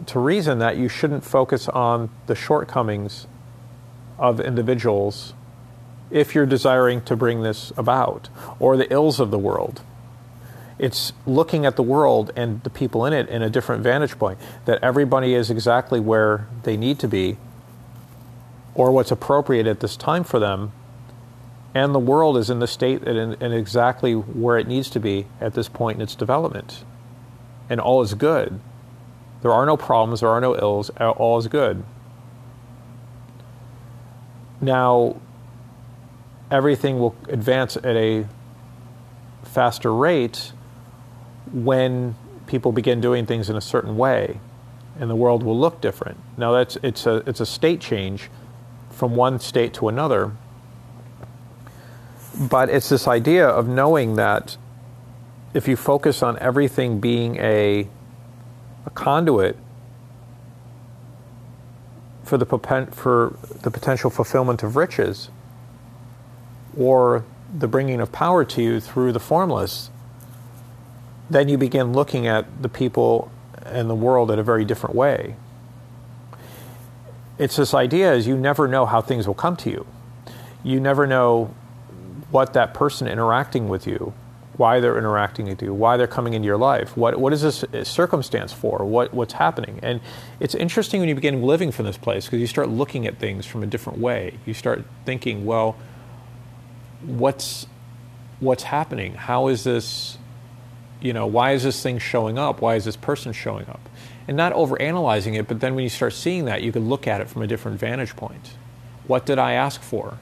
to 0.06 0.18
reason 0.18 0.58
that 0.58 0.76
you 0.76 0.88
shouldn't 0.88 1.24
focus 1.24 1.68
on 1.68 2.10
the 2.26 2.34
shortcomings 2.34 3.26
of 4.18 4.40
individuals 4.40 5.34
if 6.10 6.34
you're 6.34 6.46
desiring 6.46 7.02
to 7.02 7.16
bring 7.16 7.42
this 7.42 7.72
about, 7.76 8.28
or 8.58 8.76
the 8.76 8.90
ills 8.92 9.20
of 9.20 9.30
the 9.30 9.38
world. 9.38 9.82
It's 10.78 11.12
looking 11.26 11.66
at 11.66 11.76
the 11.76 11.82
world 11.82 12.30
and 12.36 12.62
the 12.62 12.70
people 12.70 13.04
in 13.04 13.12
it 13.12 13.28
in 13.28 13.42
a 13.42 13.50
different 13.50 13.82
vantage 13.82 14.18
point, 14.18 14.38
that 14.64 14.82
everybody 14.82 15.34
is 15.34 15.50
exactly 15.50 15.98
where 16.00 16.46
they 16.62 16.76
need 16.76 16.98
to 17.00 17.08
be, 17.08 17.36
or 18.74 18.92
what's 18.92 19.10
appropriate 19.10 19.66
at 19.66 19.80
this 19.80 19.96
time 19.96 20.22
for 20.22 20.38
them, 20.38 20.72
and 21.74 21.94
the 21.94 21.98
world 21.98 22.36
is 22.36 22.48
in 22.48 22.60
the 22.60 22.66
state 22.66 23.02
and, 23.02 23.42
exactly 23.52 24.14
where 24.14 24.56
it 24.56 24.66
needs 24.66 24.88
to 24.90 25.00
be 25.00 25.26
at 25.40 25.54
this 25.54 25.68
point 25.68 25.96
in 25.96 26.02
its 26.02 26.14
development 26.14 26.84
and 27.68 27.80
all 27.80 28.02
is 28.02 28.14
good. 28.14 28.60
There 29.42 29.52
are 29.52 29.66
no 29.66 29.76
problems, 29.76 30.20
there 30.20 30.30
are 30.30 30.40
no 30.40 30.56
ills, 30.56 30.90
all 30.90 31.38
is 31.38 31.46
good. 31.48 31.84
Now, 34.60 35.20
everything 36.50 36.98
will 36.98 37.14
advance 37.28 37.76
at 37.76 37.84
a 37.84 38.26
faster 39.44 39.94
rate 39.94 40.52
when 41.52 42.14
people 42.46 42.72
begin 42.72 43.00
doing 43.00 43.26
things 43.26 43.50
in 43.50 43.56
a 43.56 43.60
certain 43.60 43.96
way, 43.96 44.40
and 44.98 45.08
the 45.08 45.16
world 45.16 45.42
will 45.42 45.58
look 45.58 45.80
different. 45.80 46.18
Now, 46.36 46.52
that's 46.52 46.76
it's 46.82 47.06
a 47.06 47.22
it's 47.26 47.40
a 47.40 47.46
state 47.46 47.80
change 47.80 48.30
from 48.90 49.14
one 49.14 49.38
state 49.38 49.72
to 49.74 49.88
another. 49.88 50.32
But 52.38 52.68
it's 52.68 52.88
this 52.88 53.08
idea 53.08 53.48
of 53.48 53.68
knowing 53.68 54.16
that 54.16 54.56
if 55.54 55.66
you 55.66 55.76
focus 55.76 56.22
on 56.22 56.38
everything 56.38 57.00
being 57.00 57.36
a, 57.36 57.88
a 58.86 58.90
conduit 58.90 59.56
for 62.22 62.36
the, 62.36 62.46
for 62.92 63.36
the 63.62 63.70
potential 63.70 64.10
fulfillment 64.10 64.62
of 64.62 64.76
riches 64.76 65.30
or 66.76 67.24
the 67.56 67.66
bringing 67.66 68.00
of 68.00 68.12
power 68.12 68.44
to 68.44 68.62
you 68.62 68.78
through 68.78 69.12
the 69.12 69.20
formless, 69.20 69.90
then 71.30 71.48
you 71.48 71.58
begin 71.58 71.92
looking 71.92 72.26
at 72.26 72.62
the 72.62 72.68
people 72.68 73.30
and 73.64 73.88
the 73.88 73.94
world 73.94 74.30
in 74.30 74.38
a 74.38 74.42
very 74.42 74.64
different 74.64 74.94
way. 74.94 75.36
It's 77.38 77.56
this 77.56 77.74
idea 77.74 78.12
is 78.14 78.26
you 78.26 78.36
never 78.36 78.66
know 78.66 78.86
how 78.86 79.00
things 79.00 79.26
will 79.26 79.34
come 79.34 79.56
to 79.58 79.70
you. 79.70 79.86
You 80.64 80.80
never 80.80 81.06
know 81.06 81.54
what 82.30 82.52
that 82.54 82.74
person 82.74 83.06
interacting 83.06 83.68
with 83.68 83.86
you 83.86 84.12
why 84.58 84.80
they're 84.80 84.98
interacting 84.98 85.46
with 85.46 85.62
you, 85.62 85.72
why 85.72 85.96
they're 85.96 86.08
coming 86.08 86.34
into 86.34 86.46
your 86.46 86.56
life, 86.56 86.96
what 86.96 87.18
what 87.18 87.32
is 87.32 87.42
this 87.42 87.64
uh, 87.64 87.84
circumstance 87.84 88.52
for, 88.52 88.84
what 88.84 89.14
what's 89.14 89.34
happening, 89.34 89.78
and 89.82 90.00
it's 90.40 90.54
interesting 90.54 91.00
when 91.00 91.08
you 91.08 91.14
begin 91.14 91.42
living 91.42 91.70
from 91.70 91.86
this 91.86 91.96
place 91.96 92.26
because 92.26 92.40
you 92.40 92.46
start 92.46 92.68
looking 92.68 93.06
at 93.06 93.18
things 93.18 93.46
from 93.46 93.62
a 93.62 93.66
different 93.66 94.00
way. 94.00 94.34
You 94.44 94.54
start 94.54 94.84
thinking, 95.04 95.46
well, 95.46 95.76
what's 97.02 97.66
what's 98.40 98.64
happening? 98.64 99.14
How 99.14 99.48
is 99.48 99.64
this? 99.64 100.17
You 101.00 101.12
know, 101.12 101.26
why 101.26 101.52
is 101.52 101.62
this 101.62 101.82
thing 101.82 101.98
showing 101.98 102.38
up? 102.38 102.60
Why 102.60 102.74
is 102.74 102.84
this 102.84 102.96
person 102.96 103.32
showing 103.32 103.68
up? 103.68 103.80
And 104.26 104.36
not 104.36 104.52
overanalyzing 104.52 105.38
it, 105.38 105.48
but 105.48 105.60
then 105.60 105.74
when 105.74 105.84
you 105.84 105.90
start 105.90 106.12
seeing 106.12 106.44
that, 106.46 106.62
you 106.62 106.72
can 106.72 106.88
look 106.88 107.06
at 107.06 107.20
it 107.20 107.28
from 107.28 107.42
a 107.42 107.46
different 107.46 107.78
vantage 107.78 108.16
point. 108.16 108.52
What 109.06 109.24
did 109.24 109.38
I 109.38 109.52
ask 109.52 109.80
for? 109.80 110.18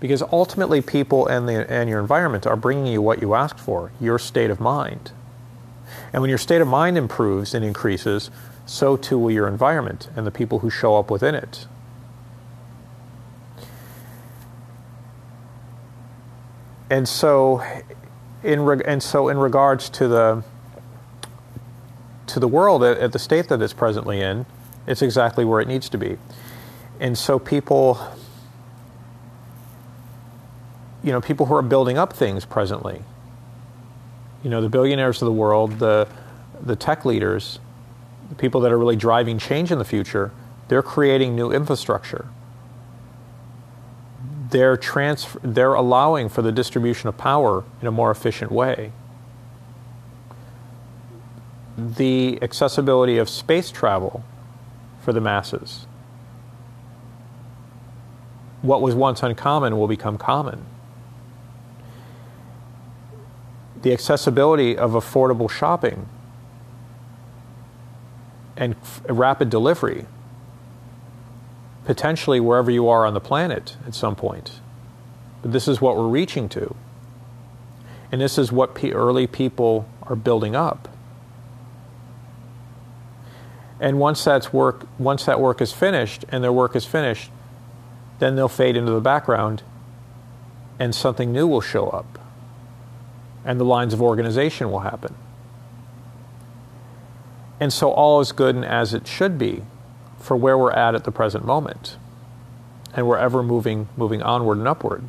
Because 0.00 0.22
ultimately, 0.22 0.82
people 0.82 1.26
and, 1.26 1.48
the, 1.48 1.70
and 1.70 1.88
your 1.88 2.00
environment 2.00 2.46
are 2.46 2.56
bringing 2.56 2.86
you 2.86 3.00
what 3.00 3.22
you 3.22 3.34
asked 3.34 3.60
for, 3.60 3.92
your 4.00 4.18
state 4.18 4.50
of 4.50 4.60
mind. 4.60 5.12
And 6.12 6.20
when 6.20 6.28
your 6.28 6.38
state 6.38 6.60
of 6.60 6.68
mind 6.68 6.98
improves 6.98 7.54
and 7.54 7.64
increases, 7.64 8.30
so 8.66 8.96
too 8.96 9.18
will 9.18 9.30
your 9.30 9.48
environment 9.48 10.10
and 10.16 10.26
the 10.26 10.30
people 10.30 10.58
who 10.58 10.70
show 10.70 10.96
up 10.96 11.10
within 11.10 11.34
it. 11.34 11.66
And 16.90 17.08
so, 17.08 17.62
in 18.44 18.62
reg- 18.62 18.82
and 18.84 19.02
so 19.02 19.28
in 19.28 19.38
regards 19.38 19.88
to 19.90 20.08
the 20.08 20.44
to 22.26 22.40
the 22.40 22.48
world 22.48 22.82
at, 22.82 22.98
at 22.98 23.12
the 23.12 23.18
state 23.18 23.48
that 23.48 23.60
it's 23.60 23.72
presently 23.72 24.20
in, 24.20 24.46
it's 24.86 25.02
exactly 25.02 25.44
where 25.44 25.60
it 25.60 25.68
needs 25.68 25.88
to 25.90 25.98
be. 25.98 26.16
And 27.00 27.18
so 27.18 27.38
people 27.38 28.00
you 31.04 31.12
know, 31.12 31.20
people 31.20 31.46
who 31.46 31.54
are 31.54 31.62
building 31.62 31.98
up 31.98 32.14
things 32.14 32.46
presently. 32.46 33.02
You 34.42 34.48
know, 34.48 34.62
the 34.62 34.70
billionaires 34.70 35.20
of 35.20 35.26
the 35.26 35.32
world, 35.32 35.78
the, 35.78 36.08
the 36.62 36.76
tech 36.76 37.04
leaders, 37.04 37.60
the 38.30 38.34
people 38.34 38.62
that 38.62 38.72
are 38.72 38.78
really 38.78 38.96
driving 38.96 39.38
change 39.38 39.70
in 39.70 39.78
the 39.78 39.84
future, 39.84 40.32
they're 40.68 40.82
creating 40.82 41.36
new 41.36 41.52
infrastructure. 41.52 42.26
They're, 44.54 44.76
transfer, 44.76 45.40
they're 45.42 45.74
allowing 45.74 46.28
for 46.28 46.40
the 46.40 46.52
distribution 46.52 47.08
of 47.08 47.16
power 47.18 47.64
in 47.80 47.88
a 47.88 47.90
more 47.90 48.12
efficient 48.12 48.52
way. 48.52 48.92
The 51.76 52.38
accessibility 52.40 53.18
of 53.18 53.28
space 53.28 53.72
travel 53.72 54.22
for 55.00 55.12
the 55.12 55.20
masses. 55.20 55.88
What 58.62 58.80
was 58.80 58.94
once 58.94 59.24
uncommon 59.24 59.76
will 59.76 59.88
become 59.88 60.18
common 60.18 60.64
the 63.82 63.92
accessibility 63.92 64.78
of 64.78 64.92
affordable 64.92 65.50
shopping 65.50 66.08
and 68.56 68.76
f- 68.76 69.02
rapid 69.08 69.50
delivery, 69.50 70.06
potentially 71.84 72.40
wherever 72.40 72.70
you 72.70 72.88
are 72.88 73.06
on 73.06 73.14
the 73.14 73.20
planet 73.20 73.76
at 73.86 73.94
some 73.94 74.16
point. 74.16 74.60
But 75.42 75.52
this 75.52 75.68
is 75.68 75.80
what 75.80 75.96
we're 75.96 76.08
reaching 76.08 76.48
to. 76.50 76.74
And 78.10 78.20
this 78.20 78.38
is 78.38 78.50
what 78.50 78.74
p- 78.74 78.92
early 78.92 79.26
people 79.26 79.88
are 80.02 80.16
building 80.16 80.54
up. 80.56 80.88
And 83.80 83.98
once 83.98 84.24
that's 84.24 84.52
work, 84.52 84.86
once 84.98 85.24
that 85.26 85.40
work 85.40 85.60
is 85.60 85.72
finished 85.72 86.24
and 86.28 86.42
their 86.42 86.52
work 86.52 86.76
is 86.76 86.86
finished, 86.86 87.30
then 88.18 88.36
they'll 88.36 88.48
fade 88.48 88.76
into 88.76 88.92
the 88.92 89.00
background 89.00 89.62
and 90.78 90.94
something 90.94 91.32
new 91.32 91.46
will 91.46 91.60
show 91.60 91.88
up 91.88 92.18
and 93.44 93.60
the 93.60 93.64
lines 93.64 93.92
of 93.92 94.00
organization 94.00 94.70
will 94.70 94.80
happen. 94.80 95.14
And 97.60 97.72
so 97.72 97.90
all 97.90 98.20
is 98.20 98.32
good 98.32 98.54
and 98.54 98.64
as 98.64 98.94
it 98.94 99.06
should 99.06 99.38
be 99.38 99.62
for 100.24 100.36
where 100.36 100.56
we're 100.56 100.72
at 100.72 100.94
at 100.94 101.04
the 101.04 101.12
present 101.12 101.44
moment. 101.44 101.96
And 102.94 103.06
we're 103.06 103.18
ever 103.18 103.42
moving, 103.42 103.88
moving 103.96 104.22
onward 104.22 104.58
and 104.58 104.66
upward. 104.66 105.04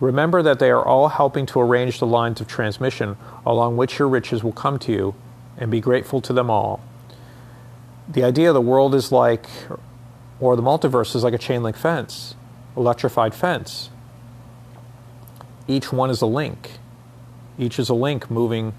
Remember 0.00 0.42
that 0.42 0.58
they 0.58 0.70
are 0.70 0.84
all 0.84 1.08
helping 1.08 1.46
to 1.46 1.60
arrange 1.60 1.98
the 1.98 2.06
lines 2.06 2.40
of 2.40 2.48
transmission 2.48 3.16
along 3.44 3.76
which 3.76 3.98
your 3.98 4.08
riches 4.08 4.42
will 4.42 4.52
come 4.52 4.78
to 4.80 4.92
you, 4.92 5.14
and 5.58 5.70
be 5.70 5.80
grateful 5.80 6.20
to 6.22 6.32
them 6.32 6.50
all. 6.50 6.80
The 8.08 8.24
idea 8.24 8.48
of 8.48 8.54
the 8.54 8.60
world 8.60 8.94
is 8.94 9.12
like, 9.12 9.46
or 10.40 10.56
the 10.56 10.62
multiverse 10.62 11.14
is 11.14 11.22
like 11.22 11.34
a 11.34 11.38
chain 11.38 11.62
link 11.62 11.76
fence, 11.76 12.34
electrified 12.76 13.34
fence 13.34 13.90
each 15.70 15.92
one 15.92 16.10
is 16.10 16.20
a 16.20 16.26
link. 16.26 16.78
Each 17.58 17.78
is 17.78 17.88
a 17.88 17.94
link 17.94 18.28
moving 18.30 18.74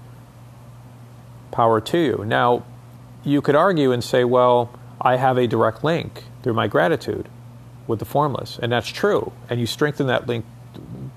power 1.50 1.80
to 1.80 1.98
you. 1.98 2.24
Now, 2.26 2.64
you 3.24 3.40
could 3.40 3.54
argue 3.54 3.92
and 3.92 4.02
say, 4.02 4.24
well, 4.24 4.70
I 5.00 5.16
have 5.16 5.38
a 5.38 5.46
direct 5.46 5.84
link 5.84 6.24
through 6.42 6.54
my 6.54 6.66
gratitude 6.66 7.28
with 7.86 7.98
the 7.98 8.04
formless. 8.04 8.58
And 8.60 8.72
that's 8.72 8.88
true. 8.88 9.32
And 9.50 9.60
you 9.60 9.66
strengthen 9.66 10.06
that 10.06 10.26
link 10.26 10.44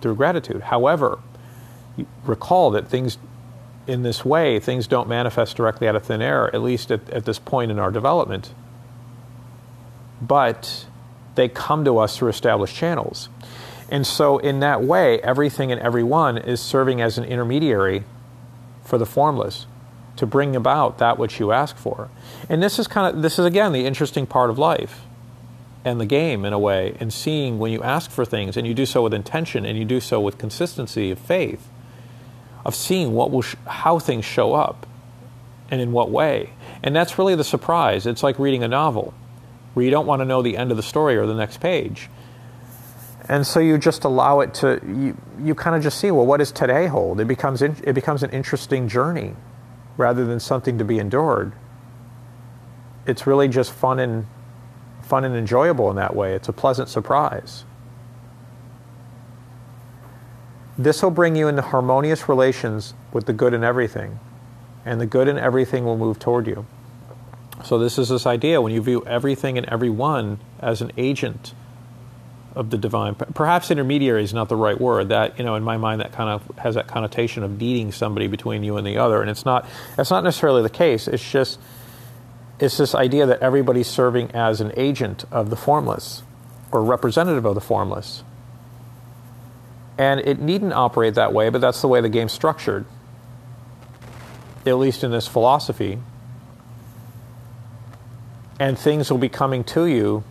through 0.01 0.15
gratitude. 0.15 0.63
However, 0.63 1.19
recall 2.25 2.71
that 2.71 2.87
things 2.87 3.17
in 3.87 4.01
this 4.01 4.25
way, 4.25 4.59
things 4.59 4.87
don't 4.87 5.07
manifest 5.07 5.57
directly 5.57 5.87
out 5.87 5.95
of 5.95 6.03
thin 6.03 6.21
air, 6.21 6.53
at 6.55 6.61
least 6.61 6.91
at, 6.91 7.07
at 7.11 7.25
this 7.25 7.37
point 7.37 7.69
in 7.69 7.77
our 7.77 7.91
development. 7.91 8.51
But 10.21 10.85
they 11.35 11.47
come 11.47 11.85
to 11.85 11.99
us 11.99 12.17
through 12.17 12.29
established 12.29 12.75
channels. 12.75 13.29
And 13.89 14.07
so, 14.07 14.39
in 14.39 14.61
that 14.61 14.81
way, 14.81 15.19
everything 15.21 15.71
and 15.71 15.79
everyone 15.79 16.39
is 16.39 16.59
serving 16.59 17.01
as 17.01 17.19
an 17.19 17.25
intermediary 17.25 18.03
for 18.83 18.97
the 18.97 19.05
formless 19.05 19.67
to 20.17 20.25
bring 20.25 20.55
about 20.55 20.97
that 20.99 21.17
which 21.17 21.39
you 21.39 21.51
ask 21.51 21.75
for. 21.75 22.09
And 22.49 22.61
this 22.61 22.79
is 22.79 22.87
kind 22.87 23.15
of, 23.15 23.21
this 23.21 23.39
is 23.39 23.45
again 23.45 23.71
the 23.71 23.85
interesting 23.85 24.25
part 24.25 24.49
of 24.49 24.57
life 24.57 25.01
and 25.83 25.99
the 25.99 26.05
game 26.05 26.45
in 26.45 26.53
a 26.53 26.59
way, 26.59 26.97
and 26.99 27.13
seeing 27.13 27.59
when 27.59 27.71
you 27.71 27.83
ask 27.83 28.09
for 28.09 28.25
things 28.25 28.57
and 28.57 28.65
you 28.65 28.73
do 28.73 28.85
so 28.85 29.03
with 29.03 29.13
intention 29.13 29.65
and 29.65 29.77
you 29.77 29.85
do 29.85 29.99
so 29.99 30.19
with 30.19 30.37
consistency 30.37 31.11
of 31.11 31.19
faith, 31.19 31.69
of 32.65 32.73
seeing 32.73 33.13
what 33.13 33.29
will 33.29 33.43
sh- 33.43 33.55
how 33.67 33.99
things 33.99 34.25
show 34.25 34.53
up 34.53 34.87
and 35.69 35.81
in 35.81 35.91
what 35.91 36.09
way. 36.09 36.51
And 36.81 36.95
that's 36.95 37.19
really 37.19 37.35
the 37.35 37.43
surprise. 37.43 38.07
It's 38.07 38.23
like 38.23 38.39
reading 38.39 38.63
a 38.63 38.67
novel 38.67 39.13
where 39.75 39.85
you 39.85 39.91
don't 39.91 40.07
want 40.07 40.21
to 40.21 40.25
know 40.25 40.41
the 40.41 40.57
end 40.57 40.71
of 40.71 40.77
the 40.77 40.83
story 40.83 41.17
or 41.17 41.27
the 41.27 41.35
next 41.35 41.59
page 41.59 42.09
and 43.27 43.45
so 43.45 43.59
you 43.59 43.77
just 43.77 44.03
allow 44.03 44.39
it 44.41 44.53
to 44.53 44.79
you, 44.85 45.17
you 45.39 45.55
kind 45.55 45.75
of 45.75 45.81
just 45.81 45.99
see 45.99 46.11
well 46.11 46.25
what 46.25 46.37
does 46.37 46.51
today 46.51 46.87
hold 46.87 47.19
it 47.19 47.27
becomes 47.27 47.61
in, 47.61 47.75
it 47.83 47.93
becomes 47.93 48.23
an 48.23 48.29
interesting 48.31 48.87
journey 48.87 49.35
rather 49.97 50.25
than 50.25 50.39
something 50.39 50.77
to 50.77 50.83
be 50.83 50.99
endured 50.99 51.53
it's 53.05 53.27
really 53.27 53.47
just 53.47 53.71
fun 53.71 53.99
and 53.99 54.25
fun 55.03 55.23
and 55.23 55.35
enjoyable 55.35 55.89
in 55.89 55.95
that 55.97 56.15
way. 56.15 56.33
It's 56.33 56.49
a 56.49 56.53
pleasant 56.53 56.89
surprise. 56.89 57.63
This 60.77 61.01
will 61.01 61.11
bring 61.11 61.35
you 61.35 61.47
into 61.47 61.61
harmonious 61.61 62.27
relations 62.27 62.93
with 63.13 63.27
the 63.27 63.33
good 63.33 63.53
in 63.53 63.63
everything 63.63 64.19
and 64.83 64.99
the 64.99 65.05
good 65.05 65.27
in 65.27 65.37
everything 65.37 65.85
will 65.85 65.97
move 65.97 66.19
toward 66.19 66.47
you. 66.47 66.65
So 67.63 67.79
this 67.79 67.97
is 67.97 68.09
this 68.09 68.25
idea 68.25 68.61
when 68.61 68.73
you 68.73 68.81
view 68.81 69.03
everything 69.05 69.57
and 69.57 69.67
everyone 69.69 70.39
as 70.59 70.81
an 70.81 70.91
agent 70.97 71.53
of 72.55 72.69
the 72.69 72.77
divine. 72.77 73.15
Perhaps 73.15 73.69
intermediary 73.69 74.23
is 74.23 74.33
not 74.33 74.49
the 74.49 74.55
right 74.55 74.79
word. 74.79 75.09
That 75.09 75.37
you 75.37 75.45
know, 75.45 75.55
in 75.55 75.63
my 75.63 75.77
mind, 75.77 76.01
that 76.01 76.11
kind 76.13 76.29
of 76.29 76.57
has 76.57 76.75
that 76.75 76.87
connotation 76.87 77.43
of 77.43 77.59
needing 77.59 77.91
somebody 77.91 78.27
between 78.27 78.63
you 78.63 78.77
and 78.77 78.87
the 78.87 78.97
other, 78.97 79.21
and 79.21 79.29
it's 79.29 79.45
not. 79.45 79.67
That's 79.95 80.09
not 80.09 80.23
necessarily 80.23 80.61
the 80.61 80.69
case. 80.69 81.07
It's 81.07 81.29
just 81.29 81.59
it's 82.59 82.77
this 82.77 82.95
idea 82.95 83.25
that 83.25 83.41
everybody's 83.41 83.87
serving 83.87 84.31
as 84.31 84.61
an 84.61 84.71
agent 84.77 85.25
of 85.31 85.49
the 85.49 85.55
formless 85.55 86.23
or 86.71 86.83
representative 86.83 87.45
of 87.45 87.55
the 87.55 87.61
formless. 87.61 88.23
And 89.97 90.19
it 90.21 90.39
needn't 90.39 90.73
operate 90.73 91.15
that 91.15 91.33
way, 91.33 91.49
but 91.49 91.61
that's 91.61 91.81
the 91.81 91.87
way 91.87 92.01
the 92.01 92.09
game's 92.09 92.33
structured. 92.33 92.85
At 94.65 94.77
least 94.77 95.03
in 95.03 95.11
this 95.11 95.27
philosophy. 95.27 95.99
And 98.59 98.79
things 98.79 99.11
will 99.11 99.17
be 99.17 99.29
coming 99.29 99.63
to 99.65 99.85
you 99.85 100.23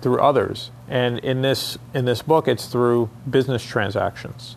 through 0.00 0.20
others. 0.20 0.70
And 0.88 1.18
in 1.18 1.42
this 1.42 1.78
in 1.94 2.04
this 2.04 2.22
book, 2.22 2.46
it's 2.46 2.66
through 2.66 3.10
business 3.28 3.64
transactions, 3.64 4.56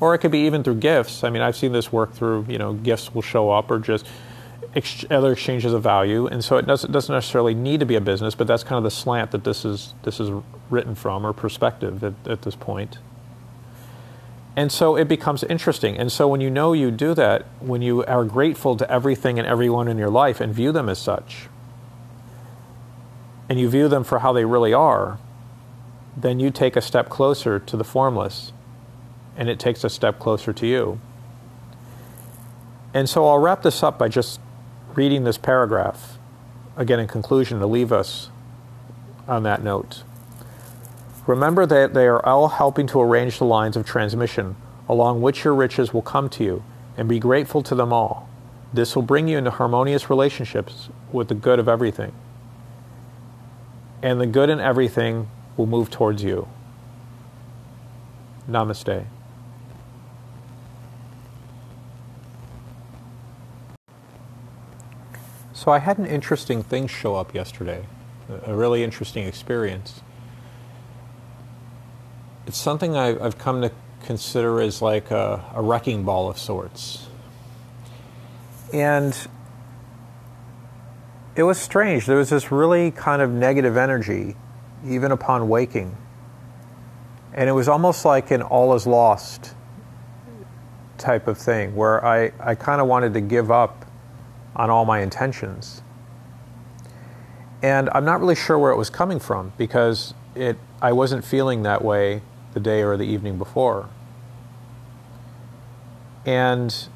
or 0.00 0.14
it 0.14 0.18
could 0.18 0.30
be 0.30 0.46
even 0.46 0.62
through 0.62 0.76
gifts. 0.76 1.22
I 1.24 1.30
mean, 1.30 1.42
I've 1.42 1.56
seen 1.56 1.72
this 1.72 1.92
work 1.92 2.14
through 2.14 2.46
you 2.48 2.58
know 2.58 2.72
gifts 2.72 3.14
will 3.14 3.22
show 3.22 3.50
up 3.50 3.70
or 3.70 3.78
just 3.78 4.06
ex- 4.74 5.04
other 5.10 5.32
exchanges 5.32 5.72
of 5.74 5.82
value, 5.82 6.26
and 6.26 6.42
so 6.42 6.56
it 6.56 6.66
doesn't 6.66 6.90
doesn't 6.90 7.14
necessarily 7.14 7.54
need 7.54 7.80
to 7.80 7.86
be 7.86 7.96
a 7.96 8.00
business, 8.00 8.34
but 8.34 8.46
that's 8.46 8.64
kind 8.64 8.78
of 8.78 8.84
the 8.84 8.90
slant 8.90 9.30
that 9.32 9.44
this 9.44 9.64
is 9.64 9.92
this 10.04 10.20
is 10.20 10.30
written 10.70 10.94
from 10.94 11.26
or 11.26 11.32
perspective 11.32 12.02
at, 12.02 12.14
at 12.26 12.42
this 12.42 12.56
point. 12.56 12.98
And 14.56 14.72
so 14.72 14.96
it 14.96 15.06
becomes 15.06 15.44
interesting. 15.44 15.96
And 15.96 16.10
so 16.10 16.26
when 16.26 16.40
you 16.40 16.50
know 16.50 16.72
you 16.72 16.90
do 16.90 17.14
that, 17.14 17.46
when 17.60 17.82
you 17.82 18.04
are 18.04 18.24
grateful 18.24 18.76
to 18.76 18.90
everything 18.90 19.38
and 19.38 19.46
everyone 19.46 19.88
in 19.88 19.96
your 19.96 20.10
life 20.10 20.40
and 20.40 20.52
view 20.52 20.72
them 20.72 20.88
as 20.88 20.98
such, 20.98 21.48
and 23.50 23.58
you 23.58 23.68
view 23.68 23.88
them 23.88 24.04
for 24.04 24.20
how 24.20 24.32
they 24.32 24.44
really 24.44 24.72
are, 24.72 25.18
then 26.16 26.38
you 26.38 26.52
take 26.52 26.76
a 26.76 26.80
step 26.80 27.08
closer 27.08 27.58
to 27.58 27.76
the 27.76 27.82
formless, 27.82 28.52
and 29.36 29.48
it 29.48 29.58
takes 29.58 29.82
a 29.82 29.90
step 29.90 30.20
closer 30.20 30.52
to 30.52 30.68
you. 30.68 31.00
And 32.94 33.08
so 33.08 33.26
I'll 33.26 33.38
wrap 33.38 33.62
this 33.62 33.82
up 33.82 33.98
by 33.98 34.08
just 34.08 34.38
reading 34.94 35.24
this 35.24 35.36
paragraph, 35.36 36.16
again 36.76 37.00
in 37.00 37.08
conclusion, 37.08 37.58
to 37.58 37.66
leave 37.66 37.92
us 37.92 38.30
on 39.26 39.42
that 39.42 39.64
note. 39.64 40.04
Remember 41.26 41.66
that 41.66 41.92
they 41.92 42.06
are 42.06 42.24
all 42.24 42.48
helping 42.48 42.86
to 42.86 43.00
arrange 43.00 43.38
the 43.38 43.44
lines 43.44 43.76
of 43.76 43.84
transmission 43.84 44.54
along 44.88 45.22
which 45.22 45.44
your 45.44 45.54
riches 45.54 45.92
will 45.92 46.02
come 46.02 46.28
to 46.28 46.44
you, 46.44 46.62
and 46.96 47.08
be 47.08 47.18
grateful 47.18 47.62
to 47.62 47.74
them 47.74 47.92
all. 47.92 48.28
This 48.72 48.94
will 48.94 49.02
bring 49.02 49.26
you 49.26 49.38
into 49.38 49.50
harmonious 49.50 50.08
relationships 50.08 50.88
with 51.10 51.26
the 51.28 51.34
good 51.34 51.58
of 51.58 51.68
everything 51.68 52.12
and 54.02 54.20
the 54.20 54.26
good 54.26 54.50
in 54.50 54.60
everything 54.60 55.28
will 55.56 55.66
move 55.66 55.90
towards 55.90 56.22
you. 56.22 56.48
Namaste. 58.48 59.06
So 65.52 65.70
I 65.70 65.78
had 65.78 65.98
an 65.98 66.06
interesting 66.06 66.62
thing 66.62 66.86
show 66.86 67.16
up 67.16 67.34
yesterday, 67.34 67.84
a 68.46 68.54
really 68.54 68.82
interesting 68.82 69.26
experience. 69.26 70.00
It's 72.46 72.56
something 72.56 72.96
I've 72.96 73.36
come 73.36 73.60
to 73.60 73.70
consider 74.02 74.62
as 74.62 74.80
like 74.80 75.10
a, 75.10 75.44
a 75.54 75.60
wrecking 75.60 76.02
ball 76.04 76.30
of 76.30 76.38
sorts. 76.38 77.08
And 78.72 79.14
it 81.36 81.42
was 81.42 81.58
strange. 81.58 82.06
There 82.06 82.16
was 82.16 82.30
this 82.30 82.50
really 82.50 82.90
kind 82.90 83.22
of 83.22 83.30
negative 83.30 83.76
energy, 83.76 84.36
even 84.86 85.12
upon 85.12 85.48
waking. 85.48 85.96
And 87.32 87.48
it 87.48 87.52
was 87.52 87.68
almost 87.68 88.04
like 88.04 88.30
an 88.30 88.42
all 88.42 88.74
is 88.74 88.86
lost 88.86 89.54
type 90.98 91.28
of 91.28 91.38
thing, 91.38 91.74
where 91.74 92.04
I, 92.04 92.32
I 92.40 92.54
kind 92.54 92.80
of 92.80 92.86
wanted 92.86 93.14
to 93.14 93.20
give 93.20 93.50
up 93.50 93.86
on 94.56 94.68
all 94.68 94.84
my 94.84 95.00
intentions. 95.00 95.82
And 97.62 97.88
I'm 97.94 98.04
not 98.04 98.20
really 98.20 98.34
sure 98.34 98.58
where 98.58 98.72
it 98.72 98.76
was 98.76 98.90
coming 98.90 99.20
from 99.20 99.52
because 99.56 100.14
it, 100.34 100.58
I 100.82 100.92
wasn't 100.92 101.24
feeling 101.24 101.62
that 101.62 101.84
way 101.84 102.22
the 102.52 102.60
day 102.60 102.82
or 102.82 102.96
the 102.96 103.04
evening 103.04 103.38
before. 103.38 103.88
And 106.26 106.88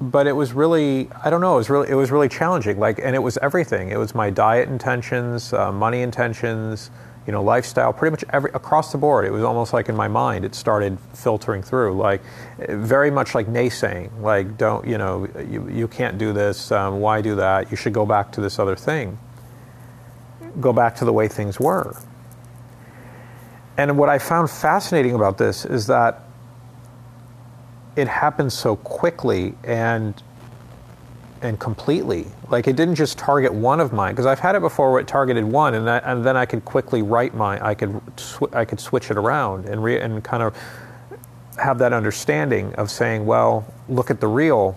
but 0.00 0.26
it 0.26 0.32
was 0.32 0.52
really 0.52 1.10
I 1.22 1.30
don't 1.30 1.40
know 1.40 1.54
it 1.54 1.58
was 1.58 1.70
really 1.70 1.88
it 1.90 1.94
was 1.94 2.10
really 2.10 2.28
challenging. 2.28 2.78
Like 2.78 2.98
and 3.02 3.14
it 3.14 3.18
was 3.18 3.36
everything. 3.38 3.90
It 3.90 3.98
was 3.98 4.14
my 4.14 4.30
diet 4.30 4.68
intentions 4.68 5.52
uh, 5.52 5.70
money 5.70 6.00
intentions 6.00 6.90
you 7.26 7.32
know 7.32 7.42
lifestyle 7.42 7.92
pretty 7.92 8.12
much 8.12 8.24
every 8.30 8.50
across 8.52 8.92
the 8.92 8.98
board. 8.98 9.26
It 9.26 9.30
was 9.30 9.42
almost 9.42 9.72
like 9.74 9.88
in 9.88 9.96
my 9.96 10.08
mind 10.08 10.44
it 10.44 10.54
started 10.54 10.98
filtering 11.12 11.62
through. 11.62 11.98
Like 11.98 12.22
very 12.58 13.10
much 13.10 13.34
like 13.34 13.46
naysaying. 13.46 14.10
Like 14.20 14.56
don't 14.56 14.86
you 14.86 14.96
know 14.96 15.28
you, 15.48 15.68
you 15.68 15.86
can't 15.86 16.16
do 16.16 16.32
this 16.32 16.72
um, 16.72 17.00
why 17.00 17.20
do 17.20 17.34
that? 17.36 17.70
You 17.70 17.76
should 17.76 17.92
go 17.92 18.06
back 18.06 18.32
to 18.32 18.40
this 18.40 18.58
other 18.58 18.76
thing. 18.76 19.18
Go 20.60 20.72
back 20.72 20.96
to 20.96 21.04
the 21.04 21.12
way 21.12 21.28
things 21.28 21.60
were. 21.60 22.00
And 23.76 23.96
what 23.96 24.08
I 24.08 24.18
found 24.18 24.50
fascinating 24.50 25.14
about 25.14 25.38
this 25.38 25.64
is 25.64 25.86
that 25.86 26.24
it 28.00 28.08
happened 28.08 28.52
so 28.52 28.76
quickly 28.76 29.54
and 29.64 30.20
and 31.42 31.58
completely. 31.58 32.26
Like 32.48 32.66
it 32.66 32.76
didn't 32.76 32.96
just 32.96 33.18
target 33.18 33.52
one 33.52 33.80
of 33.80 33.92
mine 33.92 34.12
because 34.12 34.26
I've 34.26 34.38
had 34.38 34.54
it 34.54 34.60
before 34.60 34.92
where 34.92 35.00
it 35.00 35.08
targeted 35.08 35.44
one, 35.44 35.74
and, 35.74 35.88
and 35.88 36.24
then 36.24 36.36
I 36.36 36.46
could 36.46 36.64
quickly 36.64 37.02
write 37.02 37.34
my 37.34 37.64
I 37.64 37.74
could 37.74 38.00
sw- 38.16 38.52
I 38.52 38.64
could 38.64 38.80
switch 38.80 39.10
it 39.10 39.16
around 39.16 39.66
and 39.66 39.82
re- 39.82 40.00
and 40.00 40.22
kind 40.24 40.42
of 40.42 40.56
have 41.58 41.78
that 41.78 41.92
understanding 41.92 42.74
of 42.74 42.90
saying, 42.90 43.26
well, 43.26 43.66
look 43.88 44.10
at 44.10 44.20
the 44.20 44.28
real. 44.28 44.76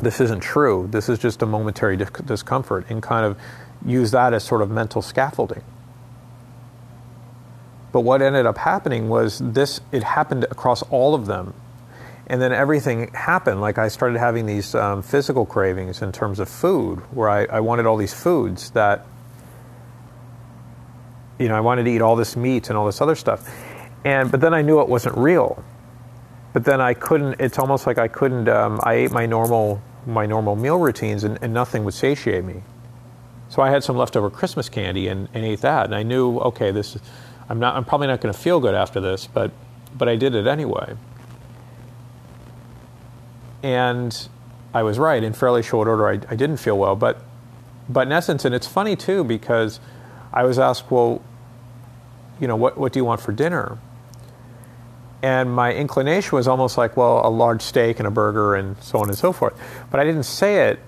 This 0.00 0.20
isn't 0.20 0.40
true. 0.40 0.88
This 0.90 1.08
is 1.08 1.18
just 1.18 1.42
a 1.42 1.46
momentary 1.46 1.96
discomfort, 1.96 2.86
and 2.88 3.02
kind 3.02 3.26
of 3.26 3.36
use 3.84 4.10
that 4.12 4.32
as 4.32 4.44
sort 4.44 4.62
of 4.62 4.70
mental 4.70 5.02
scaffolding. 5.02 5.62
But 7.90 8.00
what 8.00 8.22
ended 8.22 8.46
up 8.46 8.58
happening 8.58 9.08
was 9.08 9.38
this. 9.38 9.80
It 9.92 10.02
happened 10.02 10.44
across 10.44 10.82
all 10.82 11.14
of 11.14 11.26
them 11.26 11.54
and 12.28 12.42
then 12.42 12.52
everything 12.52 13.12
happened. 13.14 13.60
Like 13.60 13.78
I 13.78 13.88
started 13.88 14.18
having 14.18 14.46
these 14.46 14.74
um, 14.74 15.02
physical 15.02 15.46
cravings 15.46 16.02
in 16.02 16.12
terms 16.12 16.38
of 16.38 16.48
food, 16.48 16.98
where 17.10 17.28
I, 17.28 17.44
I, 17.46 17.60
wanted 17.60 17.86
all 17.86 17.96
these 17.96 18.12
foods 18.12 18.70
that, 18.72 19.06
you 21.38 21.48
know, 21.48 21.56
I 21.56 21.60
wanted 21.60 21.84
to 21.84 21.90
eat 21.90 22.02
all 22.02 22.16
this 22.16 22.36
meat 22.36 22.68
and 22.68 22.76
all 22.76 22.84
this 22.84 23.00
other 23.00 23.14
stuff. 23.14 23.50
And 24.04 24.30
but 24.30 24.40
then 24.40 24.52
I 24.52 24.62
knew 24.62 24.80
it 24.80 24.88
wasn't 24.88 25.16
real. 25.16 25.64
But 26.52 26.64
then 26.64 26.80
I 26.80 26.94
couldn't. 26.94 27.40
It's 27.40 27.58
almost 27.58 27.86
like 27.86 27.98
I 27.98 28.08
couldn't. 28.08 28.48
Um, 28.48 28.80
I 28.82 28.94
ate 28.94 29.12
my 29.12 29.26
normal 29.26 29.82
my 30.06 30.26
normal 30.26 30.56
meal 30.56 30.78
routines, 30.78 31.24
and, 31.24 31.38
and, 31.42 31.52
nothing 31.52 31.84
would 31.84 31.92
satiate 31.92 32.42
me. 32.42 32.62
So 33.50 33.60
I 33.60 33.70
had 33.70 33.84
some 33.84 33.96
leftover 33.96 34.30
Christmas 34.30 34.68
candy 34.70 35.08
and, 35.08 35.28
and 35.34 35.44
ate 35.44 35.60
that, 35.60 35.84
and 35.84 35.94
I 35.94 36.02
knew, 36.02 36.38
okay, 36.38 36.70
this. 36.70 36.96
I'm 37.50 37.58
not. 37.58 37.76
I'm 37.76 37.84
probably 37.84 38.06
not 38.06 38.20
going 38.20 38.32
to 38.32 38.38
feel 38.38 38.60
good 38.60 38.74
after 38.74 39.00
this, 39.00 39.26
but 39.26 39.50
but 39.96 40.08
I 40.08 40.16
did 40.16 40.34
it 40.34 40.46
anyway. 40.46 40.96
And 43.62 44.28
I 44.72 44.82
was 44.82 44.98
right. 44.98 45.22
In 45.22 45.32
fairly 45.32 45.62
short 45.62 45.88
order, 45.88 46.08
I, 46.08 46.12
I 46.12 46.36
didn't 46.36 46.58
feel 46.58 46.78
well. 46.78 46.96
But, 46.96 47.22
but 47.88 48.06
in 48.06 48.12
essence, 48.12 48.44
and 48.44 48.54
it's 48.54 48.66
funny 48.66 48.96
too, 48.96 49.24
because 49.24 49.80
I 50.32 50.44
was 50.44 50.58
asked, 50.58 50.90
well, 50.90 51.22
you 52.40 52.46
know, 52.46 52.56
what, 52.56 52.78
what 52.78 52.92
do 52.92 52.98
you 52.98 53.04
want 53.04 53.20
for 53.20 53.32
dinner? 53.32 53.78
And 55.22 55.52
my 55.52 55.74
inclination 55.74 56.36
was 56.36 56.46
almost 56.46 56.78
like, 56.78 56.96
well, 56.96 57.26
a 57.26 57.30
large 57.30 57.62
steak 57.62 57.98
and 57.98 58.06
a 58.06 58.10
burger 58.10 58.54
and 58.54 58.80
so 58.82 59.00
on 59.00 59.08
and 59.08 59.18
so 59.18 59.32
forth. 59.32 59.58
But 59.90 59.98
I 59.98 60.04
didn't 60.04 60.24
say 60.24 60.68
it, 60.68 60.78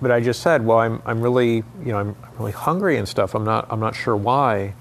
but 0.00 0.12
I 0.12 0.20
just 0.20 0.40
said, 0.42 0.64
well, 0.64 0.78
I'm, 0.78 1.02
I'm 1.04 1.20
really, 1.20 1.56
you 1.56 1.92
know, 1.92 1.98
I'm, 1.98 2.16
I'm 2.22 2.38
really 2.38 2.52
hungry 2.52 2.96
and 2.96 3.08
stuff. 3.08 3.34
I'm 3.34 3.44
not, 3.44 3.66
I'm 3.68 3.80
not 3.80 3.96
sure 3.96 4.16
why. 4.16 4.74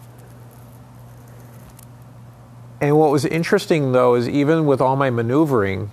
And 2.82 2.98
what 2.98 3.12
was 3.12 3.26
interesting 3.26 3.92
though 3.92 4.16
is 4.16 4.30
even 4.30 4.66
with 4.66 4.80
all 4.80 4.96
my 4.96 5.10
maneuvering, 5.10 5.90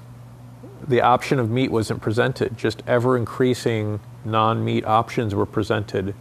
the 0.88 1.00
option 1.00 1.38
of 1.38 1.50
meat 1.50 1.70
wasn't 1.70 2.00
presented, 2.00 2.56
just 2.56 2.82
ever 2.86 3.16
increasing 3.16 4.00
non 4.24 4.64
meat 4.64 4.84
options 4.84 5.34
were 5.34 5.46
presented. 5.46 6.14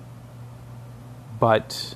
But 1.39 1.95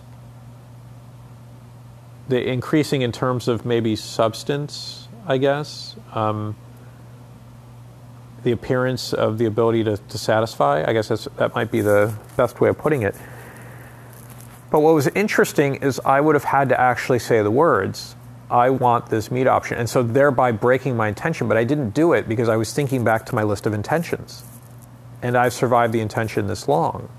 the 2.28 2.48
increasing 2.48 3.02
in 3.02 3.12
terms 3.12 3.48
of 3.48 3.66
maybe 3.66 3.96
substance, 3.96 5.08
I 5.26 5.38
guess, 5.38 5.96
um, 6.14 6.56
the 8.44 8.52
appearance 8.52 9.14
of 9.14 9.38
the 9.38 9.46
ability 9.46 9.84
to, 9.86 9.98
to 9.98 10.18
satisfy, 10.18 10.84
I 10.88 10.94
guess 10.94 11.08
that 11.10 11.56
might 11.56 11.72
be 11.72 11.82
the 11.82 12.14
best 12.38 12.62
way 12.62 12.70
of 12.70 12.78
putting 12.78 13.02
it. 13.02 13.16
But 14.72 14.82
what 14.82 14.94
was 14.94 15.08
interesting 15.08 15.76
is 15.76 16.00
I 16.06 16.22
would 16.22 16.36
have 16.36 16.44
had 16.44 16.70
to 16.70 16.80
actually 16.80 17.20
say 17.20 17.42
the 17.42 17.52
words 17.52 18.16
I 18.52 18.72
want 18.72 19.10
this 19.10 19.30
meat 19.30 19.48
option. 19.48 19.78
And 19.78 19.90
so 19.90 20.02
thereby 20.02 20.52
breaking 20.52 20.98
my 20.98 21.08
intention, 21.08 21.48
but 21.48 21.58
I 21.58 21.64
didn't 21.64 21.92
do 21.92 22.14
it 22.14 22.28
because 22.28 22.50
I 22.50 22.58
was 22.58 22.74
thinking 22.74 23.04
back 23.04 23.26
to 23.28 23.36
my 23.36 23.44
list 23.44 23.66
of 23.66 23.74
intentions. 23.74 24.44
And 25.22 25.38
I've 25.38 25.54
survived 25.54 25.94
the 25.94 26.00
intention 26.00 26.48
this 26.48 26.68
long 26.68 27.10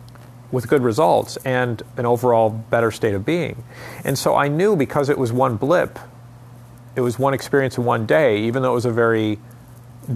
with 0.50 0.68
good 0.68 0.82
results 0.82 1.36
and 1.44 1.82
an 1.96 2.06
overall 2.06 2.50
better 2.50 2.90
state 2.90 3.14
of 3.14 3.24
being. 3.24 3.62
And 4.04 4.18
so 4.18 4.34
I 4.34 4.48
knew 4.48 4.74
because 4.74 5.08
it 5.08 5.18
was 5.18 5.32
one 5.32 5.56
blip, 5.56 5.98
it 6.96 7.02
was 7.02 7.18
one 7.18 7.34
experience 7.34 7.78
in 7.78 7.84
one 7.84 8.06
day, 8.06 8.40
even 8.40 8.62
though 8.62 8.72
it 8.72 8.74
was 8.74 8.84
a 8.84 8.90
very 8.90 9.38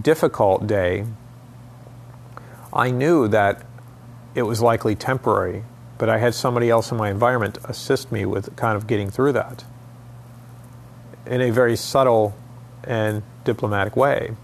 difficult 0.01 0.67
day, 0.67 1.07
I 2.73 2.91
knew 2.91 3.29
that 3.29 3.65
it 4.35 4.43
was 4.43 4.61
likely 4.61 4.97
temporary, 4.97 5.63
but 5.97 6.09
I 6.09 6.19
had 6.19 6.35
somebody 6.35 6.69
else 6.69 6.91
in 6.91 6.99
my 6.99 7.11
environment 7.11 7.59
assist 7.63 8.11
me 8.11 8.25
with 8.25 8.57
kind 8.57 8.77
of 8.77 8.89
getting 8.89 9.13
through 9.13 9.35
that 9.35 9.65
in 11.27 11.41
a 11.41 11.51
very 11.51 11.77
subtle 11.77 12.35
and 12.85 13.23
diplomatic 13.45 13.97
way. 13.97 14.37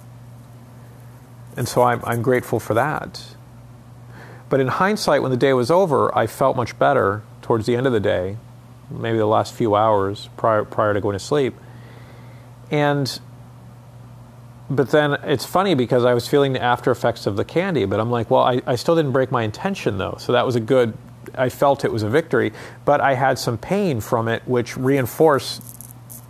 And 1.56 1.68
so 1.68 1.82
I'm, 1.82 2.00
I'm 2.04 2.22
grateful 2.22 2.60
for 2.60 2.74
that. 2.74 3.34
But 4.48 4.60
in 4.60 4.68
hindsight, 4.68 5.22
when 5.22 5.30
the 5.30 5.36
day 5.36 5.52
was 5.52 5.70
over, 5.70 6.16
I 6.16 6.26
felt 6.26 6.56
much 6.56 6.78
better 6.78 7.22
towards 7.42 7.66
the 7.66 7.76
end 7.76 7.86
of 7.86 7.92
the 7.92 8.00
day, 8.00 8.36
maybe 8.90 9.18
the 9.18 9.26
last 9.26 9.54
few 9.54 9.74
hours 9.74 10.28
prior, 10.36 10.64
prior 10.64 10.94
to 10.94 11.00
going 11.00 11.14
to 11.14 11.24
sleep. 11.24 11.54
And 12.70 13.20
but 14.70 14.90
then 14.90 15.14
it's 15.24 15.44
funny 15.44 15.74
because 15.74 16.04
I 16.04 16.14
was 16.14 16.28
feeling 16.28 16.52
the 16.52 16.62
after 16.62 16.92
effects 16.92 17.26
of 17.26 17.36
the 17.36 17.44
candy, 17.44 17.86
but 17.86 17.98
I'm 17.98 18.10
like, 18.10 18.30
well, 18.30 18.42
I, 18.42 18.62
I 18.68 18.76
still 18.76 18.94
didn't 18.94 19.10
break 19.10 19.32
my 19.32 19.42
intention 19.42 19.98
though. 19.98 20.16
So 20.20 20.32
that 20.32 20.46
was 20.46 20.54
a 20.54 20.60
good, 20.60 20.96
I 21.34 21.48
felt 21.48 21.84
it 21.84 21.92
was 21.92 22.04
a 22.04 22.08
victory, 22.08 22.52
but 22.84 23.00
I 23.00 23.14
had 23.14 23.36
some 23.36 23.58
pain 23.58 24.00
from 24.00 24.28
it, 24.28 24.46
which 24.46 24.76
reinforced 24.76 25.79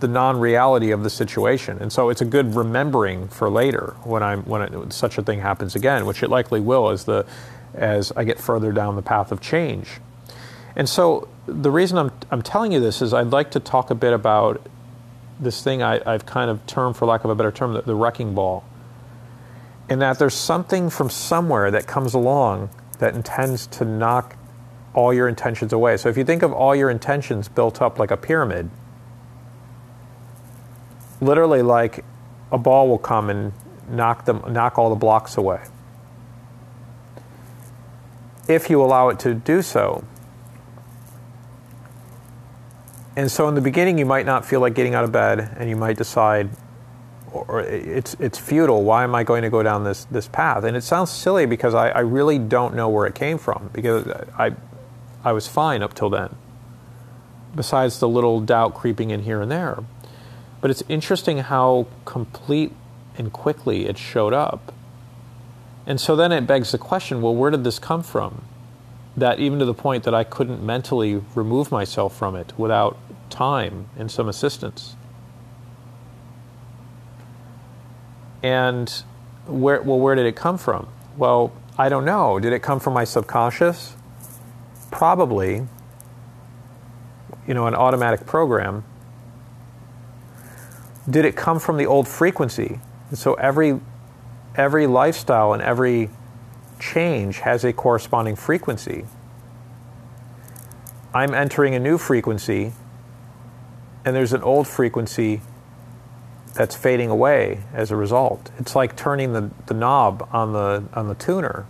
the 0.01 0.07
non-reality 0.07 0.91
of 0.91 1.03
the 1.03 1.09
situation. 1.09 1.77
And 1.79 1.93
so 1.93 2.09
it's 2.09 2.21
a 2.21 2.25
good 2.25 2.55
remembering 2.55 3.27
for 3.29 3.49
later 3.49 3.95
when 4.03 4.21
I'm 4.21 4.43
when 4.43 4.61
it, 4.61 4.93
such 4.93 5.17
a 5.17 5.23
thing 5.23 5.39
happens 5.39 5.75
again, 5.75 6.05
which 6.05 6.21
it 6.23 6.29
likely 6.29 6.59
will 6.59 6.89
as 6.89 7.05
the 7.05 7.25
as 7.73 8.11
I 8.11 8.25
get 8.25 8.39
further 8.39 8.71
down 8.73 8.95
the 8.97 9.01
path 9.01 9.31
of 9.31 9.39
change. 9.39 9.87
And 10.75 10.89
so 10.89 11.29
the 11.45 11.71
reason 11.71 11.97
I'm 11.97 12.11
I'm 12.29 12.41
telling 12.41 12.71
you 12.73 12.79
this 12.79 13.01
is 13.01 13.13
I'd 13.13 13.27
like 13.31 13.51
to 13.51 13.59
talk 13.59 13.89
a 13.89 13.95
bit 13.95 14.13
about 14.13 14.61
this 15.39 15.63
thing 15.63 15.81
I, 15.81 15.99
have 16.11 16.25
kind 16.25 16.51
of 16.51 16.65
termed, 16.67 16.95
for 16.97 17.05
lack 17.05 17.23
of 17.23 17.29
a 17.29 17.35
better 17.35 17.51
term, 17.51 17.73
the, 17.73 17.81
the 17.81 17.95
wrecking 17.95 18.35
ball. 18.35 18.63
And 19.89 20.01
that 20.01 20.19
there's 20.19 20.35
something 20.35 20.89
from 20.89 21.09
somewhere 21.09 21.71
that 21.71 21.87
comes 21.87 22.13
along 22.13 22.69
that 22.99 23.15
intends 23.15 23.65
to 23.67 23.85
knock 23.85 24.37
all 24.93 25.13
your 25.13 25.27
intentions 25.27 25.73
away. 25.73 25.97
So 25.97 26.09
if 26.09 26.17
you 26.17 26.23
think 26.23 26.43
of 26.43 26.53
all 26.53 26.75
your 26.75 26.89
intentions 26.89 27.49
built 27.49 27.81
up 27.81 27.97
like 27.97 28.11
a 28.11 28.17
pyramid, 28.17 28.69
literally 31.21 31.61
like 31.61 32.03
a 32.51 32.57
ball 32.57 32.89
will 32.89 32.97
come 32.97 33.29
and 33.29 33.53
knock 33.89 34.25
them 34.25 34.43
knock 34.49 34.77
all 34.77 34.89
the 34.89 34.95
blocks 34.95 35.37
away. 35.37 35.63
If 38.47 38.69
you 38.69 38.81
allow 38.83 39.09
it 39.09 39.19
to 39.19 39.33
do 39.33 39.61
so, 39.61 40.03
and 43.15 43.31
so 43.31 43.47
in 43.47 43.55
the 43.55 43.61
beginning, 43.61 43.97
you 43.97 44.05
might 44.05 44.25
not 44.25 44.45
feel 44.45 44.59
like 44.59 44.73
getting 44.73 44.95
out 44.95 45.03
of 45.03 45.11
bed, 45.11 45.55
and 45.57 45.69
you 45.69 45.75
might 45.75 45.97
decide, 45.97 46.49
or 47.31 47.61
it's 47.61 48.15
it's 48.19 48.37
futile. 48.37 48.83
Why 48.83 49.03
am 49.03 49.13
I 49.15 49.23
going 49.23 49.43
to 49.43 49.49
go 49.49 49.63
down 49.63 49.83
this 49.83 50.05
this 50.05 50.27
path? 50.27 50.63
And 50.63 50.75
it 50.75 50.83
sounds 50.83 51.11
silly 51.11 51.45
because 51.45 51.73
I, 51.75 51.89
I 51.89 51.99
really 51.99 52.39
don't 52.39 52.75
know 52.75 52.89
where 52.89 53.05
it 53.05 53.15
came 53.15 53.37
from 53.37 53.69
because 53.73 54.07
I 54.37 54.55
I 55.23 55.33
was 55.33 55.47
fine 55.47 55.83
up 55.83 55.93
till 55.93 56.09
then. 56.09 56.35
Besides 57.55 57.99
the 57.99 58.07
little 58.07 58.39
doubt 58.39 58.73
creeping 58.73 59.11
in 59.11 59.23
here 59.23 59.41
and 59.41 59.51
there, 59.51 59.83
but 60.61 60.71
it's 60.71 60.83
interesting 60.87 61.39
how 61.39 61.87
complete 62.05 62.71
and 63.17 63.33
quickly 63.33 63.87
it 63.87 63.97
showed 63.97 64.33
up. 64.33 64.73
And 65.85 65.99
so 65.99 66.15
then 66.15 66.31
it 66.31 66.47
begs 66.47 66.71
the 66.71 66.77
question: 66.77 67.21
Well, 67.21 67.35
where 67.35 67.51
did 67.51 67.63
this 67.63 67.79
come 67.79 68.03
from? 68.03 68.45
that 69.17 69.39
even 69.39 69.59
to 69.59 69.65
the 69.65 69.73
point 69.73 70.03
that 70.03 70.13
I 70.13 70.23
couldn't 70.23 70.63
mentally 70.63 71.21
remove 71.35 71.71
myself 71.71 72.15
from 72.15 72.35
it 72.35 72.53
without 72.57 72.97
time 73.29 73.89
and 73.97 74.09
some 74.09 74.29
assistance. 74.29 74.95
And 78.41 78.89
where, 79.45 79.81
well, 79.81 79.99
where 79.99 80.15
did 80.15 80.25
it 80.25 80.35
come 80.35 80.57
from? 80.57 80.87
Well, 81.17 81.51
I 81.77 81.89
don't 81.89 82.05
know. 82.05 82.39
Did 82.39 82.53
it 82.53 82.61
come 82.61 82.79
from 82.79 82.93
my 82.93 83.03
subconscious? 83.03 83.95
Probably. 84.89 85.67
You 87.47 87.53
know, 87.53 87.67
an 87.67 87.75
automatic 87.75 88.25
program. 88.25 88.83
Did 91.09 91.25
it 91.25 91.35
come 91.35 91.59
from 91.59 91.77
the 91.77 91.85
old 91.85 92.07
frequency? 92.07 92.79
And 93.09 93.17
so 93.17 93.33
every 93.35 93.79
every 94.55 94.87
lifestyle 94.87 95.53
and 95.53 95.61
every 95.61 96.09
change 96.79 97.39
has 97.39 97.63
a 97.63 97.73
corresponding 97.73 98.35
frequency. 98.35 99.05
I'm 101.13 101.33
entering 101.33 101.75
a 101.75 101.79
new 101.79 101.97
frequency, 101.97 102.73
and 104.05 104.15
there's 104.15 104.33
an 104.33 104.41
old 104.43 104.67
frequency 104.67 105.41
that's 106.53 106.75
fading 106.75 107.09
away 107.09 107.63
as 107.73 107.91
a 107.91 107.95
result. 107.95 108.51
It's 108.57 108.75
like 108.75 108.95
turning 108.95 109.33
the, 109.33 109.51
the 109.67 109.73
knob 109.73 110.27
on 110.31 110.53
the, 110.53 110.83
on 110.93 111.07
the 111.07 111.15
tuner 111.15 111.65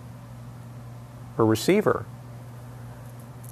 or 1.37 1.45
receiver. 1.45 2.05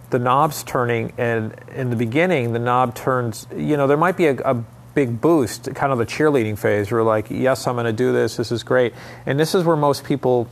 The 0.10 0.20
knob's 0.20 0.64
turning, 0.64 1.14
and 1.18 1.56
in 1.74 1.92
the 1.92 1.96
beginning, 1.96 2.54
the 2.54 2.60
knob 2.60 2.96
turns, 2.96 3.46
you 3.56 3.78
know, 3.78 3.86
there 3.86 3.98
might 3.98 4.18
be 4.18 4.28
a, 4.28 4.38
a 4.40 4.64
big 5.00 5.22
boost, 5.22 5.74
kind 5.76 5.94
of 5.94 5.98
the 5.98 6.06
cheerleading 6.06 6.58
phase. 6.58 6.92
We're 6.92 7.04
like, 7.04 7.28
yes, 7.30 7.68
I'm 7.68 7.76
going 7.76 7.86
to 7.86 7.94
do 7.94 8.12
this, 8.12 8.36
this 8.36 8.52
is 8.52 8.64
great. 8.64 8.92
And 9.26 9.40
this 9.40 9.56
is 9.56 9.64
where 9.64 9.78
most 9.78 10.04
people 10.04 10.50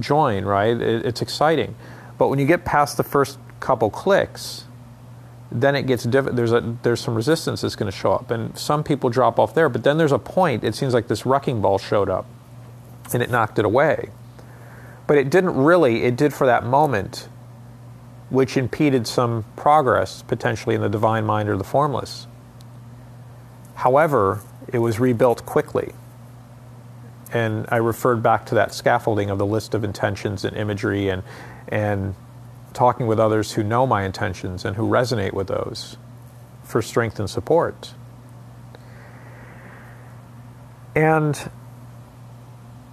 join, 0.00 0.46
right? 0.46 0.74
It, 0.74 1.04
it's 1.04 1.20
exciting. 1.20 1.74
But 2.16 2.28
when 2.28 2.38
you 2.38 2.46
get 2.46 2.64
past 2.64 2.96
the 2.96 3.02
first 3.02 3.38
couple 3.60 3.90
clicks, 3.90 4.64
then 5.52 5.76
it 5.76 5.82
gets 5.86 6.04
diff- 6.04 6.32
there's 6.32 6.52
there's 6.82 7.00
some 7.00 7.14
resistance 7.14 7.60
that's 7.60 7.76
going 7.76 7.92
to 7.92 7.96
show 7.96 8.12
up, 8.12 8.30
and 8.30 8.58
some 8.58 8.82
people 8.82 9.10
drop 9.10 9.38
off 9.38 9.54
there. 9.54 9.68
But 9.68 9.84
then 9.84 9.98
there's 9.98 10.10
a 10.10 10.18
point. 10.18 10.64
It 10.64 10.74
seems 10.74 10.94
like 10.94 11.06
this 11.06 11.26
wrecking 11.26 11.60
ball 11.60 11.76
showed 11.76 12.08
up, 12.08 12.24
and 13.12 13.22
it 13.22 13.28
knocked 13.28 13.58
it 13.58 13.66
away. 13.66 14.08
But 15.06 15.18
it 15.18 15.28
didn't 15.28 15.56
really. 15.62 16.04
It 16.04 16.16
did 16.16 16.32
for 16.32 16.46
that 16.46 16.64
moment, 16.64 17.28
which 18.30 18.56
impeded 18.56 19.06
some 19.06 19.44
progress 19.56 20.22
potentially 20.22 20.74
in 20.74 20.80
the 20.80 20.88
divine 20.88 21.26
mind 21.26 21.50
or 21.50 21.58
the 21.58 21.64
formless. 21.64 22.26
However, 23.74 24.40
it 24.72 24.78
was 24.78 24.98
rebuilt 24.98 25.44
quickly 25.44 25.92
and 27.34 27.66
I 27.68 27.76
referred 27.76 28.22
back 28.22 28.46
to 28.46 28.54
that 28.54 28.72
scaffolding 28.72 29.28
of 29.28 29.38
the 29.38 29.44
list 29.44 29.74
of 29.74 29.82
intentions 29.84 30.44
and 30.44 30.56
imagery 30.56 31.08
and 31.08 31.22
and 31.68 32.14
talking 32.72 33.06
with 33.06 33.18
others 33.18 33.52
who 33.52 33.62
know 33.62 33.86
my 33.86 34.04
intentions 34.04 34.64
and 34.64 34.76
who 34.76 34.88
resonate 34.88 35.32
with 35.32 35.48
those 35.48 35.96
for 36.62 36.80
strength 36.80 37.18
and 37.18 37.28
support. 37.28 37.94
And 40.94 41.50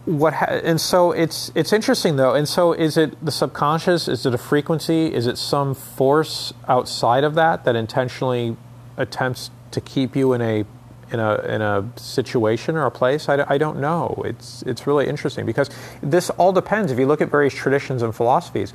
what 0.06 0.34
ha- 0.34 0.60
and 0.64 0.82
so 0.82 1.12
it's 1.12 1.52
it's 1.54 1.72
interesting 1.72 2.16
though. 2.16 2.34
And 2.34 2.50
so 2.50 2.74
is 2.74 2.98
it 2.98 3.24
the 3.24 3.32
subconscious? 3.32 4.08
Is 4.08 4.26
it 4.26 4.34
a 4.34 4.40
frequency? 4.40 5.14
Is 5.14 5.28
it 5.28 5.38
some 5.38 5.76
force 5.76 6.52
outside 6.68 7.24
of 7.24 7.36
that 7.36 7.64
that 7.66 7.76
intentionally 7.76 8.58
attempts 8.98 9.52
to 9.72 9.82
keep 9.82 10.16
you 10.16 10.34
in 10.34 10.42
a 10.42 10.66
in 11.12 11.20
a 11.20 11.36
in 11.42 11.62
a 11.62 11.92
situation 11.98 12.76
or 12.76 12.86
a 12.86 12.92
place? 12.92 13.30
I, 13.30 13.46
I 13.48 13.58
don't 13.58 13.80
know. 13.80 14.22
It's 14.26 14.62
it's 14.64 14.88
really 14.88 15.08
interesting 15.08 15.46
because 15.46 15.70
this 16.02 16.30
all 16.32 16.54
depends. 16.54 16.92
If 16.92 17.00
you 17.00 17.06
look 17.06 17.22
at 17.22 17.30
various 17.30 17.54
traditions 17.54 18.02
and 18.02 18.16
philosophies, 18.16 18.74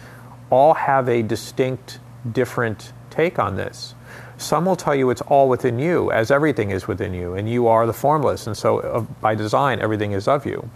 all 0.50 0.74
have 0.74 1.08
a 1.08 1.22
distinct, 1.22 1.98
different 2.30 2.92
take 3.10 3.38
on 3.38 3.56
this. 3.56 3.94
Some 4.38 4.66
will 4.66 4.76
tell 4.76 4.94
you 4.94 5.08
it's 5.08 5.22
all 5.22 5.48
within 5.48 5.78
you, 5.78 6.10
as 6.12 6.30
everything 6.30 6.70
is 6.70 6.86
within 6.86 7.14
you, 7.14 7.34
and 7.34 7.48
you 7.48 7.66
are 7.68 7.86
the 7.86 7.94
formless, 7.94 8.46
and 8.46 8.56
so 8.56 8.80
uh, 8.80 9.00
by 9.00 9.34
design, 9.34 9.80
everything 9.80 10.12
is 10.12 10.28
of 10.28 10.44
you. 10.44 10.68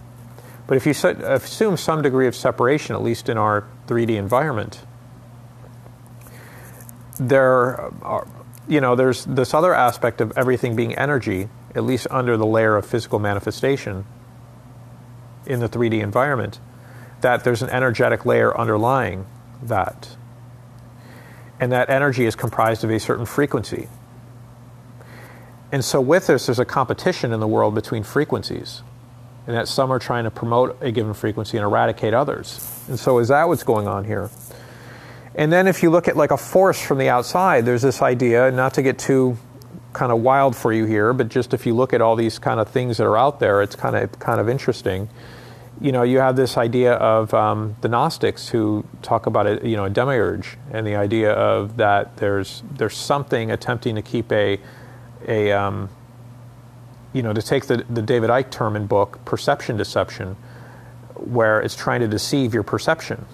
But 0.65 0.77
if 0.77 0.85
you 0.85 0.93
assume 0.93 1.77
some 1.77 2.01
degree 2.01 2.27
of 2.27 2.35
separation, 2.35 2.95
at 2.95 3.03
least 3.03 3.29
in 3.29 3.37
our 3.37 3.65
3D 3.87 4.11
environment, 4.11 4.81
there 7.19 7.91
are 8.01 8.27
you 8.71 8.79
know, 8.79 8.95
there's 8.95 9.25
this 9.25 9.53
other 9.53 9.73
aspect 9.73 10.21
of 10.21 10.31
everything 10.37 10.77
being 10.77 10.97
energy, 10.97 11.49
at 11.75 11.83
least 11.83 12.07
under 12.09 12.37
the 12.37 12.45
layer 12.45 12.77
of 12.77 12.85
physical 12.85 13.19
manifestation 13.19 14.05
in 15.45 15.59
the 15.59 15.67
3D 15.67 16.01
environment, 16.01 16.61
that 17.19 17.43
there's 17.43 17.61
an 17.61 17.69
energetic 17.69 18.25
layer 18.25 18.57
underlying 18.57 19.25
that. 19.61 20.15
And 21.59 21.69
that 21.73 21.89
energy 21.89 22.25
is 22.25 22.33
comprised 22.33 22.85
of 22.85 22.91
a 22.91 22.97
certain 22.97 23.25
frequency. 23.25 23.89
And 25.73 25.83
so, 25.83 25.99
with 25.99 26.27
this, 26.27 26.45
there's 26.45 26.59
a 26.59 26.65
competition 26.65 27.33
in 27.33 27.41
the 27.41 27.47
world 27.47 27.75
between 27.75 28.03
frequencies. 28.03 28.83
And 29.47 29.57
that 29.57 29.67
some 29.67 29.91
are 29.91 29.99
trying 29.99 30.23
to 30.23 30.31
promote 30.31 30.77
a 30.81 30.91
given 30.91 31.13
frequency 31.13 31.57
and 31.57 31.65
eradicate 31.65 32.13
others. 32.13 32.83
And 32.87 32.97
so, 32.97 33.19
is 33.19 33.27
that 33.27 33.49
what's 33.49 33.63
going 33.63 33.89
on 33.89 34.05
here? 34.05 34.29
And 35.35 35.51
then 35.51 35.67
if 35.67 35.81
you 35.81 35.89
look 35.89 36.07
at 36.07 36.17
like 36.17 36.31
a 36.31 36.37
force 36.37 36.81
from 36.81 36.97
the 36.97 37.09
outside, 37.09 37.65
there's 37.65 37.81
this 37.81 38.01
idea, 38.01 38.51
not 38.51 38.73
to 38.73 38.81
get 38.81 38.99
too 38.99 39.37
kind 39.93 40.11
of 40.11 40.21
wild 40.21 40.55
for 40.55 40.73
you 40.73 40.85
here, 40.85 41.13
but 41.13 41.29
just 41.29 41.53
if 41.53 41.65
you 41.65 41.73
look 41.73 41.93
at 41.93 42.01
all 42.01 42.15
these 42.15 42.39
kind 42.39 42.59
of 42.59 42.67
things 42.67 42.97
that 42.97 43.05
are 43.05 43.17
out 43.17 43.39
there, 43.39 43.61
it's 43.61 43.75
kind 43.75 43.95
of 43.95 44.19
kind 44.19 44.39
of 44.39 44.49
interesting. 44.49 45.09
You 45.79 45.91
know, 45.91 46.03
you 46.03 46.19
have 46.19 46.35
this 46.35 46.57
idea 46.57 46.93
of 46.93 47.33
um, 47.33 47.75
the 47.81 47.87
Gnostics 47.87 48.49
who 48.49 48.85
talk 49.01 49.25
about 49.25 49.47
it, 49.47 49.63
you 49.63 49.75
know, 49.75 49.85
a 49.85 49.89
demiurge, 49.89 50.57
and 50.71 50.85
the 50.85 50.95
idea 50.95 51.31
of 51.31 51.77
that 51.77 52.17
there's 52.17 52.61
there's 52.71 52.95
something 52.95 53.51
attempting 53.51 53.95
to 53.95 54.01
keep 54.01 54.31
a 54.31 54.59
a 55.27 55.51
um, 55.51 55.89
you 57.13 57.23
know 57.23 57.33
to 57.33 57.41
take 57.41 57.65
the 57.67 57.85
the 57.89 58.01
David 58.01 58.29
Icke 58.29 58.51
term 58.51 58.75
in 58.75 58.85
book 58.85 59.23
perception 59.23 59.77
deception, 59.77 60.35
where 61.15 61.61
it's 61.61 61.75
trying 61.75 62.01
to 62.01 62.07
deceive 62.07 62.53
your 62.53 62.63
perception 62.63 63.25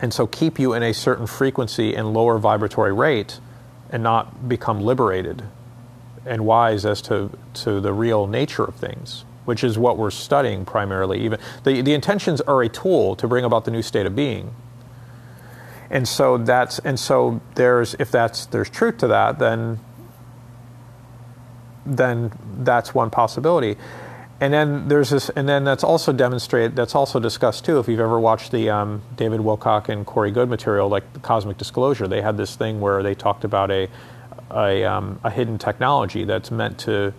and 0.00 0.12
so 0.12 0.26
keep 0.26 0.58
you 0.58 0.72
in 0.74 0.82
a 0.82 0.92
certain 0.92 1.26
frequency 1.26 1.94
and 1.94 2.12
lower 2.12 2.38
vibratory 2.38 2.92
rate 2.92 3.40
and 3.90 4.02
not 4.02 4.48
become 4.48 4.80
liberated 4.80 5.44
and 6.26 6.44
wise 6.44 6.84
as 6.84 7.02
to, 7.02 7.30
to 7.54 7.80
the 7.80 7.92
real 7.92 8.26
nature 8.26 8.64
of 8.64 8.74
things. 8.74 9.24
which 9.44 9.62
is 9.62 9.78
what 9.78 9.98
we're 9.98 10.10
studying 10.10 10.64
primarily. 10.64 11.20
Even 11.20 11.38
the, 11.64 11.80
the 11.82 11.92
intentions 11.92 12.40
are 12.42 12.62
a 12.62 12.68
tool 12.68 13.16
to 13.16 13.28
bring 13.28 13.44
about 13.44 13.64
the 13.64 13.70
new 13.70 13.82
state 13.82 14.06
of 14.06 14.16
being. 14.16 14.54
And 15.90 16.08
so 16.08 16.38
that's 16.38 16.78
and 16.80 16.98
so 16.98 17.40
there's 17.54 17.94
if 17.98 18.10
that's 18.10 18.46
there's 18.46 18.70
truth 18.70 18.98
to 18.98 19.08
that, 19.08 19.38
then 19.38 19.78
then 21.84 22.32
that's 22.58 22.94
one 22.94 23.10
possibility. 23.10 23.76
And 24.44 24.52
then 24.52 24.88
there's 24.88 25.08
this, 25.08 25.30
and 25.30 25.48
then 25.48 25.64
that's 25.64 25.82
also 25.82 26.12
demonstrated. 26.12 26.76
That's 26.76 26.94
also 26.94 27.18
discussed 27.18 27.64
too. 27.64 27.78
If 27.78 27.88
you've 27.88 27.98
ever 27.98 28.20
watched 28.20 28.52
the 28.52 28.68
um, 28.68 29.00
David 29.16 29.40
Wilcock 29.40 29.88
and 29.88 30.04
Corey 30.04 30.30
Goode 30.30 30.50
material, 30.50 30.86
like 30.90 31.22
Cosmic 31.22 31.56
Disclosure, 31.56 32.06
they 32.06 32.20
had 32.20 32.36
this 32.36 32.54
thing 32.54 32.78
where 32.78 33.02
they 33.02 33.14
talked 33.14 33.44
about 33.44 33.70
a 33.70 33.88
a, 34.50 34.84
um, 34.84 35.18
a 35.24 35.30
hidden 35.30 35.56
technology 35.56 36.24
that's 36.24 36.50
meant 36.50 36.76
to 36.80 37.14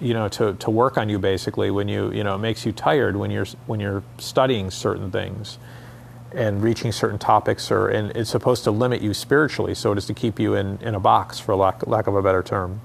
you 0.00 0.12
know 0.12 0.26
to, 0.26 0.54
to 0.54 0.70
work 0.70 0.98
on 0.98 1.08
you 1.08 1.20
basically 1.20 1.70
when 1.70 1.86
you 1.86 2.10
you 2.10 2.24
know 2.24 2.34
it 2.34 2.38
makes 2.38 2.66
you 2.66 2.72
tired 2.72 3.14
when 3.14 3.30
you're 3.30 3.46
when 3.66 3.78
you're 3.78 4.02
studying 4.18 4.72
certain 4.72 5.12
things 5.12 5.56
and 6.32 6.64
reaching 6.64 6.90
certain 6.90 7.18
topics 7.18 7.70
or 7.70 7.86
and 7.86 8.10
it's 8.16 8.30
supposed 8.30 8.64
to 8.64 8.72
limit 8.72 9.00
you 9.02 9.14
spiritually 9.14 9.74
so 9.76 9.92
it 9.92 9.98
is 9.98 10.06
to 10.06 10.14
keep 10.14 10.40
you 10.40 10.54
in, 10.54 10.78
in 10.78 10.96
a 10.96 11.00
box 11.00 11.38
for 11.38 11.54
lack, 11.54 11.86
lack 11.86 12.08
of 12.08 12.16
a 12.16 12.22
better 12.22 12.42
term 12.42 12.80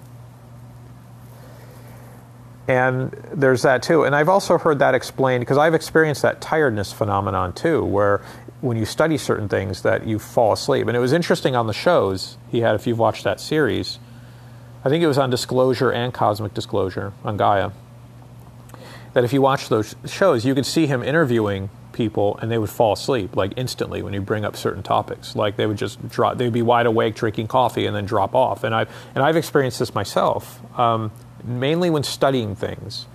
and 2.68 3.12
there's 3.34 3.62
that 3.62 3.84
too. 3.84 4.04
And 4.04 4.16
i've 4.16 4.30
also 4.30 4.58
heard 4.58 4.80
that 4.80 4.96
explained 4.96 5.42
because 5.42 5.58
i've 5.58 5.74
experienced 5.74 6.22
that 6.24 6.42
tiredness 6.42 6.92
phenomenon 6.92 7.54
too 7.54 7.84
where 7.84 8.22
when 8.62 8.78
you 8.78 8.86
study 8.86 9.18
certain 9.18 9.48
things 9.48 9.84
that 9.84 10.08
you 10.08 10.18
fall 10.18 10.54
asleep. 10.54 10.88
And 10.88 10.98
it 10.98 11.00
was 11.00 11.14
interesting 11.14 11.56
on 11.56 11.68
the 11.68 11.74
shows 11.74 12.38
he 12.50 12.62
had 12.62 12.74
if 12.76 12.88
you've 12.88 13.00
watched 13.00 13.24
that 13.24 13.40
series 13.40 14.00
i 14.84 14.90
think 14.90 15.04
it 15.04 15.08
was 15.08 15.18
on 15.18 15.30
disclosure 15.30 15.92
and 15.92 16.14
cosmic 16.14 16.54
disclosure 16.54 17.14
on 17.24 17.38
gaia 17.38 17.72
that 19.14 19.24
if 19.24 19.32
you 19.32 19.42
watch 19.42 19.70
those 19.70 19.96
shows 20.06 20.46
you 20.46 20.56
could 20.56 20.66
see 20.66 20.88
him 20.88 21.04
interviewing 21.04 21.70
people 21.96 22.38
and 22.42 22.52
they 22.52 22.58
would 22.58 22.70
fall 22.70 22.94
asleep 22.94 23.36
like 23.36 23.54
instantly 23.56 24.04
when 24.04 24.14
you 24.14 24.22
bring 24.22 24.46
up 24.46 24.56
certain 24.56 24.84
topics. 24.84 25.36
Like 25.36 25.56
they 25.56 25.66
would 25.66 25.78
just 25.78 26.08
drop 26.10 26.38
they'd 26.38 26.54
be 26.54 26.62
wide 26.62 26.86
awake 26.86 27.16
drinking 27.16 27.48
coffee 27.48 27.88
and 27.88 27.96
then 27.96 28.06
drop 28.06 28.36
off. 28.36 28.64
And 28.64 28.76
i've 28.76 28.90
and 29.16 29.24
i've 29.24 29.38
experienced 29.38 29.80
this 29.80 29.96
myself. 29.96 30.60
Um, 30.78 31.12
mainly 31.44 31.90
when 31.90 32.04
studying 32.04 32.56
things. 32.56 33.06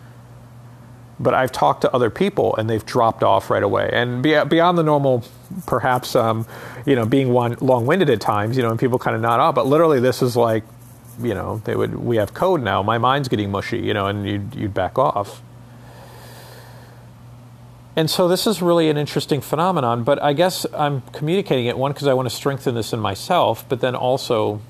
But 1.18 1.34
I've 1.34 1.52
talked 1.52 1.82
to 1.82 1.94
other 1.94 2.08
people 2.08 2.56
and 2.56 2.68
they've 2.68 2.84
dropped 2.84 3.22
off 3.22 3.50
right 3.50 3.62
away. 3.62 3.90
And 3.92 4.22
beyond 4.22 4.78
the 4.78 4.82
normal, 4.82 5.22
perhaps, 5.66 6.16
um, 6.16 6.46
you 6.86 6.96
know, 6.96 7.04
being 7.04 7.32
one 7.32 7.56
long-winded 7.60 8.08
at 8.08 8.20
times, 8.20 8.56
you 8.56 8.62
know, 8.62 8.70
and 8.70 8.80
people 8.80 8.98
kind 8.98 9.14
of 9.14 9.20
nod 9.20 9.38
off. 9.38 9.54
But 9.54 9.66
literally, 9.66 10.00
this 10.00 10.22
is 10.22 10.34
like, 10.34 10.64
you 11.20 11.34
know, 11.34 11.60
they 11.66 11.76
would. 11.76 11.94
We 11.94 12.16
have 12.16 12.32
code 12.32 12.62
now. 12.62 12.82
My 12.82 12.96
mind's 12.96 13.28
getting 13.28 13.50
mushy, 13.50 13.80
you 13.80 13.92
know, 13.92 14.06
and 14.06 14.26
you'd, 14.26 14.54
you'd 14.54 14.72
back 14.72 14.98
off. 14.98 15.42
And 17.96 18.08
so 18.08 18.26
this 18.26 18.46
is 18.46 18.62
really 18.62 18.88
an 18.88 18.96
interesting 18.96 19.42
phenomenon. 19.42 20.04
But 20.04 20.22
I 20.22 20.32
guess 20.32 20.64
I'm 20.72 21.02
communicating 21.12 21.66
it 21.66 21.76
one 21.76 21.92
because 21.92 22.06
I 22.06 22.14
want 22.14 22.30
to 22.30 22.34
strengthen 22.34 22.74
this 22.74 22.94
in 22.94 23.00
myself, 23.00 23.68
but 23.68 23.80
then 23.80 23.94
also 23.94 24.62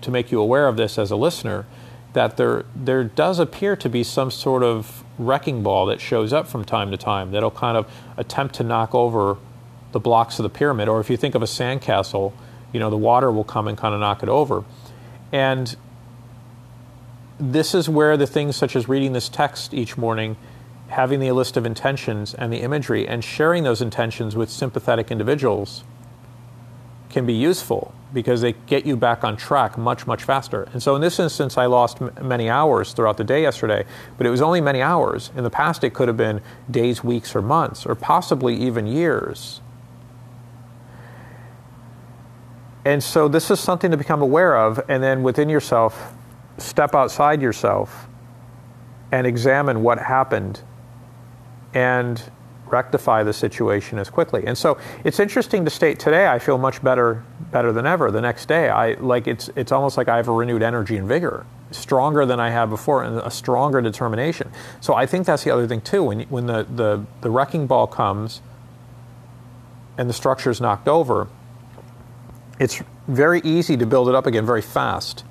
to 0.00 0.10
make 0.10 0.32
you 0.32 0.40
aware 0.40 0.68
of 0.68 0.78
this 0.78 0.98
as 0.98 1.10
a 1.10 1.16
listener 1.16 1.66
that 2.12 2.36
there 2.36 2.64
there 2.74 3.04
does 3.04 3.38
appear 3.38 3.74
to 3.76 3.88
be 3.88 4.04
some 4.04 4.30
sort 4.30 4.62
of 4.62 5.04
wrecking 5.18 5.62
ball 5.62 5.86
that 5.86 6.00
shows 6.00 6.32
up 6.32 6.46
from 6.46 6.64
time 6.64 6.90
to 6.90 6.96
time 6.96 7.30
that'll 7.30 7.50
kind 7.50 7.76
of 7.76 7.90
attempt 8.16 8.54
to 8.56 8.62
knock 8.62 8.94
over 8.94 9.36
the 9.92 10.00
blocks 10.00 10.38
of 10.38 10.42
the 10.42 10.50
pyramid. 10.50 10.88
Or 10.88 11.00
if 11.00 11.10
you 11.10 11.16
think 11.16 11.34
of 11.34 11.42
a 11.42 11.46
sandcastle 11.46 12.32
you 12.72 12.80
know 12.80 12.90
the 12.90 12.96
water 12.96 13.30
will 13.30 13.44
come 13.44 13.68
and 13.68 13.76
kind 13.76 13.94
of 13.94 14.00
knock 14.00 14.22
it 14.22 14.28
over. 14.28 14.64
And 15.30 15.74
this 17.38 17.74
is 17.74 17.88
where 17.88 18.16
the 18.16 18.26
things 18.26 18.56
such 18.56 18.76
as 18.76 18.88
reading 18.88 19.12
this 19.12 19.28
text 19.28 19.74
each 19.74 19.96
morning 19.96 20.36
having 20.88 21.20
the 21.20 21.32
list 21.32 21.56
of 21.56 21.64
intentions 21.64 22.34
and 22.34 22.52
the 22.52 22.58
imagery 22.58 23.08
and 23.08 23.24
sharing 23.24 23.64
those 23.64 23.80
intentions 23.80 24.36
with 24.36 24.50
sympathetic 24.50 25.10
individuals 25.10 25.84
can 27.12 27.26
be 27.26 27.32
useful 27.32 27.94
because 28.12 28.40
they 28.40 28.52
get 28.66 28.84
you 28.84 28.96
back 28.96 29.24
on 29.24 29.36
track 29.36 29.78
much, 29.78 30.06
much 30.06 30.22
faster. 30.24 30.68
And 30.72 30.82
so 30.82 30.94
in 30.94 31.00
this 31.00 31.18
instance, 31.18 31.56
I 31.56 31.66
lost 31.66 32.02
m- 32.02 32.12
many 32.20 32.48
hours 32.48 32.92
throughout 32.92 33.16
the 33.16 33.24
day 33.24 33.42
yesterday, 33.42 33.84
but 34.18 34.26
it 34.26 34.30
was 34.30 34.42
only 34.42 34.60
many 34.60 34.82
hours. 34.82 35.30
In 35.36 35.44
the 35.44 35.50
past, 35.50 35.84
it 35.84 35.94
could 35.94 36.08
have 36.08 36.16
been 36.16 36.42
days, 36.70 37.02
weeks, 37.02 37.34
or 37.34 37.42
months, 37.42 37.86
or 37.86 37.94
possibly 37.94 38.54
even 38.56 38.86
years. 38.86 39.60
And 42.84 43.02
so 43.02 43.28
this 43.28 43.50
is 43.50 43.60
something 43.60 43.90
to 43.92 43.96
become 43.96 44.20
aware 44.20 44.56
of, 44.56 44.80
and 44.88 45.02
then 45.02 45.22
within 45.22 45.48
yourself, 45.48 46.12
step 46.58 46.94
outside 46.94 47.40
yourself 47.40 48.08
and 49.10 49.26
examine 49.26 49.82
what 49.82 49.98
happened 49.98 50.60
and 51.74 52.22
rectify 52.72 53.22
the 53.22 53.32
situation 53.32 53.98
as 53.98 54.10
quickly. 54.10 54.44
And 54.46 54.56
so 54.56 54.78
it's 55.04 55.20
interesting 55.20 55.64
to 55.64 55.70
state 55.70 55.98
today 55.98 56.26
I 56.26 56.38
feel 56.38 56.58
much 56.58 56.82
better 56.82 57.22
better 57.50 57.70
than 57.72 57.86
ever. 57.86 58.10
The 58.10 58.20
next 58.20 58.46
day 58.46 58.68
I 58.70 58.94
like 58.94 59.26
it's 59.26 59.50
it's 59.54 59.70
almost 59.70 59.96
like 59.96 60.08
I 60.08 60.16
have 60.16 60.28
a 60.28 60.32
renewed 60.32 60.62
energy 60.62 60.96
and 60.96 61.06
vigor, 61.06 61.46
stronger 61.70 62.26
than 62.26 62.40
I 62.40 62.50
have 62.50 62.70
before 62.70 63.04
and 63.04 63.18
a 63.18 63.30
stronger 63.30 63.80
determination. 63.80 64.50
So 64.80 64.94
I 64.94 65.06
think 65.06 65.26
that's 65.26 65.44
the 65.44 65.50
other 65.50 65.68
thing 65.68 65.82
too 65.82 66.02
when 66.04 66.20
when 66.22 66.46
the 66.46 66.64
the, 66.64 67.04
the 67.20 67.30
wrecking 67.30 67.66
ball 67.66 67.86
comes 67.86 68.40
and 69.98 70.08
the 70.08 70.14
structure 70.14 70.50
is 70.50 70.60
knocked 70.60 70.88
over, 70.88 71.28
it's 72.58 72.82
very 73.06 73.40
easy 73.44 73.76
to 73.76 73.84
build 73.86 74.08
it 74.08 74.14
up 74.14 74.26
again 74.26 74.46
very 74.46 74.62
fast 74.62 75.24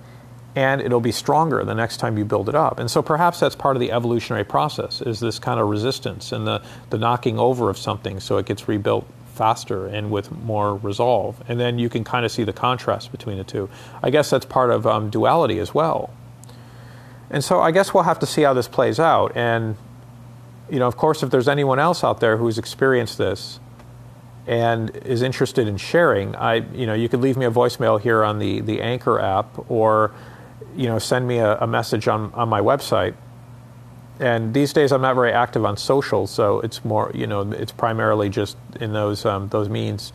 and 0.56 0.82
it'll 0.82 1.00
be 1.00 1.12
stronger 1.12 1.64
the 1.64 1.74
next 1.74 1.98
time 1.98 2.18
you 2.18 2.26
build 2.26 2.50
it 2.50 2.56
up. 2.56 2.80
And 2.80 2.92
so 2.92 3.02
perhaps 3.02 3.40
that's 3.40 3.56
part 3.56 3.76
of 3.76 3.80
the 3.80 3.92
evolutionary 3.92 4.44
process 4.44 5.02
is 5.02 5.20
this 5.20 5.40
kind 5.40 5.60
of 5.60 5.70
resistance 5.70 6.32
and 6.32 6.46
the, 6.46 6.62
the 6.90 6.98
knocking 6.98 7.40
over 7.40 7.70
of 7.70 7.78
something 7.78 8.20
so 8.20 8.38
it 8.38 8.46
gets 8.46 8.68
rebuilt 8.68 9.08
faster 9.34 9.88
and 9.88 10.12
with 10.12 10.32
more 10.32 10.76
resolve. 10.76 11.42
And 11.48 11.60
then 11.60 11.80
you 11.80 11.88
can 11.88 12.04
kind 12.04 12.26
of 12.26 12.32
see 12.32 12.44
the 12.44 12.54
contrast 12.54 13.12
between 13.12 13.38
the 13.38 13.46
two. 13.46 13.70
I 14.04 14.10
guess 14.10 14.30
that's 14.30 14.46
part 14.46 14.72
of 14.72 14.86
um, 14.86 15.10
duality 15.10 15.58
as 15.60 15.74
well. 15.74 16.14
And 17.30 17.42
so 17.44 17.62
I 17.62 17.72
guess 17.72 17.94
we'll 17.94 18.04
have 18.04 18.20
to 18.20 18.26
see 18.26 18.42
how 18.42 18.54
this 18.54 18.68
plays 18.68 19.00
out. 19.00 19.38
And, 19.38 19.78
you 20.70 20.80
know, 20.80 20.88
of 20.88 20.98
course, 20.98 21.24
if 21.24 21.30
there's 21.30 21.48
anyone 21.48 21.80
else 21.80 22.04
out 22.04 22.20
there 22.20 22.36
who's 22.36 22.58
experienced 22.58 23.18
this, 23.18 23.60
and 24.48 24.90
is 25.06 25.22
interested 25.22 25.68
in 25.68 25.78
sharing, 25.78 26.36
I, 26.36 26.56
you 26.74 26.86
know, 26.88 26.94
you 26.94 27.08
could 27.08 27.22
leave 27.22 27.38
me 27.38 27.46
a 27.46 27.52
voicemail 27.52 28.02
here 28.02 28.24
on 28.24 28.40
the, 28.40 28.62
the 28.62 28.82
Anchor 28.82 29.20
app 29.20 29.70
or 29.70 30.12
you 30.76 30.88
know, 30.88 31.00
send 31.00 31.28
me 31.28 31.38
a, 31.38 31.58
a, 31.60 31.68
message 31.68 32.08
on, 32.08 32.32
on 32.34 32.50
my 32.50 32.62
website. 32.62 33.16
And 34.20 34.54
these 34.54 34.72
days, 34.74 34.92
I'm 34.92 35.02
not 35.02 35.16
very 35.16 35.32
active 35.32 35.66
on 35.66 35.78
social, 35.78 36.28
so 36.28 36.60
it's 36.62 36.86
more, 36.86 37.12
you 37.14 37.26
know, 37.26 37.52
it's 37.52 37.72
primarily 37.72 38.30
just 38.30 38.56
in 38.80 38.94
those 38.94 39.26
um, 39.26 39.50
those 39.50 39.68
means 39.68 40.14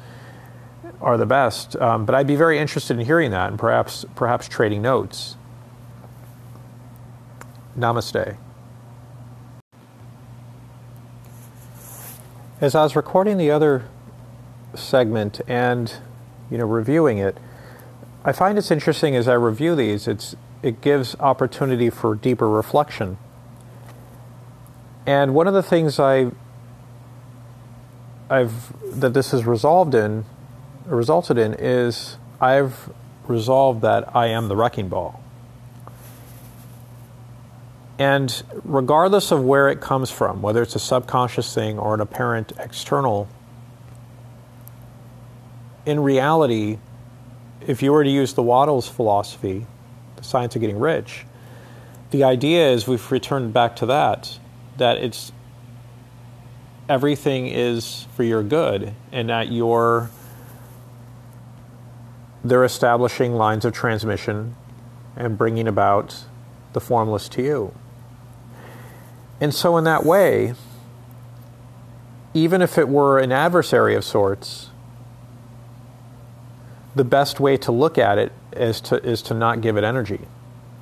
are 1.00 1.16
the 1.16 1.26
best. 1.26 1.76
Um, 1.76 2.04
but 2.04 2.14
I'd 2.14 2.26
be 2.26 2.36
very 2.36 2.58
interested 2.58 2.98
in 2.98 3.04
hearing 3.04 3.32
that, 3.32 3.50
and 3.50 3.58
perhaps 3.58 4.04
perhaps 4.14 4.48
trading 4.48 4.82
notes. 4.82 5.36
Namaste. 7.76 8.36
As 12.60 12.74
I 12.74 12.82
was 12.84 12.96
recording 12.96 13.36
the 13.36 13.50
other 13.50 13.86
segment 14.74 15.40
and 15.46 15.92
you 16.50 16.58
know 16.58 16.64
reviewing 16.64 17.18
it, 17.18 17.36
I 18.26 18.32
find 18.32 18.58
it's 18.58 18.72
interesting 18.72 19.14
as 19.14 19.28
I 19.28 19.34
review 19.34 19.76
these. 19.76 20.08
It's 20.08 20.34
it 20.60 20.80
gives 20.80 21.14
opportunity 21.20 21.90
for 21.90 22.16
deeper 22.16 22.48
reflection. 22.48 23.18
And 25.06 25.32
one 25.32 25.46
of 25.46 25.54
the 25.54 25.62
things 25.62 26.00
I 26.00 26.32
I've 28.28 28.72
that 29.00 29.14
this 29.14 29.30
has 29.30 29.44
resolved 29.44 29.94
in 29.94 30.24
resulted 30.86 31.38
in 31.38 31.54
is 31.54 32.16
I've 32.40 32.90
resolved 33.28 33.82
that 33.82 34.14
I 34.16 34.26
am 34.26 34.48
the 34.48 34.56
wrecking 34.56 34.88
ball. 34.88 35.22
And 37.96 38.42
regardless 38.64 39.30
of 39.30 39.44
where 39.44 39.68
it 39.68 39.80
comes 39.80 40.10
from, 40.10 40.42
whether 40.42 40.62
it's 40.62 40.74
a 40.74 40.80
subconscious 40.80 41.54
thing 41.54 41.78
or 41.78 41.94
an 41.94 42.00
apparent 42.00 42.52
external, 42.58 43.28
in 45.86 46.00
reality, 46.00 46.78
if 47.66 47.82
you 47.82 47.92
were 47.92 48.04
to 48.04 48.10
use 48.10 48.34
the 48.34 48.42
Wattles' 48.42 48.88
philosophy, 48.88 49.66
the 50.16 50.24
science 50.24 50.54
of 50.54 50.60
getting 50.60 50.78
rich. 50.78 51.24
The 52.10 52.24
idea 52.24 52.70
is 52.70 52.86
we've 52.86 53.10
returned 53.10 53.52
back 53.52 53.76
to 53.76 53.86
that, 53.86 54.38
that 54.76 54.98
it's 54.98 55.32
everything 56.88 57.48
is 57.48 58.06
for 58.14 58.22
your 58.22 58.42
good 58.42 58.94
and 59.10 59.28
that 59.28 59.50
you're 59.50 60.08
they're 62.44 62.64
establishing 62.64 63.34
lines 63.34 63.64
of 63.64 63.72
transmission 63.72 64.54
and 65.16 65.36
bringing 65.36 65.66
about 65.66 66.24
the 66.74 66.80
formless 66.80 67.28
to 67.30 67.42
you. 67.42 67.74
And 69.40 69.52
so, 69.52 69.76
in 69.76 69.84
that 69.84 70.04
way, 70.04 70.54
even 72.34 72.62
if 72.62 72.78
it 72.78 72.88
were 72.88 73.18
an 73.18 73.32
adversary 73.32 73.94
of 73.94 74.04
sorts, 74.04 74.70
the 76.96 77.04
best 77.04 77.38
way 77.38 77.56
to 77.58 77.70
look 77.70 77.98
at 77.98 78.18
it 78.18 78.32
is 78.52 78.80
to, 78.80 78.96
is 78.96 79.22
to 79.22 79.34
not 79.34 79.60
give 79.60 79.76
it 79.76 79.84
energy, 79.84 80.20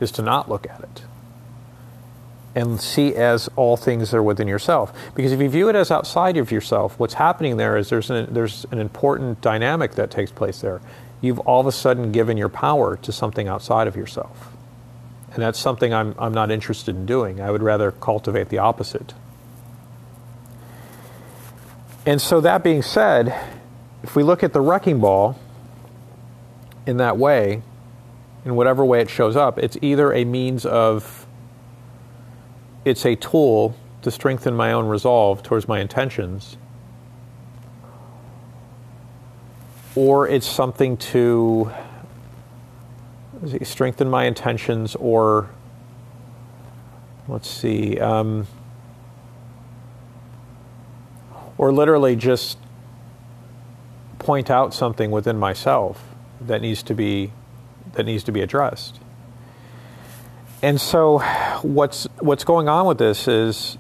is 0.01 0.11
to 0.13 0.23
not 0.23 0.49
look 0.49 0.67
at 0.71 0.81
it. 0.81 1.03
and 2.55 2.81
see 2.81 3.15
as 3.17 3.49
all 3.57 3.77
things 3.77 4.15
are 4.15 4.23
within 4.23 4.47
yourself. 4.47 4.93
Because 5.15 5.33
if 5.33 5.41
you 5.41 5.49
view 5.49 5.69
it 5.69 5.75
as 5.75 5.91
outside 5.91 6.37
of 6.37 6.53
yourself, 6.53 6.99
what's 6.99 7.15
happening 7.15 7.57
there 7.57 7.77
is 7.77 7.89
there's 7.89 8.11
an, 8.11 8.33
there's 8.33 8.65
an 8.71 8.79
important 8.79 9.41
dynamic 9.41 9.93
that 9.97 10.11
takes 10.11 10.31
place 10.31 10.61
there. 10.61 10.81
You've 11.21 11.41
all 11.41 11.61
of 11.61 11.67
a 11.67 11.73
sudden 11.73 12.13
given 12.13 12.37
your 12.37 12.49
power 12.49 12.97
to 12.99 13.11
something 13.13 13.49
outside 13.49 13.89
of 13.89 13.97
yourself. 13.97 14.53
And 15.33 15.43
that's 15.43 15.59
something 15.59 15.93
I'm, 15.93 16.15
I'm 16.17 16.33
not 16.33 16.53
interested 16.53 16.95
in 16.95 17.07
doing. 17.07 17.41
I 17.41 17.51
would 17.51 17.63
rather 17.63 17.91
cultivate 17.91 18.51
the 18.51 18.59
opposite. 18.59 19.15
And 22.07 22.21
so, 22.21 22.41
that 22.43 22.63
being 22.63 22.83
said, 22.83 23.35
if 24.03 24.15
we 24.15 24.23
look 24.23 24.45
at 24.45 24.53
the 24.53 24.61
wrecking 24.61 25.01
ball 25.01 25.41
in 26.87 26.99
that 26.99 27.17
way, 27.17 27.63
in 28.45 28.55
whatever 28.55 28.85
way 28.85 29.01
it 29.01 29.09
shows 29.09 29.37
up, 29.37 29.59
it's 29.59 29.77
either 29.81 30.13
a 30.13 30.25
means 30.25 30.67
of, 30.67 31.27
it's 32.85 33.07
a 33.07 33.17
tool 33.17 33.75
to 34.03 34.11
strengthen 34.11 34.55
my 34.55 34.73
own 34.73 34.87
resolve 34.87 35.43
towards 35.43 35.67
my 35.67 35.81
intentions, 35.81 36.59
or 39.97 40.29
it's 40.29 40.47
something 40.47 40.97
to 40.97 41.73
strengthen 43.63 44.11
my 44.11 44.25
intentions, 44.25 44.95
or 44.97 45.49
let's 47.29 47.49
see, 47.49 47.99
um, 47.99 48.47
or 51.57 51.73
literally 51.73 52.15
just 52.17 52.59
point 54.19 54.51
out 54.51 54.75
something 54.75 55.11
within 55.11 55.39
myself 55.39 56.14
that 56.47 56.63
needs 56.63 56.83
to 56.85 56.95
be 56.95 57.33
that 57.93 58.07
needs 58.07 58.25
to 58.25 58.33
be 58.33 58.41
addressed. 58.41 58.99
And 60.63 60.81
so, 60.81 61.19
what's 61.63 62.05
what's 62.21 62.45
going 62.45 62.69
on 62.69 62.87
with 62.87 62.99
this 62.99 63.29
is, 63.29 63.77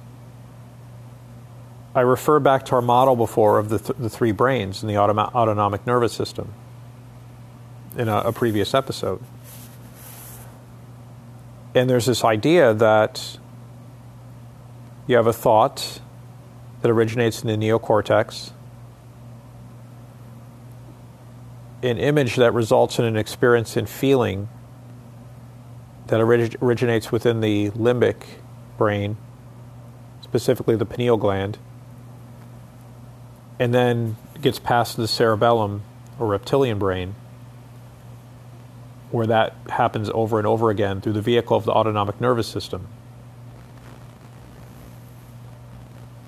I 1.95 2.03
refer 2.03 2.41
back 2.41 2.67
to 2.67 2.75
our 2.75 2.83
model 2.83 3.17
before 3.17 3.59
of 3.59 3.69
the, 3.69 3.79
th- 3.79 3.99
the 3.99 4.11
three 4.11 4.33
brains 4.33 4.83
in 4.83 4.89
the 4.89 4.99
autonomic 4.99 5.87
nervous 5.87 6.13
system 6.13 6.53
in 7.97 8.09
a, 8.09 8.19
a 8.19 8.33
previous 8.33 8.75
episode. 8.75 9.23
And 11.75 11.89
there's 11.91 12.07
this 12.07 12.23
idea 12.23 12.75
that 12.75 13.39
you 15.07 15.17
have 15.17 15.27
a 15.27 15.33
thought 15.33 16.01
that 16.83 16.91
originates 16.91 17.43
in 17.43 17.49
the 17.49 17.67
neocortex 17.67 18.53
an 21.85 21.99
image 21.99 22.37
that 22.37 22.53
results 22.55 22.99
in 22.99 23.05
an 23.05 23.17
experience 23.17 23.77
and 23.77 23.89
feeling 23.89 24.49
that 26.07 26.21
orig- 26.21 26.57
originates 26.63 27.13
within 27.13 27.41
the 27.41 27.71
limbic 27.71 28.17
brain, 28.79 29.17
specifically 30.23 30.77
the 30.77 30.87
pineal 30.87 31.17
gland, 31.17 31.59
and 33.59 33.75
then 33.75 34.17
gets 34.41 34.59
past 34.59 34.97
the 34.97 35.07
cerebellum 35.07 35.83
or 36.19 36.27
reptilian 36.27 36.79
brain, 36.79 37.15
where 39.11 39.27
that 39.27 39.55
happens 39.69 40.11
over 40.11 40.39
and 40.39 40.47
over 40.47 40.71
again 40.71 41.01
through 41.01 41.13
the 41.13 41.23
vehicle 41.23 41.57
of 41.57 41.65
the 41.65 41.73
autonomic 41.73 42.21
nervous 42.21 42.47
system. 42.47 42.89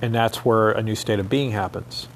And 0.03 0.15
that's 0.15 0.45
where 0.45 0.71
a 0.71 0.83
new 0.83 0.95
state 0.95 1.19
of 1.19 1.31
being 1.31 1.53
happens. 1.53 2.07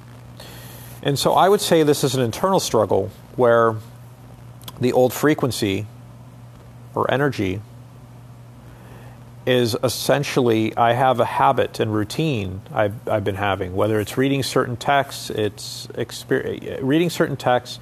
And 1.02 1.18
so 1.18 1.32
I 1.32 1.48
would 1.48 1.62
say 1.62 1.82
this 1.82 2.04
is 2.04 2.14
an 2.14 2.20
internal 2.20 2.60
struggle 2.60 3.10
where 3.40 3.76
the 4.82 4.92
old 4.92 5.14
frequency 5.14 5.86
or 6.94 7.10
energy 7.10 7.62
is 9.46 9.74
essentially 9.82 10.76
I 10.76 10.92
have 10.92 11.20
a 11.20 11.24
habit 11.24 11.80
and 11.80 11.92
routine 11.94 12.60
I've, 12.70 13.08
I've 13.08 13.24
been 13.24 13.36
having, 13.36 13.74
whether 13.74 13.98
it's 13.98 14.18
reading 14.18 14.42
certain 14.42 14.76
texts, 14.76 15.30
it's 15.30 15.86
exper- 15.88 16.80
reading 16.82 17.08
certain 17.08 17.38
texts, 17.38 17.80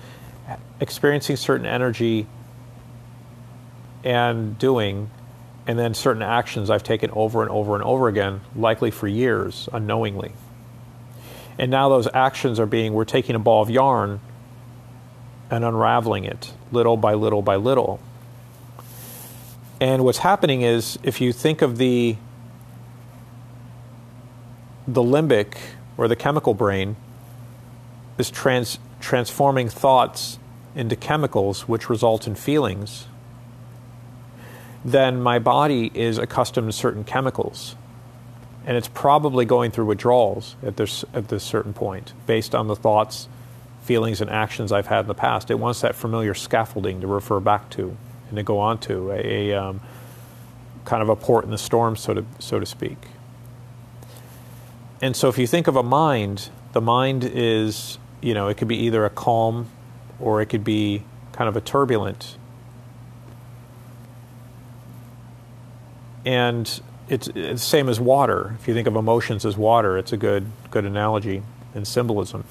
experiencing 0.78 1.34
certain 1.34 1.66
energy, 1.66 2.28
and 4.04 4.56
doing, 4.60 5.10
and 5.66 5.76
then 5.76 5.92
certain 5.92 6.22
actions 6.22 6.70
I've 6.70 6.84
taken 6.84 7.10
over 7.10 7.42
and 7.42 7.50
over 7.50 7.74
and 7.74 7.82
over 7.82 8.06
again, 8.06 8.42
likely 8.54 8.92
for 8.92 9.08
years, 9.08 9.68
unknowingly. 9.72 10.30
And 11.58 11.72
now 11.72 11.88
those 11.88 12.06
actions 12.14 12.60
are 12.60 12.66
being, 12.66 12.92
we're 12.92 13.04
taking 13.04 13.34
a 13.34 13.40
ball 13.40 13.60
of 13.60 13.70
yarn 13.70 14.20
and 15.50 15.64
unraveling 15.64 16.24
it 16.24 16.52
little 16.72 16.96
by 16.96 17.14
little 17.14 17.42
by 17.42 17.56
little. 17.56 18.00
And 19.80 20.04
what's 20.04 20.18
happening 20.18 20.62
is 20.62 20.98
if 21.02 21.20
you 21.20 21.32
think 21.32 21.62
of 21.62 21.78
the 21.78 22.16
the 24.86 25.02
limbic 25.02 25.56
or 25.96 26.08
the 26.08 26.16
chemical 26.16 26.54
brain 26.54 26.96
is 28.16 28.30
trans, 28.30 28.78
transforming 29.00 29.68
thoughts 29.68 30.38
into 30.74 30.96
chemicals 30.96 31.68
which 31.68 31.90
result 31.90 32.26
in 32.26 32.34
feelings, 32.34 33.06
then 34.84 35.20
my 35.20 35.38
body 35.38 35.90
is 35.94 36.18
accustomed 36.18 36.68
to 36.68 36.72
certain 36.72 37.04
chemicals. 37.04 37.76
And 38.64 38.76
it's 38.76 38.88
probably 38.88 39.44
going 39.44 39.70
through 39.70 39.86
withdrawals 39.86 40.56
at 40.62 40.76
this, 40.76 41.04
at 41.14 41.28
this 41.28 41.44
certain 41.44 41.72
point 41.72 42.12
based 42.26 42.54
on 42.54 42.66
the 42.66 42.76
thoughts 42.76 43.28
feelings 43.88 44.20
and 44.20 44.28
actions 44.28 44.70
I've 44.70 44.86
had 44.86 45.00
in 45.00 45.06
the 45.06 45.14
past. 45.14 45.50
It 45.50 45.58
wants 45.58 45.80
that 45.80 45.94
familiar 45.94 46.34
scaffolding 46.34 47.00
to 47.00 47.06
refer 47.06 47.40
back 47.40 47.70
to 47.70 47.96
and 48.28 48.36
to 48.36 48.42
go 48.42 48.58
on 48.58 48.76
to, 48.80 49.10
a, 49.12 49.48
a 49.48 49.54
um, 49.54 49.80
kind 50.84 51.02
of 51.02 51.08
a 51.08 51.16
port 51.16 51.46
in 51.46 51.50
the 51.50 51.56
storm, 51.56 51.96
so 51.96 52.12
to, 52.12 52.26
so 52.38 52.60
to 52.60 52.66
speak. 52.66 52.98
And 55.00 55.16
so 55.16 55.30
if 55.30 55.38
you 55.38 55.46
think 55.46 55.68
of 55.68 55.76
a 55.76 55.82
mind, 55.82 56.50
the 56.74 56.82
mind 56.82 57.24
is, 57.24 57.96
you 58.20 58.34
know, 58.34 58.48
it 58.48 58.58
could 58.58 58.68
be 58.68 58.76
either 58.76 59.06
a 59.06 59.10
calm 59.10 59.68
or 60.20 60.42
it 60.42 60.46
could 60.50 60.64
be 60.64 61.02
kind 61.32 61.48
of 61.48 61.56
a 61.56 61.62
turbulent. 61.62 62.36
And 66.26 66.68
it's, 67.08 67.28
it's 67.28 67.62
the 67.62 67.66
same 67.66 67.88
as 67.88 67.98
water. 67.98 68.54
If 68.60 68.68
you 68.68 68.74
think 68.74 68.86
of 68.86 68.96
emotions 68.96 69.46
as 69.46 69.56
water, 69.56 69.96
it's 69.96 70.12
a 70.12 70.18
good, 70.18 70.44
good 70.70 70.84
analogy 70.84 71.42
and 71.74 71.88
symbolism. 71.88 72.44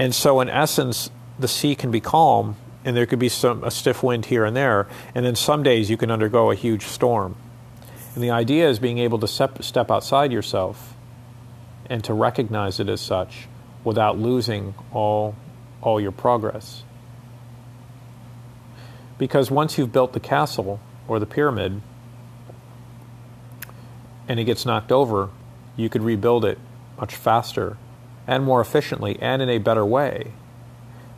And 0.00 0.14
so, 0.14 0.40
in 0.40 0.48
essence, 0.48 1.10
the 1.38 1.46
sea 1.46 1.74
can 1.74 1.90
be 1.90 2.00
calm, 2.00 2.56
and 2.86 2.96
there 2.96 3.04
could 3.04 3.18
be 3.18 3.28
some 3.28 3.62
a 3.62 3.70
stiff 3.70 4.02
wind 4.02 4.24
here 4.24 4.46
and 4.46 4.56
there, 4.56 4.88
and 5.14 5.26
then 5.26 5.36
some 5.36 5.62
days 5.62 5.90
you 5.90 5.98
can 5.98 6.10
undergo 6.10 6.50
a 6.50 6.54
huge 6.54 6.84
storm. 6.86 7.36
And 8.14 8.24
the 8.24 8.30
idea 8.30 8.66
is 8.70 8.78
being 8.78 8.96
able 8.96 9.18
to 9.18 9.28
step, 9.28 9.62
step 9.62 9.90
outside 9.90 10.32
yourself 10.32 10.94
and 11.90 12.02
to 12.04 12.14
recognize 12.14 12.80
it 12.80 12.88
as 12.88 13.02
such 13.02 13.46
without 13.84 14.18
losing 14.18 14.72
all 14.90 15.34
all 15.82 16.00
your 16.00 16.12
progress. 16.12 16.82
Because 19.18 19.50
once 19.50 19.76
you've 19.76 19.92
built 19.92 20.14
the 20.14 20.20
castle 20.20 20.80
or 21.08 21.18
the 21.18 21.26
pyramid 21.26 21.82
and 24.26 24.40
it 24.40 24.44
gets 24.44 24.64
knocked 24.64 24.92
over, 24.92 25.28
you 25.76 25.90
could 25.90 26.02
rebuild 26.02 26.46
it 26.46 26.58
much 26.98 27.14
faster 27.14 27.76
and 28.26 28.44
more 28.44 28.60
efficiently 28.60 29.18
and 29.20 29.42
in 29.42 29.48
a 29.48 29.58
better 29.58 29.84
way 29.84 30.32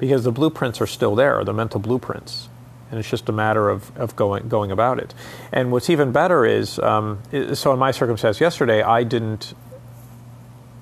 because 0.03 0.25
the 0.25 0.33
blueprints 0.33 0.81
are 0.81 0.87
still 0.89 1.15
there, 1.15 1.45
the 1.45 1.53
mental 1.53 1.79
blueprints. 1.79 2.49
And 2.91 2.99
it's 2.99 3.09
just 3.09 3.29
a 3.29 3.33
matter 3.33 3.71
of, 3.71 3.97
of 3.97 4.17
going, 4.17 4.49
going 4.49 4.73
about 4.73 4.99
it. 4.99 5.15
And 5.53 5.71
what's 5.71 5.89
even 5.89 6.11
better 6.11 6.45
is 6.45 6.81
um, 6.81 7.23
so, 7.55 7.73
in 7.73 7.79
my 7.79 7.93
circumstance 7.93 8.41
yesterday, 8.41 8.83
I 8.83 9.05
didn't, 9.05 9.55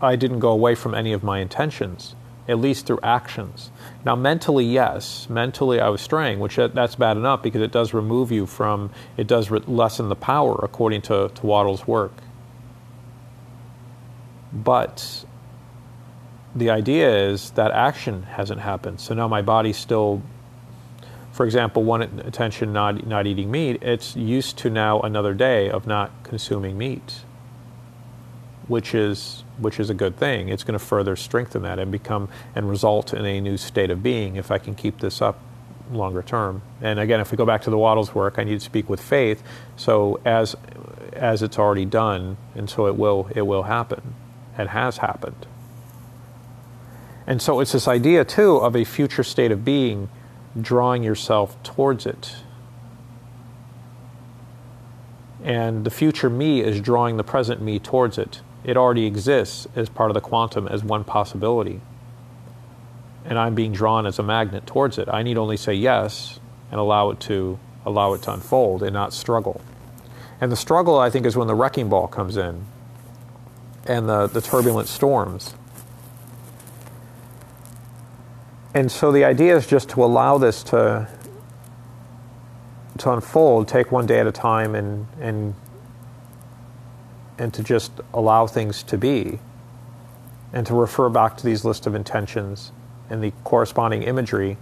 I 0.00 0.16
didn't 0.16 0.38
go 0.38 0.48
away 0.48 0.74
from 0.74 0.94
any 0.94 1.12
of 1.12 1.22
my 1.22 1.40
intentions, 1.40 2.16
at 2.48 2.58
least 2.58 2.86
through 2.86 3.00
actions. 3.02 3.70
Now, 4.06 4.16
mentally, 4.16 4.64
yes, 4.64 5.28
mentally 5.28 5.80
I 5.80 5.90
was 5.90 6.00
straying, 6.00 6.40
which 6.40 6.56
that, 6.56 6.74
that's 6.74 6.94
bad 6.94 7.18
enough 7.18 7.42
because 7.42 7.60
it 7.60 7.70
does 7.70 7.92
remove 7.92 8.32
you 8.32 8.46
from, 8.46 8.90
it 9.18 9.26
does 9.26 9.50
re- 9.50 9.60
lessen 9.66 10.08
the 10.08 10.16
power, 10.16 10.58
according 10.62 11.02
to, 11.02 11.28
to 11.28 11.46
Wattles' 11.46 11.86
work. 11.86 12.14
But 14.50 15.26
the 16.54 16.70
idea 16.70 17.30
is 17.30 17.50
that 17.52 17.70
action 17.70 18.24
hasn't 18.24 18.60
happened. 18.60 19.00
So 19.00 19.14
now 19.14 19.28
my 19.28 19.42
body's 19.42 19.76
still, 19.76 20.22
for 21.32 21.46
example, 21.46 21.84
one 21.84 22.02
attention 22.02 22.72
not 22.72 23.06
not 23.06 23.26
eating 23.26 23.50
meat. 23.50 23.82
It's 23.82 24.16
used 24.16 24.58
to 24.58 24.70
now 24.70 25.00
another 25.00 25.34
day 25.34 25.70
of 25.70 25.86
not 25.86 26.10
consuming 26.24 26.76
meat, 26.76 27.20
which 28.68 28.94
is 28.94 29.44
which 29.58 29.78
is 29.78 29.90
a 29.90 29.94
good 29.94 30.16
thing. 30.16 30.48
It's 30.48 30.64
going 30.64 30.78
to 30.78 30.84
further 30.84 31.14
strengthen 31.16 31.62
that 31.62 31.78
and 31.78 31.92
become 31.92 32.28
and 32.54 32.68
result 32.68 33.14
in 33.14 33.24
a 33.24 33.40
new 33.40 33.56
state 33.56 33.90
of 33.90 34.02
being 34.02 34.36
if 34.36 34.50
I 34.50 34.58
can 34.58 34.74
keep 34.74 35.00
this 35.00 35.22
up 35.22 35.38
longer 35.92 36.22
term. 36.22 36.62
And 36.80 36.98
again, 36.98 37.20
if 37.20 37.30
we 37.30 37.36
go 37.36 37.46
back 37.46 37.62
to 37.62 37.70
the 37.70 37.78
Wattles 37.78 38.14
work, 38.14 38.38
I 38.38 38.44
need 38.44 38.58
to 38.58 38.64
speak 38.64 38.88
with 38.88 39.00
faith. 39.00 39.42
So 39.76 40.20
as 40.24 40.56
as 41.12 41.42
it's 41.42 41.58
already 41.58 41.84
done, 41.84 42.38
and 42.54 42.68
so 42.68 42.86
it 42.86 42.96
will 42.96 43.28
it 43.34 43.42
will 43.42 43.64
happen. 43.64 44.14
It 44.58 44.68
has 44.68 44.98
happened. 44.98 45.46
And 47.30 47.40
so 47.40 47.60
it's 47.60 47.70
this 47.70 47.86
idea, 47.86 48.24
too, 48.24 48.56
of 48.56 48.74
a 48.74 48.82
future 48.82 49.22
state 49.22 49.52
of 49.52 49.64
being, 49.64 50.08
drawing 50.60 51.04
yourself 51.04 51.62
towards 51.62 52.04
it. 52.04 52.34
And 55.44 55.84
the 55.84 55.92
future 55.92 56.28
me 56.28 56.60
is 56.60 56.80
drawing 56.80 57.18
the 57.18 57.22
present 57.22 57.62
me 57.62 57.78
towards 57.78 58.18
it. 58.18 58.40
It 58.64 58.76
already 58.76 59.06
exists 59.06 59.68
as 59.76 59.88
part 59.88 60.10
of 60.10 60.14
the 60.14 60.20
quantum 60.20 60.66
as 60.66 60.82
one 60.82 61.04
possibility. 61.04 61.80
And 63.24 63.38
I'm 63.38 63.54
being 63.54 63.72
drawn 63.72 64.06
as 64.06 64.18
a 64.18 64.24
magnet 64.24 64.66
towards 64.66 64.98
it. 64.98 65.08
I 65.08 65.22
need 65.22 65.38
only 65.38 65.56
say 65.56 65.74
yes 65.74 66.40
and 66.72 66.80
allow 66.80 67.10
it 67.10 67.20
to 67.20 67.60
allow 67.86 68.12
it 68.14 68.22
to 68.22 68.32
unfold 68.32 68.82
and 68.82 68.92
not 68.92 69.12
struggle. 69.12 69.60
And 70.40 70.50
the 70.50 70.56
struggle, 70.56 70.98
I 70.98 71.10
think, 71.10 71.26
is 71.26 71.36
when 71.36 71.46
the 71.46 71.54
wrecking 71.54 71.88
ball 71.88 72.08
comes 72.08 72.36
in 72.36 72.66
and 73.86 74.08
the, 74.08 74.26
the 74.26 74.40
turbulent 74.40 74.88
storms. 74.88 75.54
And 78.72 78.90
so 78.90 79.10
the 79.10 79.24
idea 79.24 79.56
is 79.56 79.66
just 79.66 79.88
to 79.90 80.04
allow 80.04 80.38
this 80.38 80.62
to 80.64 81.08
to 82.98 83.12
unfold, 83.12 83.66
take 83.66 83.90
one 83.90 84.04
day 84.06 84.20
at 84.20 84.26
a 84.26 84.32
time 84.32 84.74
and 84.74 85.06
and 85.20 85.54
and 87.38 87.52
to 87.54 87.62
just 87.62 87.92
allow 88.12 88.46
things 88.46 88.82
to 88.82 88.98
be 88.98 89.38
and 90.52 90.66
to 90.66 90.74
refer 90.74 91.08
back 91.08 91.36
to 91.38 91.46
these 91.46 91.64
list 91.64 91.86
of 91.86 91.94
intentions 91.94 92.70
and 93.08 93.22
the 93.22 93.32
corresponding 93.44 94.02
imagery 94.02 94.58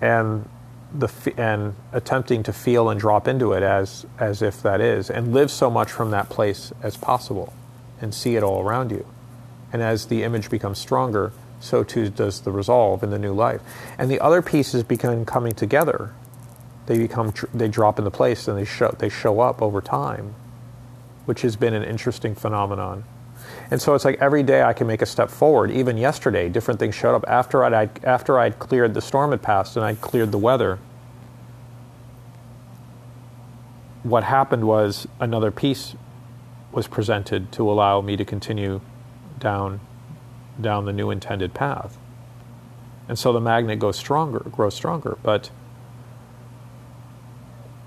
and 0.00 0.48
the 0.92 1.08
and 1.38 1.74
attempting 1.92 2.42
to 2.42 2.52
feel 2.52 2.90
and 2.90 3.00
drop 3.00 3.26
into 3.26 3.52
it 3.52 3.62
as 3.62 4.04
as 4.18 4.42
if 4.42 4.62
that 4.62 4.80
is 4.80 5.08
and 5.08 5.32
live 5.32 5.50
so 5.50 5.70
much 5.70 5.90
from 5.90 6.10
that 6.10 6.28
place 6.28 6.72
as 6.82 6.96
possible 6.96 7.54
and 8.02 8.12
see 8.12 8.36
it 8.36 8.42
all 8.42 8.62
around 8.62 8.90
you. 8.90 9.06
And 9.72 9.80
as 9.80 10.06
the 10.06 10.22
image 10.24 10.50
becomes 10.50 10.78
stronger 10.78 11.32
so 11.62 11.82
too 11.82 12.10
does 12.10 12.40
the 12.40 12.50
resolve 12.50 13.02
in 13.02 13.10
the 13.10 13.18
new 13.18 13.32
life 13.32 13.60
and 13.96 14.10
the 14.10 14.20
other 14.20 14.42
pieces 14.42 14.82
begin 14.82 15.24
coming 15.24 15.52
together 15.52 16.12
they 16.86 16.98
become 16.98 17.32
they 17.54 17.68
drop 17.68 17.98
into 17.98 18.10
place 18.10 18.48
and 18.48 18.58
they 18.58 18.64
show 18.64 18.94
they 18.98 19.08
show 19.08 19.40
up 19.40 19.62
over 19.62 19.80
time 19.80 20.34
which 21.24 21.42
has 21.42 21.54
been 21.56 21.72
an 21.72 21.84
interesting 21.84 22.34
phenomenon 22.34 23.04
and 23.70 23.80
so 23.80 23.94
it's 23.94 24.04
like 24.04 24.20
every 24.20 24.42
day 24.42 24.62
I 24.62 24.72
can 24.72 24.86
make 24.86 25.02
a 25.02 25.06
step 25.06 25.30
forward. 25.30 25.70
Even 25.70 25.96
yesterday, 25.96 26.48
different 26.48 26.78
things 26.78 26.94
showed 26.94 27.14
up 27.14 27.24
after 27.26 27.64
I'd, 27.64 28.04
after 28.04 28.38
I'd 28.38 28.58
cleared 28.58 28.94
the 28.94 29.00
storm 29.00 29.30
had 29.30 29.42
passed 29.42 29.76
and 29.76 29.84
I'd 29.84 30.00
cleared 30.00 30.32
the 30.32 30.38
weather. 30.38 30.78
What 34.02 34.24
happened 34.24 34.66
was 34.66 35.06
another 35.20 35.50
piece 35.50 35.94
was 36.72 36.86
presented 36.86 37.52
to 37.52 37.70
allow 37.70 38.00
me 38.00 38.16
to 38.16 38.24
continue 38.24 38.80
down 39.38 39.80
down 40.62 40.84
the 40.84 40.92
new 40.92 41.10
intended 41.10 41.54
path. 41.54 41.98
And 43.08 43.18
so 43.18 43.32
the 43.32 43.40
magnet 43.40 43.78
goes 43.78 43.96
stronger, 43.96 44.40
grows 44.50 44.74
stronger. 44.74 45.18
But 45.22 45.50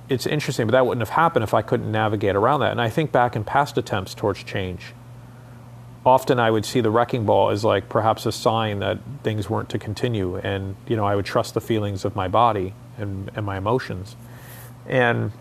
it's 0.10 0.27
interesting, 0.27 0.68
but 0.68 0.73
that 0.73 0.85
wouldn't 0.85 1.02
have 1.02 1.15
happened 1.15 1.43
if 1.43 1.53
I 1.53 1.61
couldn't 1.61 1.91
navigate 1.91 2.35
around 2.35 2.60
that. 2.60 2.72
And 2.72 2.81
I 2.81 2.89
think 2.89 3.11
back 3.11 3.35
in 3.35 3.43
past 3.43 3.77
attempts 3.77 4.14
towards 4.14 4.43
change 4.43 4.93
often 6.06 6.39
I 6.39 6.52
would 6.52 6.65
see 6.65 6.81
the 6.81 6.91
wrecking 6.91 7.26
ball 7.26 7.49
as 7.49 7.65
like 7.65 7.89
perhaps 7.89 8.26
a 8.26 8.31
sign 8.31 8.80
that 8.80 8.99
things 9.23 9.49
weren't 9.49 9.69
to 9.69 9.80
continue, 9.80 10.38
and 10.38 10.76
you 10.88 10.95
know 10.95 11.06
I 11.06 11.15
would 11.15 11.26
trust 11.26 11.56
the 11.56 11.61
feelings 11.61 12.06
of 12.06 12.15
my 12.15 12.27
body 12.27 12.73
and, 12.97 13.31
and 13.35 13.45
my 13.45 13.57
emotions, 13.57 14.15
and 14.85 15.31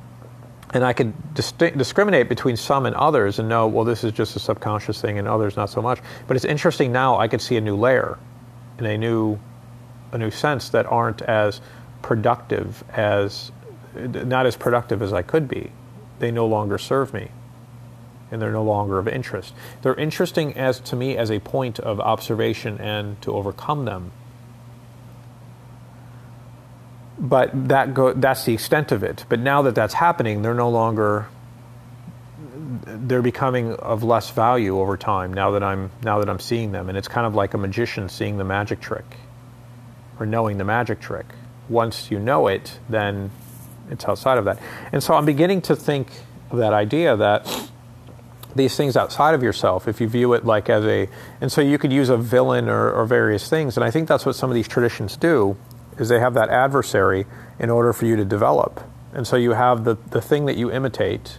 and 0.73 0.85
I 0.85 0.93
could 0.93 1.13
discriminate 1.35 2.29
between 2.29 2.57
some 2.57 2.87
and 2.87 2.95
others 2.97 3.39
and 3.39 3.49
know 3.49 3.67
well 3.67 3.85
this 3.85 4.05
is 4.05 4.13
just 4.13 4.35
a 4.37 4.39
subconscious 4.39 5.01
thing 5.01 5.19
and 5.19 5.29
others 5.29 5.57
not 5.57 5.71
so 5.71 5.83
much. 5.83 6.01
But 6.27 6.37
it's 6.37 6.45
interesting 6.45 6.93
now 6.93 7.19
I 7.19 7.29
could 7.29 7.41
see 7.41 7.57
a 7.57 7.61
new 7.61 7.77
layer, 7.77 8.19
and 8.79 8.87
a 8.87 8.99
new 8.99 9.39
a 10.13 10.19
new 10.19 10.31
sense 10.31 10.69
that 10.71 10.87
aren't 10.87 11.23
as 11.23 11.61
productive 12.03 12.85
as 12.91 13.53
not 13.95 14.47
as 14.47 14.57
productive 14.57 15.03
as 15.03 15.13
I 15.13 15.23
could 15.23 15.49
be. 15.49 15.71
They 16.19 16.31
no 16.31 16.47
longer 16.47 16.79
serve 16.79 17.13
me 17.13 17.29
and 18.31 18.43
they're 18.43 18.53
no 18.53 18.65
longer 18.65 18.99
of 18.99 19.07
interest. 19.07 19.55
They're 19.83 19.95
interesting 19.95 20.57
as 20.57 20.81
to 20.81 20.97
me 20.97 21.17
as 21.17 21.31
a 21.31 21.39
point 21.39 21.79
of 21.79 22.01
observation 22.01 22.81
and 22.81 23.21
to 23.23 23.33
overcome 23.33 23.85
them. 23.85 24.11
But 27.19 27.69
that 27.69 27.95
go, 27.95 28.13
that's 28.13 28.45
the 28.45 28.55
extent 28.55 28.93
of 28.93 29.03
it. 29.03 29.25
But 29.29 29.41
now 29.41 29.63
that 29.63 29.75
that's 29.75 29.95
happening, 29.95 30.43
they're 30.43 30.55
no 30.55 30.69
longer 30.69 31.29
they're 32.87 33.23
becoming 33.23 33.75
of 33.75 34.03
less 34.03 34.31
value 34.31 34.79
over 34.79 34.97
time 34.97 35.33
now 35.33 35.53
that 35.53 35.63
I'm 35.63 35.91
now 36.03 36.19
that 36.19 36.29
I'm 36.29 36.41
seeing 36.41 36.73
them 36.73 36.89
and 36.89 36.99
it's 36.99 37.09
kind 37.09 37.27
of 37.27 37.35
like 37.35 37.55
a 37.55 37.59
magician 37.59 38.09
seeing 38.09 38.37
the 38.37 38.45
magic 38.45 38.81
trick 38.81 39.05
or 40.19 40.27
knowing 40.27 40.59
the 40.59 40.65
magic 40.65 41.01
trick. 41.01 41.27
Once 41.69 42.11
you 42.11 42.19
know 42.19 42.47
it, 42.47 42.79
then 42.89 43.31
it's 43.91 44.05
outside 44.05 44.39
of 44.39 44.45
that. 44.45 44.61
And 44.93 45.03
so 45.03 45.15
I'm 45.15 45.25
beginning 45.25 45.63
to 45.63 45.77
think 45.77 46.09
of 46.51 46.59
that 46.59 46.73
idea 46.73 47.17
that 47.17 47.71
these 48.55 48.77
things 48.77 48.97
outside 48.97 49.35
of 49.35 49.43
yourself 49.43 49.89
if 49.89 50.01
you 50.01 50.07
view 50.07 50.33
it 50.33 50.45
like 50.45 50.71
as 50.71 50.85
a 50.85 51.09
and 51.41 51.51
so 51.51 51.61
you 51.61 51.77
could 51.77 51.93
use 51.93 52.09
a 52.09 52.17
villain 52.17 52.69
or, 52.69 52.93
or, 52.93 53.05
various 53.05 53.49
things 53.51 53.77
and 53.77 53.83
i 53.83 53.91
think 53.91 54.07
that's 54.07 54.25
what 54.25 54.37
some 54.37 54.49
of 54.49 54.55
these 54.55 54.69
traditions 54.69 55.17
do 55.17 55.57
is 55.99 56.09
they 56.09 56.21
have 56.21 56.35
that 56.35 56.49
adversary 56.49 57.27
in 57.59 57.71
order 57.71 57.93
for 57.93 58.07
you 58.07 58.17
to 58.17 58.25
develop. 58.25 58.83
And 59.13 59.27
so 59.27 59.37
you 59.37 59.53
have 59.53 59.85
the, 59.85 59.97
the 60.11 60.21
thing 60.21 60.47
that 60.47 60.57
you 60.57 60.71
imitate 60.71 61.39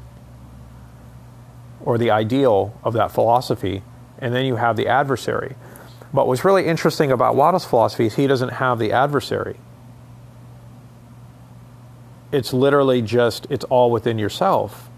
or 1.84 1.98
the 1.98 2.09
ideal 2.11 2.80
of 2.84 2.93
that 2.93 3.11
philosophy 3.11 3.84
and 4.19 4.34
then 4.34 4.45
you 4.45 4.56
have 4.56 4.77
the 4.77 4.88
adversary. 4.88 5.56
But 6.14 6.27
what's 6.27 6.45
really 6.45 6.66
interesting 6.66 7.11
about 7.11 7.35
Wattles' 7.35 7.66
philosophy 7.66 8.06
is 8.06 8.16
he 8.16 8.27
doesn't 8.27 8.53
have 8.53 8.80
the 8.80 8.92
adversary. 8.93 9.58
It's 12.32 12.53
literally 12.53 13.01
just 13.01 13.48
it's 13.50 13.66
all 13.66 13.92
within 13.92 14.17
yourself. 14.17 14.90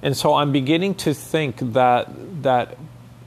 And 0.00 0.16
so 0.16 0.34
I'm 0.34 0.52
beginning 0.52 0.94
to 0.96 1.12
think 1.12 1.56
that 1.72 2.08
that 2.42 2.78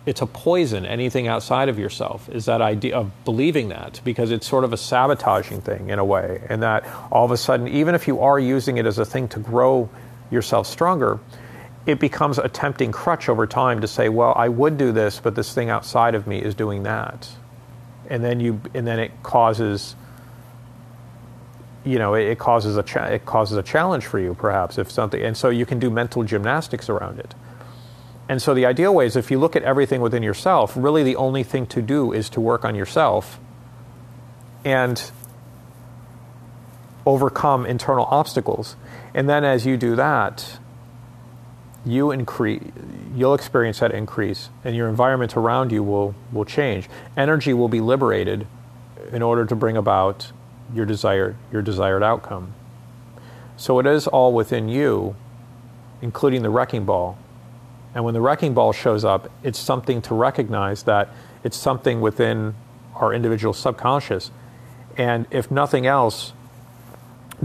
it's 0.06 0.22
a 0.22 0.26
poison. 0.26 0.86
Anything 0.86 1.28
outside 1.28 1.70
of 1.70 1.78
yourself 1.78 2.28
is 2.30 2.46
that 2.46 2.62
idea 2.62 2.98
of 2.98 3.12
believing 3.24 3.70
that 3.70 4.02
because 4.04 4.32
it's 4.32 4.48
sort 4.48 4.64
of 4.64 4.74
a 4.74 4.78
sabotaging 4.78 5.62
thing 5.62 5.90
in 5.90 6.00
a 6.00 6.06
way, 6.06 6.42
and 6.50 6.64
that 6.64 6.86
all 7.12 7.26
of 7.26 7.32
a 7.32 7.38
sudden, 7.38 7.68
even 7.68 7.94
if 7.94 8.08
you 8.08 8.20
are 8.20 8.40
using 8.40 8.78
it 8.78 8.86
as 8.86 8.98
a 8.98 9.06
thing 9.06 9.28
to 9.30 9.40
grow 9.40 9.90
yourself 10.32 10.66
stronger, 10.66 11.20
it 11.86 12.00
becomes 12.00 12.38
a 12.38 12.50
tempting 12.50 12.92
crutch 12.92 13.30
over 13.30 13.46
time 13.46 13.82
to 13.82 13.88
say, 13.88 14.10
"Well, 14.10 14.34
I 14.36 14.50
would 14.50 14.78
do 14.78 14.92
this, 14.92 15.20
but 15.20 15.36
this 15.36 15.54
thing 15.54 15.70
outside 15.70 16.16
of 16.16 16.26
me 16.26 16.40
is 16.40 16.56
doing 16.56 16.84
that," 16.84 17.30
and 18.10 18.24
then 18.24 18.40
you 18.40 18.60
and 18.74 18.88
then 18.88 19.00
it 19.00 19.12
causes 19.24 19.96
you 21.84 21.98
know 21.98 22.14
it, 22.14 22.28
it 22.28 22.40
causes 22.40 22.78
a 22.78 22.84
cha- 22.84 23.06
it 23.06 23.26
causes 23.26 23.58
a 23.58 23.64
challenge 23.64 24.06
for 24.06 24.20
you 24.20 24.36
perhaps 24.36 24.78
if 24.78 24.92
something 24.92 25.22
and 25.22 25.36
so 25.36 25.50
you 25.50 25.66
can 25.66 25.80
do 25.80 25.90
mental 25.90 26.24
gymnastics 26.24 26.90
around 26.90 27.20
it 27.20 27.34
and 28.32 28.42
so 28.42 28.54
the 28.54 28.66
ideal 28.66 28.96
way 28.96 29.06
is 29.06 29.18
if 29.18 29.30
you 29.30 29.38
look 29.38 29.58
at 29.58 29.64
everything 29.64 30.00
within 30.00 30.24
yourself 30.24 30.74
really 30.76 31.04
the 31.04 31.16
only 31.18 31.44
thing 31.44 31.68
to 31.68 31.82
do 31.82 32.14
is 32.14 32.30
to 32.30 32.40
work 32.40 32.64
on 32.64 32.76
yourself 32.76 33.40
and 34.64 35.12
overcome 37.06 37.66
internal 37.66 38.06
obstacles 38.06 38.78
and 39.14 39.28
then 39.28 39.44
as 39.44 39.66
you 39.66 39.76
do 39.76 39.96
that 39.96 40.60
you 41.86 42.12
increase 42.12 42.64
you'll 43.14 43.34
experience 43.34 43.80
that 43.80 43.92
increase 43.92 44.50
and 44.64 44.76
your 44.76 44.88
environment 44.88 45.36
around 45.36 45.72
you 45.72 45.84
will 45.84 46.16
will 46.32 46.46
change 46.46 46.88
energy 47.18 47.54
will 47.54 47.68
be 47.68 47.82
liberated 47.82 48.48
in 49.12 49.22
order 49.22 49.46
to 49.46 49.56
bring 49.56 49.76
about 49.76 50.32
your 50.74 50.86
desired 50.86 51.36
your 51.52 51.62
desired 51.62 52.04
outcome. 52.04 52.54
So 53.58 53.80
it 53.80 53.86
is 53.86 54.08
all 54.08 54.34
within 54.34 54.70
you, 54.70 55.16
including 56.02 56.42
the 56.42 56.50
wrecking 56.50 56.86
ball. 56.86 57.18
And 57.94 58.04
when 58.06 58.14
the 58.14 58.22
wrecking 58.22 58.54
ball 58.54 58.72
shows 58.72 59.04
up, 59.04 59.30
it's 59.44 59.60
something 59.60 60.02
to 60.04 60.16
recognize 60.16 60.84
that 60.84 61.10
it's 61.44 61.58
something 61.58 62.02
within 62.02 62.56
our 62.96 63.14
individual 63.14 63.54
subconscious. 63.54 64.32
And 64.98 65.26
if 65.32 65.52
nothing 65.52 65.86
else, 65.86 66.34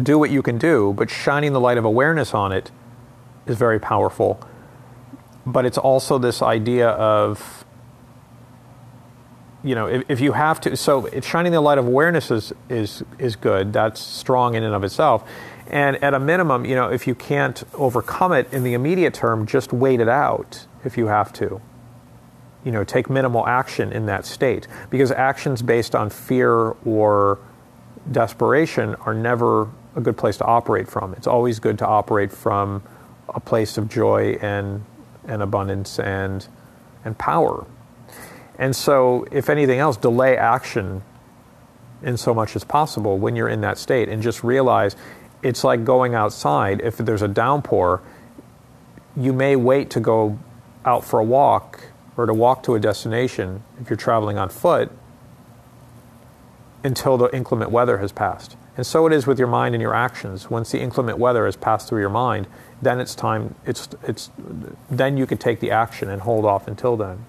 do 0.00 0.18
what 0.18 0.30
you 0.30 0.42
can 0.42 0.58
do, 0.58 0.92
but 0.96 1.10
shining 1.10 1.52
the 1.52 1.60
light 1.60 1.78
of 1.78 1.84
awareness 1.84 2.34
on 2.34 2.52
it 2.52 2.70
is 3.46 3.56
very 3.56 3.80
powerful. 3.80 4.40
But 5.46 5.64
it's 5.64 5.78
also 5.78 6.18
this 6.18 6.42
idea 6.42 6.88
of 6.88 7.64
you 9.64 9.74
know, 9.74 9.86
if, 9.88 10.04
if, 10.08 10.20
you 10.20 10.30
have 10.30 10.60
to, 10.60 10.76
so 10.76 11.08
shining 11.22 11.50
the 11.50 11.60
light 11.60 11.78
of 11.78 11.88
awareness 11.88 12.30
is, 12.30 12.52
is, 12.68 13.02
is 13.18 13.34
good. 13.34 13.72
That's 13.72 14.00
strong 14.00 14.54
in 14.54 14.62
and 14.62 14.72
of 14.72 14.84
itself. 14.84 15.28
And 15.68 16.02
at 16.02 16.14
a 16.14 16.20
minimum, 16.20 16.64
you 16.64 16.74
know, 16.74 16.90
if 16.90 17.06
you 17.06 17.14
can't 17.14 17.62
overcome 17.74 18.32
it 18.32 18.52
in 18.52 18.62
the 18.62 18.74
immediate 18.74 19.14
term, 19.14 19.46
just 19.46 19.72
wait 19.72 20.00
it 20.00 20.08
out 20.08 20.66
if 20.84 20.96
you 20.96 21.06
have 21.06 21.32
to. 21.34 21.60
You 22.64 22.72
know, 22.72 22.84
take 22.84 23.10
minimal 23.10 23.46
action 23.46 23.92
in 23.92 24.06
that 24.06 24.24
state. 24.24 24.68
Because 24.90 25.10
actions 25.10 25.62
based 25.62 25.94
on 25.94 26.10
fear 26.10 26.70
or 26.84 27.38
desperation 28.10 28.94
are 28.96 29.14
never 29.14 29.68
a 29.96 30.00
good 30.00 30.16
place 30.16 30.36
to 30.38 30.44
operate 30.44 30.88
from. 30.88 31.14
It's 31.14 31.26
always 31.26 31.58
good 31.58 31.78
to 31.78 31.86
operate 31.86 32.30
from 32.30 32.82
a 33.28 33.40
place 33.40 33.78
of 33.78 33.88
joy 33.88 34.38
and, 34.40 34.84
and 35.26 35.42
abundance 35.42 35.98
and, 35.98 36.46
and 37.04 37.18
power. 37.18 37.66
And 38.58 38.74
so, 38.74 39.26
if 39.30 39.50
anything 39.50 39.78
else, 39.78 39.96
delay 39.96 40.36
action 40.36 41.02
in 42.02 42.16
so 42.16 42.32
much 42.34 42.56
as 42.56 42.64
possible 42.64 43.18
when 43.18 43.36
you're 43.36 43.48
in 43.48 43.60
that 43.62 43.78
state 43.78 44.08
and 44.08 44.22
just 44.22 44.44
realize 44.44 44.96
it's 45.46 45.62
like 45.62 45.84
going 45.84 46.14
outside. 46.14 46.80
If 46.80 46.96
there's 46.96 47.22
a 47.22 47.28
downpour, 47.28 48.02
you 49.16 49.32
may 49.32 49.54
wait 49.54 49.90
to 49.90 50.00
go 50.00 50.38
out 50.84 51.04
for 51.04 51.20
a 51.20 51.24
walk 51.24 51.88
or 52.16 52.26
to 52.26 52.34
walk 52.34 52.64
to 52.64 52.74
a 52.74 52.80
destination 52.80 53.62
if 53.80 53.88
you're 53.88 53.96
traveling 53.96 54.38
on 54.38 54.48
foot 54.48 54.90
until 56.82 57.16
the 57.16 57.34
inclement 57.34 57.70
weather 57.70 57.98
has 57.98 58.10
passed. 58.10 58.56
And 58.76 58.84
so 58.84 59.06
it 59.06 59.12
is 59.12 59.26
with 59.26 59.38
your 59.38 59.48
mind 59.48 59.74
and 59.74 59.80
your 59.80 59.94
actions. 59.94 60.50
Once 60.50 60.72
the 60.72 60.80
inclement 60.80 61.18
weather 61.18 61.46
has 61.46 61.56
passed 61.56 61.88
through 61.88 62.00
your 62.00 62.10
mind, 62.10 62.46
then 62.82 63.00
it's 63.00 63.14
time 63.14 63.54
it's 63.64 63.88
it's 64.02 64.30
then 64.90 65.16
you 65.16 65.26
can 65.26 65.38
take 65.38 65.60
the 65.60 65.70
action 65.70 66.10
and 66.10 66.22
hold 66.22 66.44
off 66.44 66.66
until 66.68 66.96
then. 66.96 67.24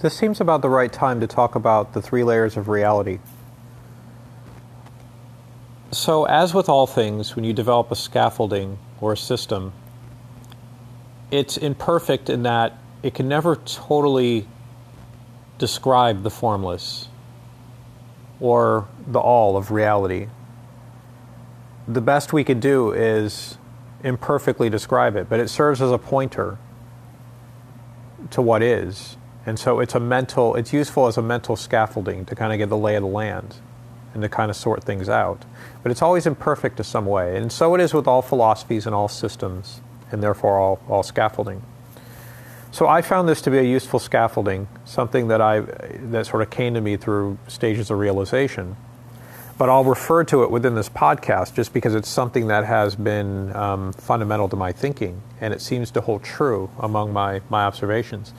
This 0.00 0.16
seems 0.16 0.40
about 0.40 0.62
the 0.62 0.68
right 0.68 0.92
time 0.92 1.20
to 1.20 1.26
talk 1.26 1.54
about 1.54 1.92
the 1.92 2.02
three 2.02 2.24
layers 2.24 2.56
of 2.56 2.68
reality. 2.68 3.20
So, 5.92 6.24
as 6.24 6.54
with 6.54 6.68
all 6.68 6.86
things, 6.86 7.34
when 7.34 7.44
you 7.44 7.52
develop 7.52 7.90
a 7.90 7.96
scaffolding 7.96 8.78
or 9.00 9.14
a 9.14 9.16
system, 9.16 9.72
it's 11.32 11.56
imperfect 11.56 12.30
in 12.30 12.44
that 12.44 12.78
it 13.02 13.12
can 13.12 13.26
never 13.26 13.56
totally 13.56 14.46
describe 15.58 16.22
the 16.22 16.30
formless 16.30 17.08
or 18.38 18.86
the 19.04 19.18
all 19.18 19.56
of 19.56 19.72
reality. 19.72 20.28
The 21.88 22.00
best 22.00 22.32
we 22.32 22.44
can 22.44 22.60
do 22.60 22.92
is 22.92 23.58
imperfectly 24.04 24.70
describe 24.70 25.16
it, 25.16 25.28
but 25.28 25.40
it 25.40 25.48
serves 25.48 25.82
as 25.82 25.90
a 25.90 25.98
pointer 25.98 26.56
to 28.30 28.40
what 28.40 28.62
is. 28.62 29.16
And 29.44 29.58
so 29.58 29.80
it's 29.80 29.96
a 29.96 30.00
mental, 30.00 30.54
it's 30.54 30.72
useful 30.72 31.08
as 31.08 31.16
a 31.16 31.22
mental 31.22 31.56
scaffolding 31.56 32.26
to 32.26 32.36
kind 32.36 32.52
of 32.52 32.58
get 32.58 32.68
the 32.68 32.76
lay 32.76 32.94
of 32.94 33.02
the 33.02 33.08
land 33.08 33.56
and 34.14 34.22
to 34.22 34.28
kind 34.28 34.50
of 34.50 34.56
sort 34.56 34.84
things 34.84 35.08
out. 35.08 35.44
But 35.82 35.92
it's 35.92 36.02
always 36.02 36.26
imperfect 36.26 36.78
in 36.78 36.84
some 36.84 37.06
way. 37.06 37.36
And 37.36 37.50
so 37.50 37.74
it 37.74 37.80
is 37.80 37.94
with 37.94 38.06
all 38.06 38.22
philosophies 38.22 38.86
and 38.86 38.94
all 38.94 39.08
systems, 39.08 39.80
and 40.10 40.22
therefore 40.22 40.58
all, 40.58 40.80
all 40.88 41.02
scaffolding. 41.02 41.62
So 42.72 42.86
I 42.86 43.02
found 43.02 43.28
this 43.28 43.42
to 43.42 43.50
be 43.50 43.58
a 43.58 43.62
useful 43.62 43.98
scaffolding, 43.98 44.68
something 44.84 45.28
that 45.28 45.40
I 45.40 45.60
that 45.60 46.26
sort 46.26 46.42
of 46.42 46.50
came 46.50 46.74
to 46.74 46.80
me 46.80 46.96
through 46.96 47.38
stages 47.48 47.90
of 47.90 47.98
realization. 47.98 48.76
But 49.58 49.68
I'll 49.68 49.84
refer 49.84 50.24
to 50.24 50.44
it 50.44 50.50
within 50.50 50.74
this 50.74 50.88
podcast 50.88 51.54
just 51.54 51.74
because 51.74 51.94
it's 51.94 52.08
something 52.08 52.46
that 52.46 52.64
has 52.64 52.94
been 52.94 53.54
um, 53.54 53.92
fundamental 53.92 54.48
to 54.48 54.56
my 54.56 54.72
thinking, 54.72 55.20
and 55.40 55.52
it 55.52 55.60
seems 55.60 55.90
to 55.90 56.00
hold 56.00 56.22
true 56.22 56.70
among 56.78 57.12
my, 57.12 57.42
my 57.50 57.64
observations. 57.64 58.32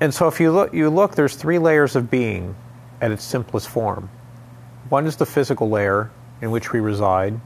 And 0.00 0.12
so 0.12 0.28
if 0.28 0.40
you 0.40 0.52
look, 0.52 0.74
you 0.74 0.90
look, 0.90 1.14
there's 1.14 1.36
three 1.36 1.58
layers 1.58 1.96
of 1.96 2.10
being 2.10 2.54
at 3.00 3.12
its 3.12 3.24
simplest 3.24 3.68
form. 3.68 4.10
One 4.88 5.06
is 5.06 5.16
the 5.16 5.26
physical 5.26 5.68
layer 5.68 6.10
in 6.40 6.50
which 6.50 6.72
we 6.72 6.80
reside, 6.80 7.40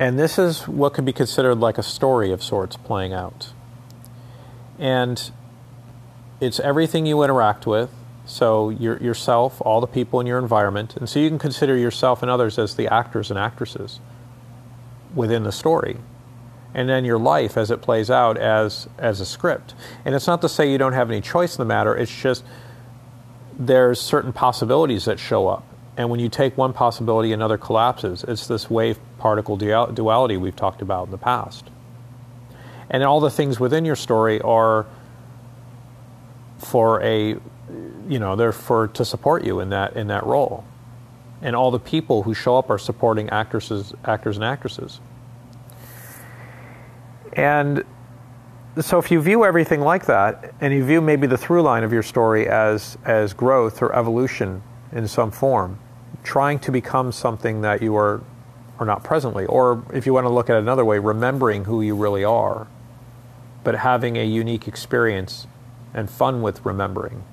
and 0.00 0.18
this 0.18 0.38
is 0.38 0.66
what 0.66 0.94
could 0.94 1.04
be 1.04 1.12
considered 1.12 1.56
like 1.56 1.78
a 1.78 1.82
story 1.82 2.32
of 2.32 2.42
sorts 2.42 2.76
playing 2.76 3.12
out. 3.12 3.52
And 4.78 5.30
it's 6.40 6.58
everything 6.60 7.06
you 7.06 7.22
interact 7.22 7.66
with, 7.66 7.90
so 8.26 8.70
your, 8.70 8.98
yourself, 8.98 9.60
all 9.62 9.80
the 9.80 9.86
people 9.86 10.18
in 10.18 10.26
your 10.26 10.38
environment, 10.38 10.96
and 10.96 11.08
so 11.08 11.20
you 11.20 11.28
can 11.28 11.38
consider 11.38 11.76
yourself 11.76 12.22
and 12.22 12.30
others 12.30 12.58
as 12.58 12.74
the 12.74 12.92
actors 12.92 13.30
and 13.30 13.38
actresses 13.38 14.00
within 15.14 15.44
the 15.44 15.52
story. 15.52 15.98
And 16.74 16.88
then 16.88 17.04
your 17.04 17.18
life 17.18 17.56
as 17.56 17.70
it 17.70 17.80
plays 17.80 18.10
out 18.10 18.36
as, 18.36 18.88
as 18.98 19.20
a 19.20 19.26
script. 19.26 19.74
And 20.04 20.14
it's 20.14 20.26
not 20.26 20.42
to 20.42 20.48
say 20.48 20.70
you 20.70 20.78
don't 20.78 20.92
have 20.92 21.10
any 21.10 21.20
choice 21.20 21.56
in 21.56 21.60
the 21.60 21.64
matter, 21.64 21.96
it's 21.96 22.14
just 22.14 22.44
there's 23.56 24.00
certain 24.00 24.32
possibilities 24.32 25.04
that 25.06 25.18
show 25.18 25.48
up 25.48 25.67
and 25.98 26.08
when 26.08 26.20
you 26.20 26.28
take 26.28 26.56
one 26.56 26.72
possibility, 26.72 27.32
another 27.32 27.58
collapses. 27.58 28.22
It's 28.22 28.46
this 28.46 28.70
wave 28.70 29.00
particle 29.18 29.56
duality 29.56 30.36
we've 30.36 30.54
talked 30.54 30.80
about 30.80 31.06
in 31.06 31.10
the 31.10 31.18
past. 31.18 31.68
And 32.88 33.02
all 33.02 33.18
the 33.18 33.32
things 33.32 33.58
within 33.58 33.84
your 33.84 33.96
story 33.96 34.40
are 34.40 34.86
for 36.58 37.02
a, 37.02 37.36
you 38.08 38.18
know, 38.20 38.36
they're 38.36 38.52
for 38.52 38.86
to 38.88 39.04
support 39.04 39.44
you 39.44 39.58
in 39.58 39.70
that 39.70 39.96
in 39.96 40.06
that 40.06 40.24
role. 40.24 40.64
And 41.42 41.56
all 41.56 41.72
the 41.72 41.80
people 41.80 42.22
who 42.22 42.32
show 42.32 42.56
up 42.56 42.70
are 42.70 42.78
supporting 42.78 43.28
actresses, 43.30 43.92
actors 44.04 44.36
and 44.36 44.44
actresses. 44.44 45.00
And 47.32 47.84
so 48.80 48.98
if 48.98 49.10
you 49.10 49.20
view 49.20 49.44
everything 49.44 49.80
like 49.80 50.06
that, 50.06 50.54
and 50.60 50.72
you 50.72 50.84
view 50.84 51.00
maybe 51.00 51.26
the 51.26 51.36
through 51.36 51.62
line 51.62 51.82
of 51.82 51.92
your 51.92 52.04
story 52.04 52.48
as 52.48 52.96
as 53.04 53.32
growth 53.32 53.82
or 53.82 53.92
evolution 53.96 54.62
in 54.92 55.08
some 55.08 55.32
form, 55.32 55.80
trying 56.22 56.58
to 56.60 56.72
become 56.72 57.12
something 57.12 57.60
that 57.62 57.82
you 57.82 57.96
are, 57.96 58.22
or 58.78 58.86
not 58.86 59.02
presently. 59.02 59.46
Or 59.46 59.84
if 59.92 60.06
you 60.06 60.12
want 60.12 60.26
to 60.26 60.30
look 60.30 60.50
at 60.50 60.56
it 60.56 60.60
another 60.60 60.84
way, 60.84 60.98
remembering 60.98 61.64
who 61.64 61.80
you 61.80 61.94
really 61.94 62.24
are, 62.24 62.66
but 63.64 63.76
having 63.76 64.16
a 64.16 64.24
unique 64.24 64.68
experience 64.68 65.46
and 65.94 66.10
fun 66.10 66.42
with 66.42 66.64
remembering. 66.64 67.24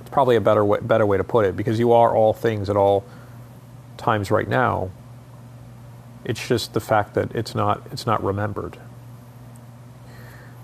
It's 0.00 0.10
probably 0.10 0.36
a 0.36 0.40
better 0.40 0.64
way, 0.64 0.78
better 0.80 1.06
way 1.06 1.16
to 1.16 1.24
put 1.24 1.44
it 1.44 1.56
because 1.56 1.78
you 1.78 1.92
are 1.92 2.14
all 2.14 2.32
things 2.32 2.70
at 2.70 2.76
all 2.76 3.04
times 3.96 4.30
right 4.30 4.48
now. 4.48 4.90
It's 6.24 6.46
just 6.46 6.74
the 6.74 6.80
fact 6.80 7.14
that 7.14 7.34
it's 7.34 7.54
not, 7.54 7.82
it's 7.92 8.06
not 8.06 8.22
remembered. 8.22 8.78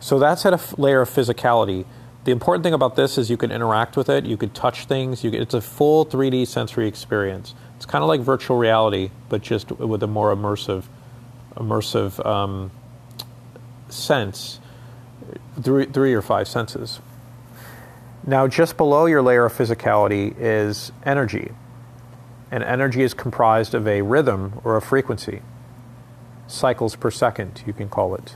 So 0.01 0.19
that's 0.19 0.45
at 0.47 0.53
a 0.53 0.81
layer 0.81 1.01
of 1.01 1.11
physicality 1.11 1.87
the 2.27 2.33
important 2.33 2.65
thing 2.65 2.75
about 2.75 2.97
this 2.97 3.19
is 3.19 3.31
you 3.31 3.37
can 3.37 3.53
interact 3.53 3.97
with 3.97 4.09
it, 4.09 4.27
you 4.27 4.37
can 4.37 4.51
touch 4.51 4.87
things, 4.87 5.23
can, 5.31 5.35
it's 5.35 5.55
a 5.55 5.61
full 5.61 6.05
3D 6.05 6.49
sensory 6.49 6.89
experience. 6.89 7.55
It's 7.77 7.87
kind 7.87 8.03
of 8.03 8.09
like 8.09 8.21
virtual 8.21 8.57
reality, 8.57 9.13
but 9.29 9.43
just 9.43 9.71
with 9.71 10.03
a 10.03 10.09
more 10.09 10.35
immersive, 10.35 10.87
immersive 11.55 12.27
um, 12.27 12.73
sense, 13.89 14.59
three, 15.63 15.87
three 15.87 16.15
or 16.15 16.21
five 16.21 16.49
senses. 16.49 16.99
Now, 18.27 18.49
just 18.49 18.77
below 18.77 19.07
your 19.07 19.23
layer 19.23 19.45
of 19.45 19.53
physicality 19.53 20.35
is 20.37 20.91
energy. 21.05 21.53
And 22.51 22.65
energy 22.65 23.03
is 23.05 23.15
comprised 23.15 23.73
of 23.73 23.87
a 23.87 24.03
rhythm 24.03 24.61
or 24.65 24.77
a 24.77 24.83
frequency, 24.83 25.43
cycles 26.49 26.97
per 26.97 27.13
second, 27.13 27.63
you 27.69 27.73
can 27.73 27.89
call 27.89 28.17
it, 28.17 28.35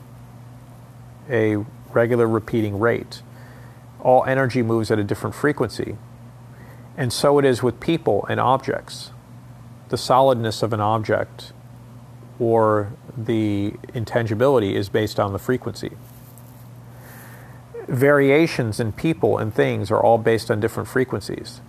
a 1.28 1.57
regular 1.93 2.28
repeating 2.28 2.78
rate 2.78 3.23
all 4.03 4.25
energy 4.25 4.62
moves 4.62 4.91
at 4.91 4.99
a 4.99 5.05
different 5.05 5.35
frequency. 5.35 5.97
And 6.97 7.12
so 7.12 7.39
it 7.39 7.45
is 7.45 7.62
with 7.62 7.81
people 7.81 8.27
and 8.29 8.39
objects. 8.39 9.11
The 9.89 9.97
solidness 9.97 10.62
of 10.62 10.73
an 10.73 10.81
object 10.81 11.53
or 12.39 12.93
the 13.17 13.75
intangibility 13.95 14.75
is 14.75 14.89
based 14.89 15.20
on 15.20 15.33
the 15.33 15.39
frequency. 15.39 15.93
Variations 17.87 18.81
in 18.81 18.93
people 18.93 19.39
and 19.39 19.55
things 19.55 19.91
are 19.91 20.01
all 20.01 20.19
based 20.19 20.51
on 20.51 20.61
different 20.61 20.89
frequencies. 20.89 21.61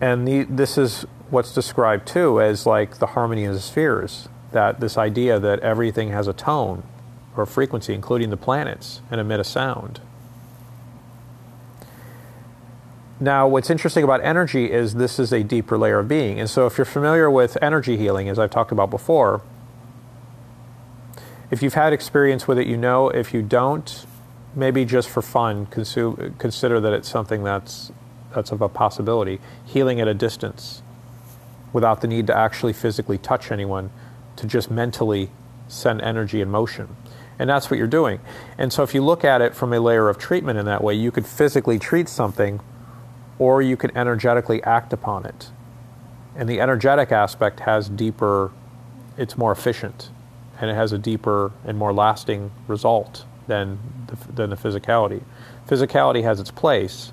And 0.00 0.26
the, 0.26 0.44
this 0.44 0.78
is 0.78 1.06
what's 1.30 1.54
described 1.54 2.06
too 2.06 2.40
as 2.40 2.66
like 2.66 2.98
the 2.98 3.08
harmony 3.08 3.44
of 3.44 3.54
the 3.54 3.60
spheres, 3.60 4.28
that 4.52 4.80
this 4.80 4.98
idea 4.98 5.38
that 5.38 5.60
everything 5.60 6.10
has 6.10 6.28
a 6.28 6.32
tone 6.32 6.82
or 7.36 7.44
a 7.44 7.46
frequency, 7.46 7.94
including 7.94 8.30
the 8.30 8.36
planets, 8.36 9.00
and 9.10 9.20
emit 9.20 9.40
a 9.40 9.44
sound. 9.44 10.00
Now, 13.22 13.46
what's 13.46 13.70
interesting 13.70 14.02
about 14.02 14.20
energy 14.24 14.72
is 14.72 14.94
this 14.94 15.20
is 15.20 15.32
a 15.32 15.44
deeper 15.44 15.78
layer 15.78 16.00
of 16.00 16.08
being. 16.08 16.40
And 16.40 16.50
so, 16.50 16.66
if 16.66 16.76
you're 16.76 16.84
familiar 16.84 17.30
with 17.30 17.56
energy 17.62 17.96
healing, 17.96 18.28
as 18.28 18.36
I've 18.36 18.50
talked 18.50 18.72
about 18.72 18.90
before, 18.90 19.42
if 21.48 21.62
you've 21.62 21.74
had 21.74 21.92
experience 21.92 22.48
with 22.48 22.58
it, 22.58 22.66
you 22.66 22.76
know. 22.76 23.10
If 23.10 23.32
you 23.32 23.40
don't, 23.40 24.06
maybe 24.56 24.84
just 24.84 25.08
for 25.08 25.22
fun, 25.22 25.66
consider 25.66 26.80
that 26.80 26.92
it's 26.92 27.08
something 27.08 27.44
that's, 27.44 27.92
that's 28.34 28.50
of 28.50 28.60
a 28.60 28.68
possibility. 28.68 29.38
Healing 29.64 30.00
at 30.00 30.08
a 30.08 30.14
distance 30.14 30.82
without 31.72 32.00
the 32.00 32.08
need 32.08 32.26
to 32.26 32.36
actually 32.36 32.72
physically 32.72 33.18
touch 33.18 33.52
anyone, 33.52 33.92
to 34.34 34.48
just 34.48 34.68
mentally 34.68 35.30
send 35.68 36.00
energy 36.00 36.40
in 36.40 36.50
motion. 36.50 36.96
And 37.38 37.48
that's 37.48 37.70
what 37.70 37.78
you're 37.78 37.86
doing. 37.86 38.18
And 38.58 38.72
so, 38.72 38.82
if 38.82 38.96
you 38.96 39.04
look 39.04 39.22
at 39.22 39.40
it 39.40 39.54
from 39.54 39.72
a 39.72 39.78
layer 39.78 40.08
of 40.08 40.18
treatment 40.18 40.58
in 40.58 40.66
that 40.66 40.82
way, 40.82 40.94
you 40.94 41.12
could 41.12 41.24
physically 41.24 41.78
treat 41.78 42.08
something 42.08 42.58
or 43.38 43.62
you 43.62 43.76
can 43.76 43.96
energetically 43.96 44.62
act 44.62 44.92
upon 44.92 45.26
it. 45.26 45.50
And 46.36 46.48
the 46.48 46.60
energetic 46.60 47.12
aspect 47.12 47.60
has 47.60 47.88
deeper, 47.88 48.52
it's 49.16 49.36
more 49.36 49.52
efficient, 49.52 50.10
and 50.60 50.70
it 50.70 50.74
has 50.74 50.92
a 50.92 50.98
deeper 50.98 51.52
and 51.64 51.76
more 51.76 51.92
lasting 51.92 52.50
result 52.66 53.24
than 53.46 53.78
the, 54.06 54.32
than 54.32 54.50
the 54.50 54.56
physicality. 54.56 55.22
Physicality 55.68 56.22
has 56.22 56.40
its 56.40 56.50
place, 56.50 57.12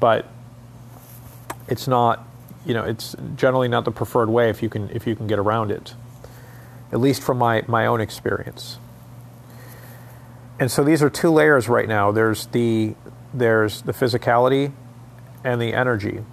but 0.00 0.26
it's 1.68 1.86
not, 1.86 2.26
you 2.64 2.74
know, 2.74 2.84
it's 2.84 3.14
generally 3.36 3.68
not 3.68 3.84
the 3.84 3.90
preferred 3.90 4.30
way 4.30 4.48
if 4.48 4.62
you 4.62 4.68
can 4.68 4.90
if 4.90 5.06
you 5.06 5.14
can 5.14 5.26
get 5.26 5.38
around 5.38 5.70
it. 5.70 5.94
At 6.90 7.00
least 7.00 7.22
from 7.22 7.38
my, 7.38 7.62
my 7.68 7.86
own 7.86 8.00
experience. 8.00 8.78
And 10.58 10.70
so 10.70 10.82
these 10.82 11.02
are 11.02 11.10
two 11.10 11.30
layers 11.30 11.68
right 11.68 11.86
now. 11.86 12.10
There's 12.10 12.46
the 12.46 12.94
there's 13.32 13.82
the 13.82 13.92
physicality 13.92 14.72
and 15.44 15.60
the 15.60 15.72
energy. 15.72 16.24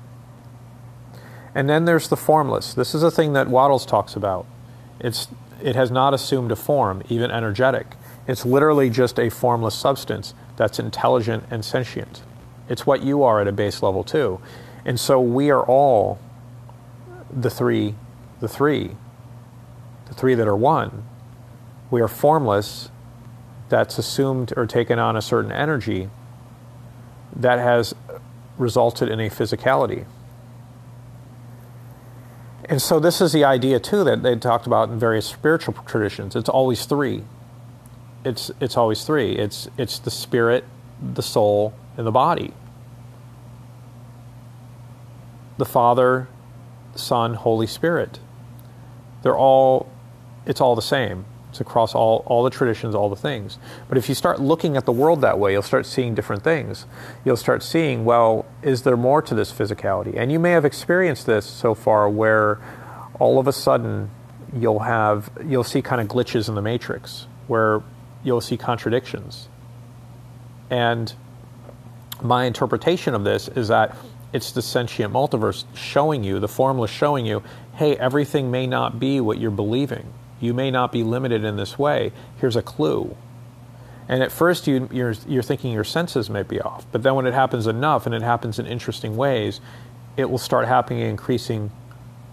And 1.53 1.69
then 1.69 1.85
there's 1.85 2.09
the 2.09 2.17
formless. 2.17 2.73
This 2.73 2.93
is 2.93 3.01
a 3.01 3.11
thing 3.11 3.33
that 3.33 3.47
Wattles 3.47 3.85
talks 3.85 4.15
about. 4.15 4.45
It's 4.99 5.27
it 5.61 5.75
has 5.75 5.89
not 5.89 6.13
assumed 6.13 6.51
a 6.51 6.55
form, 6.55 7.01
even 7.07 7.31
energetic. 7.31 7.95
It's 8.27 8.45
literally 8.45 8.89
just 8.89 9.19
a 9.19 9.29
formless 9.29 9.75
substance 9.75 10.33
that's 10.57 10.79
intelligent 10.79 11.45
and 11.49 11.63
sentient. 11.63 12.23
It's 12.67 12.85
what 12.85 13.01
you 13.03 13.23
are 13.23 13.39
at 13.39 13.47
a 13.47 13.51
base 13.51 13.81
level 13.81 14.03
too. 14.03 14.41
And 14.83 14.99
so 14.99 15.19
we 15.19 15.49
are 15.49 15.63
all 15.63 16.19
the 17.31 17.49
three, 17.49 17.95
the 18.39 18.47
three, 18.47 18.95
the 20.07 20.13
three 20.13 20.35
that 20.35 20.47
are 20.47 20.55
one. 20.55 21.05
We 21.89 22.01
are 22.01 22.07
formless 22.07 22.89
that's 23.69 23.97
assumed 23.97 24.53
or 24.55 24.65
taken 24.65 24.99
on 24.99 25.15
a 25.15 25.21
certain 25.21 25.51
energy 25.51 26.09
that 27.35 27.59
has 27.59 27.95
resulted 28.57 29.09
in 29.09 29.19
a 29.19 29.29
physicality. 29.29 30.05
And 32.67 32.81
so 32.81 32.99
this 32.99 33.21
is 33.21 33.31
the 33.31 33.43
idea 33.43 33.79
too 33.79 34.03
that 34.03 34.23
they 34.23 34.35
talked 34.35 34.65
about 34.65 34.89
in 34.89 34.99
various 34.99 35.27
spiritual 35.27 35.73
traditions. 35.85 36.35
It's 36.35 36.49
always 36.49 36.85
three. 36.85 37.23
It's 38.23 38.49
it's 38.59 38.75
always 38.75 39.03
three. 39.05 39.33
It's 39.33 39.69
it's 39.77 39.99
the 39.99 40.09
spirit, 40.09 40.65
the 40.99 41.21
soul, 41.21 41.73
and 41.95 42.07
the 42.07 42.11
body. 42.11 42.53
The 45.57 45.65
Father, 45.65 46.27
Son, 46.95 47.35
Holy 47.35 47.67
Spirit. 47.67 48.19
They're 49.21 49.37
all 49.37 49.91
it's 50.45 50.59
all 50.59 50.75
the 50.75 50.81
same. 50.81 51.25
It's 51.55 51.61
across 51.61 51.95
all, 51.95 52.21
all 52.25 52.43
the 52.43 52.49
traditions, 52.49 52.93
all 52.95 53.07
the 53.07 53.15
things. 53.15 53.57
But 53.87 53.97
if 53.97 54.09
you 54.09 54.15
start 54.15 54.41
looking 54.41 54.75
at 54.75 54.83
the 54.83 54.91
world 54.91 55.21
that 55.21 55.39
way, 55.39 55.53
you'll 55.53 55.61
start 55.61 55.85
seeing 55.85 56.13
different 56.13 56.43
things. 56.43 56.85
You'll 57.23 57.37
start 57.37 57.63
seeing, 57.63 58.03
well, 58.03 58.45
is 58.61 58.81
there 58.81 58.97
more 58.97 59.21
to 59.21 59.33
this 59.33 59.53
physicality? 59.53 60.17
And 60.17 60.33
you 60.33 60.37
may 60.37 60.51
have 60.51 60.65
experienced 60.65 61.25
this 61.25 61.45
so 61.45 61.73
far 61.73 62.09
where 62.09 62.59
all 63.21 63.39
of 63.39 63.47
a 63.47 63.53
sudden 63.53 64.11
you'll 64.53 64.79
have 64.79 65.29
you'll 65.45 65.63
see 65.63 65.81
kind 65.81 66.01
of 66.01 66.09
glitches 66.09 66.49
in 66.49 66.55
the 66.55 66.61
matrix 66.61 67.25
where 67.47 67.81
you'll 68.25 68.41
see 68.41 68.57
contradictions. 68.57 69.47
And 70.69 71.13
my 72.21 72.43
interpretation 72.43 73.15
of 73.15 73.23
this 73.23 73.47
is 73.47 73.69
that 73.69 73.95
it's 74.33 74.51
the 74.51 74.61
sentient 74.61 75.13
multiverse 75.13 75.63
showing 75.73 76.25
you, 76.25 76.41
the 76.41 76.49
formless 76.49 76.91
showing 76.91 77.25
you, 77.25 77.43
hey, 77.75 77.95
everything 77.95 78.51
may 78.51 78.67
not 78.67 78.99
be 78.99 79.21
what 79.21 79.37
you're 79.37 79.51
believing 79.51 80.11
you 80.45 80.53
may 80.53 80.71
not 80.71 80.91
be 80.91 81.03
limited 81.03 81.43
in 81.43 81.57
this 81.57 81.77
way. 81.77 82.11
Here's 82.37 82.55
a 82.55 82.61
clue. 82.61 83.17
And 84.07 84.21
at 84.21 84.31
first, 84.31 84.67
you, 84.67 84.87
you're, 84.91 85.15
you're 85.27 85.43
thinking 85.43 85.73
your 85.73 85.83
senses 85.83 86.29
may 86.29 86.43
be 86.43 86.61
off. 86.61 86.85
But 86.91 87.03
then 87.03 87.15
when 87.15 87.25
it 87.25 87.33
happens 87.33 87.67
enough 87.67 88.05
and 88.05 88.13
it 88.13 88.21
happens 88.21 88.59
in 88.59 88.67
interesting 88.67 89.17
ways, 89.17 89.59
it 90.15 90.29
will 90.29 90.37
start 90.37 90.67
happening 90.67 90.99
in 90.99 91.07
increasing 91.07 91.71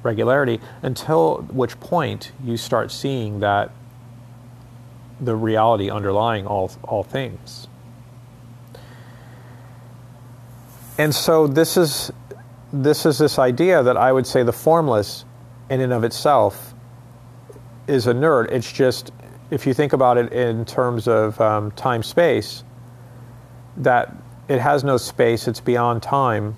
regularity 0.02 0.60
until 0.82 1.38
which 1.50 1.78
point 1.80 2.32
you 2.44 2.56
start 2.56 2.90
seeing 2.90 3.40
that 3.40 3.70
the 5.20 5.34
reality 5.34 5.88
underlying 5.90 6.46
all, 6.46 6.70
all 6.82 7.02
things. 7.02 7.68
And 10.98 11.14
so 11.14 11.46
this 11.46 11.76
is 11.76 12.12
this 12.72 13.04
is 13.04 13.18
this 13.18 13.38
idea 13.38 13.82
that 13.82 13.96
I 13.96 14.12
would 14.12 14.26
say 14.26 14.42
the 14.42 14.52
formless 14.52 15.24
in 15.68 15.80
and 15.80 15.92
of 15.92 16.04
itself 16.04 16.71
is 17.86 18.06
a 18.06 18.12
nerd. 18.12 18.50
It's 18.50 18.70
just 18.70 19.12
if 19.50 19.66
you 19.66 19.74
think 19.74 19.92
about 19.92 20.16
it 20.16 20.32
in 20.32 20.64
terms 20.64 21.06
of 21.06 21.40
um, 21.40 21.70
time 21.72 22.02
space, 22.02 22.64
that 23.76 24.14
it 24.48 24.60
has 24.60 24.82
no 24.82 24.96
space. 24.96 25.46
It's 25.46 25.60
beyond 25.60 26.02
time. 26.02 26.56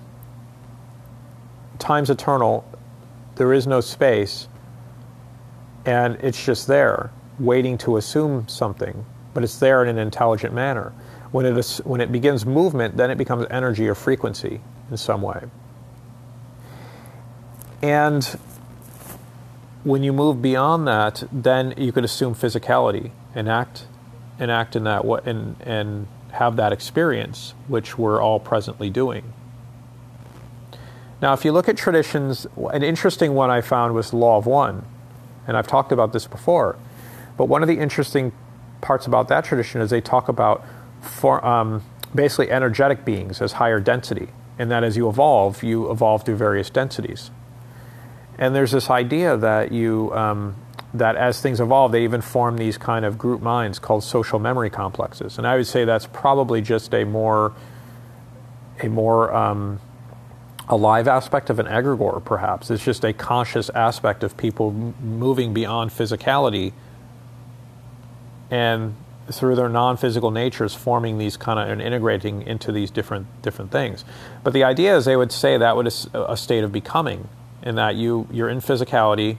Time's 1.77 2.09
eternal. 2.09 2.65
There 3.35 3.51
is 3.51 3.67
no 3.67 3.81
space, 3.81 4.47
and 5.85 6.15
it's 6.21 6.43
just 6.43 6.67
there, 6.67 7.11
waiting 7.37 7.77
to 7.79 7.97
assume 7.97 8.47
something. 8.47 9.05
But 9.33 9.43
it's 9.43 9.59
there 9.59 9.83
in 9.83 9.89
an 9.89 9.97
intelligent 9.97 10.53
manner. 10.53 10.93
When 11.31 11.45
it 11.45 11.57
is, 11.57 11.79
when 11.79 11.99
it 11.99 12.13
begins 12.13 12.45
movement, 12.45 12.95
then 12.95 13.11
it 13.11 13.17
becomes 13.17 13.45
energy 13.49 13.89
or 13.89 13.95
frequency 13.95 14.61
in 14.89 14.95
some 14.95 15.21
way. 15.21 15.43
And 17.81 18.39
when 19.85 20.01
you 20.01 20.11
move 20.11 20.41
beyond 20.41 20.87
that, 20.87 21.23
then 21.31 21.73
you 21.77 21.91
could 21.91 22.03
assume 22.03 22.33
physicality 22.33 23.11
and 23.35 23.47
act 23.47 23.85
and 24.39 24.51
act 24.51 24.75
in 24.75 24.83
that 24.83 25.05
way 25.05 25.21
and 25.25 25.55
and 25.61 26.07
have 26.31 26.57
that 26.57 26.73
experience, 26.73 27.53
which 27.69 27.97
we're 27.97 28.21
all 28.21 28.39
presently 28.39 28.89
doing. 28.89 29.31
Now, 31.21 31.31
if 31.31 31.45
you 31.45 31.53
look 31.53 31.69
at 31.69 31.77
traditions, 31.77 32.45
an 32.73 32.83
interesting 32.83 33.33
one 33.33 33.49
I 33.49 33.61
found 33.61 33.93
was 33.93 34.11
Law 34.11 34.37
of 34.37 34.45
One, 34.45 34.85
and 35.47 35.55
I've 35.55 35.67
talked 35.67 35.93
about 35.93 36.11
this 36.11 36.27
before. 36.27 36.75
But 37.37 37.45
one 37.45 37.61
of 37.61 37.69
the 37.69 37.79
interesting 37.79 38.33
parts 38.81 39.07
about 39.07 39.29
that 39.29 39.45
tradition 39.45 39.79
is 39.79 39.89
they 39.91 40.01
talk 40.01 40.27
about 40.27 40.65
for, 41.01 41.45
um, 41.45 41.83
basically 42.13 42.51
energetic 42.51 43.05
beings 43.05 43.41
as 43.41 43.53
higher 43.53 43.79
density, 43.79 44.29
and 44.59 44.69
that 44.71 44.83
as 44.83 44.97
you 44.97 45.07
evolve, 45.07 45.63
you 45.63 45.89
evolve 45.89 46.23
through 46.23 46.35
various 46.35 46.69
densities. 46.69 47.31
And 48.37 48.55
there's 48.55 48.71
this 48.71 48.89
idea 48.89 49.37
that 49.37 49.71
you 49.71 50.13
um, 50.13 50.55
that 50.93 51.15
as 51.15 51.41
things 51.41 51.59
evolve, 51.59 51.91
they 51.91 52.03
even 52.03 52.21
form 52.21 52.57
these 52.57 52.77
kind 52.77 53.05
of 53.05 53.17
group 53.17 53.41
minds 53.41 53.79
called 53.79 54.03
social 54.03 54.39
memory 54.39 54.69
complexes. 54.69 55.37
And 55.37 55.45
I 55.45 55.55
would 55.55 55.67
say 55.67 55.85
that's 55.85 56.07
probably 56.07 56.61
just 56.61 56.93
a 56.93 57.03
more 57.03 57.53
a 58.81 58.89
more 58.89 59.33
um, 59.33 59.79
alive 60.67 61.07
aspect 61.07 61.49
of 61.49 61.59
an 61.59 61.65
egregore, 61.67 62.23
perhaps. 62.23 62.69
It's 62.69 62.83
just 62.83 63.05
a 63.05 63.13
conscious 63.13 63.69
aspect 63.69 64.23
of 64.23 64.35
people 64.35 64.69
m- 64.69 64.95
moving 65.01 65.53
beyond 65.53 65.91
physicality 65.91 66.73
and 68.51 68.95
through 69.31 69.55
their 69.55 69.69
non-physical 69.69 70.29
natures 70.29 70.75
forming 70.75 71.17
these 71.17 71.35
kind 71.35 71.57
of 71.57 71.67
and 71.67 71.81
integrating 71.81 72.43
into 72.43 72.71
these 72.71 72.91
different 72.91 73.27
different 73.41 73.71
things. 73.71 74.05
But 74.43 74.53
the 74.53 74.63
idea 74.63 74.95
is 74.97 75.05
they 75.05 75.17
would 75.17 75.31
say 75.31 75.57
that 75.57 75.75
would 75.75 75.87
a, 76.13 76.33
a 76.33 76.37
state 76.37 76.63
of 76.63 76.71
becoming 76.71 77.27
in 77.65 77.75
that 77.75 77.95
you 77.95 78.27
you're 78.31 78.49
in 78.49 78.59
physicality, 78.59 79.37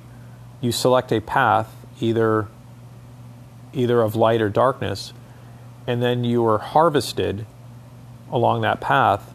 you 0.60 0.72
select 0.72 1.12
a 1.12 1.20
path 1.20 1.74
either 2.00 2.48
either 3.72 4.02
of 4.02 4.14
light 4.16 4.42
or 4.42 4.48
darkness, 4.48 5.12
and 5.86 6.02
then 6.02 6.24
you 6.24 6.44
are 6.46 6.58
harvested 6.58 7.46
along 8.30 8.62
that 8.62 8.80
path 8.80 9.32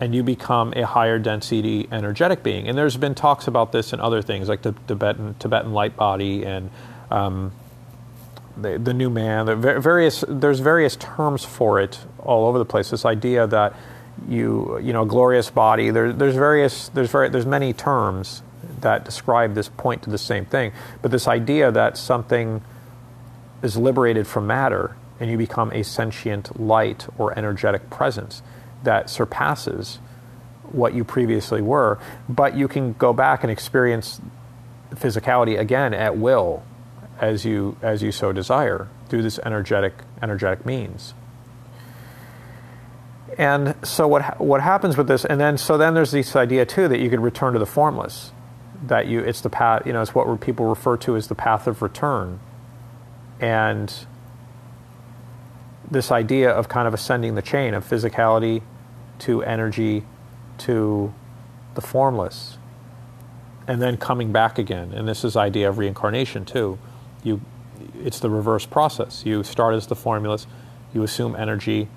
and 0.00 0.14
you 0.14 0.22
become 0.22 0.72
a 0.76 0.86
higher 0.86 1.18
density 1.18 1.88
energetic 1.90 2.42
being. 2.42 2.68
And 2.68 2.78
there's 2.78 2.96
been 2.96 3.14
talks 3.14 3.48
about 3.48 3.72
this 3.72 3.92
and 3.92 4.00
other 4.00 4.22
things 4.22 4.48
like 4.48 4.62
the 4.62 4.72
Tibetan 4.86 5.34
Tibetan 5.38 5.72
light 5.72 5.96
body 5.96 6.44
and 6.44 6.70
um, 7.10 7.52
the, 8.56 8.78
the 8.78 8.94
new 8.94 9.10
man. 9.10 9.46
The 9.46 9.56
various 9.56 10.24
there's 10.28 10.60
various 10.60 10.96
terms 10.96 11.44
for 11.44 11.80
it 11.80 11.98
all 12.20 12.46
over 12.46 12.58
the 12.58 12.64
place. 12.64 12.90
This 12.90 13.04
idea 13.04 13.46
that 13.46 13.74
you 14.28 14.78
you 14.82 14.92
know 14.92 15.04
glorious 15.04 15.50
body. 15.50 15.90
There, 15.90 16.12
there's 16.12 16.34
various 16.34 16.88
there's 16.90 17.10
very 17.10 17.28
there's 17.28 17.46
many 17.46 17.72
terms 17.72 18.42
that 18.80 19.04
describe 19.04 19.54
this 19.54 19.68
point 19.68 20.02
to 20.02 20.10
the 20.10 20.18
same 20.18 20.44
thing. 20.44 20.72
But 21.02 21.10
this 21.10 21.28
idea 21.28 21.70
that 21.72 21.96
something 21.96 22.62
is 23.62 23.76
liberated 23.76 24.26
from 24.26 24.46
matter 24.46 24.96
and 25.20 25.30
you 25.30 25.36
become 25.36 25.72
a 25.72 25.82
sentient 25.82 26.60
light 26.60 27.06
or 27.18 27.36
energetic 27.36 27.90
presence 27.90 28.42
that 28.84 29.10
surpasses 29.10 29.98
what 30.70 30.94
you 30.94 31.02
previously 31.02 31.60
were, 31.60 31.98
but 32.28 32.54
you 32.54 32.68
can 32.68 32.92
go 32.92 33.12
back 33.12 33.42
and 33.42 33.50
experience 33.50 34.20
physicality 34.90 35.58
again 35.58 35.92
at 35.92 36.16
will 36.16 36.62
as 37.20 37.44
you 37.44 37.76
as 37.82 38.02
you 38.02 38.12
so 38.12 38.32
desire 38.32 38.88
through 39.08 39.22
this 39.22 39.38
energetic 39.44 39.94
energetic 40.22 40.64
means. 40.64 41.14
And 43.38 43.76
so 43.86 44.08
what 44.08 44.40
what 44.40 44.60
happens 44.60 44.96
with 44.96 45.06
this? 45.06 45.24
And 45.24 45.40
then 45.40 45.56
so 45.56 45.78
then 45.78 45.94
there's 45.94 46.10
this 46.10 46.34
idea 46.34 46.66
too 46.66 46.88
that 46.88 46.98
you 46.98 47.08
could 47.08 47.20
return 47.20 47.52
to 47.52 47.58
the 47.58 47.66
formless, 47.66 48.32
that 48.84 49.06
you 49.06 49.20
it's 49.20 49.40
the 49.40 49.48
path. 49.48 49.86
You 49.86 49.92
know, 49.92 50.02
it's 50.02 50.14
what 50.14 50.40
people 50.40 50.66
refer 50.66 50.96
to 50.98 51.16
as 51.16 51.28
the 51.28 51.36
path 51.36 51.68
of 51.68 51.80
return, 51.80 52.40
and 53.40 53.94
this 55.90 56.10
idea 56.10 56.50
of 56.50 56.68
kind 56.68 56.86
of 56.86 56.94
ascending 56.94 57.36
the 57.36 57.42
chain 57.42 57.74
of 57.74 57.88
physicality 57.88 58.62
to 59.20 59.42
energy 59.42 60.04
to 60.58 61.14
the 61.74 61.80
formless 61.80 62.58
and 63.66 63.80
then 63.80 63.96
coming 63.96 64.32
back 64.32 64.58
again 64.58 64.92
and 64.92 65.06
this 65.06 65.24
is 65.24 65.36
idea 65.36 65.68
of 65.68 65.78
reincarnation 65.78 66.44
too 66.44 66.78
you 67.22 67.40
it's 68.02 68.18
the 68.20 68.30
reverse 68.30 68.66
process 68.66 69.24
you 69.24 69.42
start 69.42 69.74
as 69.74 69.86
the 69.86 69.94
formless 69.94 70.46
you 70.92 71.02
assume 71.02 71.36
energy 71.36 71.88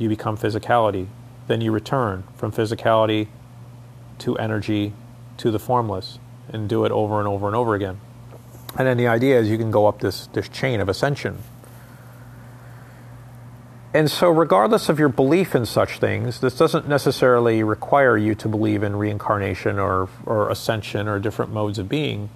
you 0.00 0.08
become 0.08 0.36
physicality. 0.36 1.06
Then 1.46 1.60
you 1.60 1.70
return 1.70 2.24
from 2.34 2.50
physicality 2.50 3.28
to 4.18 4.36
energy 4.38 4.92
to 5.36 5.50
the 5.50 5.58
formless 5.58 6.18
and 6.48 6.68
do 6.68 6.84
it 6.84 6.90
over 6.90 7.18
and 7.18 7.28
over 7.28 7.46
and 7.46 7.54
over 7.54 7.74
again. 7.74 8.00
And 8.76 8.86
then 8.86 8.96
the 8.96 9.06
idea 9.06 9.38
is 9.38 9.48
you 9.48 9.58
can 9.58 9.70
go 9.70 9.86
up 9.86 10.00
this, 10.00 10.26
this 10.28 10.48
chain 10.48 10.80
of 10.80 10.88
ascension. 10.88 11.38
And 13.92 14.08
so, 14.08 14.30
regardless 14.30 14.88
of 14.88 15.00
your 15.00 15.08
belief 15.08 15.54
in 15.54 15.66
such 15.66 15.98
things, 15.98 16.40
this 16.40 16.56
doesn't 16.56 16.88
necessarily 16.88 17.64
require 17.64 18.16
you 18.16 18.36
to 18.36 18.48
believe 18.48 18.84
in 18.84 18.94
reincarnation 18.94 19.80
or, 19.80 20.08
or 20.24 20.48
ascension 20.48 21.08
or 21.08 21.18
different 21.18 21.52
modes 21.52 21.78
of 21.78 21.88
being. 21.88 22.30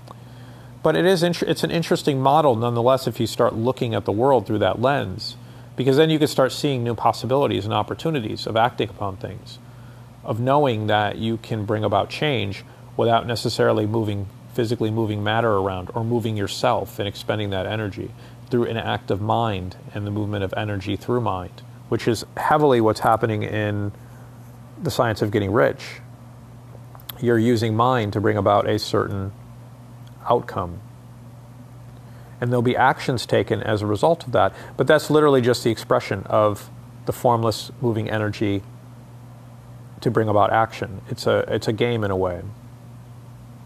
But 0.83 0.97
it 0.97 1.07
is 1.07 1.23
it's 1.23 1.63
an 1.63 1.71
interesting 1.71 2.21
model 2.21 2.57
nonetheless 2.57 3.07
if 3.07 3.21
you 3.21 3.27
start 3.27 3.55
looking 3.55 3.95
at 3.95 4.05
the 4.05 4.13
world 4.13 4.47
through 4.47 4.59
that 4.59 4.83
lens, 4.83 5.37
because 5.77 5.97
then 5.97 6.11
you 6.11 6.19
can 6.19 6.29
start 6.29 6.53
seeing 6.53 6.85
new 6.85 6.95
possibilities 6.95 7.65
and 7.65 7.75
opportunities 7.75 8.47
of 8.47 8.57
acting 8.57 8.89
upon 8.89 9.17
things, 9.17 9.59
of 10.25 10.41
knowing 10.41 10.87
that 10.87 11.19
you 11.19 11.37
can 11.39 11.65
bring 11.65 11.85
about 11.85 12.11
change 12.11 12.65
without 12.97 13.27
necessarily 13.27 13.87
moving 13.87 14.29
physically 14.55 14.91
moving 14.91 15.23
matter 15.23 15.53
around 15.53 15.91
or 15.95 16.05
moving 16.05 16.37
yourself 16.37 16.99
and 16.99 17.09
expending 17.09 17.51
that 17.51 17.67
energy 17.67 18.11
through 18.51 18.65
an 18.65 18.77
act 18.77 19.11
of 19.11 19.21
mind 19.21 19.77
and 19.93 20.07
the 20.07 20.11
movement 20.11 20.45
of 20.45 20.55
energy 20.57 20.97
through 20.97 21.21
mind, 21.21 21.63
which 21.89 22.07
is 22.07 22.25
heavily 22.37 22.81
what's 22.81 23.01
happening 23.01 23.43
in 23.43 23.93
the 24.81 24.91
science 24.91 25.23
of 25.23 25.31
getting 25.31 25.53
rich. 25.53 26.01
You're 27.21 27.39
using 27.39 27.75
mind 27.75 28.13
to 28.13 28.21
bring 28.21 28.37
about 28.37 28.69
a 28.69 28.79
certain 28.79 29.33
outcome. 30.29 30.81
And 32.41 32.51
there'll 32.51 32.63
be 32.63 32.77
actions 32.77 33.27
taken 33.27 33.63
as 33.63 33.83
a 33.83 33.87
result 33.87 34.27
of 34.27 34.33
that, 34.33 34.55
but 34.77 34.87
that's 34.87 35.11
literally 35.11 35.41
just 35.41 35.65
the 35.65 35.71
expression 35.71 36.25
of 36.27 36.71
the 37.07 37.13
formless 37.13 37.71
moving 37.81 38.11
energy 38.11 38.63
to 40.01 40.11
bring 40.11 40.29
about 40.29 40.53
action. 40.53 41.01
It's 41.09 41.27
a, 41.27 41.45
it's 41.49 41.69
a 41.69 41.73
game 41.73 42.05
in 42.05 42.11
a 42.11 42.17
way 42.17 42.43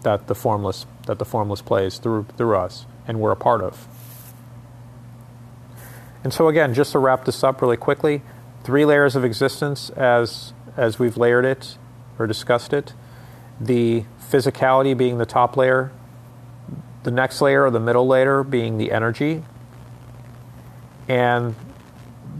that 0.02 0.26
the 0.26 0.34
formless, 0.34 0.86
that 1.06 1.18
the 1.18 1.24
formless 1.24 1.62
plays 1.62 1.98
through, 1.98 2.26
through 2.36 2.56
us 2.56 2.86
and 3.06 3.20
we're 3.20 3.32
a 3.32 3.36
part 3.36 3.62
of. 3.62 3.88
And 6.22 6.32
so, 6.32 6.48
again, 6.48 6.74
just 6.74 6.92
to 6.92 6.98
wrap 6.98 7.24
this 7.24 7.42
up 7.42 7.62
really 7.62 7.76
quickly, 7.76 8.22
three 8.64 8.84
layers 8.84 9.16
of 9.16 9.24
existence 9.24 9.90
as, 9.90 10.52
as 10.76 10.98
we've 10.98 11.16
layered 11.16 11.44
it 11.44 11.78
or 12.18 12.26
discussed 12.26 12.72
it. 12.72 12.92
The 13.60 14.04
physicality 14.30 14.96
being 14.96 15.18
the 15.18 15.26
top 15.26 15.56
layer, 15.56 15.90
the 17.02 17.10
next 17.10 17.40
layer 17.40 17.64
or 17.64 17.70
the 17.70 17.80
middle 17.80 18.06
layer 18.06 18.42
being 18.42 18.78
the 18.78 18.92
energy, 18.92 19.42
and 21.08 21.54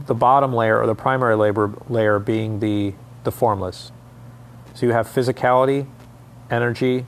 the 0.05 0.13
bottom 0.13 0.53
layer 0.53 0.79
or 0.79 0.87
the 0.87 0.95
primary 0.95 1.35
labor 1.35 1.73
layer 1.87 2.19
being 2.19 2.59
the, 2.59 2.93
the 3.23 3.31
formless. 3.31 3.91
So 4.73 4.85
you 4.85 4.91
have 4.91 5.07
physicality, 5.07 5.87
energy, 6.49 7.05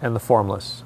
and 0.00 0.14
the 0.14 0.20
formless. 0.20 0.82